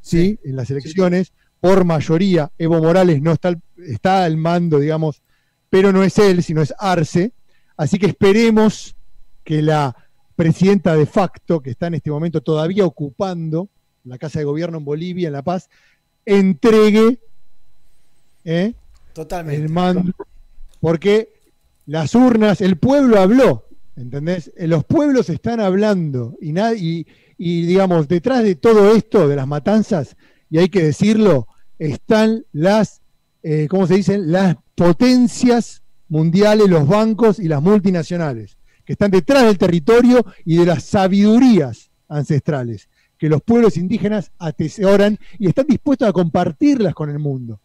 [0.00, 0.38] ¿sí?
[0.44, 2.52] En las elecciones, por mayoría.
[2.58, 5.20] Evo Morales no está, al- está al mando, digamos,
[5.68, 7.32] pero no es él, sino es Arce.
[7.76, 8.94] Así que esperemos
[9.42, 9.96] que la
[10.36, 13.68] presidenta de facto, que está en este momento todavía ocupando
[14.04, 15.68] la Casa de Gobierno en Bolivia, en La Paz,
[16.24, 17.18] entregue
[18.44, 18.74] ¿eh?
[19.12, 19.60] Totalmente.
[19.60, 20.12] el mando,
[20.80, 21.32] porque
[21.86, 23.64] las urnas, el pueblo habló,
[23.96, 24.52] ¿entendés?
[24.56, 27.06] Eh, Los pueblos están hablando y, y,
[27.38, 30.16] y, digamos, detrás de todo esto, de las matanzas,
[30.50, 31.48] y hay que decirlo,
[31.78, 33.02] están las,
[33.42, 34.30] eh, ¿cómo se dicen?
[34.30, 40.66] Las potencias mundiales, los bancos y las multinacionales, que están detrás del territorio y de
[40.66, 42.88] las sabidurías ancestrales,
[43.18, 47.60] que los pueblos indígenas atesoran y están dispuestos a compartirlas con el mundo.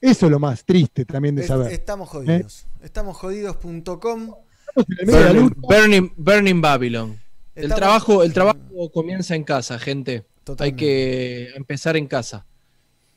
[0.00, 1.72] Eso es lo más triste también de saber.
[1.72, 2.12] estamos ¿Eh?
[2.12, 2.66] jodidos.
[2.82, 4.34] Estamos jodidos.com.
[4.74, 7.20] Burning, Burning- Burning Babylon.
[7.54, 8.58] El Estamos- trabajo, el trabajo
[8.92, 10.26] comienza en casa, gente.
[10.42, 10.64] Totalmente.
[10.64, 12.44] Hay que empezar en casa.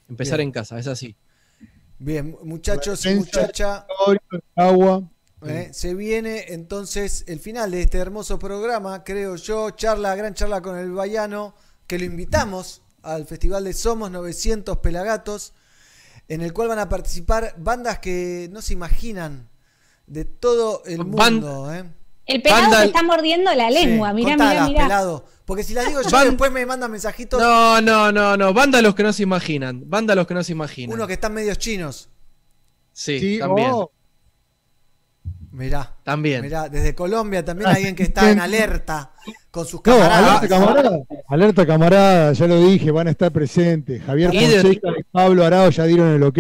[0.09, 0.49] Empezar Bien.
[0.49, 1.15] en casa, es así.
[1.99, 3.85] Bien, muchachos y Defensa, muchachas.
[4.55, 5.03] agua.
[5.45, 5.69] ¿eh?
[5.73, 9.71] Se viene entonces el final de este hermoso programa, creo yo.
[9.71, 11.55] Charla, gran charla con el Bayano,
[11.87, 15.53] que lo invitamos al Festival de Somos 900 Pelagatos,
[16.27, 19.49] en el cual van a participar bandas que no se imaginan
[20.07, 21.71] de todo el mundo.
[21.73, 21.83] ¿eh?
[22.25, 24.09] El pelado se está mordiendo la lengua.
[24.09, 24.83] Sí, mirá, contalas, mirá, mirá.
[24.83, 25.25] pelado.
[25.45, 27.39] Porque si las digo yo, después me mandan mensajitos.
[27.39, 28.53] No, no, no, no.
[28.53, 29.83] Banda los que no se imaginan.
[29.89, 30.93] Banda los que no se imaginan.
[30.93, 32.09] Uno que están medios chinos.
[32.91, 33.69] Sí, Sí, también.
[33.73, 33.91] oh,
[35.51, 35.95] Mirá.
[36.03, 36.41] También.
[36.41, 39.13] Mirá, desde Colombia también alguien que está en alerta
[39.49, 40.27] con sus No, camaradas.
[40.43, 44.03] alerta camarada, alerta camarada, ya lo dije, van a estar presentes.
[44.03, 46.37] Javier Fonseca y Pablo Arao ya dieron el ok.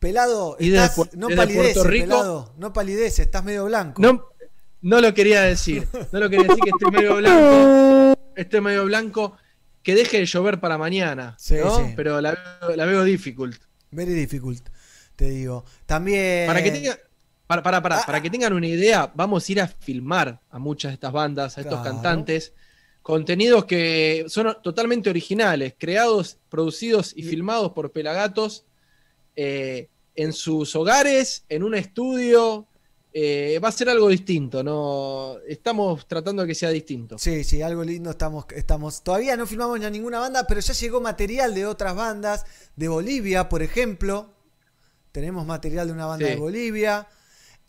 [0.00, 0.78] Pelado, desde
[1.16, 2.54] no desde palideces, Rico- pelado.
[2.58, 4.00] No palideces, estás medio blanco.
[4.02, 4.24] No,
[4.80, 5.86] no lo quería decir.
[6.10, 8.18] No lo quería decir que esté medio blanco.
[8.34, 9.36] Esté medio blanco.
[9.82, 11.36] Que deje de llover para mañana.
[11.38, 11.76] Sí, ¿no?
[11.76, 11.92] sí.
[11.96, 13.60] Pero la veo, la veo difficult.
[13.90, 14.66] Very difficult,
[15.16, 15.64] te digo.
[15.86, 16.46] También.
[16.46, 16.98] Para que tenga-
[17.46, 20.58] para, para, para, Ah, para que tengan una idea, vamos a ir a filmar a
[20.58, 21.94] muchas de estas bandas, a estos Claro.
[21.96, 22.52] cantantes,
[23.02, 28.64] contenidos que son totalmente originales, creados, producidos y filmados por Pelagatos
[29.36, 32.66] eh, en sus hogares, en un estudio.
[33.12, 35.36] eh, va a ser algo distinto, ¿no?
[35.48, 37.18] Estamos tratando de que sea distinto.
[37.18, 39.02] Sí, sí, algo lindo estamos, estamos.
[39.02, 42.44] Todavía no filmamos ya ninguna banda, pero ya llegó material de otras bandas,
[42.76, 44.30] de Bolivia, por ejemplo.
[45.10, 46.34] Tenemos material de una banda Sí.
[46.34, 47.08] de Bolivia.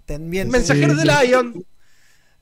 [0.05, 1.65] También Mensajeros de Lion.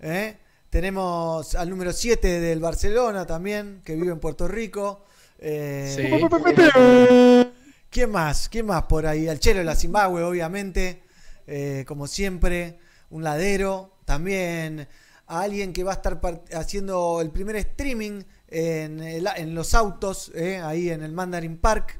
[0.01, 0.35] ¿Eh?
[0.69, 5.05] Tenemos al número 7 del Barcelona también, que vive en Puerto Rico.
[5.39, 6.19] Eh,
[7.89, 8.49] ¿Quién más?
[8.49, 9.27] ¿Quién más por ahí?
[9.27, 11.03] El Chelo de la Zimbabue, obviamente.
[11.47, 12.77] Eh, como siempre,
[13.09, 13.97] un ladero.
[14.05, 14.87] También
[15.27, 16.19] a alguien que va a estar
[16.53, 21.99] haciendo el primer streaming en, el- en los autos, eh, ahí en el Mandarin Park.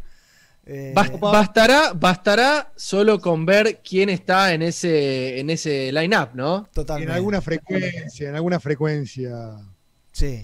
[0.65, 6.57] Eh, Bas- Bastará, bastará solo con ver quién está en ese, en ese line-up, ¿no?
[6.57, 7.13] En totalmente.
[7.13, 9.57] alguna frecuencia, en alguna frecuencia.
[10.11, 10.41] Sí.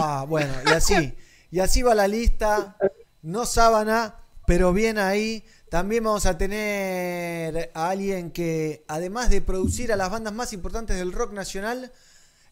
[0.00, 1.14] Ah, bueno, y así.
[1.50, 2.76] Y así va la lista.
[3.22, 5.44] No sábana, pero bien ahí.
[5.70, 10.96] También vamos a tener a alguien que, además de producir a las bandas más importantes
[10.98, 11.92] del rock nacional,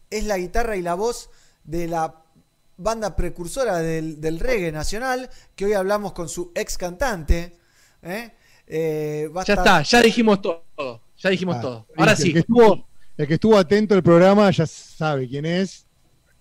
[0.09, 1.29] es la guitarra y la voz
[1.63, 2.23] de la
[2.77, 7.57] banda precursora del, del reggae nacional, que hoy hablamos con su ex cantante.
[8.01, 8.31] ¿eh?
[8.65, 10.63] Eh, Ya estar- está, ya dijimos todo.
[11.17, 11.87] Ya dijimos Ah, todo.
[11.95, 12.33] Ahora el sí.
[12.33, 15.85] que estuvo- el que estuvo atento al programa ya sabe quién es.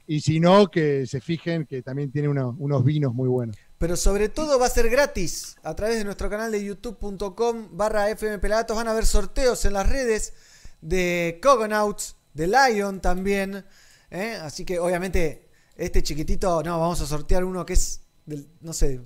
[0.06, 3.56] Y si no, que se fijen que también tiene uno- unos vinos muy buenos.
[3.80, 8.10] Pero sobre todo va a ser gratis a través de nuestro canal de youtube.com barra
[8.10, 8.76] FM Pelagatos.
[8.76, 10.34] Van a haber sorteos en las redes
[10.82, 13.64] de Cogonauts, de Lion también.
[14.10, 14.36] ¿eh?
[14.42, 19.00] Así que obviamente este chiquitito, no, vamos a sortear uno que es, del, no sé.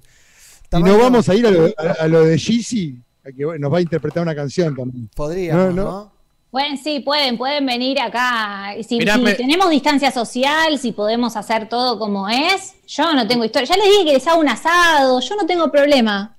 [0.73, 3.79] Y no vamos a ir a lo, a- a lo de Jeezy, que nos va
[3.79, 5.09] a interpretar una canción también.
[5.15, 5.85] Podríamos, No, ¿no?
[5.85, 6.14] no.
[6.55, 8.77] Bueno, sí, pueden, pueden venir acá.
[8.87, 13.27] Si, Mirá, si me- tenemos distancia social, si podemos hacer todo como es, yo no
[13.27, 13.71] tengo historia.
[13.71, 16.37] Ya les dije que les hago un asado, yo no tengo problema.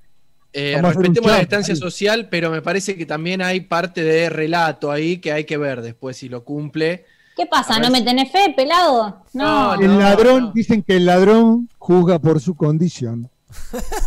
[0.54, 1.80] Eh, respetemos la distancia ahí.
[1.82, 5.82] social, pero me parece que también hay parte de relato ahí que hay que ver
[5.82, 7.04] después si lo cumple.
[7.36, 7.78] ¿Qué pasa?
[7.80, 9.22] ¿No me tenés fe, pelado?
[9.34, 9.74] No.
[9.74, 13.30] el ladrón, dicen que el ladrón juzga por su condición.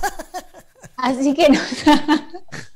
[0.96, 1.60] Así que no.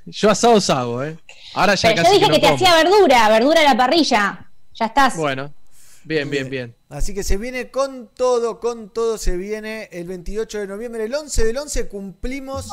[0.05, 1.17] Yo asados hago, ¿eh?
[1.53, 2.55] Ahora ya Pero casi yo dije no que te como.
[2.55, 4.51] hacía verdura, verdura a la parrilla.
[4.75, 5.15] Ya estás.
[5.15, 5.55] Bueno,
[6.05, 6.77] bien, bien, bien.
[6.89, 11.05] Así que se viene con todo, con todo se viene el 28 de noviembre.
[11.05, 12.69] El 11 del 11 cumplimos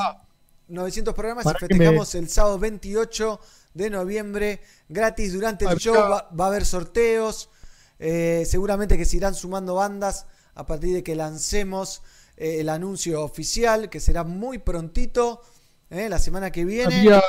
[0.67, 3.40] 900 programas y Para festejamos el sábado 28
[3.74, 5.95] de noviembre gratis durante el show.
[5.95, 7.49] Va, va a haber sorteos.
[7.99, 10.25] eh, seguramente que se irán sumando bandas
[10.56, 12.01] a partir de que lancemos
[12.38, 15.41] eh, el anuncio oficial, que será muy prontito,
[15.90, 16.95] eh, la semana que viene.
[16.99, 17.22] Había,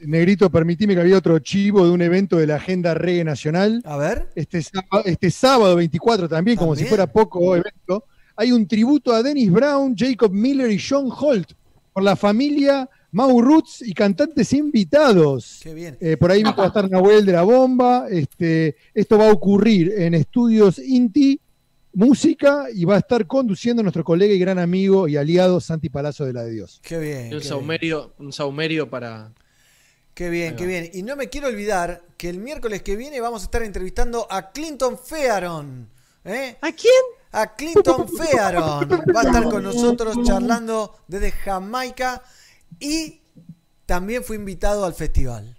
[0.00, 3.82] Negrito, permitime que había otro chivo de un evento de la Agenda Reggae Nacional.
[3.84, 4.28] A ver.
[4.34, 8.04] Este sábado, este sábado 24 también, como si fuera poco evento,
[8.36, 11.52] hay un tributo a Dennis Brown, Jacob Miller y John Holt
[11.92, 15.60] por la familia Mau Roots y cantantes invitados.
[15.62, 15.98] Qué bien.
[16.00, 18.06] Eh, por ahí va a estar Nahuel de la Bomba.
[18.08, 21.40] Este, esto va a ocurrir en Estudios Inti
[21.92, 26.24] Música y va a estar conduciendo nuestro colega y gran amigo y aliado Santi Palazzo
[26.24, 26.80] de la de Dios.
[26.84, 27.34] Qué bien.
[27.34, 27.98] Un qué bien.
[28.18, 29.32] un saumerio para.
[30.20, 30.90] Qué bien, qué bien.
[30.92, 34.50] Y no me quiero olvidar que el miércoles que viene vamos a estar entrevistando a
[34.50, 35.88] Clinton Fearon.
[36.26, 36.58] ¿eh?
[36.60, 36.92] ¿A quién?
[37.32, 38.86] A Clinton Fearon.
[39.16, 42.22] Va a estar con nosotros charlando desde Jamaica
[42.78, 43.22] y
[43.86, 45.58] también fue invitado al festival.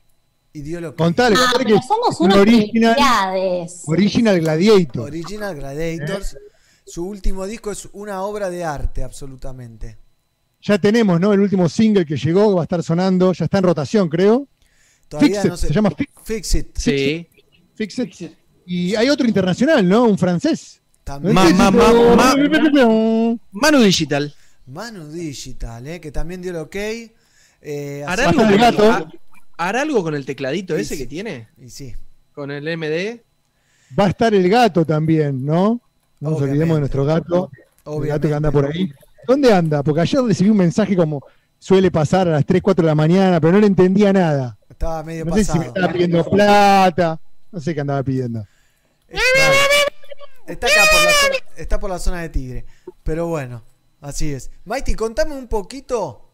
[0.54, 2.96] Y dio lo que Contale, Ah, que somos unos original,
[3.88, 5.08] original Gladiator.
[5.08, 6.38] Original Gladiators.
[6.86, 9.98] Su último disco es una obra de arte, absolutamente.
[10.62, 11.34] Ya tenemos, ¿no?
[11.34, 14.48] El último single que llegó, va a estar sonando, ya está en rotación, creo.
[15.12, 16.68] Todavía Fix It, no sé- se llama Fix, Fix It.
[16.78, 17.28] Sí.
[17.76, 18.32] Fix It.
[18.66, 20.06] Y hay otro internacional, ¿no?
[20.06, 20.82] Un francés.
[21.04, 21.34] También.
[21.36, 24.34] Ma- ma- ma- ma- Manu Digital.
[24.68, 26.00] Manu Digital, ¿eh?
[26.00, 26.76] que también dio el ok.
[27.64, 29.08] Eh, ¿Hará algo, el gato.
[29.58, 31.02] hará algo con el tecladito Y ese sí.
[31.02, 31.48] que tiene?
[31.58, 31.94] Y sí.
[32.34, 33.22] Con el MD.
[34.00, 35.82] Va a estar el gato también, ¿no?
[36.20, 36.44] No nos Obviamente.
[36.52, 37.52] olvidemos de nuestro gato.
[37.54, 38.28] El gato Obviamente.
[38.30, 38.92] que anda por ahí.
[39.28, 39.84] ¿Dónde anda?
[39.84, 41.22] Porque ayer recibí un mensaje como
[41.60, 44.58] suele pasar a las 3, 4 de la mañana, pero no le entendía nada.
[44.82, 45.76] Estaba medio No sé si me pasado.
[45.76, 47.22] estaba pidiendo plata.
[47.52, 48.44] No sé qué andaba pidiendo.
[50.48, 52.66] Está acá por la zona, está por la zona de Tigre.
[53.04, 53.62] Pero bueno,
[54.02, 54.50] así es.
[54.66, 56.32] Mighty, contame un poquito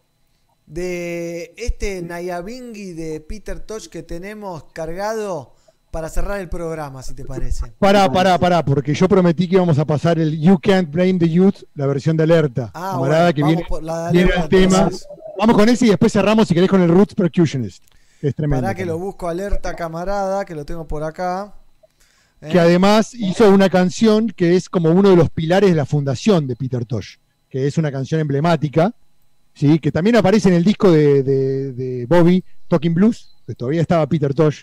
[0.66, 5.54] de este Nayabingi de Peter Tosh que tenemos cargado
[5.92, 7.74] para cerrar el programa, si te parece.
[7.80, 11.30] Pará, pará, pará, porque yo prometí que íbamos a pasar el You Can't Blame the
[11.30, 12.72] Youth, la versión de alerta.
[12.74, 14.78] Ah, camarada, bueno, que viene, por la viene Alerta, el tema.
[14.84, 15.08] entonces.
[15.38, 17.84] Vamos con ese y después cerramos si querés con el Roots Percussionist.
[18.22, 18.64] Es tremendo.
[18.64, 21.54] Para que lo busco alerta, camarada, que lo tengo por acá.
[22.40, 22.50] ¿Eh?
[22.52, 26.46] que además hizo una canción que es como uno de los pilares de la fundación
[26.46, 27.16] de Peter Tosh,
[27.50, 28.94] que es una canción emblemática,
[29.56, 29.80] ¿sí?
[29.80, 34.08] que también aparece en el disco de, de- de Bobby, Talking Blues, que todavía estaba
[34.08, 34.62] Peter Tosh.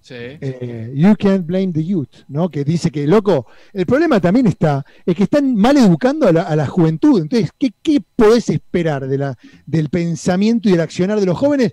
[0.00, 0.14] Sí.
[0.16, 2.48] eh, you can't blame the youth, ¿no?
[2.50, 6.42] Que dice que, loco, el problema también está, es que están mal educando a la,
[6.42, 7.22] a la juventud.
[7.22, 11.70] Entonces, ¿qué, qué podés esperar de la, del pensamiento y del accionar de los jóvenes?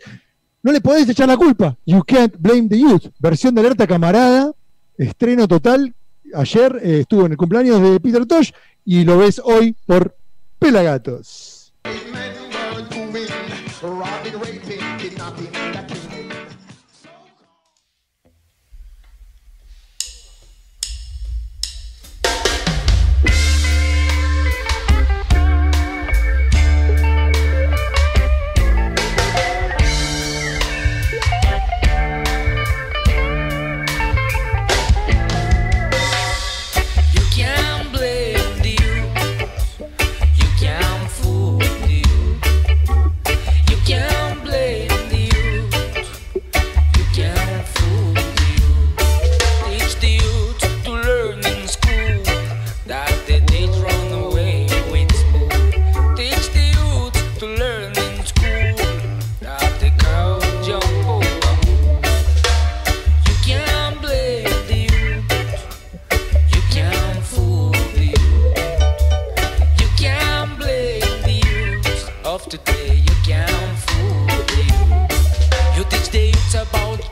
[0.62, 1.78] No le podés echar la culpa.
[1.86, 3.06] You can't blame the youth.
[3.20, 4.52] Versión de alerta camarada,
[4.98, 5.94] estreno total.
[6.34, 8.52] Ayer eh, estuvo en el cumpleaños de Peter Tosh
[8.86, 10.16] y lo ves hoy por
[10.60, 11.59] Pelagatos.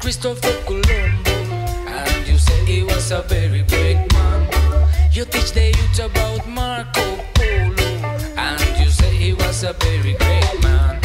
[0.07, 1.31] Christopher Colombo,
[1.85, 4.47] and you say he was a very great man.
[5.11, 7.89] You teach the youth about Marco Polo,
[8.37, 11.01] and you say he was a very great man.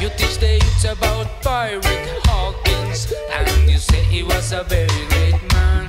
[0.00, 5.40] You teach the youth about Pirate Hawkins, and you say he was a very great
[5.52, 5.88] man.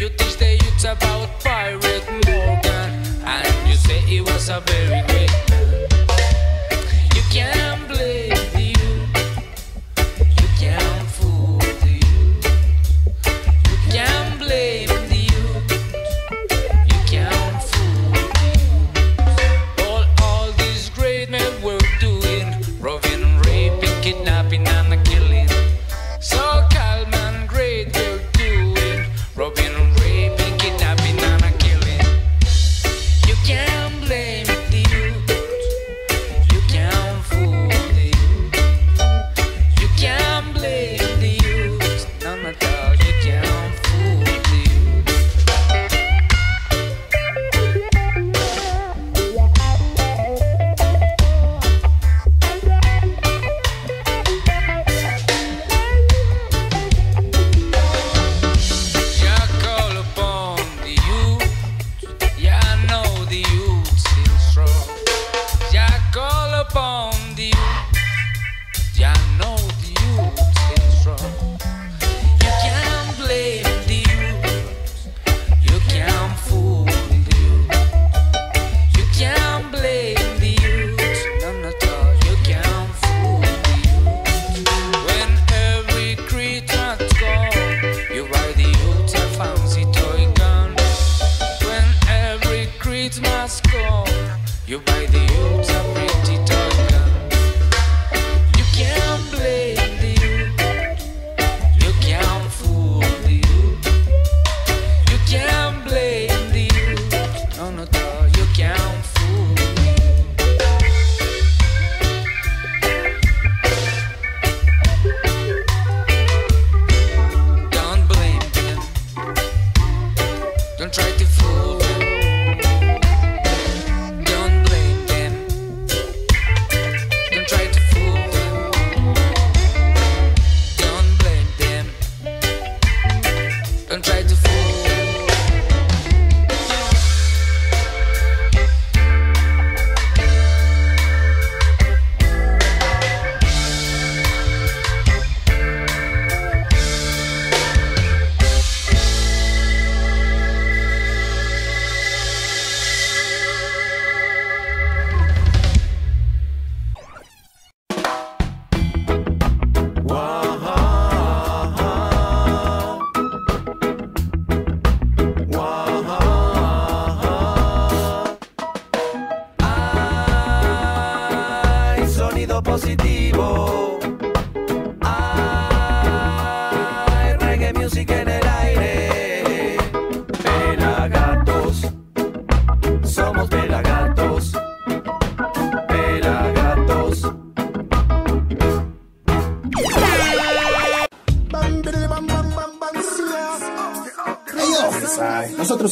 [0.00, 2.90] You teach the youth about Pirate Morgan,
[3.24, 5.15] and you say he was a very great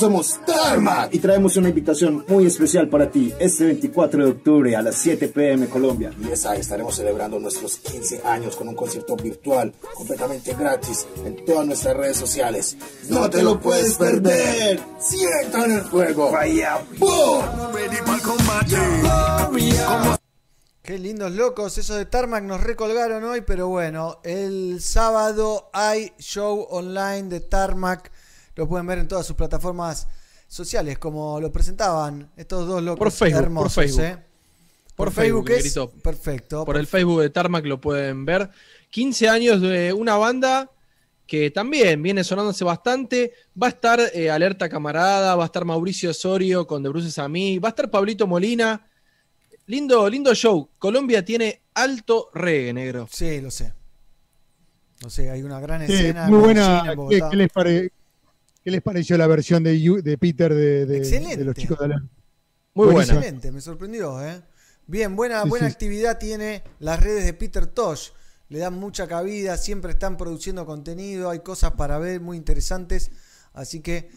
[0.05, 4.83] somos Tarmac y traemos una invitación muy especial para ti este 24 de octubre a
[4.83, 6.12] las 7 pm Colombia.
[6.23, 11.66] Y esa, estaremos celebrando nuestros 15 años con un concierto virtual completamente gratis en todas
[11.66, 12.76] nuestras redes sociales.
[13.08, 14.78] ¡No te lo puedes perder!
[14.99, 16.31] ¡Sientan el fuego!
[16.31, 16.83] ¡Vaya!
[20.83, 26.66] Qué lindos locos, esos de Tarmac nos recolgaron hoy, pero bueno, el sábado hay show
[26.68, 28.12] online de Tarmac,
[28.57, 30.07] lo pueden ver en todas sus plataformas
[30.47, 34.05] sociales, como lo presentaban estos dos locos Por Facebook, hermosos, por Facebook.
[34.05, 34.16] ¿eh?
[34.94, 35.91] Por, Por Facebook es Negrito.
[36.02, 36.65] perfecto.
[36.65, 38.49] Por el Facebook de Tarmac lo pueden ver.
[38.91, 40.70] 15 años de una banda
[41.26, 43.33] que también viene sonándose bastante.
[43.60, 47.28] Va a estar eh, Alerta Camarada, va a estar Mauricio Osorio con De Bruces a
[47.28, 48.86] mí, va a estar Pablito Molina.
[49.66, 50.68] Lindo, lindo show.
[50.78, 53.08] Colombia tiene alto reggae, negro.
[53.10, 53.73] Sí, lo sé.
[55.02, 56.26] Lo sé, hay una gran Sí, escena.
[56.28, 56.94] muy en buena.
[57.31, 57.92] ¿Qué, les pare-
[58.65, 61.36] qué les pareció la versión de, Peter de, de- Excelente.
[61.36, 62.02] de los chicos de la...
[62.75, 63.18] Muy Buenísima.
[63.18, 64.43] Excelente, me sorprendió, ¿eh?
[64.86, 65.73] Bien, buena, Sí, buena sí.
[65.73, 68.09] actividad tiene las redes de Peter Tosh.
[68.49, 73.10] Le dan mucha cabida, siempre están produciendo contenido, hay cosas para ver muy interesantes.
[73.52, 74.10] Así que.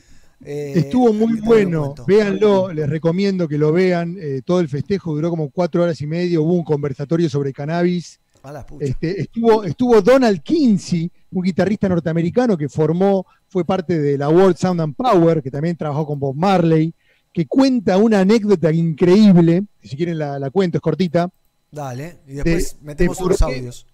[0.44, 4.18] eh, Estuvo muy bueno, véanlo, les recomiendo que lo vean.
[4.20, 8.20] eh, todo el festejo duró como cuatro horas y media, hubo un conversatorio sobre cannabis
[8.44, 8.86] A la pucha.
[8.86, 14.56] Este, estuvo, estuvo Donald Kinsey, un guitarrista norteamericano que formó, fue parte de la World
[14.58, 16.94] Sound and Power, que también trabajó con Bob Marley,
[17.34, 21.30] que cuenta una anécdota increíble, si quieren la, la cuento, es cortita,
[21.72, 23.88] Dale, y después de metemos por unos qué- audios.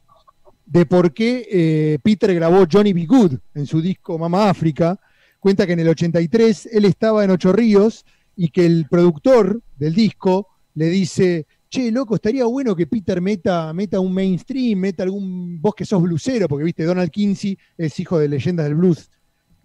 [0.65, 3.05] de por qué eh, Peter grabó Johnny B.
[3.05, 4.99] Good en su disco Mama África.
[5.39, 8.05] Cuenta que en el 83 él estaba en Ocho Ríos
[8.35, 13.73] y que el productor del disco le dice, che, loco, estaría bueno que Peter meta,
[13.73, 18.19] meta un mainstream, meta algún, vos que sos blusero, porque viste, Donald Kinsey es hijo
[18.19, 19.09] de leyendas del blues.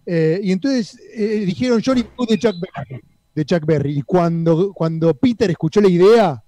[0.07, 2.09] Eh, y entonces eh, dijeron Johnny B.
[2.17, 3.01] Good de Chuck Berry.
[3.35, 3.99] De Chuck Berry.
[3.99, 6.43] Y cuando, cuando Peter escuchó la idea,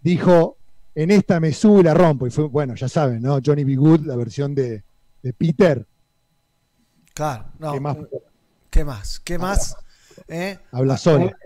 [0.00, 0.56] dijo,
[0.94, 2.26] en esta me subo y la rompo.
[2.26, 3.38] Y fue, bueno, ya saben, ¿no?
[3.44, 3.76] Johnny B.
[3.76, 4.82] Good, la versión de,
[5.22, 5.86] de Peter.
[7.12, 7.72] Claro, no.
[7.74, 7.96] ¿Qué más?
[8.70, 9.20] ¿Qué más?
[9.20, 9.76] ¿Qué más?
[10.26, 10.58] ¿Eh?
[10.70, 11.36] Habla sola.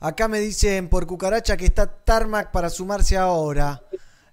[0.00, 3.82] Acá me dicen por cucaracha que está Tarmac para sumarse ahora.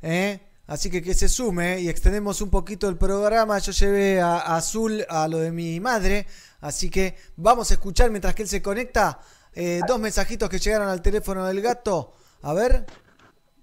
[0.01, 0.39] ¿eh?
[0.67, 3.57] Así que que se sume y extendemos un poquito el programa.
[3.59, 6.27] Yo llevé a, Azul a lo de mi madre.
[6.61, 9.19] Así que vamos a escuchar mientras que él se conecta
[9.53, 12.13] eh, dos mensajitos que llegaron al teléfono del gato.
[12.43, 12.85] A ver.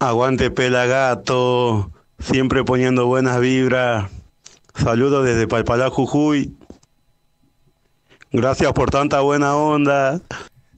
[0.00, 4.10] Aguante Pelagato, siempre poniendo buenas vibras.
[4.74, 6.56] Saludos desde Palpalá, Jujuy.
[8.32, 10.20] Gracias por tanta buena onda.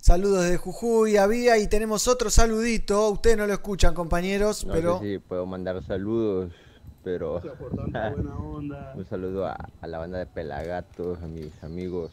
[0.06, 3.08] Saludos de Jujuy, había y tenemos otro saludito.
[3.08, 6.52] Ustedes no lo escuchan, compañeros, No pero sé si puedo mandar saludos,
[7.02, 7.40] pero
[8.94, 12.10] un saludo a, a la banda de Pelagatos, a mis amigos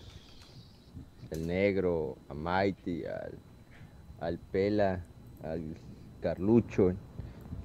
[1.32, 3.34] El Negro, a Mighty, al,
[4.22, 5.02] al Pela,
[5.44, 5.62] al
[6.22, 6.94] Carlucho.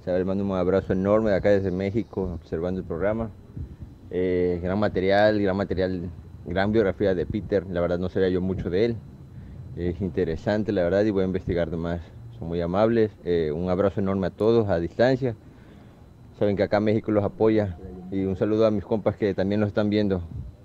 [0.01, 3.29] Isabel, mando un abrazo enorme de acá desde México, observando el programa.
[4.11, 6.09] Eh, gran material, gran material,
[6.45, 7.65] gran biografía de Peter.
[7.67, 8.97] La verdad no sabía yo mucho de él.
[9.77, 12.01] Es interesante, la verdad, y voy a investigar más.
[12.39, 13.11] Son muy amables.
[13.23, 15.35] Eh, un abrazo enorme a todos a distancia.
[16.39, 17.77] Saben que acá México los apoya.
[18.11, 20.23] Y un saludo a mis compas que también los están viendo.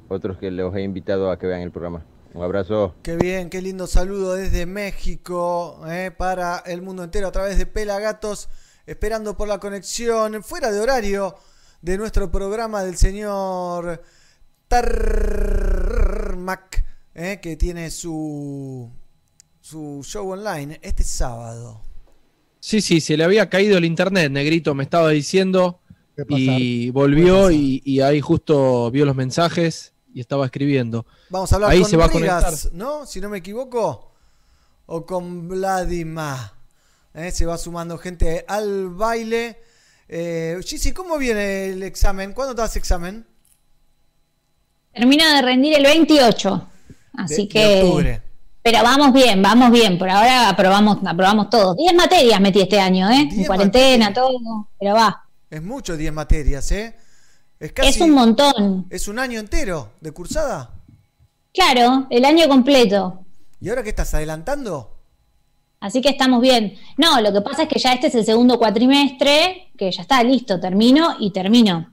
[0.09, 2.07] Otros que los he invitado a que vean el programa.
[2.33, 2.95] Un abrazo.
[3.03, 7.67] Qué bien, qué lindo saludo desde México eh, para el mundo entero a través de
[7.67, 8.49] Pelagatos,
[8.87, 11.35] esperando por la conexión fuera de horario
[11.83, 14.03] de nuestro programa del señor
[14.69, 16.83] Tarmac,
[17.15, 18.91] eh, que tiene su,
[19.63, 21.81] su show online este sábado.
[22.61, 25.79] Sí, sí, se le había caído el internet, Negrito me estaba diciendo.
[26.29, 31.07] Y volvió y, y ahí justo vio los mensajes y estaba escribiendo.
[31.31, 32.53] Vamos a hablar ahí con se va a conectar.
[32.73, 33.07] ¿no?
[33.07, 34.13] Si no me equivoco.
[34.87, 36.35] O con Vladimir.
[37.15, 39.59] Eh, Se va sumando gente al baile.
[40.09, 42.33] Eh, Gigi, ¿cómo viene el examen?
[42.35, 43.27] ¿Cuándo te das examen?
[44.93, 46.69] Termino de rendir el 28.
[47.15, 47.83] Así De- de que.
[47.83, 48.23] octubre.
[48.63, 49.99] Pero vamos bien, vamos bien.
[49.99, 51.75] Por ahora aprobamos, aprobamos todo.
[51.75, 53.23] 10 materias metí este año, ¿eh?
[53.23, 54.69] En 10 cuarentena, todo.
[54.79, 55.25] Pero va.
[55.51, 56.97] Es mucho 10 materias, ¿eh?
[57.59, 57.89] Es casi.
[57.89, 58.87] Es un montón.
[58.91, 60.71] Es un año entero de cursada.
[61.53, 63.25] Claro, el año completo.
[63.61, 64.97] ¿Y ahora qué estás adelantando?
[65.81, 66.79] Así que estamos bien.
[66.97, 70.23] No, lo que pasa es que ya este es el segundo cuatrimestre, que ya está
[70.23, 71.92] listo, termino y termino.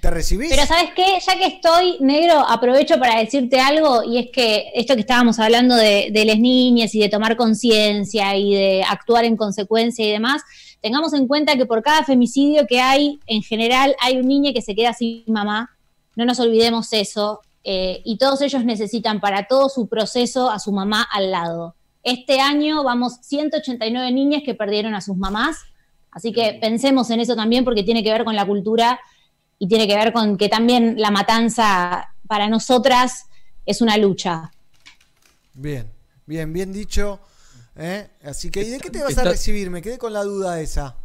[0.00, 0.50] ¿Te recibís?
[0.50, 1.18] Pero ¿sabes qué?
[1.24, 5.76] Ya que estoy negro, aprovecho para decirte algo y es que esto que estábamos hablando
[5.76, 10.42] de, de las niñas y de tomar conciencia y de actuar en consecuencia y demás,
[10.80, 14.62] tengamos en cuenta que por cada femicidio que hay, en general hay un niño que
[14.62, 15.70] se queda sin mamá.
[16.16, 17.40] No nos olvidemos eso.
[17.64, 21.76] eh, y todos ellos necesitan para todo su proceso a su mamá al lado.
[22.02, 25.58] Este año vamos 189 niñas que perdieron a sus mamás,
[26.10, 28.98] así que pensemos en eso también porque tiene que ver con la cultura
[29.62, 33.26] y tiene que ver con que también la matanza para nosotras
[33.64, 34.50] es una lucha.
[35.54, 35.88] Bien,
[36.26, 37.20] bien, bien dicho.
[37.76, 38.08] ¿eh?
[38.24, 39.70] Así que, ¿y de qué te vas a recibir?
[39.70, 40.96] Me quedé con la duda esa.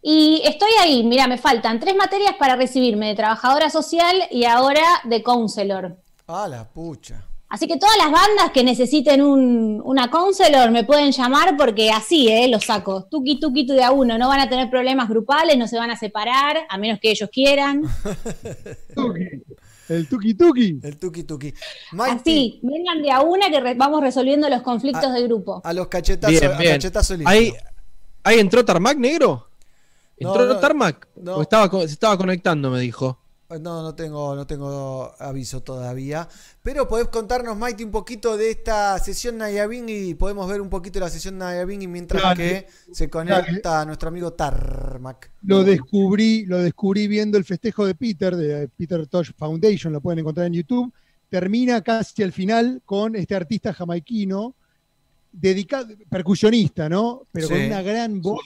[0.00, 5.02] Y estoy ahí, mira, me faltan tres materias para recibirme de trabajadora social y ahora
[5.04, 5.98] de counselor.
[6.26, 7.26] Ah, la pucha.
[7.54, 12.26] Así que todas las bandas que necesiten un, una counselor me pueden llamar porque así,
[12.28, 12.48] ¿eh?
[12.48, 13.04] Los saco.
[13.10, 14.16] Tuki, tuki, tu de a uno.
[14.16, 17.28] No van a tener problemas grupales, no se van a separar, a menos que ellos
[17.30, 17.82] quieran.
[19.88, 20.80] El tuki tuki.
[20.82, 21.52] El tuki tuki.
[21.98, 25.60] Así, vengan de a una que re- vamos resolviendo los conflictos de grupo.
[25.64, 26.72] A los cachetazos, Bien, a bien.
[26.74, 27.14] cachetazo.
[27.26, 27.52] Ahí,
[28.24, 29.48] ahí entró Tarmac negro.
[30.16, 31.06] ¿Entró No, no, Tarmac?
[31.16, 31.36] no.
[31.36, 33.18] ¿O estaba, se estaba conectando, me dijo.
[33.60, 36.28] No, no tengo, no tengo aviso todavía.
[36.62, 40.94] Pero podés contarnos, Mighty, un poquito de esta sesión Nayabing y podemos ver un poquito
[40.94, 42.36] de la sesión Nayabing mientras Dale.
[42.36, 45.30] que se conecta nuestro amigo Tarmac.
[45.42, 50.20] Lo descubrí, lo descubrí viendo el festejo de Peter, de Peter Tosh Foundation, lo pueden
[50.20, 50.92] encontrar en YouTube.
[51.28, 54.54] Termina casi al final con este artista jamaiquino,
[55.32, 57.26] dedicado, percusionista, ¿no?
[57.32, 58.40] Pero con una gran voz.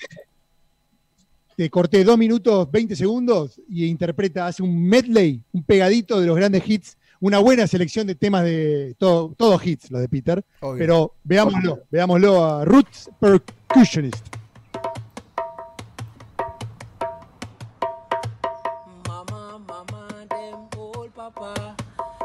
[1.57, 6.37] Te corté dos minutos 20 segundos y interpreta, hace un medley, un pegadito de los
[6.37, 10.45] grandes hits, una buena selección de temas de todo, todos hits, los de Peter.
[10.61, 10.79] Obvio.
[10.79, 14.27] Pero veámoslo, veámoslo a Roots Percussionist.
[19.09, 21.75] Mama, mama, them old papa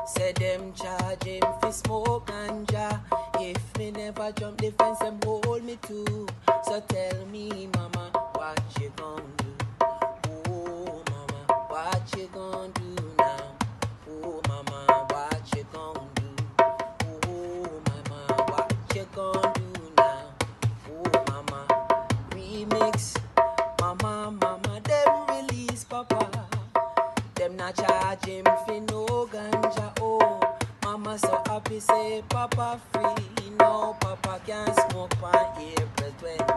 [0.05, 3.01] Say them charge him fi smoke ganja
[3.39, 6.27] If me never jump the fence, them hold me too
[6.65, 7.67] So tell me,
[31.71, 36.50] happy say Papa free No, Papa can't smoke on April 20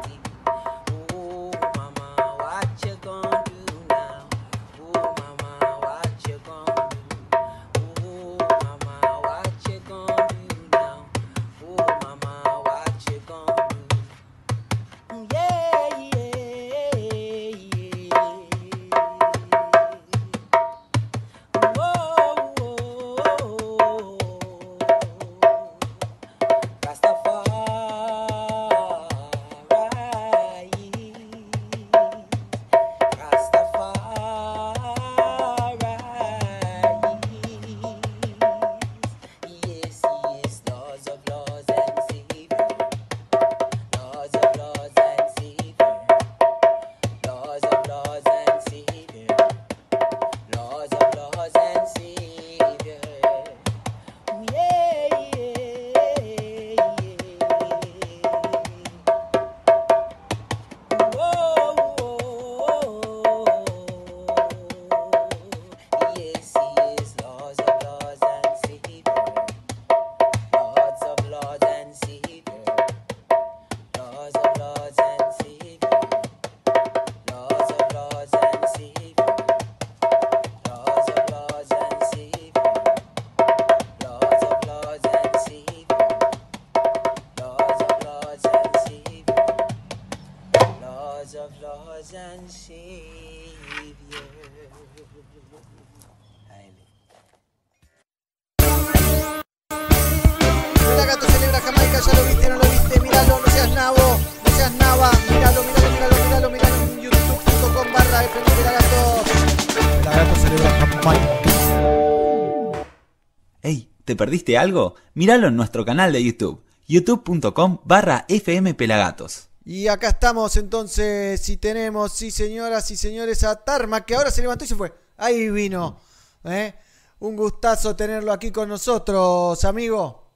[114.25, 114.95] perdiste algo?
[115.13, 119.51] Míralo en nuestro canal de YouTube, youtube.com barra fmpelagatos.
[119.67, 124.41] Y acá estamos entonces, y tenemos, sí señoras y señores, a Tarma, que ahora se
[124.41, 124.95] levantó y se fue.
[125.19, 126.01] Ahí vino.
[126.45, 126.73] ¿eh?
[127.19, 130.33] Un gustazo tenerlo aquí con nosotros, amigo.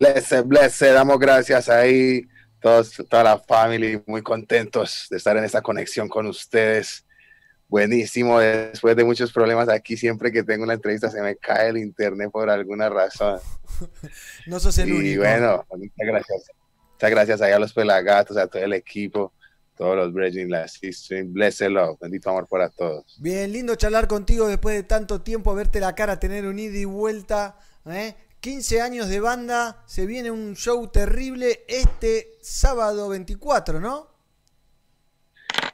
[0.00, 2.26] Blessed, blessed, damos gracias ahí,
[2.58, 7.04] todos, toda la family, muy contentos de estar en esta conexión con ustedes.
[7.72, 11.78] Buenísimo, después de muchos problemas aquí, siempre que tengo una entrevista se me cae el
[11.78, 13.40] internet por alguna razón.
[14.46, 15.22] No sos el y único.
[15.22, 16.50] bueno, muchas gracias.
[16.92, 19.32] Muchas gracias a los pelagatos, a todo el equipo,
[19.74, 23.16] todos los Bridging, la Stream, blessed love, bendito amor para todos.
[23.18, 26.84] Bien, lindo charlar contigo después de tanto tiempo, verte la cara, tener un ida y
[26.84, 27.58] vuelta.
[27.86, 28.14] ¿eh?
[28.40, 34.11] 15 años de banda, se viene un show terrible este sábado 24, ¿no?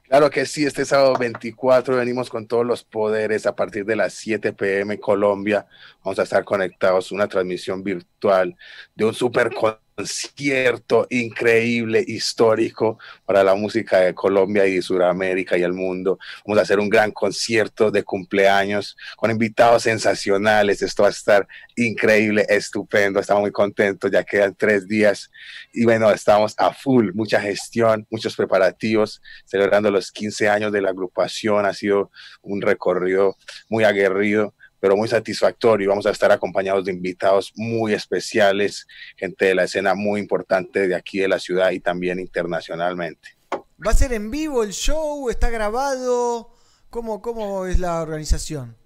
[0.08, 4.14] Claro que sí, este sábado 24 venimos con todos los poderes a partir de las
[4.14, 5.66] 7 pm Colombia.
[6.02, 8.56] Vamos a estar conectados, una transmisión virtual
[8.94, 9.50] de un super
[9.98, 16.20] concierto increíble, histórico para la música de Colombia y de Sudamérica y el mundo.
[16.46, 20.82] Vamos a hacer un gran concierto de cumpleaños con invitados sensacionales.
[20.82, 23.18] Esto va a estar increíble, estupendo.
[23.18, 25.32] Estamos muy contentos, ya quedan tres días
[25.72, 30.90] y bueno, estamos a full, mucha gestión, muchos preparativos, celebrando los 15 años de la
[30.90, 31.66] agrupación.
[31.66, 32.12] Ha sido
[32.42, 33.36] un recorrido
[33.68, 35.88] muy aguerrido pero muy satisfactorio.
[35.90, 40.94] Vamos a estar acompañados de invitados muy especiales, gente de la escena muy importante de
[40.94, 43.36] aquí de la ciudad y también internacionalmente.
[43.84, 45.30] ¿Va a ser en vivo el show?
[45.30, 46.50] ¿Está grabado?
[46.90, 48.76] ¿Cómo, cómo es la organización?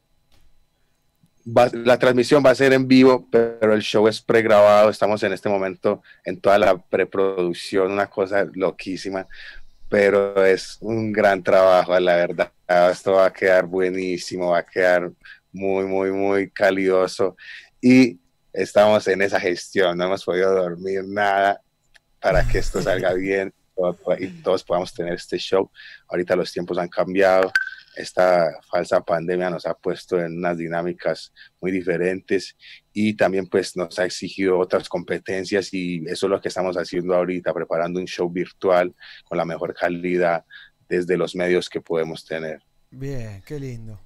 [1.45, 4.91] Va- la transmisión va a ser en vivo, pero el show es pregrabado.
[4.91, 9.27] Estamos en este momento en toda la preproducción, una cosa loquísima,
[9.89, 12.53] pero es un gran trabajo, la verdad.
[12.93, 15.11] Esto va a quedar buenísimo, va a quedar
[15.53, 17.37] muy, muy, muy calidoso.
[17.81, 18.19] Y
[18.53, 21.61] estamos en esa gestión, no hemos podido dormir nada
[22.21, 23.53] para que esto salga bien.
[24.19, 25.71] y todos podamos tener este show.
[26.09, 27.51] Ahorita los tiempos han cambiado,
[27.97, 32.57] esta falsa pandemia nos ha puesto en unas dinámicas muy diferentes
[32.93, 37.15] y también pues nos ha exigido otras competencias y eso es lo que estamos haciendo
[37.15, 40.45] ahorita, preparando un show virtual con la mejor calidad
[40.89, 42.63] desde los medios que podemos tener.
[42.91, 43.99] Bien, qué lindo.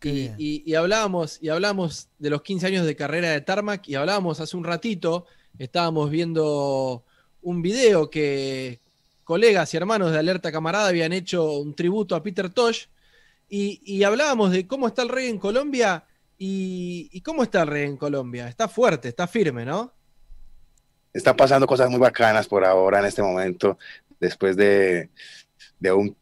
[0.00, 0.34] Qué Y, bien.
[0.38, 4.40] y- y hablábamos, y hablábamos de los 15 años de carrera de Tarmac y hablábamos
[4.40, 5.26] hace un ratito,
[5.58, 7.04] estábamos viendo
[7.42, 8.80] un video que
[9.24, 12.86] colegas y hermanos de Alerta Camarada habían hecho un tributo a Peter Tosh
[13.48, 16.04] y, y hablábamos de cómo está el reggae en Colombia
[16.38, 18.48] y, y cómo está el reggae en Colombia.
[18.48, 19.92] Está fuerte, está firme, ¿no?
[21.12, 23.78] Están pasando cosas muy bacanas por ahora en este momento,
[24.20, 25.10] después de,
[25.80, 26.16] de un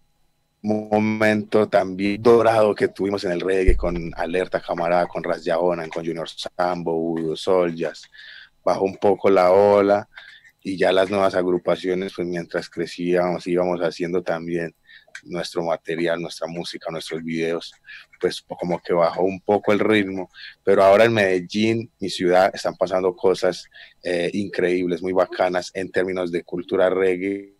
[0.66, 6.04] momento también dorado que tuvimos en el reggae con Alerta Camarada, con Ras Yahonan, con
[6.04, 8.02] Junior Sambo, Udo Soljas.
[8.64, 10.08] Bajó un poco la ola
[10.62, 14.74] y ya las nuevas agrupaciones, pues mientras crecíamos, íbamos haciendo también
[15.22, 17.72] nuestro material, nuestra música, nuestros videos,
[18.20, 20.30] pues como que bajó un poco el ritmo,
[20.64, 23.68] pero ahora en Medellín, mi ciudad, están pasando cosas
[24.02, 27.55] eh, increíbles, muy bacanas en términos de cultura reggae,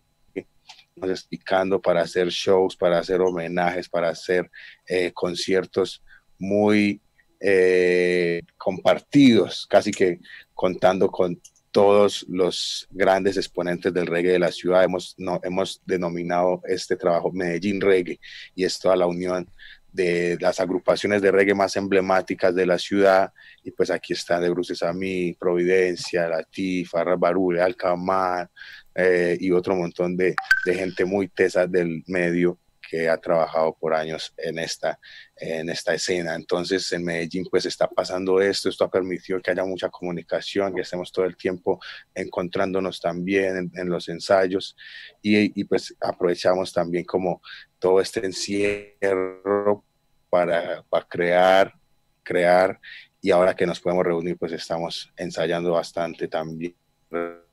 [1.03, 4.51] explicando para hacer shows, para hacer homenajes, para hacer
[4.87, 6.03] eh, conciertos
[6.39, 7.01] muy
[7.41, 10.21] eh, compartidos, casi que
[10.55, 14.85] contando con todos los grandes exponentes del reggae de la ciudad.
[14.85, 18.19] Hemos, hemos denominado este trabajo Medellín Reggae
[18.55, 19.47] y es toda la unión
[19.93, 23.31] de las agrupaciones de reggae más emblemáticas de la ciudad.
[23.63, 28.51] Y pues aquí están de Bruces a mí, Providencia, Latifa, Barule, Alcamar
[28.97, 30.35] eh, y otro montón de,
[30.65, 32.59] de gente muy tesa del medio
[32.89, 34.99] que ha trabajado por años en esta,
[35.37, 36.35] en esta escena.
[36.35, 40.83] Entonces en Medellín pues está pasando esto, esto ha permitido que haya mucha comunicación, que
[40.83, 41.81] estemos todo el tiempo
[42.15, 44.77] encontrándonos también en, en los ensayos.
[45.21, 47.43] Y, y, pues aprovechamos también como
[47.79, 49.85] todo este encierro
[50.31, 51.75] para, para crear,
[52.23, 52.81] crear.
[53.21, 56.75] Y ahora que nos podemos reunir pues estamos ensayando bastante también,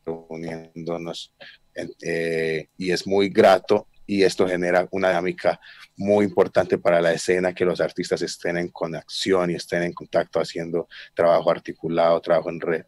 [0.05, 1.33] reuniéndonos
[2.01, 5.59] eh, y es muy grato y esto genera una dinámica
[5.95, 10.39] muy importante para la escena, que los artistas estén en conexión y estén en contacto
[10.39, 12.85] haciendo trabajo articulado, trabajo en red.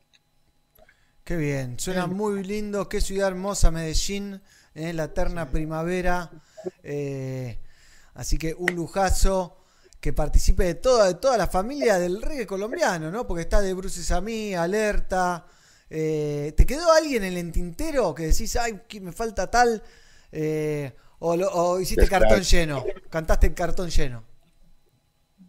[1.24, 4.42] Qué bien, suena muy lindo, qué ciudad hermosa Medellín,
[4.76, 6.30] en la eterna primavera.
[6.84, 7.60] Eh,
[8.14, 9.64] así que un lujazo
[10.00, 13.26] que participe de toda, de toda la familia del reggae colombiano, ¿no?
[13.26, 15.48] Porque está de Bruces a mí, Alerta.
[15.90, 19.84] Eh, ¿Te quedó alguien en el tintero que decís, ay, que me falta tal?
[20.32, 22.22] Eh, o, lo, o, hiciste Después.
[22.22, 24.24] cartón lleno, cantaste el cartón lleno.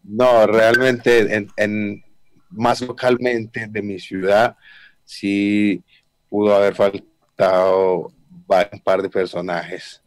[0.05, 2.05] No, realmente en, en,
[2.51, 4.57] más localmente de mi ciudad
[5.05, 5.83] sí
[6.29, 8.13] pudo haber faltado
[8.73, 10.03] un par de personajes.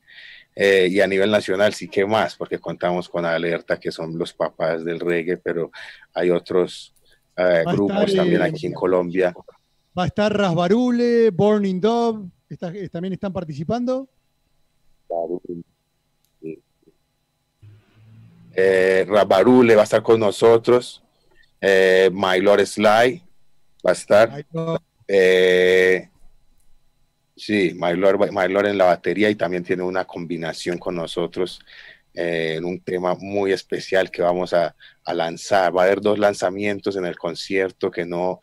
[0.56, 4.33] Eh, y a nivel nacional sí que más, porque contamos con Alerta, que son los
[4.33, 5.72] papás del reggae, pero
[6.14, 6.93] hay otros
[7.38, 9.33] eh, grupos también aquí en Colombia.
[9.98, 14.08] Va a estar Rasbarule, Burning Dove, está- también están participando.
[18.56, 21.01] Eh, Rabarule va a estar con nosotros.
[21.61, 23.22] Eh, My Lord Sly
[23.85, 24.45] va a estar.
[25.08, 26.09] Eh,
[27.35, 31.59] sí, My Lord, My Lord en la batería y también tiene una combinación con nosotros
[32.14, 35.76] eh, en un tema muy especial que vamos a, a lanzar.
[35.76, 38.40] Va a haber dos lanzamientos en el concierto que no,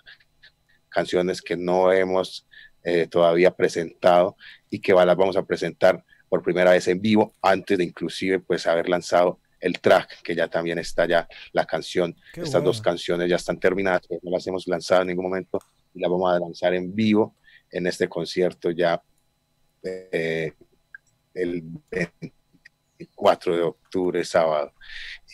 [0.96, 2.46] canciones que no hemos
[2.82, 4.34] eh, todavía presentado
[4.70, 8.66] y que las vamos a presentar por primera vez en vivo antes de inclusive pues
[8.66, 12.16] haber lanzado el track que ya también está ya la canción.
[12.32, 15.58] Qué estas dos canciones ya están terminadas pero no las hemos lanzado en ningún momento
[15.92, 17.36] y las vamos a lanzar en vivo
[17.70, 19.02] en este concierto ya
[19.82, 20.52] eh,
[21.34, 24.72] el 24 de octubre sábado.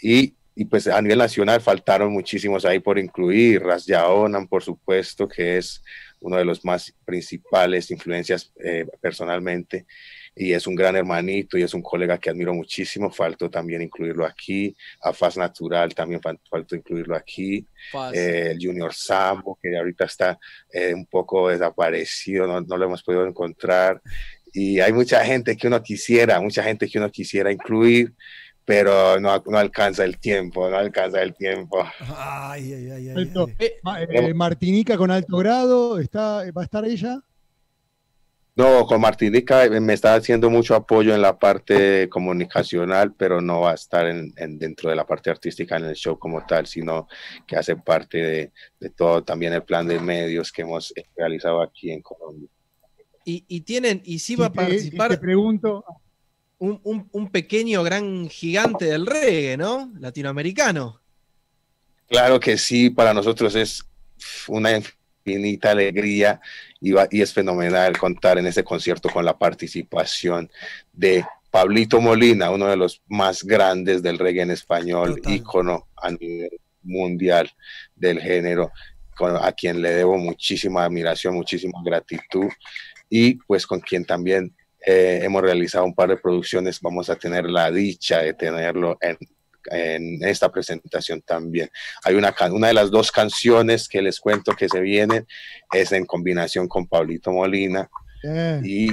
[0.03, 5.27] Y y pues a nivel nacional faltaron muchísimos ahí por incluir, Ras Yaonan, por supuesto,
[5.27, 5.83] que es
[6.21, 9.87] uno de los más principales influencias eh, personalmente,
[10.35, 14.25] y es un gran hermanito y es un colega que admiro muchísimo, faltó también incluirlo
[14.25, 17.67] aquí, a Faz Natural también fal- faltó incluirlo aquí,
[18.15, 20.39] eh, el Junior Sambo, que ahorita está
[20.73, 24.01] eh, un poco desaparecido, no, no lo hemos podido encontrar,
[24.55, 28.13] y hay mucha gente que uno quisiera, mucha gente que uno quisiera incluir,
[28.65, 31.85] pero no, no alcanza el tiempo, no alcanza el tiempo.
[32.17, 33.55] Ay, ay, ay, ay.
[33.83, 37.21] Ma- eh, Martinica con alto grado, está, ¿va a estar ella?
[38.55, 43.61] No, con Martinica eh, me está haciendo mucho apoyo en la parte comunicacional, pero no
[43.63, 46.67] va a estar en, en- dentro de la parte artística en el show como tal,
[46.67, 47.09] sino
[47.47, 51.91] que hace parte de, de todo también el plan de medios que hemos realizado aquí
[51.93, 52.49] en Colombia.
[53.25, 55.85] Y, y tienen, y sí va a Si te- si participar te pregunto,
[56.63, 59.91] un, un- un pequeño gran gigante del reggae, ¿no?
[59.99, 61.01] Latinoamericano.
[62.09, 63.85] Claro que sí, para nosotros es
[64.47, 66.41] una infinita alegría
[66.81, 70.49] y, va- y es fenomenal contar en ese concierto con la participación
[70.93, 76.61] de Pablito Molina, uno de los más grandes del reggae en español, ícono a nivel
[76.85, 77.51] mundial
[77.97, 78.71] del género,
[79.17, 82.47] con- a quien le debo muchísima admiración, muchísima gratitud
[83.11, 87.45] y pues con quien también eh, hemos realizado un par de producciones, vamos a tener
[87.45, 89.17] la dicha de tenerlo en
[89.71, 91.71] en esta presentación también.
[92.05, 95.27] Hay una, una de las dos canciones que les cuento que se vienen,
[95.73, 97.89] es en combinación con Pablito Molina
[98.25, 98.89] eh, y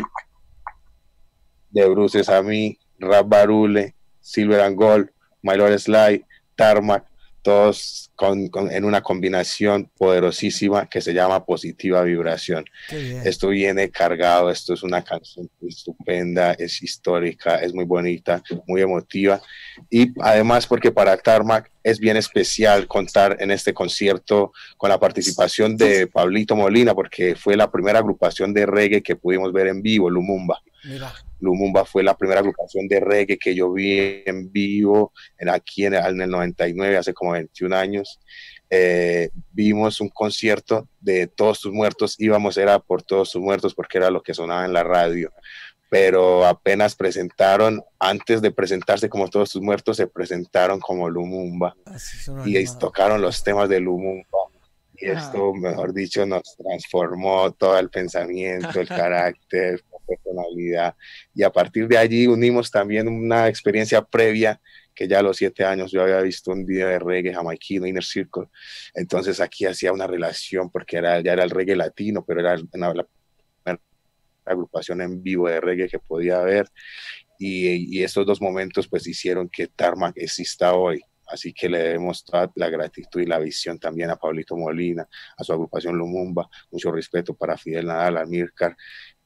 [1.72, 5.10] de Bruces a mí, Rap Barule, Silver and Gold,
[5.42, 7.06] My Lord Sly, Tarmac,
[7.42, 12.66] todos con- con- en una combinación poderosísima que se llama Positiva Vibración.
[13.26, 19.42] Esto viene cargado, esto es una canción estupenda, es histórica, es muy bonita, muy emotiva.
[19.90, 25.78] Y además porque para Tarmac es bien especial contar en este concierto con la participación
[25.78, 30.10] de Pablito Molina, porque fue la primera agrupación de reggae que pudimos ver en vivo,
[30.10, 30.62] Lumumba.
[30.84, 31.12] Mira.
[31.40, 35.94] Lumumba fue la primera agrupación de reggae que yo vi en vivo en, aquí en,
[35.94, 38.20] en el 99, hace como 21 años.
[38.72, 43.98] Eh, vimos un concierto de Todos tus muertos, íbamos, era por Todos tus muertos porque
[43.98, 45.32] era lo que sonaba en la radio.
[45.90, 51.76] Pero apenas presentaron, antes de presentarse como Todos tus muertos, se presentaron como Lumumba
[52.46, 54.38] y ahí tocaron los temas de Lumumba.
[55.02, 60.96] Y esto, mejor dicho, nos transformó todo el pensamiento, el carácter, personalidad.
[61.34, 64.60] Y a partir de allí unimos también una experiencia previa
[65.00, 68.04] que ya a los siete años yo había visto un video de reggae jamaiquino, Inner
[68.04, 68.48] Circle.
[68.94, 72.94] Entonces aquí hacía una relación porque era, ya era el reggae latino, pero era una,
[72.94, 73.08] la
[74.44, 76.68] agrupación en vivo de reggae que podía haber.
[77.38, 81.02] Y, y estos dos momentos pues hicieron que Tarmac exista hoy.
[81.30, 85.08] Así que le debemos toda la gratitud y la visión también a Pablito Molina,
[85.38, 88.72] a su agrupación Lumumba, mucho respeto para Fidel Nadal, Almircar.
[88.72, 88.76] Eh,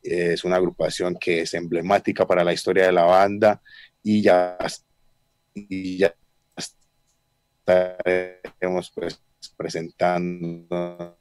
[0.04, 3.62] es una agrupación que es emblemática para la historia de la banda
[4.02, 4.58] y ya,
[5.56, 6.14] y ya
[7.66, 9.22] estaremos pues
[9.56, 11.16] presentándonos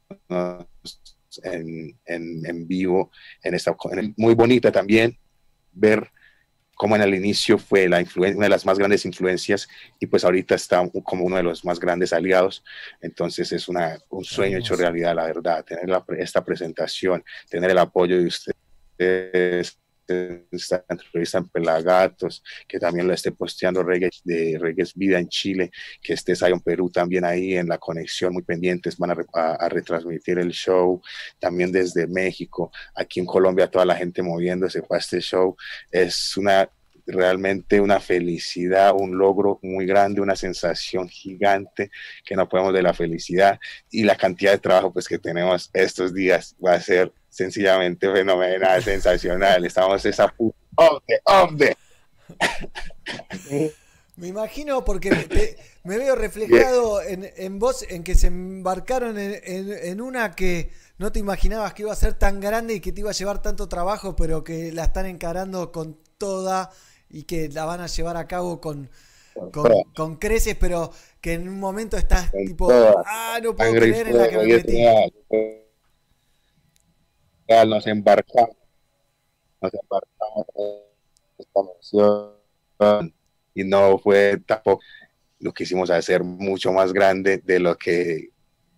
[1.43, 3.75] en, en, en vivo en esta
[4.17, 5.17] muy bonita también
[5.71, 6.11] ver
[6.75, 9.67] como en el inicio fue la una de las más grandes influencias
[9.99, 12.63] y pues ahorita está como uno de los más grandes aliados.
[12.99, 17.77] Entonces es una, un sueño hecho realidad, la verdad, tener la esta presentación, tener el
[17.77, 18.62] apoyo de ustedes
[20.51, 25.71] esta entrevista en Pelagatos, que también lo esté posteando Reggae, de Reggae Vida en Chile,
[26.01, 30.39] que esté Zion Perú también ahí en la conexión, muy pendientes, van a- a retransmitir
[30.39, 31.01] el show,
[31.39, 35.55] también desde México, aquí en Colombia, toda la gente moviéndose para este show,
[35.91, 36.69] es una
[37.05, 41.91] realmente una felicidad, un logro muy grande, una sensación gigante
[42.25, 43.59] que no podemos de la felicidad
[43.91, 48.81] y la cantidad de trabajo pues que tenemos estos días va a ser sencillamente fenomenal,
[48.83, 49.65] sensacional.
[49.65, 50.57] Estamos esa puta.
[54.15, 59.17] Me imagino porque me, te- me veo reflejado en, en vos, en que se embarcaron
[59.17, 62.79] en, en- en una que no te imaginabas que iba a ser tan grande y
[62.79, 66.69] que te iba a llevar tanto trabajo, pero que la están encarando con toda
[67.13, 68.89] y que la van a llevar a cabo con,
[69.51, 74.07] con, con creces, pero que en un momento estás tipo, toda ah, no puedo creer
[74.07, 74.83] en la que me metí.
[77.47, 78.57] real, nos embarcamos,
[79.61, 80.81] nos embarcamos en
[81.37, 83.13] esta misión
[83.53, 84.81] y no fue tampoco
[85.39, 88.32] lo quisimos hacer mucho más grande de lo que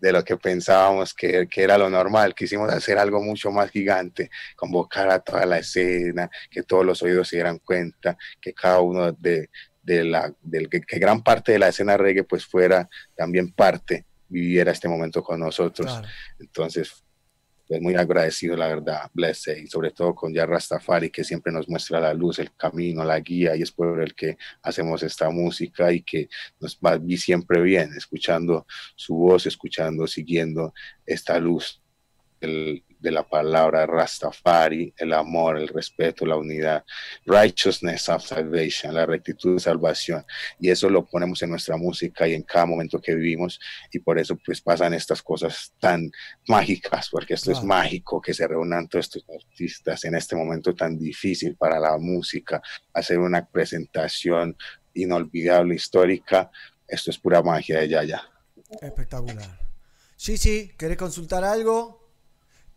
[0.06, 4.30] de lo que pensábamos que, que era lo normal, quisimos hacer algo mucho más gigante,
[4.56, 9.12] convocar a toda la escena, que todos los oídos se dieran cuenta, que cada uno
[9.14, 9.50] de,
[9.82, 14.06] de la, del, que, que gran parte de la escena reggae pues fuera también parte,
[14.28, 15.88] viviera este momento con nosotros.
[15.88, 16.08] Claro.
[16.40, 17.04] Entonces,
[17.68, 21.68] pues muy agradecido, la verdad, blessed, y sobre todo con ya Rastafari, que siempre nos
[21.68, 25.92] muestra la luz, el camino, la guía, y es por el que hacemos esta música
[25.92, 26.30] y que
[26.60, 30.74] nos va siempre bien, escuchando su voz, escuchando, siguiendo
[31.06, 31.82] esta luz
[33.00, 36.84] de la palabra Rastafari, el amor, el respeto, la unidad,
[37.26, 40.26] righteousness of salvation, la rectitud de salvación.
[40.60, 43.60] Y eso lo ponemos en nuestra música y en cada momento que vivimos.
[43.92, 46.12] Y por eso pues pasan estas cosas tan
[46.48, 47.68] mágicas, porque esto es Claro.
[47.68, 52.62] mágico que se reúnan todos estos artistas en este momento tan difícil para la música,
[52.94, 54.58] hacer una presentación
[54.94, 56.50] inolvidable, histórica.
[56.88, 58.22] Esto es pura magia de Yaya.
[58.82, 59.60] Espectacular.
[60.16, 62.05] Sí, sí, ¿querés consultar algo?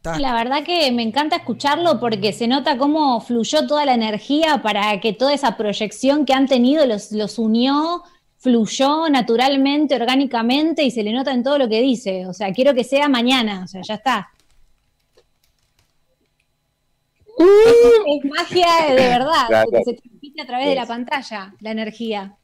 [0.05, 4.99] La verdad que me encanta escucharlo porque se nota cómo fluyó toda la energía para
[5.01, 8.02] que toda esa proyección que han tenido los, los unió,
[8.39, 12.27] fluyó naturalmente, orgánicamente y se le nota en todo lo que dice.
[12.27, 14.28] O sea, quiero que sea mañana, o sea, ya está.
[17.39, 19.68] Es, es magia de verdad, Claro.
[19.70, 22.36] porque se transmite a través de la pantalla, la energía.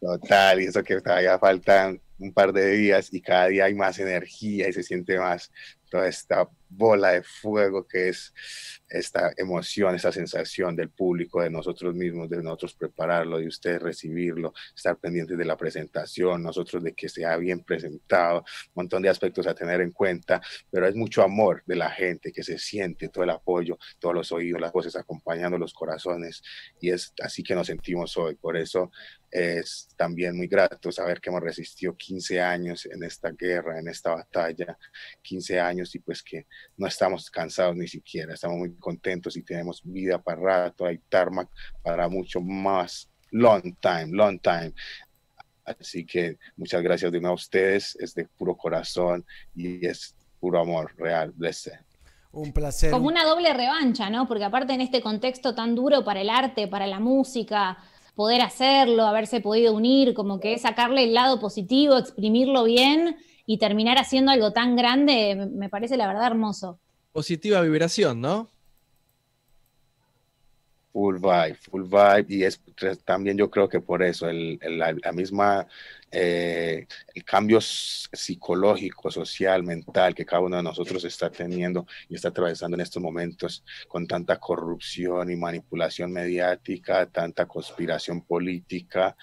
[0.00, 3.98] Total, y eso que todavía faltan un par de días y cada día hay más
[3.98, 5.50] energía y se siente más
[5.88, 8.32] toda esta bola de fuego que es
[8.88, 14.52] esta emoción, esta sensación del público, de nosotros mismos, de nosotros prepararlo, de ustedes recibirlo,
[14.74, 19.46] estar pendientes de la presentación, nosotros de que sea bien presentado, un montón de aspectos
[19.46, 23.24] a tener en cuenta, pero es mucho amor de la gente que se siente, todo
[23.24, 26.42] el apoyo, todos los oídos, las voces acompañando los corazones
[26.80, 28.34] y es así que nos sentimos hoy.
[28.34, 28.90] Por eso
[29.30, 34.14] es también muy grato saber que hemos resistido 15 años en esta guerra, en esta
[34.14, 34.78] batalla,
[35.22, 39.82] 15 años y pues que no estamos cansados ni siquiera, estamos muy contentos y tenemos
[39.84, 41.48] vida para rato, hay tarmac
[41.82, 44.72] para mucho más, long time, long time.
[45.64, 49.24] Así que muchas gracias de nuevo a ustedes, es de puro corazón
[49.54, 51.72] y es puro amor real, blessed.
[52.32, 52.90] Un placer.
[52.90, 54.28] Como una doble revancha, ¿no?
[54.28, 57.78] Porque aparte en este contexto tan duro para el arte, para la música,
[58.14, 63.16] poder hacerlo, haberse podido unir, como que es sacarle el lado positivo, exprimirlo bien
[63.46, 66.78] y terminar haciendo algo tan grande, me parece la verdad hermoso.
[67.12, 68.48] Positiva vibración, ¿no?
[70.98, 74.78] Full vibe, full vibe, y es tres- también yo creo que por eso el, el-
[74.78, 75.64] la, misma,
[76.10, 82.28] eh, el cambio psicológico, social, mental que cada uno de nosotros está teniendo y está
[82.30, 89.16] atravesando en estos momentos con tanta corrupción y manipulación mediática, tanta conspiración política,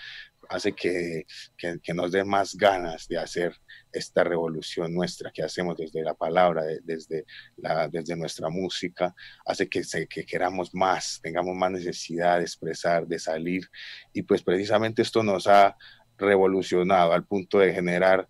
[0.50, 1.26] hace que,
[1.58, 3.56] que, nos dé más ganas de hacer
[3.92, 7.26] esta revolución nuestra que hacemos desde la palabra, de- desde,
[7.58, 9.16] la, desde nuestra música,
[9.46, 13.70] hace que, se, que queramos más, tengamos más necesidad de expresar, de salir.
[14.14, 15.76] Y pues precisamente esto nos ha
[16.18, 18.28] revolucionado al punto de generar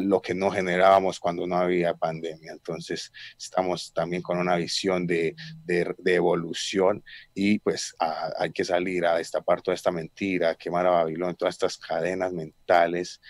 [0.00, 2.52] lo que no generábamos cuando no había pandemia.
[2.52, 5.34] Entonces estamos también con una visión de,
[5.64, 10.86] de, de evolución y pues a- hay que salir a destapar toda esta mentira, quemar
[10.86, 13.20] a Babilón, todas estas cadenas mentales.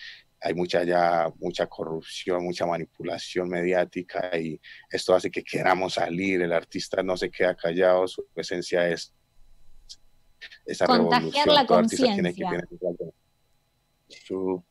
[0.43, 4.59] Hay mucha ya, mucha corrupción, mucha manipulación mediática y
[4.91, 6.41] esto hace que queramos salir.
[6.41, 9.12] El artista no se queda callado, su esencia es
[10.65, 11.55] esa Contagiar revolución.
[11.55, 12.51] la conciencia.
[14.18, 14.62] Su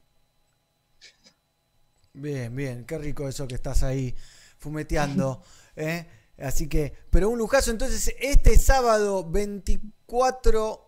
[2.13, 4.15] Bien, bien, qué rico eso que estás ahí
[4.57, 5.41] fumeteando.
[5.75, 6.07] ¿eh?
[6.37, 7.71] Así que, pero un lujazo.
[7.71, 10.85] Entonces, este sábado 24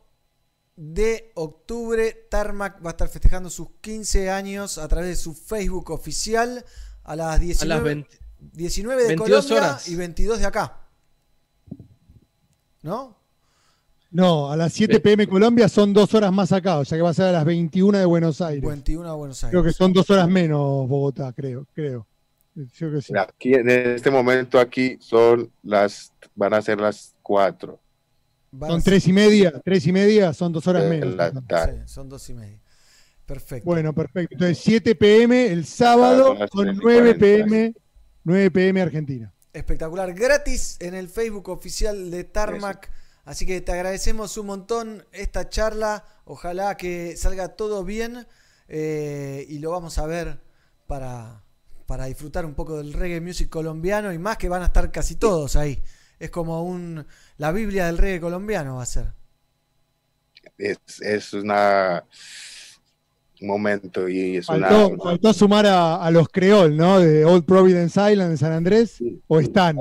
[0.75, 5.91] de octubre, Tarmac va a estar festejando sus 15 años a través de su Facebook
[5.91, 6.65] oficial
[7.03, 9.87] a las 19, 20 19 de 22 Colombia horas.
[9.87, 10.87] y 22 de acá.
[12.81, 13.20] ¿No?
[14.11, 17.11] No, a las 7 pm Colombia son dos horas más acá, o sea que va
[17.11, 18.61] a ser a las 21 de Buenos Aires.
[18.61, 19.51] 21 a Buenos Aires.
[19.51, 22.05] Creo que son dos horas menos Bogotá, creo, creo.
[22.53, 23.13] Que sí.
[23.17, 27.79] Aquí, en este momento aquí son las, van a ser las cuatro.
[28.59, 31.15] Son tres y media, tres y media, son dos horas de menos.
[31.15, 32.59] Sí, son dos y media.
[33.25, 33.65] Perfecto.
[33.65, 34.33] Bueno, perfecto.
[34.33, 37.19] Entonces 7 pm el sábado con 3 y 9 40.
[37.19, 37.73] pm,
[38.25, 39.33] 9 pm Argentina.
[39.53, 42.91] Espectacular, gratis en el Facebook oficial de Tarmac.
[43.23, 46.05] Así que te agradecemos un montón esta charla.
[46.25, 48.27] Ojalá que salga todo bien
[48.67, 50.39] eh, y lo vamos a ver
[50.87, 51.43] para,
[51.85, 55.15] para disfrutar un poco del reggae music colombiano y más que van a estar casi
[55.15, 55.83] todos ahí.
[56.19, 57.05] Es como un
[57.37, 59.13] la Biblia del reggae colombiano va a ser.
[60.57, 62.03] Es, es una
[63.41, 66.99] un momento y es Faltó, una faltó sumar a, a los creol, ¿no?
[66.99, 69.03] De Old Providence Island de San Andrés.
[69.27, 69.77] ¿O están?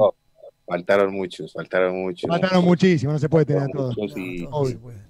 [0.71, 2.29] Faltaron muchos, faltaron muchos.
[2.29, 3.97] Faltaron muchísimo, no se puede tener a todos.
[4.17, 4.47] Y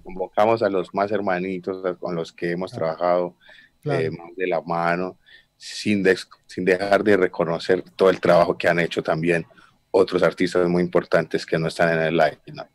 [0.03, 3.35] convocamos a los más hermanitos con los que hemos trabajado
[3.81, 3.99] Claro.
[3.99, 5.17] eh, más de la mano,
[5.57, 9.45] sin, des- sin dejar de reconocer todo el trabajo que han hecho también
[9.89, 12.67] otros artistas muy importantes que no están en el live, ¿no?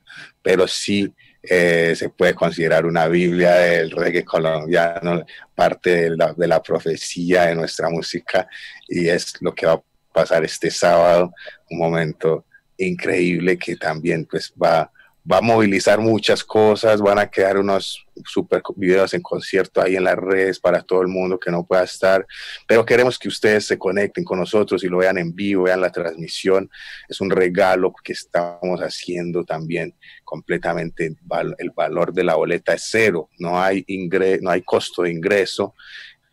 [0.42, 5.24] pero sí eh, se puede considerar una Biblia del reggae colombiano,
[5.54, 8.48] parte de la, de la profecía de nuestra música,
[8.88, 9.82] y es lo que va a
[10.12, 11.32] pasar este sábado,
[11.70, 12.45] un momento
[12.78, 14.90] increíble que también pues va,
[15.30, 20.04] va a movilizar muchas cosas, van a quedar unos super videos en concierto ahí en
[20.04, 22.24] las redes para todo el mundo que no pueda estar,
[22.66, 25.90] pero queremos que ustedes se conecten con nosotros y lo vean en vivo, vean la
[25.90, 26.70] transmisión,
[27.08, 31.06] es un regalo que estamos haciendo también completamente,
[31.58, 35.74] el valor de la boleta es cero, no hay, ingre no hay costo de ingreso,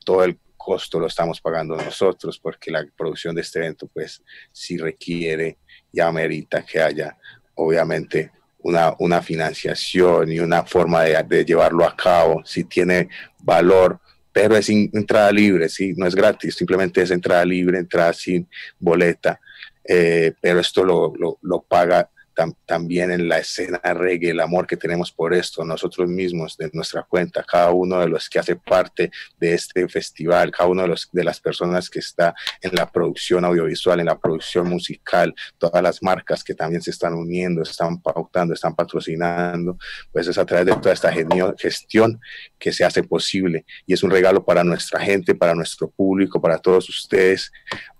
[0.06, 4.78] todo el costo lo estamos pagando nosotros porque la producción de este evento pues sí
[4.78, 5.58] requiere
[5.94, 7.16] y amerita que haya
[7.56, 8.32] obviamente
[8.64, 13.08] una, una financiación y una forma de, de llevarlo a cabo, si tiene
[13.40, 14.00] valor,
[14.32, 18.48] pero es entrada libre, sí, no es gratis, simplemente es entrada libre, entrada sin
[18.80, 19.40] boleta,
[19.84, 24.68] eh, pero esto lo, lo, lo paga tam- también en la escena reggae, el amor
[24.68, 28.56] que tenemos por esto, nosotros mismos, de nuestra cuenta, cada uno de los que hace
[28.56, 32.90] parte de este festival, cada uno de, los, de las personas que está en la
[32.92, 38.02] producción audiovisual, en la producción musical, todas las marcas que también se están uniendo, están
[38.02, 39.78] pautando, están patrocinando,
[40.12, 41.12] pues es a través de toda esta
[41.58, 42.20] gestión
[42.60, 46.58] que se hace posible y es un regalo para nuestra gente, para nuestro público, para
[46.58, 47.52] todos ustedes,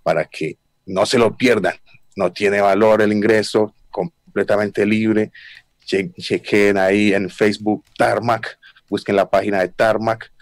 [0.02, 1.74] para que no se lo pierdan.
[2.16, 3.74] No tiene valor el ingreso,
[4.34, 5.30] completamente libre.
[5.86, 10.32] Che- chequen ahí en Facebook Tarmac, busquen la página de Tarmac.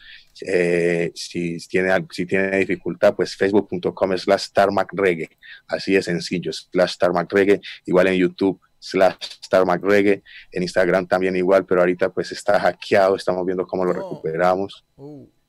[0.47, 5.29] Eh, si, tiene, si tiene dificultad, pues facebook.com slash Tarmac Reggae.
[5.69, 7.61] Así de sencillo, slash Tarmac Reggae.
[7.85, 9.17] Igual en YouTube, slash
[9.51, 10.23] Tarmac Reggae.
[10.51, 13.17] En Instagram también igual, pero ahorita pues está hackeado.
[13.17, 14.85] Estamos viendo cómo lo recuperamos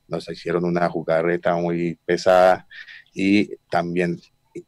[0.08, 2.68] nos hicieron una jugarreta muy pesada
[3.14, 4.20] y también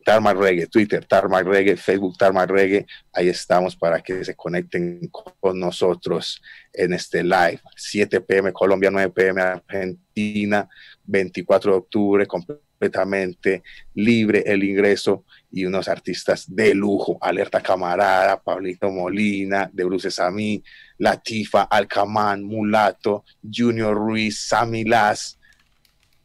[0.03, 5.59] Tarmac Reggae, Twitter, Tarmac Reggae, Facebook, Tarmac Reggae, ahí estamos para que se conecten con
[5.59, 6.41] nosotros
[6.73, 10.67] en este live, 7 pm Colombia, 9 pm Argentina,
[11.03, 18.89] 24 de octubre, completamente libre el ingreso y unos artistas de lujo, Alerta Camarada, Pablito
[18.89, 20.63] Molina, de Bruces a mí,
[20.97, 25.39] Latifa, Alcamán, Mulato, Junior Ruiz, Sammy Las,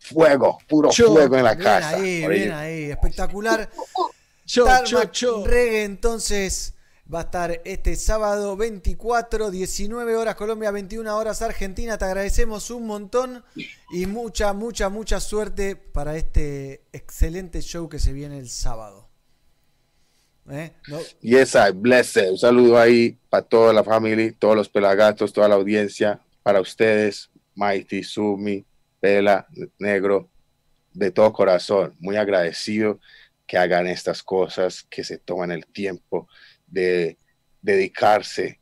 [0.01, 1.91] fuego, puro Yo, fuego en la bien casa.
[1.91, 3.71] Ahí, bien ahí, espectacular.
[4.47, 5.45] Yo, yo, yo.
[5.47, 6.75] Reggae, entonces
[7.13, 11.99] va a estar este sábado 24, 19 horas Colombia, 21 horas Argentina.
[11.99, 13.45] Te agradecemos un montón
[13.93, 19.09] y mucha, mucha, mucha suerte para este excelente show que se viene el sábado.
[20.51, 20.73] ¿Eh?
[20.89, 22.31] No- Yes, I bless it.
[22.31, 27.31] Un saludo ahí para toda la familia, todos los pelagatos, toda la audiencia, para ustedes,
[27.55, 28.65] Mighty, Sumi,
[29.01, 29.47] Pela,
[29.79, 30.31] Negro,
[30.93, 31.95] de todo corazón.
[31.99, 33.01] Muy agradecido
[33.47, 36.29] que hagan estas cosas, que se toman el tiempo
[36.67, 37.19] de
[37.63, 38.61] dedicarse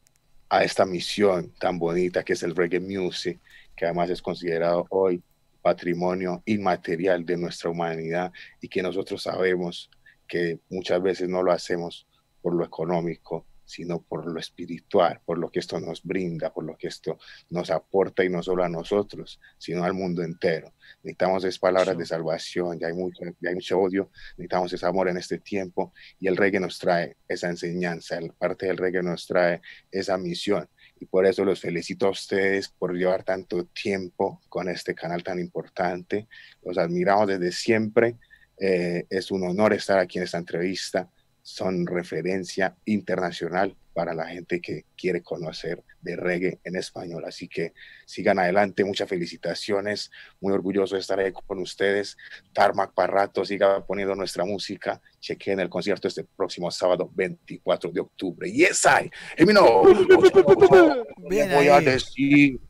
[0.48, 3.38] a esta misión tan bonita que es el reggae music,
[3.76, 5.22] que además es considerado hoy
[5.60, 9.90] patrimonio inmaterial de nuestra humanidad y que nosotros sabemos
[10.26, 12.06] que muchas veces no lo hacemos
[12.40, 16.76] por lo económico, sino por lo espiritual, por lo que esto nos brinda, por lo
[16.76, 17.18] que esto
[17.50, 20.72] nos aporta y no solo a nosotros, sino al mundo entero.
[21.02, 25.08] Necesitamos esas palabras de salvación, ya hay, mucho, ya hay mucho odio, necesitamos ese amor
[25.08, 29.26] en este tiempo y el reggae nos trae esa enseñanza, el parte del reggae nos
[29.26, 30.66] trae esa misión
[31.00, 35.38] y por eso los felicito a ustedes por llevar tanto tiempo con este canal tan
[35.38, 36.26] importante.
[36.64, 38.16] Los admiramos desde siempre.
[38.60, 41.08] Eh, es un honor estar aquí en esta entrevista.
[41.50, 47.24] Son referencia internacional para la gente que quiere conocer de reggae en español.
[47.26, 47.72] Así que
[48.04, 48.84] sigan adelante.
[48.84, 50.10] Muchas felicitaciones.
[50.42, 52.18] Muy orgulloso de estar ahí con ustedes.
[52.52, 53.46] Tarmac para rato.
[53.46, 55.00] Siga poniendo nuestra música.
[55.20, 58.52] Chequen el concierto este próximo sábado 24 de octubre.
[58.52, 59.10] Yes, I.
[59.42, 62.60] Y mi no, voy a decir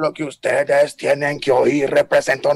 [0.00, 1.90] lo que ustedes tienen que oír.
[1.90, 2.54] Represento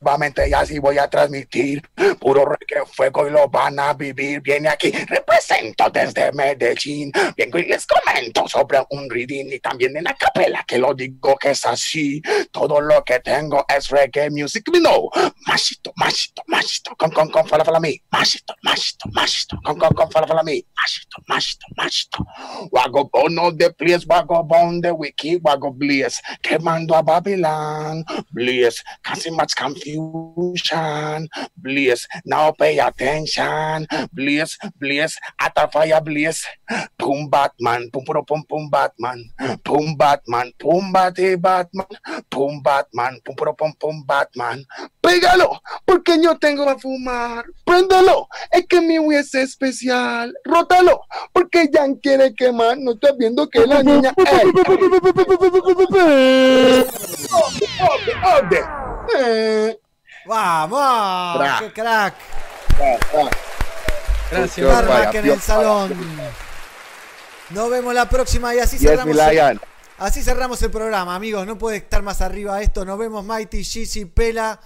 [0.00, 1.82] nuevamente y así voy a transmitir
[2.18, 4.40] puro reggae fuego y lo van a vivir.
[4.40, 7.12] Viene aquí, represento desde Medellín.
[7.36, 11.36] Vengo y les comento sobre un reading y también en la capela que lo digo
[11.36, 12.22] que es así.
[12.50, 14.64] Todo lo que tengo es reggae music.
[14.78, 15.10] Know.
[15.46, 18.00] Machito, machito, machito, con, con, con, fala, fala, me.
[18.12, 20.62] Machito, machito, machito, con, con, con, fala, fala, me.
[20.76, 22.24] Machito, machito, machito.
[22.70, 26.20] Vagabond of the place, vagabond the wiki, vago bliss.
[26.42, 28.82] Quemando a Babylon, bliss.
[29.02, 29.54] Causing much
[29.96, 32.06] confusion, bliss.
[32.24, 35.18] Now pay attention, bliss, bliss.
[35.40, 36.44] At a fire, bliss.
[36.98, 39.24] Boom, Batman, pum, pum, pum, pum, Batman.
[39.64, 41.86] Pum, Batman, pum, bate, Batman.
[42.30, 44.64] Pum, Batman, pum, pum, pum, pum, Batman.
[45.00, 47.44] Pégalo, porque yo tengo que fumar.
[47.64, 50.34] Préndelo, es que mi Wii es especial.
[50.44, 51.00] Rótalo,
[51.32, 52.76] porque Jan quiere quemar.
[52.78, 54.12] No estás viendo que la niña.
[54.18, 54.52] ¡Ey!
[57.80, 58.97] ¡Ode, ode!
[59.16, 59.78] Eh.
[60.26, 61.36] ¡Vamos!
[61.38, 61.60] Crack.
[61.60, 62.14] ¡Qué crack!
[64.30, 64.66] Gracias.
[64.66, 65.94] Tarmac en el salón.
[67.50, 69.16] Nos vemos la próxima y así Yes, cerramos.
[69.16, 69.60] el-
[69.98, 71.46] así cerramos el programa, amigos.
[71.46, 72.84] No puede estar más arriba esto.
[72.84, 74.60] Nos vemos, Mighty, Gizzy, Pela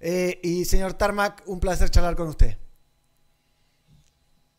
[0.00, 1.42] eh, y señor Tarmac.
[1.46, 2.58] Un placer charlar con usted.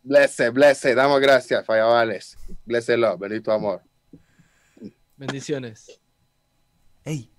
[0.02, 0.96] Blessed, blessed.
[0.96, 2.38] Damos gracias, Fallabales.
[2.66, 3.82] Blessed love, bendito amor.
[5.18, 6.00] Bendiciones.
[7.04, 7.30] Hey,